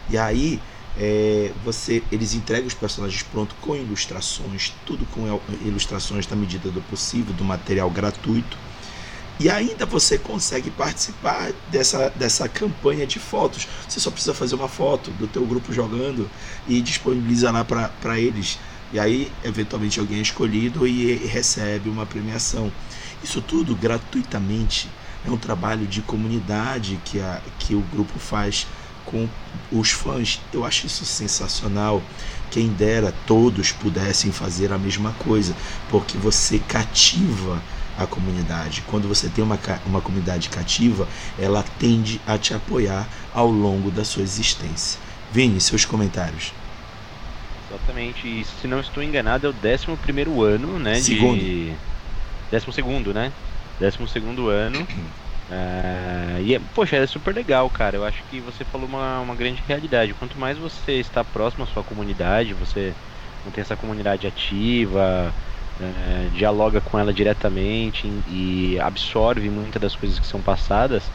E 0.09 0.16
aí 0.16 0.61
é, 0.97 1.53
você, 1.65 2.03
eles 2.12 2.33
entregam 2.33 2.69
os 2.69 2.75
personagens 2.75 3.23
prontos 3.25 3.57
com 3.61 3.75
ilustrações, 3.75 4.73
tudo 4.87 5.05
com 5.07 5.41
ilustrações 5.66 6.27
na 6.29 6.37
medida 6.37 6.70
do 6.70 6.81
possível, 6.83 7.35
do 7.35 7.45
material 7.45 7.91
gratuito. 7.91 8.57
E 9.41 9.49
ainda 9.49 9.87
você 9.87 10.19
consegue 10.19 10.70
participar 10.70 11.53
dessa, 11.70 12.11
dessa 12.11 12.49
campanha 12.49 13.07
de 13.07 13.20
fotos. 13.20 13.69
Você 13.89 14.01
só 14.01 14.11
precisa 14.11 14.35
fazer 14.35 14.55
uma 14.55 14.69
foto 14.69 15.11
do 15.12 15.29
teu 15.29 15.45
grupo 15.45 15.73
jogando 15.73 16.29
e 16.66 16.81
disponibiliza 16.81 17.51
lá 17.51 17.65
para 17.65 18.19
eles. 18.19 18.59
E 18.93 18.98
aí, 18.98 19.31
eventualmente, 19.44 20.01
alguém 20.01 20.19
é 20.19 20.23
escolhido 20.23 20.86
e 20.86 21.15
recebe 21.15 21.89
uma 21.89 22.06
premiação. 22.06 22.73
Isso 23.23 23.43
tudo 23.43 23.74
gratuitamente. 23.74 24.89
É 25.27 25.31
um 25.31 25.36
trabalho 25.36 25.86
de 25.86 26.01
comunidade 26.01 26.98
que, 27.05 27.20
a, 27.20 27.40
que 27.59 27.74
o 27.74 27.81
grupo 27.93 28.19
faz 28.19 28.66
com 29.05 29.28
os 29.70 29.90
fãs. 29.90 30.40
Eu 30.52 30.65
acho 30.65 30.86
isso 30.86 31.05
sensacional. 31.05 32.02
Quem 32.51 32.69
dera 32.69 33.12
todos 33.27 33.73
pudessem 33.73 34.32
fazer 34.32 34.73
a 34.73 34.78
mesma 34.78 35.12
coisa, 35.19 35.55
porque 35.90 36.16
você 36.16 36.59
cativa 36.59 37.60
a 37.98 38.06
comunidade. 38.06 38.82
Quando 38.86 39.09
você 39.09 39.28
tem 39.28 39.43
uma, 39.43 39.59
uma 39.85 40.01
comunidade 40.01 40.48
cativa, 40.48 41.09
ela 41.39 41.65
tende 41.78 42.20
a 42.27 42.39
te 42.39 42.55
apoiar 42.55 43.09
ao 43.35 43.51
longo 43.51 43.90
da 43.90 44.05
sua 44.05 44.23
existência. 44.23 45.01
Vini, 45.32 45.60
seus 45.60 45.85
comentários. 45.85 46.52
Exatamente. 47.69 48.27
E 48.27 48.45
se 48.45 48.66
não 48.66 48.81
estou 48.81 49.03
enganado, 49.03 49.47
é 49.47 49.51
o 49.51 49.53
11 49.55 49.97
primeiro 50.01 50.43
ano, 50.43 50.78
né? 50.78 50.95
Segundo. 50.95 51.39
De... 51.39 51.74
Décimo 52.51 52.73
segundo, 52.73 53.12
né? 53.12 53.32
Décimo 53.78 54.09
segundo 54.09 54.49
ano. 54.49 54.82
Uh, 55.51 56.40
e, 56.43 56.55
é, 56.55 56.61
poxa, 56.74 56.97
é 56.97 57.07
super 57.07 57.35
legal, 57.35 57.69
cara. 57.70 57.97
Eu 57.97 58.05
acho 58.05 58.24
que 58.24 58.40
você 58.40 58.65
falou 58.65 58.89
uma, 58.89 59.20
uma 59.20 59.35
grande 59.35 59.62
realidade. 59.66 60.15
Quanto 60.15 60.39
mais 60.39 60.57
você 60.57 60.93
está 60.93 61.23
próximo 61.24 61.65
à 61.65 61.66
sua 61.66 61.85
comunidade, 61.85 62.55
você 62.55 62.97
mantém 63.45 63.62
essa 63.62 63.77
comunidade 63.77 64.27
ativa, 64.27 65.35
uh, 65.78 66.31
dialoga 66.31 66.81
com 66.81 66.99
ela 66.99 67.12
diretamente 67.12 68.07
e 68.27 68.78
absorve 68.81 69.49
muitas 69.51 69.81
das 69.81 69.95
coisas 69.95 70.19
que 70.19 70.27
são 70.27 70.43
passadas, 70.43 71.12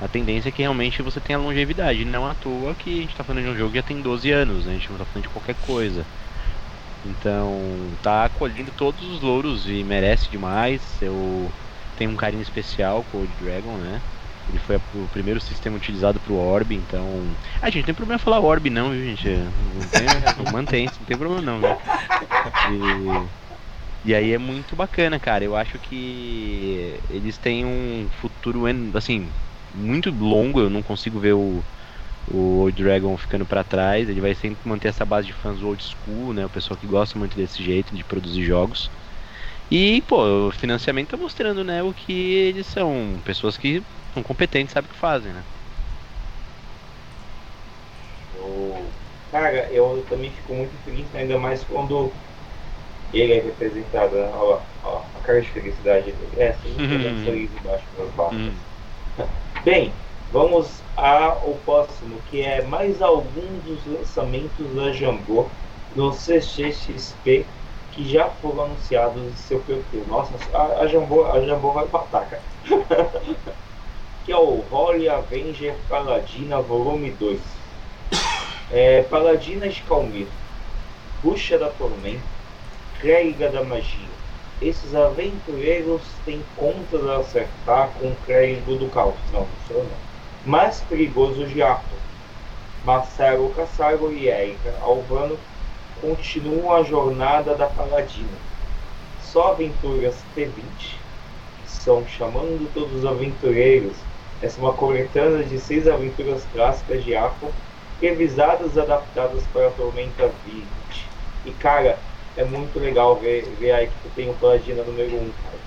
a 0.00 0.08
tendência 0.08 0.48
é 0.48 0.52
que 0.52 0.62
realmente 0.62 1.02
você 1.02 1.20
tenha 1.20 1.38
longevidade. 1.38 2.04
Não 2.04 2.26
à 2.26 2.34
toa 2.34 2.74
que 2.74 2.90
a 2.90 3.00
gente 3.02 3.10
está 3.10 3.22
falando 3.22 3.44
de 3.44 3.50
um 3.50 3.56
jogo 3.56 3.70
que 3.70 3.76
já 3.76 3.82
tem 3.82 4.00
12 4.00 4.30
anos, 4.30 4.64
né? 4.64 4.72
a 4.72 4.74
gente 4.74 4.88
não 4.88 4.96
está 4.96 5.04
falando 5.04 5.22
de 5.24 5.28
qualquer 5.28 5.54
coisa. 5.66 6.04
Então, 7.04 7.60
tá 8.02 8.28
colhendo 8.28 8.72
todos 8.76 9.02
os 9.02 9.20
louros 9.20 9.66
e 9.66 9.82
merece 9.84 10.28
demais. 10.28 10.80
Eu 11.00 11.50
tem 11.96 12.08
um 12.08 12.16
carinho 12.16 12.42
especial 12.42 13.04
com 13.12 13.18
o 13.18 13.28
Dragon, 13.42 13.76
né? 13.76 14.00
Ele 14.48 14.58
foi 14.60 14.76
o 14.76 15.08
primeiro 15.12 15.38
sistema 15.38 15.76
utilizado 15.76 16.18
pro 16.20 16.34
Orb, 16.34 16.74
então. 16.74 17.22
Ah, 17.60 17.66
gente, 17.66 17.80
não 17.80 17.86
tem 17.86 17.94
problema 17.94 18.18
falar 18.18 18.40
Orb 18.40 18.70
não, 18.70 18.90
viu, 18.90 19.04
gente? 19.04 19.28
Não 19.28 19.86
tem, 19.86 20.52
mantém, 20.52 20.86
não 20.86 21.06
tem 21.06 21.16
problema 21.16 21.42
não, 21.42 21.58
né? 21.60 21.76
E, 24.04 24.08
e 24.10 24.14
aí 24.14 24.32
é 24.32 24.38
muito 24.38 24.74
bacana, 24.74 25.20
cara. 25.20 25.44
Eu 25.44 25.54
acho 25.54 25.78
que 25.78 26.98
eles 27.10 27.36
têm 27.36 27.66
um 27.66 28.08
futuro, 28.20 28.62
assim, 28.94 29.28
muito 29.74 30.10
longo. 30.10 30.60
Eu 30.60 30.70
não 30.70 30.82
consigo 30.82 31.18
ver 31.20 31.34
o, 31.34 31.64
o 32.26 32.60
Old 32.60 32.82
Dragon 32.82 33.16
ficando 33.16 33.46
para 33.46 33.64
trás. 33.64 34.08
Ele 34.08 34.20
vai 34.20 34.34
sempre 34.34 34.68
manter 34.68 34.88
essa 34.88 35.04
base 35.04 35.26
de 35.26 35.32
fãs 35.32 35.62
old 35.62 35.82
school, 35.82 36.32
né? 36.32 36.46
O 36.46 36.50
pessoal 36.50 36.78
que 36.78 36.86
gosta 36.86 37.18
muito 37.18 37.36
desse 37.36 37.62
jeito 37.62 37.94
de 37.94 38.04
produzir 38.04 38.44
jogos. 38.44 38.90
E, 39.70 40.02
pô, 40.02 40.48
o 40.48 40.52
financiamento 40.52 41.10
tá 41.10 41.16
mostrando, 41.16 41.62
né, 41.62 41.82
o 41.82 41.94
que 41.94 42.12
eles 42.12 42.66
são. 42.66 43.20
Pessoas 43.24 43.56
que 43.56 43.82
são 44.12 44.22
competentes, 44.22 44.72
sabem 44.72 44.88
o 44.90 44.92
que 44.92 44.98
fazem, 44.98 45.32
né? 45.32 45.44
Cara, 49.30 49.70
eu 49.70 50.04
também 50.08 50.30
fico 50.30 50.54
muito 50.54 50.72
feliz, 50.84 51.06
ainda 51.14 51.38
mais 51.38 51.62
quando 51.62 52.12
ele 53.12 53.32
é 53.32 53.40
representado, 53.40 54.16
né? 54.16 54.28
a 54.84 55.20
cara 55.22 55.40
de 55.40 55.48
felicidade 55.50 56.10
dele. 56.10 56.42
É, 56.42 56.52
sempre 56.52 56.84
uhum. 56.84 57.24
feliz 57.24 57.50
embaixo 57.52 57.84
das 57.96 58.10
barras. 58.10 58.40
Uhum. 58.40 58.52
Bem, 59.62 59.92
vamos 60.32 60.82
ao 60.96 61.54
próximo, 61.66 62.18
que 62.30 62.40
é 62.40 62.62
mais 62.62 63.02
alguns 63.02 63.62
dos 63.62 63.84
lançamentos 63.84 64.74
da 64.74 64.90
Jambô 64.90 65.50
no 65.94 66.14
CCXP 66.14 67.46
que 67.92 68.08
já 68.08 68.30
foram 68.30 68.64
anunciados 68.64 69.22
em 69.22 69.36
seu 69.36 69.60
perfil. 69.60 70.02
Nossa, 70.06 70.32
a, 70.56 70.80
a, 70.80 70.86
Jambô, 70.86 71.26
a 71.26 71.44
Jambô 71.44 71.72
vai 71.72 71.86
matar, 71.92 72.40
que 74.24 74.32
é 74.32 74.36
o 74.36 74.64
Holy 74.70 75.10
Avenger 75.10 75.76
Paladina 75.90 76.62
Volume 76.62 77.10
2. 77.10 77.40
É, 78.70 79.02
Paladina 79.02 79.68
Calmir, 79.86 80.28
Bucha 81.22 81.58
da 81.58 81.68
Tormenta, 81.68 82.22
Clériga 82.98 83.50
da 83.50 83.62
Magia. 83.62 84.19
Esses 84.60 84.94
aventureiros 84.94 86.02
têm 86.24 86.44
contas 86.54 87.06
a 87.06 87.16
acertar 87.16 87.88
com 87.98 88.08
o 88.08 88.16
clérigo 88.26 88.76
do 88.76 88.90
caos. 88.90 89.14
Não, 89.32 89.46
não. 89.70 89.86
Mais 90.44 90.80
perigoso 90.82 91.46
de 91.46 91.62
Arthur. 91.62 91.98
Marcelo 92.84 93.50
Cassaro 93.54 94.12
e 94.12 94.28
Erika 94.28 94.74
Alvano 94.80 95.38
continuam 96.00 96.72
a 96.74 96.82
jornada 96.82 97.54
da 97.54 97.66
Paladina. 97.66 98.38
Só 99.22 99.52
aventuras 99.52 100.26
T20, 100.36 100.52
que 101.62 101.70
são 101.70 102.06
chamando 102.06 102.70
todos 102.74 102.96
os 102.96 103.06
aventureiros. 103.06 103.96
Essa 104.42 104.60
é 104.60 104.62
uma 104.62 104.72
coletânea 104.74 105.44
de 105.44 105.58
seis 105.58 105.86
aventuras 105.86 106.46
clássicas 106.52 107.04
de 107.04 107.14
Aqua, 107.14 107.50
revisadas 108.00 108.76
e 108.76 108.80
adaptadas 108.80 109.46
para 109.52 109.68
a 109.68 109.70
Tormenta 109.70 110.34
20. 110.44 110.66
E 111.44 111.52
cara, 111.52 111.98
é 112.36 112.44
muito 112.44 112.78
legal 112.78 113.18
ver, 113.18 113.42
ver 113.56 113.72
aí 113.72 113.88
que 113.88 114.08
tem 114.10 114.30
o 114.30 114.34
Paladina 114.34 114.84
número 114.84 115.16
1, 115.16 115.22
um, 115.22 115.32
cara. 115.32 115.58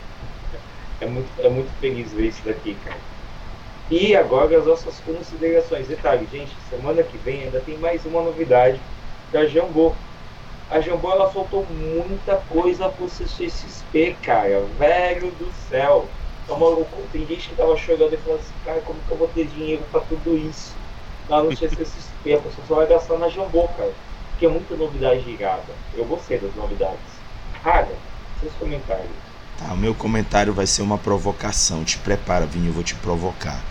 É 0.99 1.05
muito, 1.05 1.41
é 1.41 1.49
muito 1.49 1.71
feliz 1.73 2.13
ver 2.13 2.27
isso 2.27 2.45
daqui, 2.45 2.75
cara. 2.75 3.01
E 3.89 4.15
agora 4.15 4.57
as 4.57 4.65
nossas 4.65 4.99
considerações. 5.01 5.87
Detalhe, 5.87 6.25
gente, 6.25 6.59
semana 6.61 7.03
que 7.03 7.17
vem 7.17 7.43
ainda 7.43 7.59
tem 7.59 7.77
mais 7.77 8.05
uma 8.05 8.21
novidade 8.21 8.81
da 9.31 9.45
Jambô 9.45 9.93
a 10.73 10.79
Jambô 10.79 11.11
ela 11.11 11.29
soltou 11.29 11.67
muita 11.67 12.35
coisa 12.37 12.89
pro 12.89 13.07
CCXP, 13.07 14.17
cara. 14.21 14.65
Velho 14.65 15.31
do 15.31 15.51
céu. 15.51 16.09
Então, 16.43 16.83
tem 17.11 17.27
gente 17.27 17.49
que 17.49 17.55
tava 17.55 17.75
chorando 17.77 18.13
e 18.13 18.17
falando 18.17 18.39
assim, 18.39 18.55
cara, 18.63 18.81
como 18.81 19.03
que 19.03 19.11
eu 19.11 19.17
vou 19.17 19.27
ter 19.27 19.45
dinheiro 19.45 19.85
pra 19.85 19.99
tudo 19.99 20.35
isso? 20.35 20.75
Lá 21.29 21.43
no 21.43 21.55
CCXP, 21.55 22.33
a 22.33 22.41
pessoa 22.41 22.65
só 22.65 22.75
vai 22.75 22.87
gastar 22.87 23.19
na 23.19 23.29
Jambô, 23.29 23.67
cara. 23.69 23.93
Porque 24.43 24.45
é 24.45 24.59
muita 24.59 24.75
novidade 24.75 25.21
ligada. 25.21 25.73
Eu 25.93 26.03
gostei 26.03 26.37
das 26.37 26.53
novidades. 26.53 26.99
Raga, 27.63 27.95
seus 28.41 28.51
comentários. 28.55 29.07
Tá, 29.57 29.71
o 29.71 29.77
meu 29.77 29.95
comentário 29.95 30.53
vai 30.53 30.67
ser 30.67 30.81
uma 30.81 30.97
provocação. 30.97 31.85
Te 31.85 31.97
prepara, 31.97 32.45
Vinho, 32.45 32.67
eu 32.67 32.73
vou 32.73 32.83
te 32.83 32.93
provocar. 32.95 33.63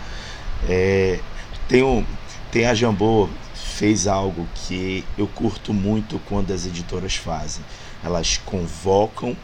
É, 0.67 1.19
tem, 1.67 1.83
um, 1.83 2.03
tem 2.51 2.65
a 2.65 2.73
Jambô 2.73 3.29
fez 3.53 4.07
algo 4.07 4.47
que 4.55 5.05
eu 5.15 5.27
curto 5.27 5.71
muito 5.71 6.19
quando 6.27 6.51
as 6.51 6.65
editoras 6.65 7.15
fazem. 7.15 7.63
Elas 8.03 8.37
convocam 8.37 9.37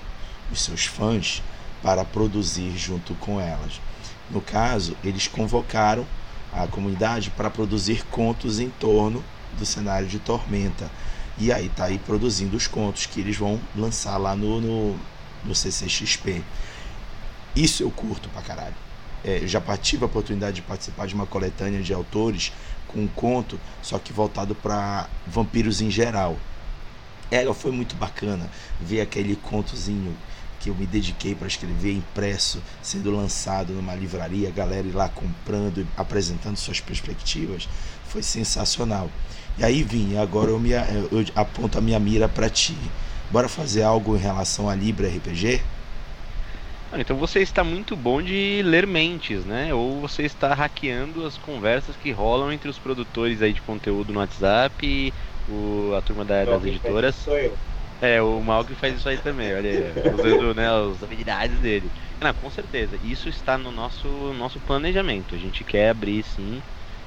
os 0.52 0.64
seus 0.64 0.86
fãs 0.86 1.44
para 1.84 2.04
produzir 2.04 2.76
junto 2.76 3.14
com 3.16 3.40
elas. 3.40 3.80
No 4.32 4.42
caso, 4.42 4.98
eles 5.04 5.28
convocaram 5.28 6.08
a 6.52 6.66
comunidade 6.66 7.30
para 7.30 7.52
produzir 7.52 8.04
contos 8.06 8.60
em 8.60 8.72
torno 8.72 9.24
do 9.60 9.66
cenário 9.66 10.08
de 10.08 10.18
Tormenta. 10.18 10.90
E 11.40 11.54
aí 11.54 11.70
tá 11.70 11.86
aí 11.86 11.98
produzindo 11.98 12.58
os 12.58 12.68
contos 12.68 13.06
que 13.06 13.22
eles 13.22 13.38
vão 13.38 13.62
lançar 13.74 14.18
lá 14.18 14.36
no, 14.36 14.60
no, 14.60 15.00
no 15.46 15.56
CCXP. 15.56 16.44
Isso 17.56 17.82
eu 17.82 17.90
curto 17.90 18.28
pra 18.30 18.42
caralho. 18.42 18.76
É, 19.24 19.40
eu 19.40 19.48
já 19.48 19.62
tive 19.78 20.04
a 20.04 20.08
oportunidade 20.08 20.58
de 20.58 20.62
participar 20.62 21.08
de 21.08 21.16
uma 21.16 21.26
coletânea 21.26 21.82
de 21.82 21.94
autores 21.94 22.52
com 22.88 23.00
um 23.00 23.08
conto, 23.08 23.60
só 23.82 23.98
que 23.98 24.12
voltado 24.12 24.54
para 24.54 25.08
vampiros 25.26 25.82
em 25.82 25.90
geral. 25.90 26.38
É, 27.32 27.52
foi 27.54 27.72
muito 27.72 27.96
bacana 27.96 28.50
ver 28.82 29.02
aquele 29.02 29.36
contozinho 29.36 30.16
que 30.60 30.70
eu 30.70 30.76
me 30.76 30.86
dediquei 30.86 31.34
para 31.36 31.48
escrever 31.48 31.94
impresso, 31.94 32.62
sendo 32.82 33.12
lançado 33.12 33.72
numa 33.72 33.96
livraria, 33.96 34.50
a 34.50 34.52
galera 34.52 34.86
ir 34.86 34.92
lá 34.92 35.08
comprando, 35.08 35.88
apresentando 35.96 36.58
suas 36.58 36.82
perspectivas, 36.82 37.70
foi 38.10 38.22
sensacional. 38.22 39.10
E 39.60 39.64
aí 39.66 39.84
vim, 39.84 40.16
agora 40.16 40.52
eu, 40.52 40.60
me, 40.60 40.70
eu 40.72 41.26
aponto 41.36 41.78
a 41.78 41.82
minha 41.82 42.00
mira 42.00 42.30
para 42.30 42.50
ti. 42.50 42.74
Bora 43.30 43.50
fazer 43.50 43.84
algo 43.84 44.16
em 44.16 44.20
relação 44.20 44.70
a 44.70 44.76
Libra 44.76 45.08
RPG? 45.08 45.60
Então 46.94 47.18
você 47.18 47.42
está 47.42 47.64
muito 47.64 47.96
bom 47.96 48.22
de 48.22 48.62
ler 48.64 48.88
mentes, 48.88 49.46
né? 49.46 49.74
Ou 49.74 50.00
você 50.02 50.24
está 50.24 50.54
hackeando 50.54 51.26
as 51.26 51.38
conversas 51.38 51.96
que 51.98 52.12
rolam 52.12 52.52
entre 52.52 52.70
os 52.70 52.80
produtores 52.80 53.42
aí 53.42 53.54
de 53.54 53.62
conteúdo 53.62 54.12
no 54.12 54.20
WhatsApp, 54.20 55.14
o, 55.46 55.94
a 55.94 56.02
turma 56.02 56.26
da, 56.26 56.46
das 56.46 56.66
editoras. 56.66 57.16
Sou 57.16 57.38
eu. 57.38 57.54
É, 58.02 58.22
o 58.22 58.42
Mal 58.42 58.64
que 58.66 58.74
faz 58.76 58.96
isso 58.98 59.10
aí 59.10 59.18
também, 59.22 59.54
olha 59.54 59.70
aí, 59.70 59.94
usando 60.16 60.56
né, 60.56 60.68
as 60.70 61.04
habilidades 61.04 61.60
dele. 61.60 61.92
Não, 62.24 62.34
com 62.34 62.50
certeza, 62.50 62.98
isso 63.04 63.28
está 63.28 63.58
no 63.58 63.72
nosso, 63.72 64.08
nosso 64.34 64.60
planejamento. 64.62 65.36
A 65.36 65.38
gente 65.38 65.66
quer 65.66 65.90
abrir 65.90 66.24
sim 66.24 66.64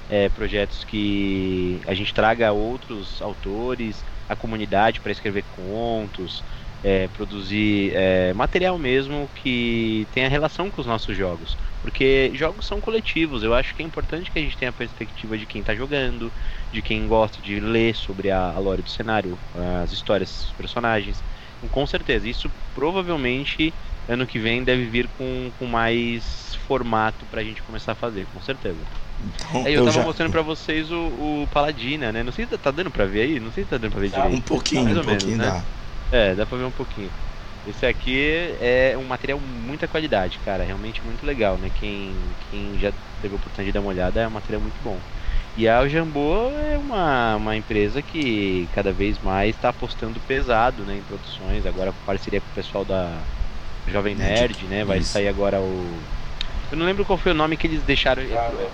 é, 0.08 0.28
projetos 0.28 0.84
que 0.84 1.80
a 1.86 1.94
gente 1.94 2.12
traga 2.12 2.52
outros 2.52 3.20
autores, 3.22 4.04
a 4.28 4.36
comunidade 4.36 5.00
para 5.00 5.12
escrever 5.12 5.44
contos, 5.50 6.44
é, 6.82 7.06
produzir 7.08 7.92
é, 7.94 8.34
material 8.34 8.78
mesmo 8.78 9.30
que 9.34 10.08
tenha 10.10 10.28
relação 10.28 10.70
com 10.70 10.80
os 10.80 10.86
nossos 10.86 11.16
jogos. 11.16 11.56
Porque 11.80 12.32
jogos 12.34 12.66
são 12.66 12.80
coletivos, 12.80 13.42
eu 13.42 13.54
acho 13.54 13.74
que 13.74 13.82
é 13.82 13.84
importante 13.86 14.30
que 14.30 14.38
a 14.38 14.42
gente 14.42 14.56
tenha 14.56 14.70
a 14.70 14.74
perspectiva 14.74 15.38
de 15.38 15.46
quem 15.46 15.60
está 15.60 15.74
jogando, 15.74 16.32
de 16.70 16.82
quem 16.82 17.06
gosta 17.06 17.40
de 17.40 17.60
ler 17.60 17.94
sobre 17.94 18.30
a, 18.30 18.50
a 18.50 18.58
lore 18.58 18.82
do 18.82 18.90
cenário, 18.90 19.40
as 19.82 19.92
histórias, 19.92 20.46
os 20.46 20.52
personagens. 20.52 21.22
Com 21.70 21.86
certeza, 21.86 22.28
isso 22.28 22.52
provavelmente 22.74 23.76
ano 24.06 24.26
que 24.26 24.38
vem 24.38 24.64
deve 24.64 24.88
vir 24.88 25.08
com, 25.08 25.52
com 25.56 25.66
mais 25.66 26.54
formato 26.66 27.26
pra 27.26 27.44
gente 27.44 27.62
começar 27.62 27.92
a 27.92 27.94
fazer, 27.94 28.26
com 28.26 28.40
certeza. 28.40 28.88
Então, 29.22 29.64
Aí 29.64 29.74
eu, 29.74 29.80
eu 29.80 29.82
tava 29.82 29.92
já- 29.92 30.02
mostrando 30.02 30.30
pra 30.30 30.42
vocês 30.42 30.90
o, 30.90 31.42
o 31.44 31.48
Paladina, 31.48 32.12
né? 32.12 32.22
Não 32.22 32.32
sei 32.32 32.46
se 32.46 32.58
tá 32.58 32.70
dando 32.70 32.90
pra 32.90 33.06
ver 33.06 33.22
aí, 33.22 33.40
não 33.40 33.50
sei 33.50 33.64
se 33.64 33.68
tá 33.70 33.78
dando 33.78 33.92
pra 33.92 34.00
ver 34.00 34.10
Tá. 34.10 34.24
direito. 34.24 34.36
Um 34.36 34.42
pouquinho, 34.42 34.84
Mais 34.84 34.96
um 34.96 34.98
ou 34.98 35.04
menos, 35.04 35.34
pouquinho 35.34 35.38
né? 35.38 35.56
dá. 35.60 35.66
É, 36.10 36.34
dá 36.34 36.46
pra 36.46 36.58
ver 36.58 36.64
um 36.64 36.72
pouquinho. 36.72 37.12
Esse 37.64 37.86
aqui 37.86 38.56
é 38.60 38.96
um 38.98 39.04
material 39.06 39.40
muita 39.40 39.88
qualidade, 39.88 40.38
cara, 40.40 40.64
realmente 40.64 41.04
muito 41.04 41.24
legal, 41.26 41.58
né? 41.58 41.70
Quem, 41.70 42.36
quem 42.40 42.78
já 42.78 42.92
teve 43.20 43.34
a 43.34 43.36
oportunidade 43.36 43.68
de 43.68 43.72
dar 43.72 43.80
uma 43.80 43.88
olhada 43.90 44.20
é 44.20 44.28
um 44.28 44.30
material 44.32 44.60
muito 44.62 44.82
bom. 44.82 45.04
E 45.56 45.68
a 45.68 45.86
Jambô 45.88 46.50
é 46.58 46.78
uma, 46.78 47.36
uma 47.36 47.56
empresa 47.56 48.02
que 48.02 48.68
cada 48.68 48.92
vez 48.92 49.18
mais 49.20 49.50
está 49.56 49.68
apostando 49.70 50.20
pesado 50.20 50.84
né, 50.84 50.96
em 50.96 51.04
produções, 51.04 51.64
agora 51.66 51.92
com 51.92 52.02
parceria 52.02 52.40
com 52.40 52.48
o 52.48 52.52
pessoal 52.52 52.84
da 52.84 53.28
Jovem 53.86 54.14
Nerd, 54.16 54.68
né? 54.68 54.84
Vai 54.84 55.00
isso. 55.00 55.12
sair 55.12 55.28
agora 55.28 55.62
o. 55.62 56.08
Eu 56.70 56.76
não 56.76 56.86
lembro 56.86 57.04
qual 57.06 57.18
foi 57.18 57.32
o 57.32 57.34
nome 57.34 57.56
que 57.56 57.66
eles 57.66 57.84
deixaram. 57.84 58.22
Garnor. 58.28 58.72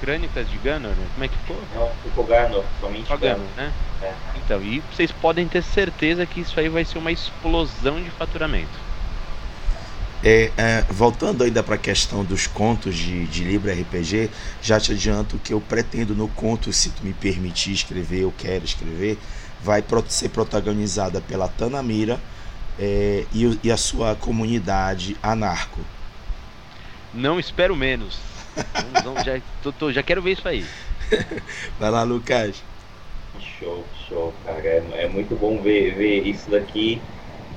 Crônicas 0.00 0.48
de 0.48 0.56
Gunner, 0.58 0.90
né? 0.90 1.06
Como 1.14 1.24
é 1.24 1.28
que 1.28 1.36
ficou? 1.38 1.62
Não, 1.74 1.90
ficou 2.02 2.24
Garnor, 2.24 2.64
somente 2.80 3.06
Só. 3.06 3.16
Gunner, 3.16 3.38
né? 3.56 3.72
É. 4.02 4.12
Então, 4.36 4.62
e 4.62 4.80
vocês 4.92 5.10
podem 5.10 5.48
ter 5.48 5.62
certeza 5.62 6.26
que 6.26 6.40
isso 6.40 6.58
aí 6.58 6.68
vai 6.68 6.84
ser 6.84 6.98
uma 6.98 7.12
explosão 7.12 8.02
de 8.02 8.10
faturamento. 8.10 8.86
É, 10.24 10.50
é, 10.56 10.84
voltando 10.90 11.44
ainda 11.44 11.62
para 11.62 11.74
a 11.74 11.78
questão 11.78 12.24
dos 12.24 12.46
contos 12.46 12.96
de, 12.96 13.26
de 13.26 13.44
Libra 13.44 13.72
RPG, 13.72 14.30
já 14.62 14.80
te 14.80 14.92
adianto 14.92 15.38
que 15.38 15.52
eu 15.52 15.60
pretendo 15.60 16.14
no 16.14 16.26
conto, 16.28 16.72
se 16.72 16.90
tu 16.90 17.04
me 17.04 17.12
permitir 17.12 17.72
escrever, 17.72 18.22
eu 18.22 18.34
quero 18.36 18.64
escrever, 18.64 19.18
vai 19.62 19.84
ser 20.08 20.30
protagonizada 20.30 21.20
pela 21.20 21.48
Tanamira 21.48 22.18
é, 22.78 23.24
e, 23.32 23.58
e 23.62 23.70
a 23.70 23.76
sua 23.76 24.14
comunidade 24.16 25.16
anarco. 25.22 25.80
Não 27.12 27.38
espero 27.38 27.76
menos. 27.76 28.18
Vamos- 28.78 29.02
vamos- 29.02 29.24
já, 29.24 29.40
tô- 29.60 29.72
tô- 29.72 29.92
já 29.92 30.02
quero 30.02 30.22
ver 30.22 30.32
isso 30.32 30.46
aí. 30.48 30.72
Vai 31.78 31.90
lá, 31.90 32.02
Lucas. 32.02 32.64
Show, 33.38 33.90
show, 33.92 34.32
cara. 34.44 34.66
É, 34.66 35.04
é 35.04 35.08
muito 35.08 35.36
bom 35.36 35.60
ver, 35.62 35.94
ver 35.94 36.22
isso 36.22 36.50
daqui, 36.50 37.02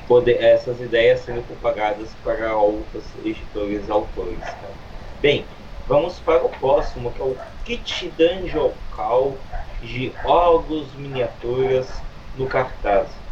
poder, 0.07 0.41
essas 0.41 0.81
ideias 0.81 1.21
sendo 1.21 1.43
propagadas 1.43 2.15
para 2.15 2.55
outros 2.57 3.15
editores 3.15 3.87
e 3.87 3.91
autores. 3.91 4.43
Cara. 4.43 4.75
Bem, 5.21 5.47
vamos 5.87 6.19
para 6.19 6.43
o 6.45 6.49
próximo, 6.49 7.13
que 7.13 7.21
é 7.21 7.23
o 7.25 7.37
Kit 7.63 8.09
Dungeon 8.11 8.73
Call 8.89 9.41
de 9.81 10.13
órgãos 10.25 10.95
miniaturas 10.95 12.03
no 12.33 12.47
cartaz. 12.47 13.23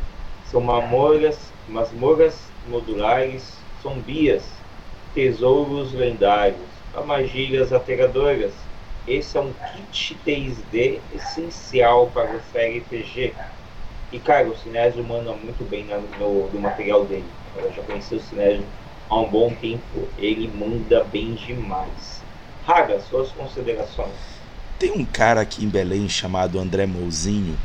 São 0.41 0.61
masmorras, 0.61 1.53
masmorras 1.67 2.53
modulares, 2.63 3.67
sombrias, 3.81 4.63
tesouros 5.13 5.93
lendários, 5.93 6.76
armadilhas 6.97 7.71
ateradoras. 7.71 8.51
Esse 9.07 9.37
é 9.37 9.41
um 9.41 9.53
kit 9.91 10.17
3D 10.25 10.99
essencial 11.15 12.07
para 12.07 12.31
o 12.31 12.37
RPG. 12.37 13.33
E 14.11 14.19
cara, 14.19 14.47
o 14.47 14.57
Sinésio 14.57 15.03
manda 15.03 15.31
muito 15.33 15.63
bem 15.69 15.85
na- 15.85 15.99
no, 16.19 16.49
no 16.49 16.59
material 16.59 17.05
dele. 17.05 17.25
Eu 17.55 17.71
já 17.73 17.81
conheci 17.83 18.15
o 18.15 18.21
Sinésio 18.21 18.65
há 19.09 19.19
um 19.19 19.29
bom 19.29 19.53
tempo. 19.53 20.07
Ele 20.17 20.47
manda 20.53 21.03
bem 21.05 21.33
demais. 21.35 22.21
Raga, 22.65 22.99
suas 22.99 23.29
considerações. 23.31 24.11
Tem 24.77 24.91
um 24.91 25.05
cara 25.05 25.41
aqui 25.41 25.63
em 25.63 25.69
Belém 25.69 26.07
chamado 26.09 26.59
André 26.59 26.85
Mouzinho 26.85 27.57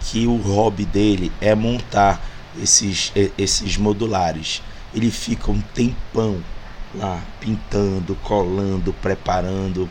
que 0.00 0.26
o 0.26 0.36
hobby 0.36 0.84
dele 0.84 1.32
é 1.40 1.54
montar 1.54 2.20
esses, 2.62 3.12
esses 3.38 3.76
modulares. 3.76 4.62
Ele 4.94 5.10
fica 5.10 5.50
um 5.50 5.60
tempão 5.60 6.42
lá 6.94 7.22
pintando, 7.40 8.14
colando, 8.16 8.92
preparando. 8.94 9.88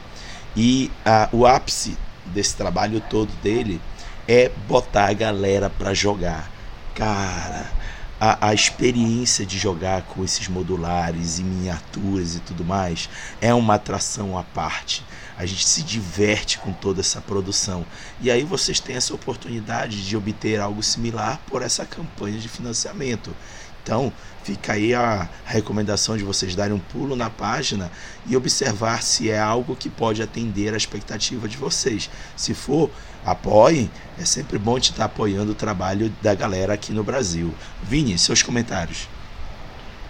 E 0.55 0.91
a- 1.05 1.29
o 1.31 1.45
ápice 1.45 1.97
desse 2.25 2.55
trabalho 2.55 3.01
todo 3.09 3.31
dele 3.41 3.81
é 4.27 4.51
botar 4.67 5.09
a 5.09 5.13
galera 5.13 5.69
para 5.69 5.93
jogar. 5.93 6.49
Cara, 6.95 7.65
a, 8.19 8.49
a 8.49 8.53
experiência 8.53 9.45
de 9.45 9.57
jogar 9.57 10.01
com 10.03 10.23
esses 10.23 10.47
modulares 10.47 11.39
e 11.39 11.43
miniaturas 11.43 12.35
e 12.35 12.39
tudo 12.41 12.65
mais 12.65 13.09
é 13.41 13.53
uma 13.53 13.75
atração 13.75 14.37
à 14.37 14.43
parte. 14.43 15.03
A 15.37 15.45
gente 15.45 15.65
se 15.65 15.81
diverte 15.81 16.57
com 16.59 16.73
toda 16.73 16.99
essa 16.99 17.21
produção. 17.21 17.85
E 18.19 18.29
aí 18.29 18.43
vocês 18.43 18.79
têm 18.81 18.97
essa 18.97 19.13
oportunidade 19.13 20.05
de 20.05 20.17
obter 20.17 20.59
algo 20.59 20.83
similar 20.83 21.39
por 21.47 21.61
essa 21.61 21.85
campanha 21.85 22.37
de 22.37 22.49
financiamento. 22.49 23.33
Então, 23.81 24.11
fica 24.49 24.73
aí 24.73 24.95
a 24.95 25.29
recomendação 25.45 26.17
de 26.17 26.23
vocês 26.23 26.55
darem 26.55 26.73
um 26.73 26.79
pulo 26.79 27.15
na 27.15 27.29
página 27.29 27.91
e 28.25 28.35
observar 28.35 29.03
se 29.03 29.29
é 29.29 29.37
algo 29.37 29.75
que 29.75 29.89
pode 29.89 30.23
atender 30.23 30.73
a 30.73 30.77
expectativa 30.77 31.47
de 31.47 31.55
vocês. 31.55 32.09
Se 32.35 32.55
for, 32.55 32.89
apoiem. 33.23 33.91
É 34.17 34.25
sempre 34.25 34.57
bom 34.57 34.79
te 34.79 34.89
estar 34.89 35.05
apoiando 35.05 35.51
o 35.51 35.55
trabalho 35.55 36.11
da 36.19 36.33
galera 36.33 36.73
aqui 36.73 36.91
no 36.91 37.03
Brasil. 37.03 37.53
Vini, 37.83 38.17
seus 38.17 38.41
comentários. 38.41 39.07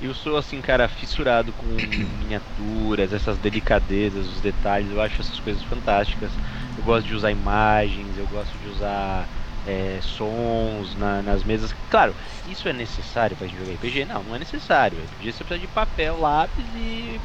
Eu 0.01 0.15
sou 0.15 0.37
assim, 0.37 0.61
cara, 0.61 0.87
fissurado 0.87 1.51
com 1.51 1.65
miniaturas, 2.23 3.11
essas 3.11 3.37
delicadezas, 3.39 4.25
os 4.25 4.39
detalhes, 4.39 4.89
eu 4.89 5.01
acho 5.01 5.19
essas 5.19 5.37
coisas 5.41 5.61
fantásticas. 5.63 6.31
Eu 6.77 6.83
gosto 6.85 7.07
de 7.07 7.13
usar 7.13 7.29
imagens, 7.29 8.17
eu 8.17 8.25
gosto 8.27 8.57
de 8.63 8.69
usar 8.69 9.27
é, 9.69 10.01
sons 10.01 10.95
na- 10.95 11.21
nas 11.23 11.43
mesas. 11.43 11.73
Claro, 11.89 12.15
isso 12.45 12.67
é 12.67 12.73
necessário 12.73 13.37
gente 13.47 13.57
jogar 13.57 13.71
RPG? 13.73 14.05
Não, 14.05 14.23
não 14.23 14.35
é 14.35 14.39
necessário. 14.39 15.01
RPG 15.01 15.33
você 15.33 15.43
precisa 15.43 15.59
de 15.61 15.67
papel, 15.67 16.17
lápis 16.17 16.73
e 16.73 17.21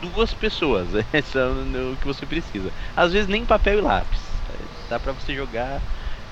duas 0.00 0.34
pessoas. 0.34 0.92
Esse 1.12 1.38
é 1.38 1.44
o 1.46 1.98
que 1.98 2.06
você 2.06 2.26
precisa. 2.26 2.72
Às 2.96 3.12
vezes 3.12 3.28
nem 3.28 3.46
papel 3.46 3.78
e 3.78 3.82
lápis. 3.82 4.42
Dá 4.88 5.00
pra 5.00 5.12
você 5.12 5.34
jogar 5.34 5.84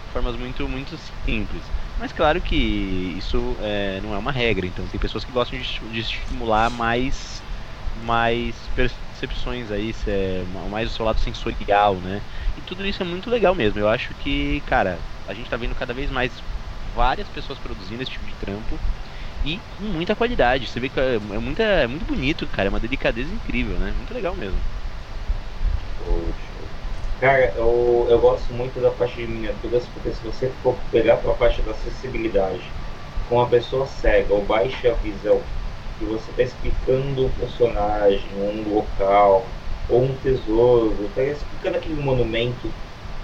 de 0.04 0.10
formas 0.12 0.36
muito, 0.36 0.68
muito 0.68 0.96
simples. 1.26 1.72
Mas 1.96 2.12
claro 2.12 2.40
que 2.42 2.54
isso 2.56 3.56
é, 3.60 4.00
não 4.00 4.14
é 4.14 4.18
uma 4.18 4.32
regra, 4.32 4.66
então 4.66 4.86
tem 4.88 4.98
pessoas 5.00 5.24
que 5.24 5.32
gostam 5.32 5.58
de, 5.58 5.64
de 5.90 6.00
estimular 6.00 6.70
mais, 6.70 7.44
mais 7.92 8.68
percepções 8.70 9.70
aí, 9.70 9.92
é 10.06 10.44
ma- 10.44 10.68
mais 10.68 10.90
o 10.92 10.94
seu 10.94 11.04
lado 11.04 11.20
sensorial, 11.20 12.00
né? 12.00 12.22
E 12.56 12.62
tudo 12.62 12.86
isso 12.86 13.02
é 13.02 13.06
muito 13.06 13.30
legal 13.30 13.54
mesmo. 13.54 13.78
Eu 13.78 13.88
acho 13.88 14.14
que, 14.14 14.60
cara, 14.62 15.06
a 15.26 15.34
gente 15.34 15.50
tá 15.50 15.56
vendo 15.56 15.74
cada 15.74 15.94
vez 15.94 16.10
mais 16.10 16.42
várias 16.94 17.28
pessoas 17.28 17.58
produzindo 17.58 18.02
esse 18.02 18.12
tipo 18.12 18.26
de 18.26 18.34
trampo 18.34 18.80
e 19.44 19.58
com 19.70 19.84
muita 19.84 20.16
qualidade. 20.16 20.66
Você 20.66 20.80
vê 20.80 20.88
que 20.90 21.00
é, 21.00 21.16
é, 21.16 21.18
muita, 21.18 21.62
é 21.62 21.86
muito 21.86 22.06
bonito, 22.06 22.48
cara, 22.48 22.68
é 22.68 22.70
uma 22.70 22.80
delicadeza 22.80 23.34
incrível, 23.34 23.78
né? 23.78 23.92
Muito 23.92 24.14
legal 24.14 24.36
mesmo. 24.36 24.60
Cara, 27.20 27.52
eu, 27.56 28.06
eu 28.10 28.20
gosto 28.20 28.52
muito 28.52 28.80
da 28.80 28.90
parte 28.90 29.14
de 29.16 29.26
miniaturas 29.26 29.88
porque 29.88 30.12
se 30.12 30.22
você 30.24 30.50
for 30.62 30.76
pegar 30.90 31.18
para 31.18 31.30
a 31.30 31.34
parte 31.34 31.62
da 31.62 31.70
acessibilidade 31.70 32.76
com 33.28 33.36
uma 33.36 33.48
pessoa 33.48 33.86
cega 33.86 34.34
ou 34.34 34.44
baixa 34.44 34.94
visão 34.96 35.40
e 36.00 36.04
você 36.04 36.30
está 36.32 36.42
explicando 36.42 37.26
um 37.26 37.30
personagem, 37.30 38.34
um 38.34 38.68
local 38.68 39.46
ou 39.88 40.02
um 40.02 40.18
tesouro, 40.18 41.06
está 41.06 41.22
explicando 41.22 41.76
aquele 41.78 41.94
monumento 42.02 42.68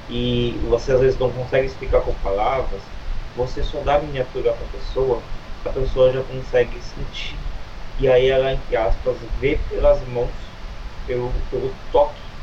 e 0.09 0.59
você 0.61 0.93
às 0.93 1.01
vezes 1.01 1.19
não 1.19 1.33
consegue 1.33 1.67
explicar 1.67 2.03
com 2.03 2.19
palavras, 2.19 2.95
você 3.35 3.63
só 3.63 3.83
dá 3.83 3.97
a 3.97 4.03
miniatura 4.03 4.55
para 4.55 4.67
a 4.67 4.69
pessoa, 4.71 5.31
a 5.65 5.71
pessoa 5.73 6.13
já 6.13 6.23
consegue 6.25 6.81
sentir 6.83 7.47
e 7.97 8.09
aí 8.09 8.29
ela, 8.29 8.53
entre 8.53 8.77
aspas, 8.77 9.25
vê 9.37 9.59
pelas 9.69 10.05
mãos, 10.05 10.57
pelo, 11.05 11.47
pelo 11.49 11.77
toque 11.91 12.39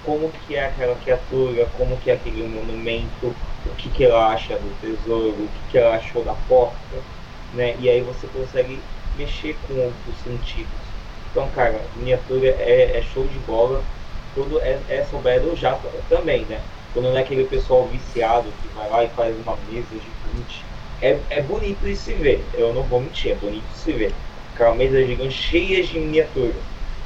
como 0.00 0.32
que 0.32 0.54
é 0.54 0.64
aquela 0.64 0.96
criatura, 0.96 1.70
como 1.70 1.98
que 1.98 2.10
é 2.10 2.14
aquele 2.14 2.42
monumento, 2.46 3.40
o 3.64 3.74
que, 3.74 3.90
que 3.90 4.04
ela 4.04 4.28
acha 4.32 4.58
do 4.58 4.74
tesouro, 4.76 5.46
o 5.46 5.52
que, 5.52 5.64
que 5.66 5.78
ela 5.78 5.96
achou 5.96 6.24
da 6.24 6.34
porta, 6.34 7.08
né? 7.50 7.76
E 7.78 7.88
aí 7.88 8.02
você 8.02 8.28
consegue 8.28 8.88
mexer 9.12 9.54
com 9.60 9.74
outros 9.80 10.20
sentidos. 10.22 10.96
Então, 11.30 11.50
cara, 11.50 11.90
miniatura 11.94 12.48
é, 12.48 12.96
é 12.98 13.02
show 13.02 13.26
de 13.28 13.38
bola. 13.40 13.92
Tudo 14.32 14.60
é, 14.62 14.84
é 14.86 15.04
sobrado 15.04 15.54
já 15.56 15.76
também, 16.08 16.46
né? 16.46 16.70
Quando 16.96 17.10
não 17.10 17.18
é 17.18 17.20
aquele 17.20 17.44
pessoal 17.44 17.86
viciado 17.88 18.44
que 18.62 18.74
vai 18.74 18.88
lá 18.88 19.04
e 19.04 19.08
faz 19.08 19.36
uma 19.44 19.54
mesa 19.70 19.86
gigante. 19.90 20.64
É, 21.02 21.18
é 21.28 21.42
bonito 21.42 21.84
de 21.84 21.94
se 21.94 22.14
ver, 22.14 22.42
eu 22.54 22.72
não 22.72 22.82
vou 22.84 23.02
mentir, 23.02 23.32
é 23.32 23.34
bonito 23.34 23.66
de 23.70 23.76
se 23.76 23.92
ver. 23.92 24.14
Aquela 24.54 24.74
mesa 24.74 25.04
gigante 25.04 25.34
cheia 25.34 25.82
de 25.82 25.98
miniaturas. 25.98 26.54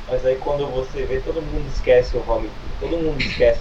Mas 0.08 0.24
aí 0.24 0.36
quando 0.36 0.64
você 0.68 1.02
vê, 1.06 1.18
todo 1.18 1.42
mundo 1.42 1.68
esquece 1.74 2.16
o 2.16 2.20
Robin 2.20 2.48
todo 2.78 2.98
mundo 2.98 3.20
esquece 3.20 3.60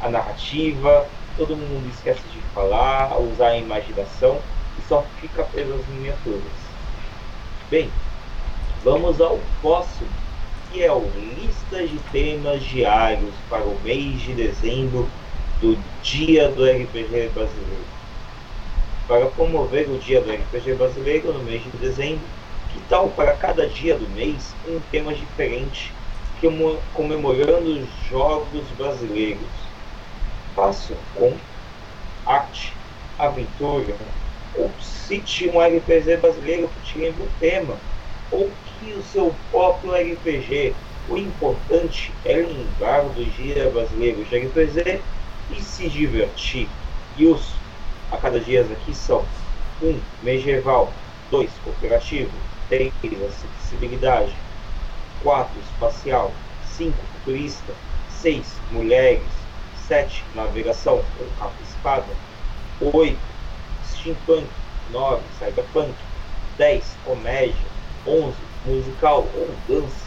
a 0.00 0.08
narrativa, 0.08 1.06
todo 1.36 1.54
mundo 1.54 1.86
esquece 1.90 2.22
de 2.32 2.40
falar, 2.54 3.20
usar 3.20 3.48
a 3.48 3.58
imaginação 3.58 4.38
e 4.78 4.88
só 4.88 5.04
fica 5.20 5.42
preso 5.42 5.74
às 5.74 5.86
miniaturas. 5.88 6.40
Bem, 7.70 7.90
vamos 8.82 9.20
ao 9.20 9.38
próximo, 9.60 10.08
que 10.72 10.82
é 10.82 10.90
o 10.90 11.06
lista 11.36 11.86
de 11.86 11.98
temas 12.10 12.62
diários 12.62 13.34
para 13.50 13.62
o 13.62 13.78
mês 13.84 14.22
de 14.22 14.32
dezembro 14.32 15.06
do 15.60 15.78
Dia 16.02 16.48
do 16.48 16.64
RPG 16.64 17.30
Brasileiro. 17.34 17.96
Para 19.08 19.26
promover 19.26 19.88
o 19.88 19.98
Dia 19.98 20.20
do 20.20 20.30
RPG 20.30 20.74
Brasileiro 20.74 21.32
no 21.32 21.42
mês 21.44 21.62
de 21.62 21.70
dezembro, 21.78 22.26
que 22.72 22.80
tal 22.88 23.08
para 23.10 23.32
cada 23.32 23.66
dia 23.66 23.96
do 23.96 24.08
mês 24.10 24.54
um 24.68 24.78
tema 24.90 25.14
diferente 25.14 25.92
comemorando 26.92 27.80
os 27.80 27.88
Jogos 28.10 28.64
Brasileiros? 28.76 29.40
Faça 30.54 30.94
com 31.14 31.32
arte, 32.26 32.72
aventura, 33.18 33.94
ou 34.54 34.70
cite 34.80 35.48
um 35.48 35.60
RPG 35.60 36.18
brasileiro 36.18 36.68
que 36.68 36.92
te 36.92 36.98
lembre 36.98 37.22
o 37.22 37.30
tema, 37.40 37.76
ou 38.30 38.50
que 38.64 38.92
o 38.92 39.02
seu 39.02 39.34
próprio 39.50 39.92
RPG. 39.92 40.74
O 41.08 41.16
importante 41.16 42.12
é 42.24 42.34
lembrar 42.34 43.02
do 43.02 43.24
Dia 43.24 43.70
Brasileiro 43.70 44.24
de 44.24 44.38
RPG 44.38 45.00
e 45.50 45.60
se 45.60 45.88
divertir. 45.88 46.68
E 47.16 47.26
os 47.26 47.54
a 48.10 48.16
cada 48.16 48.38
dia 48.38 48.62
aqui 48.62 48.94
são 48.94 49.24
1. 49.82 49.88
Um, 49.88 50.00
medieval 50.22 50.92
2. 51.30 51.50
Cooperativo 51.64 52.30
3. 52.68 52.92
Acessibilidade 53.02 54.32
4. 55.22 55.60
Espacial 55.72 56.32
5. 56.76 56.96
Futurista 57.12 57.72
6. 58.10 58.46
Mulheres 58.70 59.22
7. 59.88 60.22
Navegação 60.34 61.02
com 61.18 61.24
capa 61.38 61.54
espada 61.68 62.06
8. 62.80 63.18
Steampunk 63.88 64.46
9. 64.92 65.22
Cyberpunk 65.38 65.94
10. 66.58 66.84
Comédia 67.04 67.56
11. 68.06 68.34
Musical 68.66 69.26
ou 69.34 69.50
dança 69.68 70.06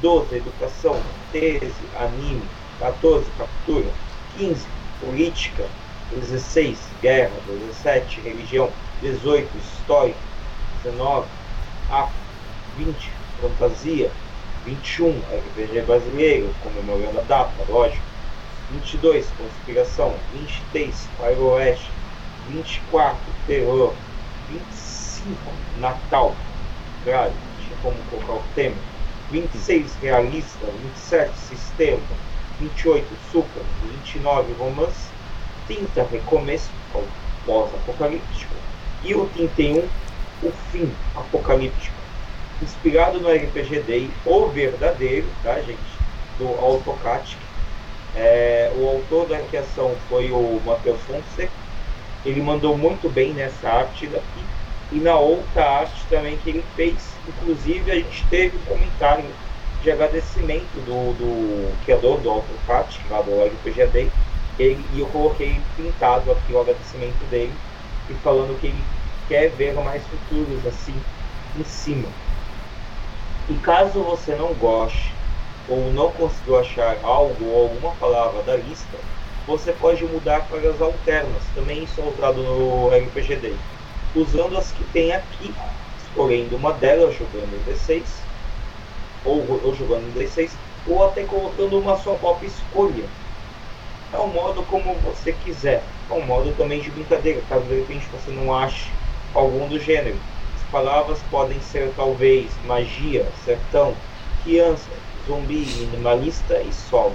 12. 0.00 0.36
Educação 0.36 1.00
13. 1.32 1.72
Anime 1.98 2.42
14. 2.78 3.24
Captura 3.36 4.03
15. 4.36 4.66
Política 5.00 5.64
16. 6.14 6.78
Guerra 7.00 7.32
17. 7.46 8.20
Religião 8.20 8.70
18. 9.00 9.48
História 9.56 10.14
19. 10.82 11.26
Afro 11.90 12.14
20. 12.76 13.10
Fantasia 13.40 14.10
21. 14.64 15.10
RPG 15.10 15.82
brasileiro, 15.82 16.54
comemorando 16.62 17.18
a 17.18 17.22
data, 17.22 17.52
lógico. 17.68 18.02
22. 18.70 19.26
Conspiração 19.36 20.14
23. 20.32 21.08
Faroeste 21.18 21.90
24. 22.48 23.18
Terror 23.46 23.94
25. 24.50 25.38
Natal 25.78 26.34
Claro, 27.04 27.32
tinha 27.58 27.76
como 27.82 27.96
colocar 28.08 28.32
o 28.32 28.42
tema 28.54 28.76
26. 29.30 29.94
Realista 29.96 30.66
27. 30.66 31.36
Sistema 31.36 32.00
28. 32.60 33.06
Super 33.30 33.62
29. 33.82 34.52
Romance 34.54 35.08
30. 35.66 36.02
Recomeço 36.04 36.70
pós-apocalíptico 37.46 38.54
e 39.02 39.14
o 39.14 39.26
31. 39.26 39.88
O 40.42 40.52
fim 40.70 40.92
apocalíptico 41.16 42.04
inspirado 42.62 43.20
no 43.20 43.30
RPG 43.30 43.80
Day, 43.80 44.10
o 44.24 44.46
verdadeiro, 44.46 45.26
tá, 45.42 45.54
gente? 45.60 45.78
Do 46.38 46.48
AutoCAT. 46.48 47.36
É, 48.16 48.72
o 48.76 48.88
autor 48.88 49.26
da 49.26 49.38
criação 49.40 49.94
foi 50.08 50.30
o 50.30 50.60
Matheus 50.64 51.00
Fonseca. 51.02 51.52
Ele 52.24 52.40
mandou 52.40 52.76
muito 52.76 53.08
bem 53.08 53.32
nessa 53.32 53.68
arte 53.68 54.06
daqui. 54.06 54.44
E 54.92 54.96
na 54.96 55.18
outra 55.18 55.68
arte 55.80 56.04
também 56.08 56.36
que 56.38 56.50
ele 56.50 56.64
fez, 56.76 56.94
inclusive 57.28 57.90
a 57.90 57.96
gente 57.96 58.24
teve 58.30 58.56
um 58.56 58.60
comentário 58.60 59.24
de 59.84 59.92
agradecimento 59.92 60.80
do, 60.86 61.12
do 61.12 61.84
criador 61.84 62.18
do 62.20 62.30
AutoCAT, 62.30 63.00
lá 63.10 63.20
do 63.20 63.44
RPG 63.44 63.86
Day. 63.88 64.10
Ele, 64.58 64.82
e 64.94 65.00
eu 65.00 65.06
coloquei 65.08 65.60
pintado 65.76 66.32
aqui 66.32 66.52
o 66.52 66.60
agradecimento 66.60 67.22
dele 67.28 67.52
e 68.08 68.14
falando 68.14 68.58
que 68.60 68.68
ele 68.68 68.84
quer 69.28 69.50
ver 69.50 69.74
mais 69.74 70.02
futuros 70.06 70.66
assim 70.66 70.94
em 71.58 71.64
cima. 71.64 72.08
E 73.50 73.54
caso 73.56 74.02
você 74.02 74.34
não 74.34 74.54
goste 74.54 75.12
ou 75.68 75.92
não 75.92 76.10
conseguiu 76.12 76.58
achar 76.58 76.96
algo 77.02 77.44
ou 77.44 77.62
alguma 77.68 77.94
palavra 77.96 78.42
da 78.42 78.56
lista, 78.56 78.96
você 79.46 79.72
pode 79.72 80.02
mudar 80.04 80.46
para 80.48 80.70
as 80.70 80.80
alternas. 80.80 81.42
Também 81.54 81.84
isso 81.84 82.00
usado 82.02 82.42
no 82.42 82.88
RPG 82.88 83.36
Day. 83.36 83.56
Usando 84.14 84.56
as 84.56 84.72
que 84.72 84.84
tem 84.84 85.12
aqui, 85.12 85.54
escolhendo 86.02 86.56
uma 86.56 86.72
delas 86.72 87.14
jogando 87.14 87.52
em 87.54 87.70
D6, 87.70 88.23
ou, 89.24 89.64
ou 89.64 89.74
jogando 89.74 90.08
em 90.08 90.12
D6, 90.12 90.58
ou 90.86 91.02
até 91.04 91.24
colocando 91.24 91.78
uma 91.80 91.96
sua 91.96 92.14
própria 92.16 92.46
escolha. 92.46 93.08
É 94.12 94.18
um 94.18 94.28
modo 94.28 94.62
como 94.64 94.94
você 95.00 95.32
quiser. 95.32 95.82
É 96.08 96.12
um 96.12 96.24
modo 96.24 96.52
também 96.52 96.80
de 96.80 96.90
brincadeira, 96.90 97.40
caso 97.42 97.64
de 97.66 97.74
repente 97.74 98.06
você 98.12 98.30
não 98.30 98.54
ache 98.54 98.92
algum 99.34 99.68
do 99.68 99.78
gênero 99.78 100.20
palavras 100.74 101.22
podem 101.30 101.60
ser 101.60 101.92
talvez 101.94 102.58
magia, 102.64 103.30
sertão, 103.44 103.94
criança, 104.42 104.90
zumbi, 105.24 105.64
minimalista 105.66 106.60
e 106.62 106.72
sol. 106.72 107.14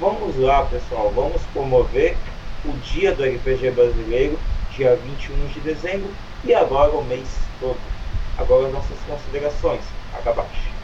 Vamos 0.00 0.36
lá, 0.36 0.66
pessoal, 0.66 1.12
vamos 1.12 1.46
promover 1.46 2.18
o 2.64 2.72
dia 2.72 3.14
do 3.14 3.22
RPG 3.22 3.70
brasileiro, 3.70 4.36
dia 4.68 4.96
21 4.96 5.46
de 5.46 5.60
dezembro, 5.60 6.10
e 6.42 6.52
agora 6.52 6.90
o 6.90 7.04
mês 7.04 7.38
todo. 7.60 7.78
Agora 8.36 8.68
nossas 8.68 8.98
considerações. 9.04 9.84
Acabaste. 10.12 10.77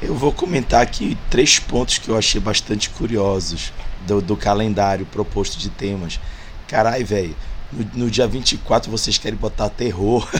Eu 0.00 0.14
vou 0.14 0.32
comentar 0.32 0.82
aqui 0.82 1.16
três 1.30 1.58
pontos 1.58 1.98
que 1.98 2.08
eu 2.08 2.16
achei 2.16 2.40
bastante 2.40 2.90
curiosos 2.90 3.72
do, 4.06 4.20
do 4.20 4.36
calendário 4.36 5.06
proposto 5.06 5.58
de 5.58 5.70
temas. 5.70 6.20
Carai, 6.68 7.02
velho, 7.02 7.34
no, 7.72 8.04
no 8.04 8.10
dia 8.10 8.26
24 8.26 8.90
vocês 8.90 9.16
querem 9.16 9.38
botar 9.38 9.70
terror. 9.70 10.28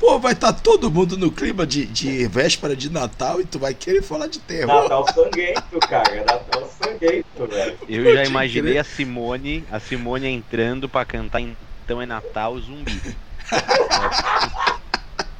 Pô, 0.00 0.18
vai 0.18 0.32
estar 0.32 0.52
tá 0.52 0.60
todo 0.60 0.90
mundo 0.90 1.16
no 1.18 1.30
clima 1.32 1.66
de, 1.66 1.84
de 1.84 2.26
véspera 2.28 2.76
de 2.76 2.90
Natal 2.90 3.40
e 3.40 3.44
tu 3.44 3.58
vai 3.58 3.74
querer 3.74 4.02
falar 4.02 4.28
de 4.28 4.38
terror. 4.38 4.82
Natal 4.82 5.04
sanguento, 5.12 5.80
cara. 5.80 6.24
Natal 6.24 6.70
sanguento, 6.80 7.46
velho. 7.50 7.78
Eu 7.88 8.14
já 8.14 8.24
imaginei 8.24 8.78
a 8.78 8.84
Simone, 8.84 9.64
a 9.70 9.80
Simone 9.80 10.28
entrando 10.28 10.88
pra 10.88 11.04
cantar 11.04 11.40
Então 11.40 12.00
é 12.00 12.06
Natal 12.06 12.58
zumbi. 12.60 13.16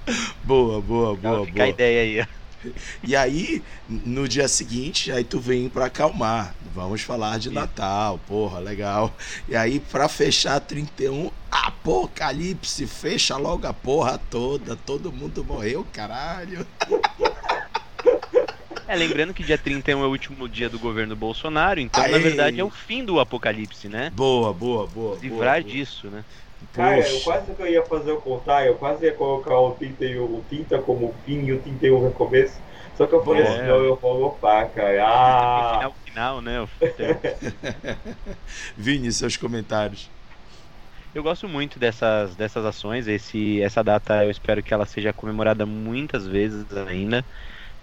boa, 0.45 0.81
boa, 0.81 1.17
boa, 1.17 1.45
Fica 1.47 1.57
boa. 1.57 1.65
a 1.65 1.69
ideia 1.69 2.03
aí. 2.03 2.27
E 3.03 3.15
aí, 3.15 3.63
no 3.89 4.27
dia 4.27 4.49
seguinte, 4.49 5.13
aí 5.13 5.23
tu 5.23 5.39
vem 5.39 5.69
para 5.69 5.87
acalmar. 5.87 6.55
Vamos 6.75 7.03
falar 7.03 7.39
de 7.39 7.51
Natal, 7.51 8.19
porra, 8.27 8.59
legal. 8.59 9.15
E 9.49 9.55
aí, 9.55 9.79
para 9.79 10.09
fechar 10.09 10.59
31, 10.61 11.31
apocalipse, 11.51 12.87
fecha 12.87 13.37
logo 13.37 13.67
a 13.67 13.73
porra 13.73 14.19
toda. 14.31 14.75
Todo 14.75 15.13
mundo 15.13 15.45
morreu, 15.45 15.87
caralho. 15.93 16.67
É, 18.89 18.95
lembrando 18.95 19.35
que 19.35 19.43
dia 19.43 19.59
31 19.59 20.03
é 20.03 20.07
o 20.07 20.11
último 20.11 20.49
dia 20.49 20.69
do 20.69 20.79
governo 20.79 21.17
Bolsonaro, 21.17 21.81
então 21.81 22.05
Aê. 22.05 22.13
na 22.13 22.19
verdade 22.19 22.61
é 22.61 22.65
o 22.65 22.71
fim 22.71 23.05
do 23.05 23.19
apocalipse, 23.19 23.89
né? 23.89 24.13
Boa, 24.15 24.53
boa, 24.53 24.87
boa. 24.87 25.19
Livrar 25.21 25.61
boa, 25.61 25.73
disso, 25.73 26.07
né? 26.09 26.25
Cara, 26.73 27.09
eu 27.09 27.21
quase 27.21 27.55
que 27.55 27.63
eu 27.63 27.67
ia 27.67 27.83
fazer 27.85 28.13
o 28.13 28.21
contrário, 28.21 28.69
eu 28.69 28.75
quase 28.77 29.05
ia 29.05 29.13
colocar 29.13 29.59
o 29.59 29.73
31, 29.73 30.25
o 30.25 30.45
30 30.49 30.79
como 30.83 31.15
fim 31.25 31.45
e 31.45 31.53
o 31.53 31.61
31 31.61 32.01
no 32.01 32.11
começo. 32.13 32.61
Só 32.97 33.07
que 33.07 33.15
eu 33.15 33.23
falei 33.23 33.43
é. 33.43 33.49
assim, 33.49 33.63
não, 33.63 33.85
eu 33.85 33.97
vou 33.97 34.25
opar, 34.25 34.71
cara. 34.71 35.07
Ah! 35.07 35.75
Final, 35.75 35.95
final, 36.05 36.41
né? 36.41 36.69
Vini, 38.77 39.13
seus 39.13 39.37
comentários. 39.37 40.11
Eu 41.15 41.23
gosto 41.23 41.49
muito 41.49 41.79
dessas, 41.79 42.35
dessas 42.37 42.65
ações. 42.65 43.07
Esse, 43.07 43.61
essa 43.63 43.83
data 43.83 44.25
eu 44.25 44.31
espero 44.31 44.63
que 44.63 44.73
ela 44.73 44.87
seja 44.87 45.13
comemorada 45.13 45.65
muitas 45.65 46.27
vezes 46.27 46.67
ainda. 46.89 47.25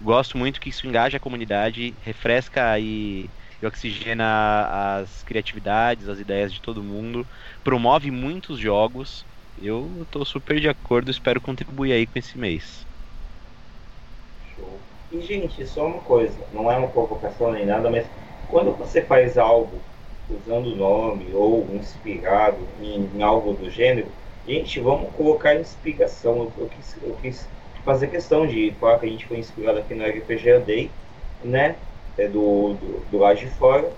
Gosto 0.00 0.36
muito 0.36 0.60
que 0.60 0.68
isso 0.68 0.86
engaje 0.86 1.16
a 1.16 1.20
comunidade, 1.20 1.94
refresca 2.04 2.78
e, 2.78 3.28
e 3.64 3.68
oxigena 3.68 4.98
as 5.00 5.22
criatividades, 5.22 6.08
as 6.08 6.18
ideias 6.18 6.52
de 6.52 6.60
todo 6.60 6.82
mundo, 6.82 7.26
promove 7.62 8.10
muitos 8.10 8.58
jogos 8.58 9.26
eu 9.62 10.04
tô 10.10 10.24
super 10.24 10.58
de 10.58 10.68
acordo, 10.68 11.10
espero 11.10 11.40
contribuir 11.40 11.92
aí 11.92 12.06
com 12.06 12.18
esse 12.18 12.36
mês. 12.36 12.84
Show. 14.56 14.80
E, 15.12 15.20
gente, 15.20 15.64
só 15.66 15.86
uma 15.86 16.00
coisa, 16.00 16.34
não 16.52 16.70
é 16.70 16.76
uma 16.76 16.88
provocação 16.88 17.52
nem 17.52 17.64
nada, 17.64 17.88
mas 17.88 18.04
quando 18.50 18.72
você 18.72 19.00
faz 19.00 19.38
algo 19.38 19.80
usando 20.28 20.72
o 20.72 20.76
nome 20.76 21.32
ou 21.32 21.66
inspirado 21.74 22.58
em, 22.82 23.08
em, 23.16 23.22
algo 23.22 23.52
do 23.52 23.70
gênero, 23.70 24.08
gente, 24.46 24.80
vamos 24.80 25.12
colocar 25.14 25.54
inspiração. 25.54 26.36
Eu, 26.36 26.52
eu, 26.58 26.68
quis, 26.68 26.96
eu 27.02 27.16
quis 27.22 27.48
fazer 27.84 28.08
questão 28.08 28.46
de 28.46 28.72
falar 28.80 28.98
que 28.98 29.06
a 29.06 29.10
gente 29.10 29.26
foi 29.26 29.38
inspirado 29.38 29.78
aqui 29.78 29.94
no 29.94 30.04
RPG 30.04 30.58
Day, 30.66 30.90
né? 31.44 31.76
É 32.16 32.28
do, 32.28 32.74
do, 32.74 33.10
do 33.10 33.18
lado 33.18 33.38
de 33.38 33.46
fora. 33.46 33.90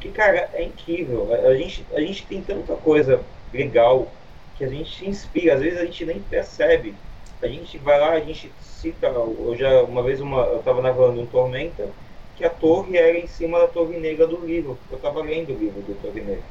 Que, 0.00 0.10
cara, 0.10 0.50
é 0.52 0.62
incrível. 0.62 1.28
A, 1.32 1.54
gente, 1.54 1.84
a 1.92 2.00
gente 2.00 2.26
tem 2.26 2.42
tanta 2.42 2.74
coisa 2.74 3.20
legal 3.52 4.08
que 4.56 4.64
a 4.64 4.68
gente 4.68 4.96
se 4.96 5.08
inspira. 5.08 5.54
Às 5.54 5.60
vezes 5.60 5.80
a 5.80 5.84
gente 5.84 6.04
nem 6.04 6.20
percebe. 6.20 6.94
A 7.42 7.48
gente 7.48 7.78
vai 7.78 7.98
lá, 7.98 8.10
a 8.10 8.20
gente 8.20 8.50
cita. 8.60 9.06
Eu 9.06 9.54
já, 9.56 9.82
uma 9.82 10.02
vez, 10.02 10.20
uma, 10.20 10.42
eu 10.42 10.58
estava 10.58 10.80
navegando 10.82 11.20
um 11.20 11.26
Tormenta 11.26 11.88
que 12.36 12.44
a 12.44 12.50
torre 12.50 12.96
era 12.96 13.16
em 13.16 13.26
cima 13.26 13.60
da 13.60 13.68
Torre 13.68 13.98
Negra 13.98 14.26
do 14.26 14.44
livro. 14.44 14.78
Eu 14.90 14.96
estava 14.96 15.22
lendo 15.22 15.50
o 15.52 15.58
livro 15.58 15.80
do 15.82 15.94
Torre 16.00 16.20
Negra. 16.20 16.42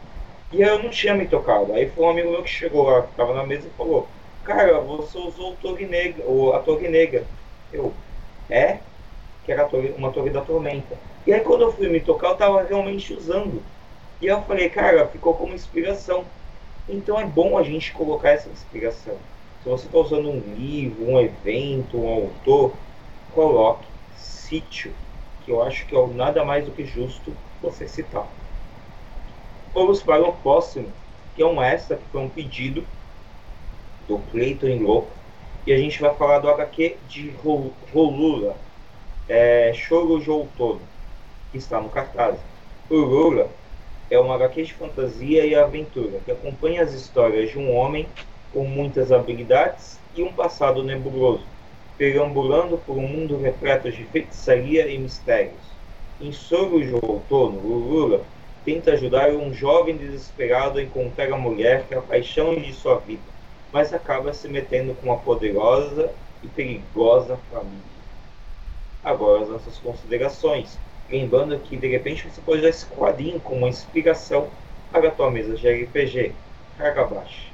E 0.52 0.62
eu 0.62 0.82
não 0.82 0.90
tinha 0.90 1.14
me 1.14 1.28
tocado. 1.28 1.74
Aí 1.74 1.90
foi 1.90 2.06
um 2.06 2.10
amigo 2.10 2.32
meu 2.32 2.44
que 2.44 2.50
chegou 2.50 2.84
lá, 2.84 3.02
que 3.02 3.12
estava 3.12 3.34
na 3.34 3.46
mesa 3.46 3.68
e 3.68 3.78
falou: 3.78 4.08
Cara, 4.44 4.80
você 4.80 5.18
usou 5.18 5.54
o 5.54 5.58
Torre 5.58 5.86
Negra, 5.86 6.24
ou 6.26 6.54
a 6.54 6.60
Torre 6.60 6.88
Negra. 6.88 7.26
Eu, 7.72 7.94
é? 8.50 8.80
Que 9.46 9.52
era 9.52 9.66
torre, 9.66 9.94
uma 9.98 10.12
Torre 10.12 10.30
da 10.30 10.42
Tormenta. 10.42 10.98
E 11.26 11.34
aí 11.34 11.42
quando 11.42 11.62
eu 11.62 11.72
fui 11.72 11.90
me 11.90 12.00
tocar, 12.00 12.28
eu 12.28 12.34
estava 12.34 12.64
realmente 12.64 13.14
usando. 13.14 13.62
E 14.22 14.28
eu 14.28 14.42
falei, 14.44 14.70
cara, 14.70 15.08
ficou 15.08 15.34
como 15.34 15.54
inspiração. 15.54 16.26
Então 16.88 17.20
é 17.20 17.26
bom 17.26 17.58
a 17.58 17.64
gente 17.64 17.92
colocar 17.94 18.30
essa 18.30 18.50
inspiração. 18.50 19.16
Se 19.64 19.70
você 19.70 19.86
está 19.86 19.98
usando 19.98 20.30
um 20.30 20.40
livro, 20.56 21.10
um 21.10 21.20
evento, 21.20 21.98
um 21.98 22.10
autor, 22.10 22.74
coloque 23.34 23.86
sítio 24.16 24.94
que 25.46 25.52
eu 25.52 25.62
acho 25.62 25.86
que 25.86 25.96
é 25.96 26.08
nada 26.08 26.44
mais 26.44 26.66
do 26.66 26.72
que 26.72 26.86
justo 26.86 27.34
você 27.62 27.88
citar. 27.88 28.28
Vamos 29.74 30.02
para 30.02 30.22
o 30.22 30.34
próximo, 30.34 30.88
que 31.36 31.42
é 31.42 31.46
um 31.46 31.62
extra, 31.62 31.98
que 31.98 32.04
foi 32.12 32.22
um 32.22 32.30
pedido 32.30 32.86
do 34.08 34.20
Clayton 34.32 34.84
Louco, 34.84 35.12
e 35.66 35.74
a 35.74 35.78
gente 35.78 36.00
vai 36.00 36.14
falar 36.16 36.40
do 36.40 36.50
HQ 36.50 36.98
de 37.08 37.34
Rolula, 37.94 38.56
é, 39.28 39.72
Choro 39.74 40.20
de 40.20 40.30
Outono, 40.30 40.82
que 41.52 41.58
está 41.58 41.80
no 41.80 41.90
cartaz. 41.90 42.38
Rolula 42.90 43.50
é 44.10 44.20
uma 44.20 44.36
HQ 44.36 44.64
de 44.64 44.74
fantasia 44.74 45.46
e 45.46 45.56
aventura, 45.56 46.20
que 46.26 46.32
acompanha 46.32 46.84
as 46.84 46.94
histórias 46.94 47.52
de 47.52 47.58
um 47.58 47.74
homem 47.76 48.08
com 48.52 48.66
muitas 48.66 49.12
habilidades 49.12 50.00
e 50.16 50.22
um 50.22 50.32
passado 50.32 50.84
nebuloso 50.84 51.54
perambulando 51.98 52.78
por 52.78 52.98
um 52.98 53.08
mundo 53.08 53.38
repleto 53.38 53.92
de 53.92 54.04
feitiçaria 54.06 54.88
e 54.88 54.98
mistérios. 54.98 55.62
Em 56.20 56.32
Soros 56.32 56.86
de 56.86 56.94
Outono, 56.94 57.60
Lulula 57.60 58.22
tenta 58.66 58.94
ajudar 58.94 59.30
um 59.32 59.54
jovem 59.54 59.98
desesperado 59.98 60.80
a 60.80 60.84
encontrar 60.84 61.32
a 61.32 61.38
mulher 61.38 61.86
que 61.88 61.94
é 61.94 61.98
a 61.98 62.02
paixão 62.02 62.56
de 62.56 62.74
sua 62.74 62.98
vida, 63.00 63.22
mas 63.72 63.94
acaba 63.94 64.34
se 64.34 64.48
metendo 64.48 64.96
com 64.96 65.08
uma 65.08 65.18
poderosa 65.18 66.12
e 66.42 66.48
perigosa 66.48 67.38
família. 67.52 67.93
Agora 69.04 69.44
as 69.44 69.50
nossas 69.50 69.78
considerações, 69.78 70.78
lembrando 71.10 71.58
que 71.60 71.76
de 71.76 71.88
repente 71.88 72.30
você 72.30 72.42
pode 72.42 72.60
usar 72.60 72.70
esse 72.70 72.86
quadrinho 72.86 73.40
como 73.40 73.60
uma 73.60 73.70
inspiração 73.70 74.48
para 74.92 75.10
a 75.10 75.12
tua 75.12 75.30
mesa 75.30 75.56
de 75.56 75.68
RPG. 75.68 76.34
Carga 76.78 77.06
baixa. 77.06 77.54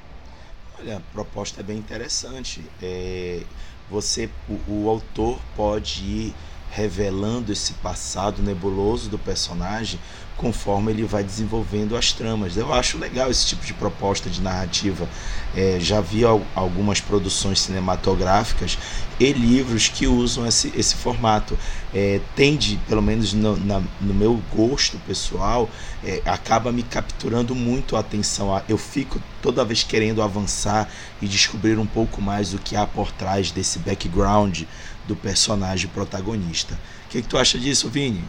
Olha, 0.78 0.98
a 0.98 1.00
proposta 1.12 1.60
é 1.60 1.64
bem 1.64 1.78
interessante. 1.78 2.64
É 2.82 3.42
você 3.90 4.30
o, 4.48 4.84
o 4.84 4.88
autor 4.88 5.38
pode 5.56 6.04
ir 6.04 6.34
revelando 6.70 7.52
esse 7.52 7.72
passado 7.74 8.40
nebuloso 8.40 9.10
do 9.10 9.18
personagem 9.18 9.98
conforme 10.36 10.92
ele 10.92 11.02
vai 11.02 11.22
desenvolvendo 11.22 11.96
as 11.96 12.12
tramas. 12.12 12.56
Eu 12.56 12.72
acho 12.72 12.96
legal 12.96 13.30
esse 13.30 13.46
tipo 13.46 13.66
de 13.66 13.74
proposta 13.74 14.30
de 14.30 14.40
narrativa. 14.40 15.06
É, 15.54 15.78
já 15.80 16.00
vi 16.00 16.22
algumas 16.54 17.00
produções 17.00 17.60
cinematográficas 17.60 18.78
e 19.20 19.32
livros 19.34 19.88
que 19.88 20.06
usam 20.06 20.46
esse, 20.46 20.72
esse 20.74 20.94
formato. 20.96 21.56
É, 21.94 22.20
tende, 22.34 22.80
pelo 22.88 23.02
menos 23.02 23.34
no, 23.34 23.56
na, 23.58 23.82
no 24.00 24.14
meu 24.14 24.42
gosto 24.54 24.98
pessoal, 25.06 25.68
é, 26.02 26.22
acaba 26.24 26.72
me 26.72 26.82
capturando 26.82 27.54
muito 27.54 27.96
a 27.96 28.00
atenção. 28.00 28.60
Eu 28.66 28.78
fico 28.78 29.20
toda 29.42 29.64
vez 29.64 29.82
querendo 29.82 30.22
avançar 30.22 30.90
e 31.20 31.28
descobrir 31.28 31.78
um 31.78 31.86
pouco 31.86 32.22
mais 32.22 32.52
do 32.52 32.58
que 32.58 32.74
há 32.74 32.86
por 32.86 33.12
trás 33.12 33.50
desse 33.50 33.78
background 33.78 34.62
do 35.06 35.14
personagem 35.14 35.88
protagonista. 35.88 36.74
O 37.06 37.08
que, 37.10 37.20
que 37.20 37.28
tu 37.28 37.36
acha 37.36 37.58
disso, 37.58 37.90
Vini? 37.90 38.24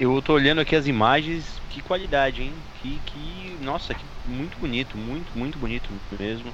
Eu 0.00 0.20
tô 0.20 0.32
olhando 0.32 0.60
aqui 0.60 0.74
as 0.74 0.86
imagens, 0.86 1.44
que 1.68 1.80
qualidade, 1.80 2.42
hein? 2.42 2.52
Que, 2.82 2.98
que 3.06 3.56
nossa, 3.62 3.94
que 3.94 4.02
muito 4.26 4.58
bonito, 4.58 4.96
muito, 4.96 5.30
muito 5.36 5.58
bonito 5.58 5.90
mesmo. 6.18 6.52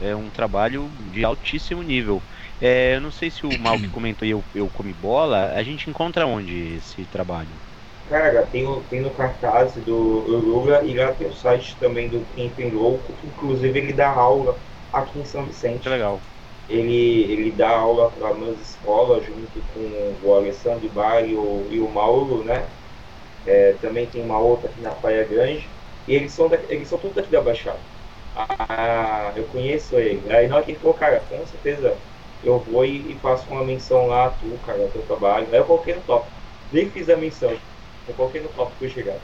É 0.00 0.14
um 0.14 0.30
trabalho 0.30 0.90
de 1.12 1.24
altíssimo 1.24 1.82
nível. 1.82 2.22
É, 2.66 2.94
eu 2.94 3.00
não 3.00 3.10
sei 3.10 3.30
se 3.30 3.44
o 3.44 3.58
Mal 3.58 3.78
que 3.78 3.90
comentou 3.90 4.26
eu, 4.26 4.42
eu 4.54 4.70
comi 4.70 4.94
bola, 4.94 5.52
a 5.52 5.62
gente 5.62 5.90
encontra 5.90 6.26
onde 6.26 6.76
esse 6.76 7.06
trabalho? 7.06 7.60
Cara, 8.06 8.46
tem, 8.46 8.64
tem 8.84 9.00
no 9.02 9.10
cartaz 9.10 9.74
do 9.76 9.94
Lula 9.96 10.82
e 10.84 10.94
lá 10.94 11.12
tem 11.14 11.26
o 11.26 11.32
site 11.32 11.78
também 11.78 12.08
do 12.08 12.24
Camping 12.26 12.70
Louco, 12.70 13.14
que 13.14 13.26
inclusive 13.26 13.78
ele 13.78 13.92
dá 13.92 14.10
aula 14.10 14.58
aqui 14.92 15.18
em 15.18 15.24
São 15.24 15.46
Vicente. 15.46 15.84
Que 15.84 15.90
legal. 15.90 16.20
Ele, 16.68 17.32
ele 17.32 17.52
dá 17.52 17.70
aula 17.70 18.10
para 18.10 18.32
umas 18.32 18.60
escolas 18.60 19.26
junto 19.26 19.62
com 19.74 20.18
o 20.22 20.34
Alessandro 20.34 20.88
Bari 20.90 21.30
e 21.32 21.36
o, 21.36 21.66
e 21.70 21.80
o 21.80 21.88
Mauro, 21.90 22.44
né? 22.44 22.68
É, 23.46 23.74
também 23.74 24.06
tem 24.06 24.22
uma 24.22 24.38
outra 24.38 24.70
aqui 24.70 24.80
na 24.80 24.94
Praia 24.94 25.24
Grande. 25.24 25.68
E 26.06 26.14
eles 26.14 26.32
são, 26.32 26.48
daqui, 26.48 26.66
eles 26.72 26.88
são 26.88 26.98
todos 26.98 27.16
daqui 27.16 27.30
da 27.30 27.42
Baixada. 27.42 27.80
Ah, 28.34 29.32
eu 29.36 29.44
conheço 29.48 29.98
ele. 29.98 30.30
Aí 30.32 30.48
na 30.48 30.56
hora 30.56 30.64
que 30.64 30.72
ele 30.72 30.78
falou, 30.78 30.94
cara, 30.94 31.20
com 31.20 31.44
certeza 31.46 31.98
eu 32.44 32.60
vou 32.60 32.84
e, 32.84 33.12
e 33.12 33.18
faço 33.18 33.50
uma 33.50 33.64
menção 33.64 34.06
lá, 34.06 34.30
tu, 34.30 34.58
cara, 34.58 34.88
teu 34.88 35.02
trabalho. 35.02 35.48
Aí 35.52 35.58
eu 35.58 35.64
coloquei 35.64 35.94
no 35.94 36.02
top. 36.02 36.30
Nem 36.70 36.90
fiz 36.90 37.08
a 37.08 37.16
menção. 37.16 37.58
Eu 38.06 38.14
coloquei 38.14 38.40
no 38.40 38.50
eu 38.80 38.88
chegar. 38.88 39.18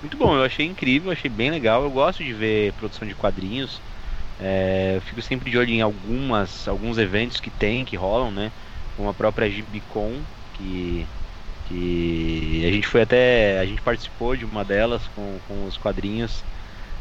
Muito 0.00 0.16
bom, 0.16 0.34
eu 0.36 0.42
achei 0.42 0.66
incrível, 0.66 1.10
achei 1.10 1.30
bem 1.30 1.50
legal. 1.50 1.82
Eu 1.82 1.90
gosto 1.90 2.24
de 2.24 2.32
ver 2.32 2.72
produção 2.74 3.06
de 3.06 3.14
quadrinhos. 3.14 3.82
É, 4.38 4.96
eu 4.96 5.02
fico 5.02 5.20
sempre 5.22 5.50
de 5.50 5.58
olho 5.58 5.70
em 5.70 5.80
algumas, 5.82 6.68
alguns 6.68 6.98
eventos 6.98 7.40
que 7.40 7.50
tem, 7.50 7.84
que 7.84 7.96
rolam, 7.96 8.30
né? 8.30 8.52
Como 8.96 9.08
a 9.08 9.14
própria 9.14 9.50
Gibicon, 9.50 10.26
que 10.52 11.10
que 11.64 12.64
a 12.66 12.72
gente 12.72 12.86
foi 12.86 13.02
até 13.02 13.58
a 13.60 13.66
gente 13.66 13.82
participou 13.82 14.36
de 14.36 14.44
uma 14.44 14.64
delas 14.64 15.06
com, 15.08 15.40
com 15.42 15.64
os 15.64 15.76
quadrinhos 15.76 16.46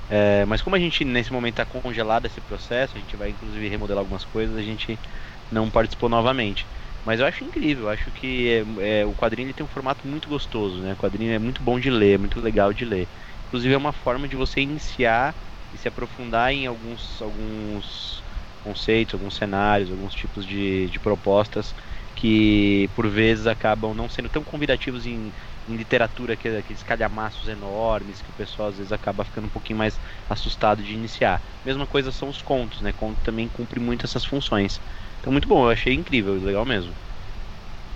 é, 0.09 0.45
mas 0.45 0.61
como 0.61 0.75
a 0.75 0.79
gente 0.79 1.03
nesse 1.05 1.31
momento 1.33 1.53
está 1.61 1.65
congelado 1.65 2.25
esse 2.25 2.39
processo 2.41 2.97
a 2.97 3.01
gente 3.01 3.15
vai 3.17 3.29
inclusive 3.29 3.67
remodelar 3.67 4.01
algumas 4.01 4.23
coisas 4.25 4.55
a 4.55 4.61
gente 4.61 5.01
não 5.49 5.69
participou 5.71 6.09
novamente. 6.09 6.69
Mas 7.03 7.19
eu 7.19 7.25
acho 7.25 7.43
incrível 7.43 7.85
eu 7.85 7.89
acho 7.89 8.11
que 8.11 8.49
é, 8.81 9.01
é, 9.01 9.05
o 9.05 9.15
quadrinho 9.15 9.47
ele 9.47 9.53
tem 9.53 9.65
um 9.65 9.69
formato 9.69 10.07
muito 10.07 10.29
gostoso 10.29 10.81
né? 10.81 10.93
O 10.93 10.97
quadrinho 10.97 11.31
é 11.33 11.39
muito 11.39 11.63
bom 11.63 11.79
de 11.79 11.89
ler 11.89 12.15
é 12.15 12.17
muito 12.17 12.39
legal 12.39 12.73
de 12.73 12.85
ler. 12.85 13.09
Inclusive 13.47 13.73
é 13.73 13.77
uma 13.77 13.93
forma 13.93 14.27
de 14.27 14.35
você 14.35 14.61
iniciar 14.61 15.37
e 15.71 15.77
se 15.77 15.87
aprofundar 15.87 16.51
em 16.53 16.65
alguns 16.67 17.21
alguns 17.21 18.23
conceitos 18.63 19.13
alguns 19.13 19.35
cenários 19.35 19.91
alguns 19.91 20.13
tipos 20.13 20.45
de, 20.45 20.89
de 20.89 20.99
propostas 20.99 21.73
que 22.17 22.89
por 22.95 23.07
vezes 23.07 23.45
acabam 23.45 23.93
não 23.93 24.09
sendo 24.09 24.27
tão 24.27 24.43
convidativos 24.43 25.05
em, 25.05 25.31
em 25.67 25.75
literatura, 25.75 26.35
que 26.35 26.47
aqueles 26.47 26.81
calhamaços 26.81 27.47
enormes 27.47 28.23
que 28.23 28.31
o 28.31 28.33
pessoal 28.33 28.69
às 28.69 28.77
vezes 28.77 28.91
acaba 28.91 29.23
ficando 29.23 29.45
um 29.45 29.49
pouquinho 29.51 29.77
mais 29.77 29.99
assustado 30.27 30.81
de 30.81 30.95
iniciar. 30.95 31.39
Mesma 31.63 31.85
coisa 31.85 32.11
são 32.11 32.27
os 32.27 32.41
contos, 32.41 32.81
né? 32.81 32.91
Conto 32.91 33.19
também 33.23 33.47
cumpre 33.47 33.79
muito 33.79 34.03
essas 34.03 34.25
funções. 34.25 34.81
Então 35.19 35.31
muito 35.31 35.47
bom, 35.47 35.65
eu 35.65 35.69
achei 35.69 35.93
incrível, 35.93 36.33
legal 36.33 36.65
mesmo. 36.65 36.91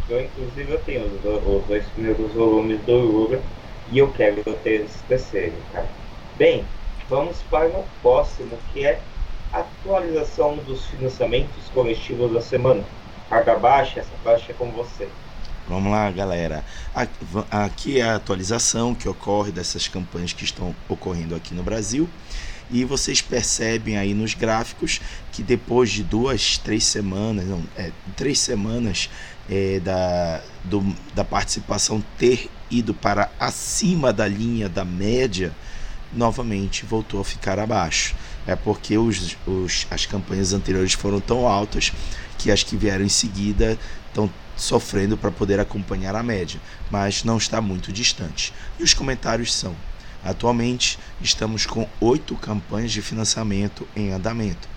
Eu 0.08 0.22
inclusive 0.22 0.72
eu 0.72 0.80
tenho 0.82 1.04
os, 1.06 1.66
dois 1.66 1.84
primeiros 1.90 2.32
volumes 2.34 2.80
do 2.82 2.98
Lura 2.98 3.42
e 3.92 3.98
eu 3.98 4.12
quero 4.12 4.44
ter 4.64 4.82
esse 4.82 5.04
terceiro, 5.06 5.56
cara. 5.74 5.90
Bem, 6.38 6.64
vamos 7.10 7.42
para 7.42 7.70
o 7.70 7.84
próximo 8.04 8.56
que 8.72 8.86
é 8.86 9.02
atualização 9.52 10.58
dos 10.58 10.86
financiamentos 10.86 11.70
coletivos 11.70 12.32
da 12.32 12.40
semana 12.40 12.86
carga 13.32 13.58
baixa, 13.58 14.02
essa 14.02 14.10
baixa 14.26 14.52
é 14.52 14.54
com 14.54 14.70
você. 14.72 15.08
Vamos 15.70 15.90
lá, 15.90 16.12
galera. 16.12 16.66
Aqui 17.50 18.02
é 18.02 18.04
a 18.04 18.16
atualização 18.16 18.94
que 18.94 19.08
ocorre 19.08 19.54
dessas 19.54 19.88
campanhas 19.88 20.34
que 20.34 20.44
estão 20.44 20.76
ocorrendo 20.90 21.34
aqui 21.34 21.54
no 21.54 21.64
Brasil. 21.64 22.10
E 22.70 22.84
vocês 22.84 23.22
percebem 23.22 23.98
aí 23.98 24.14
nos 24.14 24.34
gráficos 24.34 25.00
que 25.32 25.42
depois 25.42 25.92
de 25.92 26.04
duas, 26.04 26.58
três 26.58 26.84
semanas, 26.84 27.46
não, 27.46 27.64
é, 27.78 27.92
três 28.18 28.40
semanas 28.40 29.10
é, 29.50 29.80
da, 29.80 30.42
do, 30.66 30.84
da 31.14 31.24
participação 31.24 32.04
ter 32.18 32.50
ido 32.70 32.94
para 32.94 33.30
acima 33.40 34.12
da 34.12 34.28
linha 34.28 34.68
da 34.68 34.84
média, 34.84 35.54
novamente 36.14 36.86
voltou 36.86 37.22
a 37.22 37.26
ficar 37.26 37.60
abaixo. 37.60 38.14
É 38.46 38.56
porque 38.56 38.98
os, 38.98 39.38
os, 39.46 39.88
as 39.90 40.06
campanhas 40.06 40.52
anteriores 40.52 40.94
foram 40.94 41.20
tão 41.20 41.48
altas 41.48 41.94
que 42.42 42.52
as 42.52 42.64
que 42.64 42.76
vieram 42.76 43.06
em 43.06 43.10
seguida 43.10 43.78
estão 44.08 44.28
sofrendo 44.58 45.16
para 45.16 45.30
poder 45.30 45.60
acompanhar 45.60 46.16
a 46.16 46.24
média, 46.24 46.60
mas 46.90 47.24
não 47.24 47.38
está 47.38 47.62
muito 47.62 47.94
distante. 47.94 48.52
E 48.80 48.84
os 48.84 48.96
comentários 48.96 49.54
são: 49.54 49.76
atualmente 50.24 50.98
estamos 51.22 51.68
com 51.68 51.88
oito 52.00 52.36
campanhas 52.36 52.92
de 52.92 53.02
financiamento 53.02 53.88
em 53.96 54.12
andamento. 54.12 54.68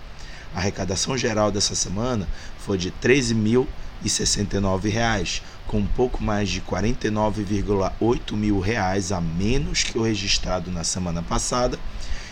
A 0.53 0.59
arrecadação 0.59 1.17
geral 1.17 1.51
dessa 1.51 1.73
semana 1.75 2.27
foi 2.59 2.77
de 2.77 2.89
R$ 2.89 2.95
13.069, 3.01 5.41
com 5.67 5.79
um 5.79 5.87
pouco 5.87 6.23
mais 6.23 6.49
de 6.49 6.61
49,8 6.61 8.33
mil 8.33 8.59
reais 8.59 9.11
a 9.11 9.19
menos 9.19 9.81
que 9.83 9.97
o 9.97 10.03
registrado 10.03 10.69
na 10.69 10.83
semana 10.83 11.23
passada 11.23 11.79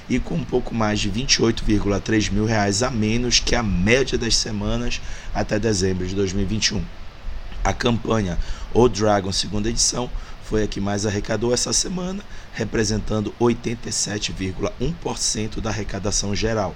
e 0.09 0.19
com 0.19 0.35
um 0.35 0.43
pouco 0.43 0.75
mais 0.75 0.99
de 0.99 1.09
28,3 1.11 2.31
mil 2.31 2.45
reais 2.45 2.83
a 2.83 2.91
menos 2.91 3.39
que 3.39 3.55
a 3.55 3.63
média 3.63 4.17
das 4.17 4.35
semanas 4.35 4.99
até 5.33 5.57
dezembro 5.57 6.05
de 6.07 6.13
2021. 6.15 6.83
A 7.63 7.71
campanha 7.73 8.37
O 8.73 8.89
Dragon 8.89 9.31
segunda 9.31 9.69
edição 9.69 10.09
foi 10.43 10.63
a 10.63 10.67
que 10.67 10.81
mais 10.81 11.05
arrecadou 11.05 11.53
essa 11.53 11.71
semana, 11.71 12.21
representando 12.53 13.33
87,1% 13.39 15.61
da 15.61 15.69
arrecadação 15.69 16.35
geral. 16.35 16.75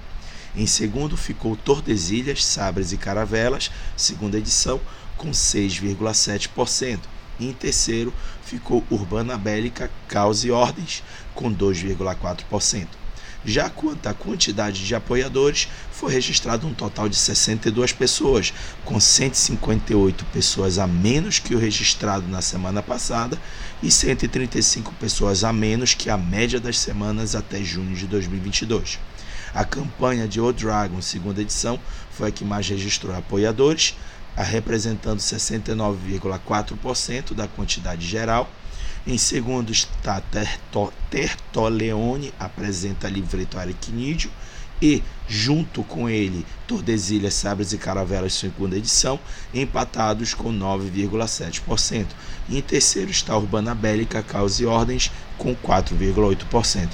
Em 0.55 0.65
segundo 0.65 1.17
ficou 1.17 1.53
Tordesilhas, 1.55 2.45
Sabres 2.45 2.93
e 2.93 2.97
Caravelas, 2.97 3.69
segunda 3.95 4.37
edição, 4.37 4.81
com 5.17 5.31
6,7%. 5.31 6.99
E 7.39 7.47
em 7.47 7.53
terceiro 7.53 8.11
ficou 8.43 8.83
Urbana 8.89 9.37
Bélica, 9.37 9.91
Caos 10.07 10.43
e 10.43 10.49
Ordens, 10.49 11.03
com 11.35 11.53
2,4%. 11.53 12.87
Já 13.47 13.69
quanto 13.69 14.07
à 14.07 14.13
quantidade 14.13 14.85
de 14.85 14.93
apoiadores, 14.93 15.69
foi 15.89 16.11
registrado 16.11 16.67
um 16.67 16.73
total 16.73 17.07
de 17.07 17.15
62 17.15 17.93
pessoas, 17.93 18.53
com 18.83 18.99
158 18.99 20.25
pessoas 20.25 20.77
a 20.77 20.85
menos 20.85 21.39
que 21.39 21.55
o 21.55 21.57
registrado 21.57 22.27
na 22.27 22.41
semana 22.41 22.83
passada 22.83 23.39
e 23.81 23.89
135 23.89 24.93
pessoas 24.95 25.45
a 25.45 25.53
menos 25.53 25.93
que 25.93 26.09
a 26.09 26.17
média 26.17 26.59
das 26.59 26.77
semanas 26.77 27.35
até 27.35 27.63
junho 27.63 27.95
de 27.95 28.05
2022. 28.05 28.99
A 29.53 29.63
campanha 29.63 30.27
de 30.27 30.41
O 30.41 30.51
Dragon, 30.51 31.01
segunda 31.01 31.41
edição, 31.41 31.79
foi 32.11 32.27
a 32.27 32.31
que 32.31 32.43
mais 32.43 32.67
registrou 32.67 33.15
apoiadores, 33.15 33.95
representando 34.35 35.19
69,4% 35.19 37.33
da 37.33 37.47
quantidade 37.47 38.05
geral 38.05 38.51
em 39.07 39.17
segundo 39.17 39.71
está 39.71 40.19
Terto, 40.19 40.91
Tertoleone, 41.09 42.33
apresenta 42.37 43.07
livreto 43.07 43.57
Arquinídeo. 43.57 44.29
E, 44.79 45.01
junto 45.27 45.81
com 45.81 46.07
ele, 46.07 46.45
Tordesilhas, 46.67 47.33
Sabres 47.33 47.73
e 47.73 47.79
Caravelas, 47.79 48.33
segunda 48.33 48.77
edição, 48.77 49.19
empatados 49.51 50.35
com 50.35 50.53
9,7%. 50.53 52.05
E 52.47 52.59
em 52.59 52.61
terceiro 52.61 53.09
está 53.09 53.35
Urbana 53.35 53.73
Bélica, 53.73 54.21
Caos 54.21 54.59
e 54.59 54.65
Ordens, 54.65 55.09
com 55.37 55.55
4,8%. 55.55 56.89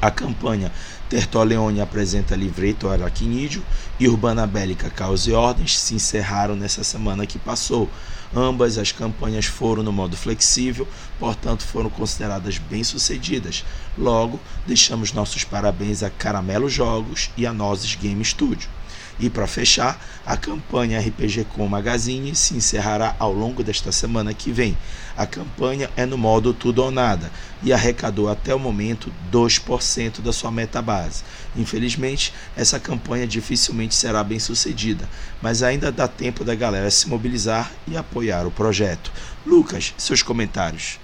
A 0.00 0.10
campanha 0.10 0.72
Tertoleone 1.08 1.80
apresenta 1.80 2.34
livreto 2.34 2.88
Arquinídeo 2.88 3.62
e 3.98 4.08
Urbana 4.08 4.46
Bélica, 4.46 4.90
Caos 4.90 5.26
e 5.26 5.32
Ordens 5.32 5.78
se 5.78 5.94
encerraram 5.94 6.56
nessa 6.56 6.82
semana 6.82 7.26
que 7.26 7.38
passou, 7.38 7.88
Ambas 8.34 8.78
as 8.78 8.92
campanhas 8.92 9.46
foram 9.46 9.82
no 9.82 9.92
modo 9.92 10.16
flexível, 10.16 10.86
portanto 11.18 11.62
foram 11.64 11.90
consideradas 11.90 12.58
bem-sucedidas. 12.58 13.64
Logo, 13.96 14.40
deixamos 14.66 15.12
nossos 15.12 15.44
parabéns 15.44 16.02
a 16.02 16.10
Caramelo 16.10 16.68
Jogos 16.68 17.30
e 17.36 17.46
a 17.46 17.52
Nozes 17.52 17.94
Game 17.94 18.24
Studio. 18.24 18.68
E 19.18 19.30
para 19.30 19.46
fechar, 19.46 19.98
a 20.26 20.36
campanha 20.36 21.00
RPG 21.00 21.46
Com 21.54 21.66
Magazine 21.66 22.34
se 22.34 22.54
encerrará 22.54 23.16
ao 23.18 23.32
longo 23.32 23.64
desta 23.64 23.90
semana 23.90 24.34
que 24.34 24.52
vem. 24.52 24.76
A 25.16 25.24
campanha 25.26 25.88
é 25.96 26.04
no 26.04 26.18
modo 26.18 26.52
tudo 26.52 26.82
ou 26.82 26.90
nada 26.90 27.30
e 27.62 27.72
arrecadou 27.72 28.28
até 28.28 28.54
o 28.54 28.58
momento 28.58 29.10
2% 29.32 30.20
da 30.20 30.32
sua 30.34 30.50
meta 30.50 30.82
base. 30.82 31.24
Infelizmente, 31.56 32.34
essa 32.54 32.78
campanha 32.78 33.26
dificilmente 33.26 33.94
será 33.94 34.22
bem 34.22 34.38
sucedida, 34.38 35.08
mas 35.40 35.62
ainda 35.62 35.90
dá 35.90 36.06
tempo 36.06 36.44
da 36.44 36.54
galera 36.54 36.90
se 36.90 37.08
mobilizar 37.08 37.72
e 37.88 37.96
apoiar 37.96 38.46
o 38.46 38.50
projeto. 38.50 39.10
Lucas, 39.46 39.94
seus 39.96 40.22
comentários. 40.22 40.98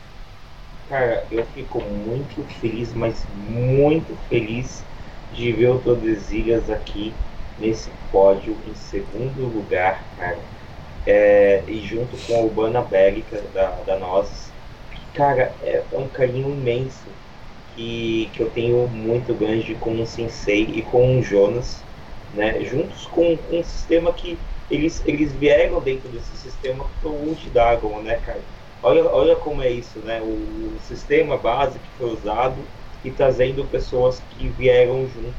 Cara, 0.90 1.24
eu 1.30 1.46
fico 1.54 1.80
muito 1.80 2.46
feliz, 2.60 2.90
mas 2.94 3.16
muito 3.48 4.14
feliz 4.28 4.84
de 5.32 5.50
ver 5.52 5.70
o 5.70 5.78
Tordesilhas 5.78 6.68
aqui 6.68 7.14
nesse 7.62 7.90
pódio 8.10 8.56
em 8.66 8.74
segundo 8.74 9.46
lugar, 9.46 10.04
cara. 10.16 10.38
É, 11.06 11.62
e 11.66 11.80
junto 11.80 12.16
com 12.26 12.34
a 12.34 12.40
Urbana 12.40 12.82
Bélica 12.82 13.40
da, 13.54 13.70
da 13.86 13.98
Nozes. 13.98 14.50
Cara, 15.14 15.54
é, 15.62 15.82
um 15.92 16.08
carinho 16.08 16.50
imenso 16.50 17.06
que, 17.74 18.30
que 18.32 18.42
eu 18.42 18.50
tenho 18.50 18.88
muito 18.88 19.32
grande 19.34 19.74
com 19.76 20.00
o 20.00 20.06
Sensei 20.06 20.62
e 20.62 20.82
com 20.82 21.18
o 21.18 21.22
Jonas, 21.22 21.82
né? 22.34 22.62
Juntos 22.64 23.06
com, 23.06 23.36
com 23.36 23.58
um 23.58 23.64
sistema 23.64 24.12
que 24.12 24.38
eles, 24.70 25.02
eles 25.06 25.32
vieram 25.32 25.80
dentro 25.80 26.08
desse 26.08 26.36
sistema 26.36 26.84
que 26.84 27.00
foi 27.02 27.10
o 27.10 27.28
Ultidagon, 27.28 28.00
né, 28.02 28.16
cara? 28.16 28.40
Olha, 28.82 29.04
olha 29.04 29.36
como 29.36 29.62
é 29.62 29.70
isso, 29.70 29.98
né? 30.00 30.20
O, 30.20 30.74
o 30.74 30.78
sistema 30.80 31.36
base 31.36 31.78
que 31.78 31.88
foi 31.96 32.10
usado 32.10 32.64
e 33.04 33.10
trazendo 33.10 33.64
pessoas 33.66 34.20
que 34.30 34.48
vieram 34.48 35.06
junto 35.08 35.34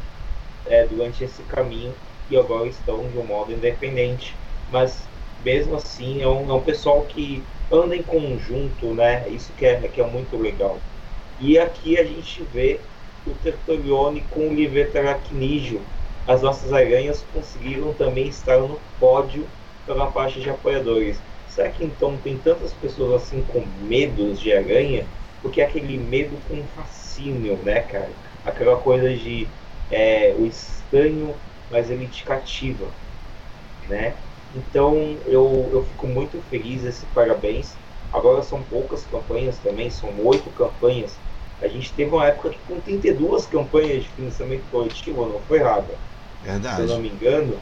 é, 0.65 0.85
durante 0.87 1.23
esse 1.23 1.43
caminho 1.43 1.93
e 2.29 2.37
agora 2.37 2.67
estão 2.67 3.09
de 3.09 3.17
um 3.17 3.25
modo 3.25 3.51
independente. 3.51 4.35
Mas 4.67 5.09
mesmo 5.39 5.75
assim 5.75 6.21
é 6.21 6.27
um, 6.27 6.49
é 6.49 6.53
um 6.53 6.63
pessoal 6.63 7.05
que 7.05 7.43
anda 7.71 7.95
em 7.95 8.03
conjunto, 8.03 8.93
né? 8.93 9.27
Isso 9.29 9.53
que 9.53 9.65
é, 9.65 9.87
que 9.87 10.01
é 10.01 10.07
muito 10.07 10.37
legal. 10.37 10.81
E 11.39 11.57
aqui 11.57 11.97
a 11.97 12.03
gente 12.03 12.43
vê 12.43 12.79
o 13.25 13.33
Tertolione 13.35 14.21
com 14.27 14.49
o 14.49 14.53
Liveta 14.53 14.99
Aracnígio. 14.99 15.81
As 16.25 16.41
nossas 16.41 16.71
aranhas 16.71 17.21
conseguiram 17.23 17.93
também 17.93 18.27
estar 18.27 18.59
no 18.59 18.79
pódio 18.99 19.49
pela 19.85 20.11
parte 20.11 20.39
de 20.39 20.49
apoiadores. 20.49 21.23
Será 21.45 21.69
que 21.69 21.83
então 21.83 22.17
tem 22.17 22.37
tantas 22.39 22.73
pessoas 22.73 23.23
assim 23.23 23.43
com 23.43 23.65
medos 23.65 24.39
de 24.39 24.53
aranha? 24.53 25.07
Porque 25.41 25.61
é 25.61 25.65
aquele 25.65 25.97
medo 25.97 26.37
com 26.47 26.65
fascínio, 26.67 27.61
né, 27.63 27.81
cara? 27.81 28.17
Aquela 28.43 28.79
coisa 28.79 29.13
de 29.13 29.47
é, 29.89 30.33
o 30.37 30.45
estranho, 30.45 31.35
mas 31.73 31.89
ele 31.89 32.07
te 32.07 32.23
cativa, 32.23 32.85
né? 33.89 34.13
Então 34.55 34.95
eu, 35.25 35.69
eu 35.73 35.83
fico 35.83 36.07
muito 36.07 36.39
feliz, 36.49 36.85
esse 36.85 37.05
parabéns. 37.07 37.73
Agora 38.13 38.43
são 38.43 38.61
poucas 38.61 39.03
campanhas 39.07 39.57
também, 39.57 39.89
são 39.89 40.09
oito 40.23 40.47
campanhas. 40.51 41.17
A 41.59 41.67
gente 41.67 41.91
teve 41.93 42.11
uma 42.11 42.27
época 42.27 42.51
que 42.51 42.59
com 42.67 42.79
32 42.79 43.47
campanhas 43.47 44.03
de 44.03 44.09
financiamento 44.09 44.63
coletivo, 44.69 45.25
não 45.25 45.39
foi 45.39 45.57
errada. 45.57 45.95
Verdade. 46.43 46.75
Se 46.75 46.81
eu 46.83 46.87
não 46.87 46.99
me 46.99 47.09
engano. 47.09 47.57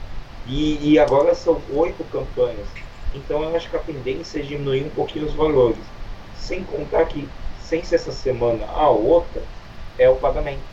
E, 0.46 0.92
e 0.92 1.00
agora 1.00 1.34
são 1.34 1.62
oito 1.74 2.04
campanhas. 2.12 2.68
Então 3.14 3.42
eu 3.44 3.56
acho 3.56 3.70
que 3.70 3.76
a 3.78 3.80
tendência 3.80 4.40
é 4.40 4.42
diminuir 4.42 4.84
um 4.84 4.90
pouquinho 4.90 5.26
os 5.26 5.34
valores. 5.34 5.78
Sem 6.36 6.64
contar 6.64 7.06
que, 7.06 7.30
sem 7.62 7.84
ser 7.84 7.96
essa 7.96 8.12
semana 8.12 8.66
a 8.66 8.90
outra, 8.90 9.42
é 9.98 10.10
o 10.10 10.16
pagamento. 10.16 10.71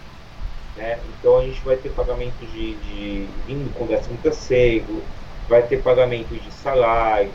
Né? 0.79 0.97
Então 1.19 1.39
a 1.39 1.43
gente 1.43 1.61
vai 1.63 1.77
ter 1.77 1.91
pagamento 1.91 2.39
de, 2.53 2.75
de 2.77 3.27
vindo 3.49 3.75
com 3.75 3.85
13 3.85 4.11
terceiro, 4.23 5.03
vai 5.49 5.61
ter 5.63 5.83
pagamento 5.83 6.33
de 6.33 6.53
salário, 6.53 7.33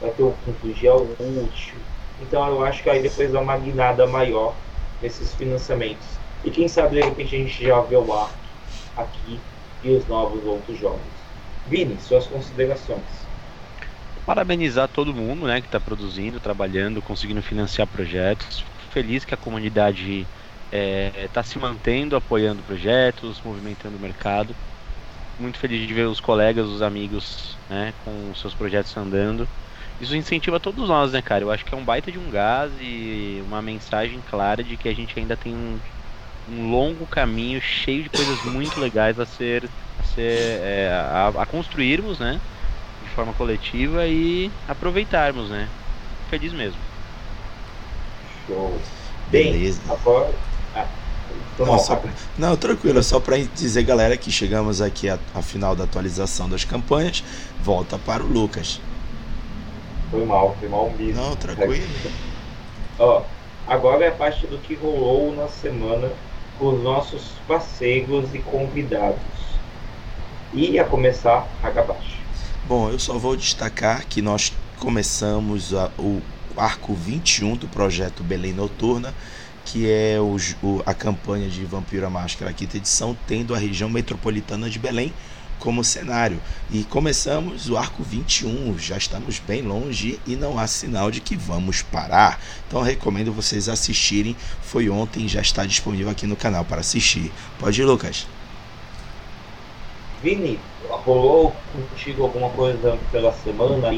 vai 0.00 0.10
ter 0.10 0.22
o 0.22 0.32
quinto 0.44 0.72
dia 0.72 0.94
útil. 0.94 1.74
Então 2.22 2.46
eu 2.46 2.64
acho 2.64 2.84
que 2.84 2.88
aí 2.88 3.02
depois 3.02 3.32
dá 3.32 3.40
uma 3.40 3.58
guinada 3.58 4.06
maior 4.06 4.54
nesses 5.02 5.34
financiamentos. 5.34 6.06
E 6.44 6.50
quem 6.52 6.68
sabe 6.68 7.00
de 7.00 7.02
repente 7.02 7.34
a 7.34 7.38
gente 7.38 7.64
já 7.64 7.80
vê 7.80 7.96
o 7.96 8.12
Ark 8.12 8.32
aqui 8.96 9.40
e 9.82 9.90
os 9.90 10.06
novos 10.06 10.44
outros 10.44 10.78
jogos. 10.78 11.00
Vini, 11.66 11.98
suas 12.00 12.28
considerações. 12.28 13.02
Parabenizar 14.24 14.88
todo 14.88 15.12
mundo 15.12 15.46
né, 15.46 15.60
que 15.60 15.66
está 15.66 15.80
produzindo, 15.80 16.38
trabalhando, 16.38 17.02
conseguindo 17.02 17.42
financiar 17.42 17.88
projetos. 17.88 18.64
Feliz 18.92 19.24
que 19.24 19.34
a 19.34 19.36
comunidade 19.36 20.24
está 20.74 21.20
é, 21.20 21.28
tá 21.28 21.42
se 21.42 21.58
mantendo, 21.58 22.16
apoiando 22.16 22.62
projetos, 22.62 23.40
movimentando 23.42 23.96
o 23.96 24.00
mercado. 24.00 24.54
Muito 25.38 25.58
feliz 25.58 25.86
de 25.86 25.94
ver 25.94 26.06
os 26.06 26.20
colegas, 26.20 26.66
os 26.66 26.82
amigos, 26.82 27.56
né, 27.68 27.92
com 28.04 28.34
seus 28.34 28.54
projetos 28.54 28.96
andando. 28.96 29.48
Isso 30.00 30.16
incentiva 30.16 30.58
todos 30.60 30.88
nós, 30.88 31.12
né, 31.12 31.22
cara? 31.22 31.44
Eu 31.44 31.50
acho 31.50 31.64
que 31.64 31.74
é 31.74 31.76
um 31.76 31.84
baita 31.84 32.10
de 32.10 32.18
um 32.18 32.30
gás 32.30 32.72
e 32.80 33.40
uma 33.44 33.62
mensagem 33.62 34.20
clara 34.20 34.62
de 34.62 34.76
que 34.76 34.88
a 34.88 34.94
gente 34.94 35.18
ainda 35.18 35.36
tem 35.36 35.54
um, 35.54 35.78
um 36.48 36.70
longo 36.70 37.06
caminho 37.06 37.60
cheio 37.60 38.02
de 38.02 38.10
coisas 38.10 38.42
muito 38.42 38.80
legais 38.80 39.18
a 39.18 39.26
ser, 39.26 39.64
a, 39.98 40.02
ser 40.02 40.60
é, 40.62 40.90
a, 40.92 41.28
a 41.28 41.46
construirmos, 41.46 42.18
né, 42.18 42.40
de 43.00 43.08
forma 43.10 43.32
coletiva 43.34 44.06
e 44.06 44.50
aproveitarmos, 44.66 45.50
né? 45.50 45.68
Feliz 46.28 46.52
mesmo. 46.52 46.80
Show. 48.46 48.80
Bem, 49.30 49.52
Beleza. 49.52 49.80
agora 49.92 50.32
Não, 51.58 51.78
só, 51.78 52.02
não, 52.36 52.56
tranquilo, 52.56 53.02
só 53.02 53.20
para 53.20 53.38
dizer, 53.38 53.84
galera, 53.84 54.16
que 54.16 54.30
chegamos 54.30 54.80
aqui 54.80 55.08
à, 55.08 55.18
à 55.34 55.40
final 55.40 55.76
da 55.76 55.84
atualização 55.84 56.48
das 56.48 56.64
campanhas. 56.64 57.22
Volta 57.62 57.96
para 57.96 58.22
o 58.22 58.26
Lucas. 58.26 58.80
Foi 60.10 60.24
mal, 60.24 60.56
foi 60.58 60.68
mal 60.68 60.92
mesmo. 60.98 61.22
Não, 61.22 61.36
tranquilo. 61.36 61.86
Ó, 62.98 63.22
agora 63.66 64.04
é 64.04 64.08
a 64.08 64.12
parte 64.12 64.46
do 64.46 64.58
que 64.58 64.74
rolou 64.74 65.34
na 65.34 65.48
semana 65.48 66.10
com 66.58 66.74
os 66.74 66.82
nossos 66.82 67.22
parceiros 67.46 68.34
e 68.34 68.38
convidados. 68.38 69.20
E 70.52 70.78
a 70.78 70.84
começar, 70.84 71.48
Hagabashi. 71.62 72.20
Bom, 72.66 72.90
eu 72.90 72.98
só 72.98 73.18
vou 73.18 73.36
destacar 73.36 74.06
que 74.06 74.22
nós 74.22 74.52
começamos 74.78 75.74
a, 75.74 75.90
o 75.98 76.22
arco 76.56 76.94
21 76.94 77.56
do 77.56 77.66
projeto 77.66 78.22
Belém 78.22 78.52
Noturna, 78.52 79.12
que 79.64 79.90
é 79.90 80.20
o, 80.20 80.36
o, 80.62 80.82
a 80.84 80.92
campanha 80.92 81.48
de 81.48 81.64
Vampiro 81.64 82.06
à 82.06 82.10
Máscara, 82.10 82.52
quinta 82.52 82.76
edição, 82.76 83.16
tendo 83.26 83.54
a 83.54 83.58
região 83.58 83.88
metropolitana 83.88 84.68
de 84.68 84.78
Belém 84.78 85.12
como 85.58 85.82
cenário. 85.82 86.40
E 86.70 86.84
começamos 86.84 87.70
o 87.70 87.76
arco 87.76 88.02
21, 88.02 88.78
já 88.78 88.96
estamos 88.96 89.38
bem 89.38 89.62
longe 89.62 90.20
e 90.26 90.36
não 90.36 90.58
há 90.58 90.66
sinal 90.66 91.10
de 91.10 91.20
que 91.20 91.36
vamos 91.36 91.82
parar. 91.82 92.38
Então 92.68 92.82
recomendo 92.82 93.32
vocês 93.32 93.68
assistirem. 93.68 94.36
Foi 94.60 94.90
ontem, 94.90 95.26
já 95.26 95.40
está 95.40 95.64
disponível 95.64 96.10
aqui 96.10 96.26
no 96.26 96.36
canal 96.36 96.64
para 96.64 96.80
assistir. 96.80 97.32
Pode 97.58 97.80
ir, 97.80 97.84
Lucas. 97.84 98.26
Vini, 100.22 100.58
rolou 100.88 101.54
contigo 101.72 102.22
alguma 102.22 102.50
coisa 102.50 102.98
pela 103.10 103.32
semana? 103.32 103.90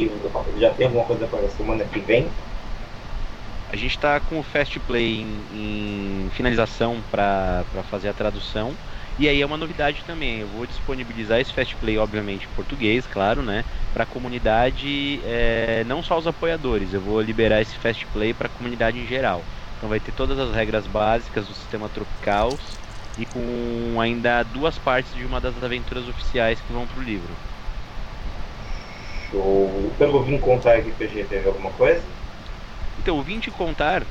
Já 0.59 0.71
tem 0.71 0.87
alguma 0.87 1.05
coisa 1.05 1.27
para 1.27 1.47
a 1.47 1.51
semana 1.51 1.85
que 1.85 2.01
vem? 2.01 2.29
A 3.69 3.75
gente 3.75 3.91
está 3.97 4.21
com 4.21 4.39
o 4.39 4.43
Fast 4.43 4.79
Play 4.81 5.23
em, 5.23 6.27
em 6.27 6.31
finalização 6.31 7.03
para 7.11 7.65
fazer 7.91 8.09
a 8.09 8.15
tradução. 8.15 8.73
E 9.19 9.29
aí 9.29 9.41
é 9.41 9.47
uma 9.47 9.57
novidade 9.57 10.05
também. 10.05 10.41
Eu 10.41 10.49
vou 10.49 10.67
disponibilizar 10.67 11.41
esse 11.41 11.53
Fast 11.53 11.75
Play, 11.77 11.99
obviamente, 11.99 12.45
em 12.45 12.55
português, 12.55 13.07
claro, 13.07 13.43
né? 13.43 13.65
Para 13.93 14.05
a 14.05 14.07
comunidade, 14.07 15.21
é, 15.25 15.83
não 15.85 16.03
só 16.03 16.17
os 16.17 16.27
apoiadores. 16.27 16.93
Eu 16.93 17.01
vou 17.01 17.21
liberar 17.21 17.61
esse 17.61 17.77
Fast 17.79 18.07
Play 18.07 18.33
para 18.35 18.47
a 18.47 18.51
comunidade 18.51 18.99
em 18.99 19.07
geral. 19.07 19.43
Então 19.77 19.89
vai 19.89 20.01
ter 20.01 20.13
todas 20.13 20.39
as 20.39 20.55
regras 20.55 20.87
básicas 20.87 21.49
do 21.49 21.55
sistema 21.55 21.89
Tropicals 21.89 22.61
e 23.19 23.27
com 23.27 24.01
ainda 24.01 24.43
duas 24.43 24.79
partes 24.79 25.15
de 25.15 25.25
uma 25.25 25.41
das 25.41 25.63
aventuras 25.63 26.09
oficiais 26.09 26.61
que 26.61 26.73
vão 26.73 26.87
pro 26.87 27.03
livro. 27.03 27.29
Show. 29.31 29.93
Pelo 29.99 30.23
Vim 30.23 30.39
Contar 30.39 30.79
RPG 30.79 31.25
teve 31.25 31.49
alguma 31.49 31.73
coisa? 31.73 32.16
Então, 33.07 33.19
o 33.21 33.23
Vim 33.23 33.39
Te 33.39 33.53
Contar, 33.53 34.05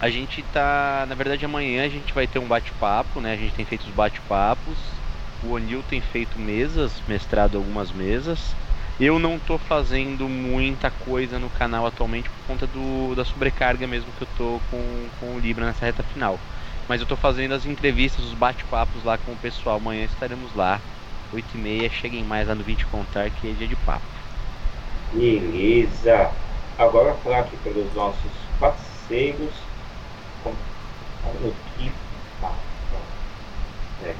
a 0.00 0.10
gente 0.10 0.42
tá. 0.44 1.06
Na 1.08 1.14
verdade, 1.14 1.44
amanhã 1.44 1.84
a 1.84 1.88
gente 1.88 2.12
vai 2.14 2.26
ter 2.28 2.40
um 2.40 2.48
bate-papo, 2.48 3.20
né? 3.20 3.32
A 3.32 3.36
gente 3.36 3.54
tem 3.54 3.64
feito 3.64 3.84
os 3.84 3.90
bate-papos. 3.92 5.04
O 5.40 5.50
O'Neill 5.52 5.84
tem 5.84 6.00
feito 6.02 6.38
mesas, 6.40 7.02
mestrado 7.06 7.56
algumas 7.58 7.92
mesas. 7.92 8.56
Eu 8.98 9.18
não 9.20 9.40
tô 9.40 9.58
fazendo 9.58 10.28
muita 10.28 10.90
coisa 10.90 11.38
no 11.38 11.50
canal 11.50 11.86
atualmente 11.86 12.30
por 12.30 12.42
conta 12.44 12.66
do, 12.66 13.14
da 13.14 13.24
sobrecarga 13.24 13.86
mesmo 13.86 14.12
que 14.14 14.22
eu 14.24 14.28
tô 14.28 14.62
com, 14.62 15.10
com 15.12 15.34
o 15.36 15.38
Libra 15.40 15.66
nessa 15.66 15.86
reta 15.86 16.02
final. 16.04 16.44
Mas 16.88 17.00
eu 17.00 17.06
tô 17.06 17.16
fazendo 17.16 17.54
as 17.54 17.66
entrevistas, 17.66 18.24
os 18.24 18.34
bate-papos 18.34 19.04
lá 19.04 19.18
com 19.18 19.34
o 19.34 19.38
pessoal. 19.40 19.76
Amanhã 19.76 20.04
estaremos 20.04 20.54
lá, 20.54 20.84
8h30. 21.30 21.90
Cheguem 21.94 22.24
mais 22.24 22.48
lá 22.48 22.54
no 22.56 22.64
20 22.64 22.86
Contar, 22.86 23.30
que 23.30 23.48
é 23.48 23.54
dia 23.54 23.68
de 23.68 23.76
papo. 23.76 24.08
Beleza. 25.12 26.43
Agora 26.76 27.14
falar 27.14 27.40
aqui 27.40 27.56
pelos 27.58 27.92
nossos 27.94 28.32
parceiros. 28.58 29.52
Como 30.42 30.56
que. 31.76 31.92
Ah, 32.42 32.54
é. 34.04 34.14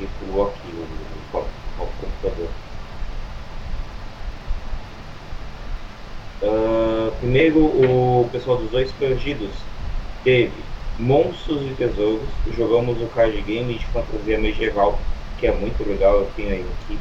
E 0.00 0.06
pulou 0.06 0.48
aqui 0.48 0.68
o, 0.68 1.36
o, 1.36 1.40
o 1.40 1.88
computador. 2.00 2.48
Uh, 6.40 7.10
primeiro, 7.18 7.64
o 7.64 8.28
pessoal 8.30 8.58
dos 8.58 8.70
dois 8.70 8.92
perdidos 8.92 9.50
teve 10.22 10.52
Monstros 10.98 11.62
e 11.62 11.74
Tesouros. 11.74 12.28
Jogamos 12.56 13.00
o 13.00 13.06
card 13.08 13.40
game 13.42 13.78
de 13.78 13.86
fantasia 13.86 14.38
medieval, 14.38 14.98
que 15.38 15.46
é 15.46 15.52
muito 15.52 15.88
legal, 15.88 16.16
eu 16.16 16.30
tenho 16.36 16.50
aí 16.50 16.66
aqui. 16.82 16.98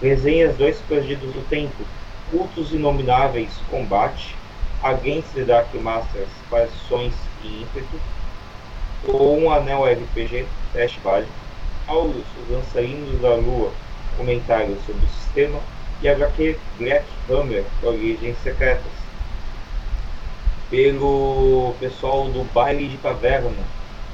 Resenhas 0.00 0.56
Dois 0.56 0.80
Perdidos 0.80 1.32
do 1.34 1.46
Tempo, 1.48 1.84
Cultos 2.30 2.72
Inomináveis 2.72 3.50
Combate, 3.70 4.36
Against 4.82 5.34
the 5.34 5.44
Dark 5.44 5.74
Masters, 5.74 6.28
Paixões 6.48 7.12
e 7.42 7.62
Ímpeto, 7.62 8.00
ou 9.08 9.38
um 9.38 9.50
Anel 9.50 9.84
RPG 9.84 10.46
Test 10.72 10.98
Vale, 11.00 11.26
Aulus, 11.86 12.24
Os 12.42 12.56
Dançarinos 12.56 13.20
da 13.20 13.34
Lua, 13.34 13.72
comentários 14.16 14.78
sobre 14.86 15.04
o 15.04 15.08
sistema, 15.08 15.58
e 16.02 16.08
HQ 16.08 16.58
Black 16.78 17.04
Hammer, 17.28 17.64
Origens 17.82 18.36
Secretas 18.42 19.00
pelo 20.70 21.74
pessoal 21.80 22.28
do 22.28 22.44
Baile 22.54 22.86
de 22.86 22.96
Taverna. 22.98 23.50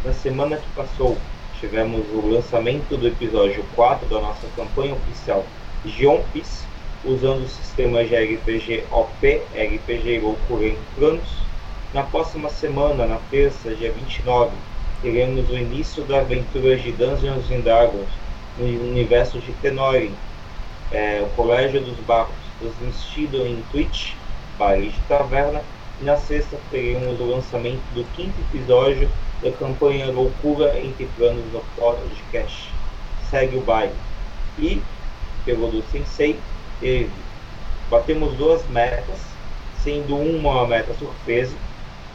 Na 0.02 0.12
semana 0.12 0.56
que 0.56 0.68
passou, 0.74 1.18
tivemos 1.60 2.06
o 2.12 2.26
lançamento 2.26 2.96
do 2.96 3.06
episódio 3.06 3.62
4 3.74 4.08
da 4.08 4.20
nossa 4.20 4.46
campanha 4.56 4.94
oficial 4.94 5.44
Geompis, 5.84 6.65
usando 7.06 7.44
o 7.44 7.48
sistema 7.48 8.04
de 8.04 8.14
RPG 8.16 8.84
OP, 8.90 9.42
RPG 9.54 10.20
Loucura 10.20 10.74
Planos. 10.96 11.46
Na 11.94 12.02
próxima 12.02 12.50
semana, 12.50 13.06
na 13.06 13.18
terça, 13.30 13.74
dia 13.74 13.92
29, 13.92 14.50
teremos 15.00 15.48
o 15.48 15.56
início 15.56 16.02
da 16.04 16.20
aventura 16.20 16.76
de 16.76 16.92
Dungeons 16.92 17.50
and 17.50 17.60
Dragons 17.60 18.08
no 18.58 18.66
universo 18.66 19.38
de 19.38 19.52
Tenorin, 19.54 20.12
é, 20.90 21.22
o 21.22 21.36
Colégio 21.36 21.80
dos 21.80 21.98
Barros, 22.00 22.34
transmitido 22.58 23.46
em 23.46 23.62
Twitch, 23.70 24.12
Baile 24.58 24.90
de 24.90 25.00
Taverna, 25.08 25.62
na 26.00 26.16
sexta 26.16 26.58
teremos 26.70 27.18
o 27.20 27.24
lançamento 27.24 27.82
do 27.94 28.04
quinto 28.14 28.38
episódio 28.52 29.10
da 29.42 29.50
campanha 29.52 30.10
Loucura 30.10 30.78
entre 30.78 31.06
Planos 31.16 31.44
no 31.52 31.60
Podcast. 31.74 32.70
Segue 33.30 33.56
o 33.56 33.62
baile. 33.62 33.94
E, 34.58 34.82
pelo 35.44 35.70
do 35.70 35.82
Sensei, 35.90 36.38
teve. 36.80 37.10
Batemos 37.90 38.34
duas 38.34 38.66
metas, 38.68 39.20
sendo 39.82 40.16
uma 40.16 40.66
meta 40.66 40.92
surpresa. 40.94 41.54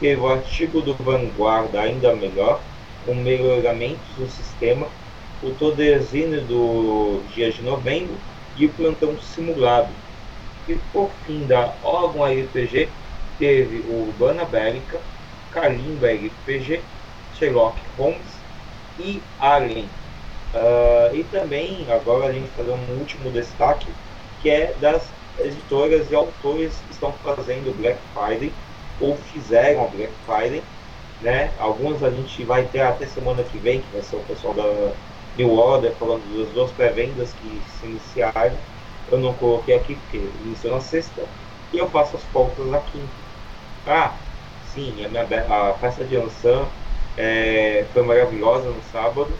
Teve 0.00 0.20
o 0.20 0.28
artigo 0.28 0.80
do 0.80 0.94
Vanguarda 0.94 1.80
ainda 1.80 2.14
melhor, 2.14 2.60
com 3.06 3.14
melhoramentos 3.14 4.06
do 4.16 4.28
sistema, 4.28 4.86
o 5.42 5.50
Todezine 5.50 6.40
do 6.40 7.22
dia 7.34 7.50
de 7.50 7.62
novembro 7.62 8.14
e 8.56 8.66
o 8.66 8.72
plantão 8.72 9.16
simulado. 9.20 9.88
E 10.68 10.76
por 10.92 11.10
fim 11.26 11.46
da 11.46 11.74
órgão 11.82 12.24
RPG 12.24 12.88
teve 13.38 13.78
o 13.88 14.08
Urbana 14.08 14.44
Bélica, 14.44 15.00
Kalimba 15.50 16.08
RPG, 16.08 16.80
Sherlock 17.34 17.80
Holmes 17.96 18.42
e 18.98 19.22
Alien. 19.38 19.88
Uh, 20.54 21.16
e 21.16 21.24
também, 21.24 21.86
agora 21.90 22.26
a 22.26 22.32
gente 22.32 22.50
fazer 22.50 22.70
um 22.70 22.98
último 22.98 23.30
destaque, 23.30 23.86
que 24.42 24.50
é 24.50 24.74
das 24.80 25.02
editoras 25.38 26.10
e 26.10 26.14
autores 26.14 26.74
que 26.86 26.92
estão 26.92 27.12
fazendo 27.24 27.74
Black 27.80 27.98
Friday, 28.12 28.52
ou 29.00 29.16
fizeram 29.16 29.88
Black 29.88 30.12
Friday. 30.26 30.62
Né? 31.20 31.50
Alguns 31.58 32.02
a 32.02 32.10
gente 32.10 32.44
vai 32.44 32.64
ter 32.64 32.80
até 32.80 33.06
semana 33.06 33.44
que 33.44 33.56
vem, 33.58 33.80
que 33.80 33.92
vai 33.92 34.02
ser 34.02 34.16
o 34.16 34.24
pessoal 34.24 34.54
da 34.54 34.92
New 35.36 35.52
Order 35.52 35.92
falando 35.92 36.22
das 36.36 36.52
duas 36.52 36.70
pré-vendas 36.72 37.32
que 37.32 37.62
se 37.78 37.86
iniciaram. 37.86 38.56
Eu 39.10 39.18
não 39.18 39.32
coloquei 39.34 39.74
aqui 39.74 39.94
porque 39.94 40.18
iniciou 40.44 40.74
na 40.74 40.80
sexta 40.80 41.22
e 41.72 41.78
eu 41.78 41.88
faço 41.88 42.16
as 42.16 42.22
pautas 42.24 42.66
na 42.66 42.80
quinta. 42.80 43.08
Ah, 43.86 44.14
sim, 44.72 45.04
a, 45.04 45.08
minha, 45.08 45.24
a 45.48 45.74
festa 45.74 46.04
de 46.04 46.16
Ansan 46.16 46.66
é, 47.16 47.86
foi 47.92 48.02
maravilhosa 48.02 48.68
no 48.68 48.82
sábado 48.92 49.30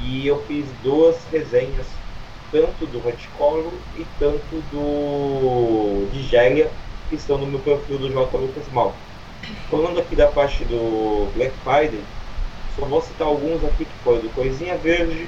e 0.00 0.26
eu 0.26 0.42
fiz 0.46 0.66
duas 0.82 1.16
resenhas, 1.30 1.86
tanto 2.52 2.86
do 2.86 3.00
Reticolo 3.00 3.72
e 3.96 4.04
tanto 4.18 4.60
do 4.70 6.06
de 6.12 6.22
Gélia, 6.22 6.70
que 7.08 7.16
estão 7.16 7.38
no 7.38 7.46
meu 7.46 7.60
perfil 7.60 7.98
do 7.98 8.10
J. 8.10 8.36
Lucas 8.36 8.68
Mal. 8.68 8.94
Falando 9.70 9.98
aqui 9.98 10.14
da 10.14 10.26
parte 10.26 10.62
do 10.64 11.26
Black 11.34 11.54
Friday, 11.64 12.04
só 12.76 12.84
vou 12.84 13.00
citar 13.00 13.26
alguns 13.26 13.64
aqui 13.64 13.86
que 13.86 13.94
foi 14.04 14.20
do 14.20 14.28
Coisinha 14.30 14.76
Verde, 14.76 15.26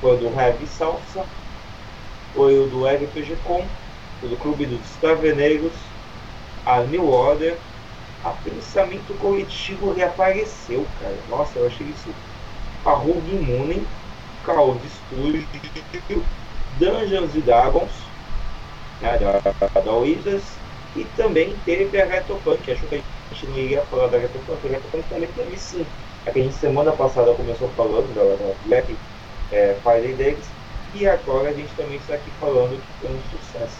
foi 0.00 0.16
do 0.18 0.26
Heavy 0.26 0.66
Salsa, 0.66 1.24
foi 2.34 2.58
o 2.58 2.66
do 2.66 2.86
RPG 2.86 3.36
Com, 3.44 3.64
o 4.22 4.28
do 4.28 4.36
Clube 4.36 4.66
dos 4.66 4.96
Taveneiros, 5.00 5.72
a 6.66 6.80
New 6.80 7.08
Order, 7.08 7.56
a 8.24 8.30
pensamento 8.30 9.14
coletivo 9.14 9.92
reapareceu, 9.92 10.84
cara. 11.00 11.16
Nossa, 11.28 11.58
eu 11.58 11.66
achei 11.66 11.86
isso. 11.86 12.08
A 12.84 12.92
Rogue 12.92 13.34
Caos 14.44 14.78
Studio, 15.08 15.46
Dungeons 16.78 17.34
and 17.34 17.40
Dragons, 17.40 17.90
né, 19.00 19.18
da, 19.18 19.80
da 19.80 19.92
Wizards, 19.92 20.44
e 20.96 21.04
também 21.16 21.54
teve 21.64 22.00
a 22.00 22.04
Retropunk. 22.04 22.70
Acho 22.70 22.86
que 22.86 22.96
a 22.96 23.34
gente 23.34 23.46
não 23.46 23.58
iria 23.58 23.82
falar 23.82 24.08
da 24.08 24.18
Retropunk, 24.18 24.66
a 24.66 24.70
Retropunk 24.70 25.08
também 25.08 25.28
teve 25.34 25.58
sim. 25.58 25.86
a 26.26 26.30
que 26.30 26.40
a 26.40 26.42
gente 26.42 26.54
semana 26.54 26.92
passada 26.92 27.34
começou 27.34 27.68
falando, 27.76 28.14
da 28.14 28.54
Black 28.66 28.96
é, 29.50 29.76
Days, 30.16 30.44
e 30.94 31.06
agora 31.06 31.50
a 31.50 31.52
gente 31.52 31.72
também 31.76 31.96
está 31.96 32.14
aqui 32.14 32.30
falando 32.40 32.80
que 32.80 33.06
foi 33.06 33.16
um 33.16 33.20
sucesso. 33.30 33.78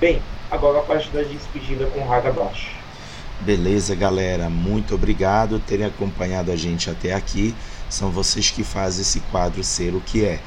Bem, 0.00 0.20
agora 0.50 0.80
a 0.80 0.82
parte 0.82 1.08
da 1.10 1.22
despedida 1.22 1.86
com 1.86 2.04
Raga 2.06 2.32
Baixo. 2.32 2.70
Beleza, 3.40 3.94
galera. 3.94 4.48
Muito 4.48 4.94
obrigado 4.94 5.60
por 5.60 5.66
terem 5.66 5.86
acompanhado 5.86 6.50
a 6.50 6.56
gente 6.56 6.90
até 6.90 7.12
aqui. 7.12 7.54
São 7.88 8.10
vocês 8.10 8.50
que 8.50 8.64
fazem 8.64 9.02
esse 9.02 9.20
quadro 9.20 9.62
ser 9.62 9.94
o 9.94 10.00
que 10.00 10.24
é. 10.24 10.40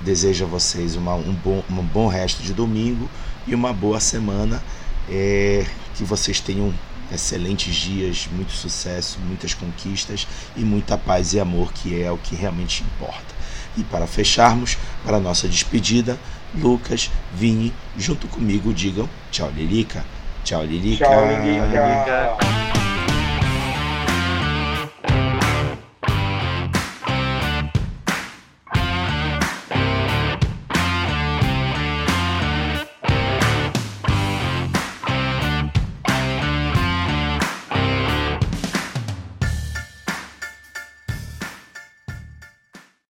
Desejo 0.00 0.44
a 0.44 0.48
vocês 0.48 0.94
uma, 0.94 1.14
um, 1.14 1.34
bom, 1.34 1.62
um 1.68 1.82
bom 1.82 2.06
resto 2.06 2.42
de 2.42 2.52
domingo 2.52 3.08
e 3.46 3.54
uma 3.54 3.72
boa 3.72 4.00
semana. 4.00 4.62
É, 5.10 5.64
que 5.94 6.04
vocês 6.04 6.38
tenham 6.38 6.72
excelentes 7.12 7.74
dias, 7.74 8.28
muito 8.30 8.52
sucesso, 8.52 9.18
muitas 9.20 9.54
conquistas 9.54 10.26
e 10.56 10.60
muita 10.60 10.98
paz 10.98 11.32
e 11.32 11.40
amor, 11.40 11.72
que 11.72 12.00
é 12.00 12.10
o 12.10 12.18
que 12.18 12.34
realmente 12.34 12.82
importa. 12.82 13.34
E 13.76 13.82
para 13.84 14.06
fecharmos, 14.06 14.76
para 15.04 15.16
a 15.16 15.20
nossa 15.20 15.48
despedida, 15.48 16.18
Lucas, 16.54 17.10
Vini, 17.34 17.72
junto 17.96 18.26
comigo 18.28 18.72
digam 18.72 19.08
tchau, 19.30 19.50
Lilica. 19.50 20.04
Tchau, 20.44 20.64
Lilica. 20.64 21.04
Tchau, 21.04 21.26
Lilica. 21.26 22.77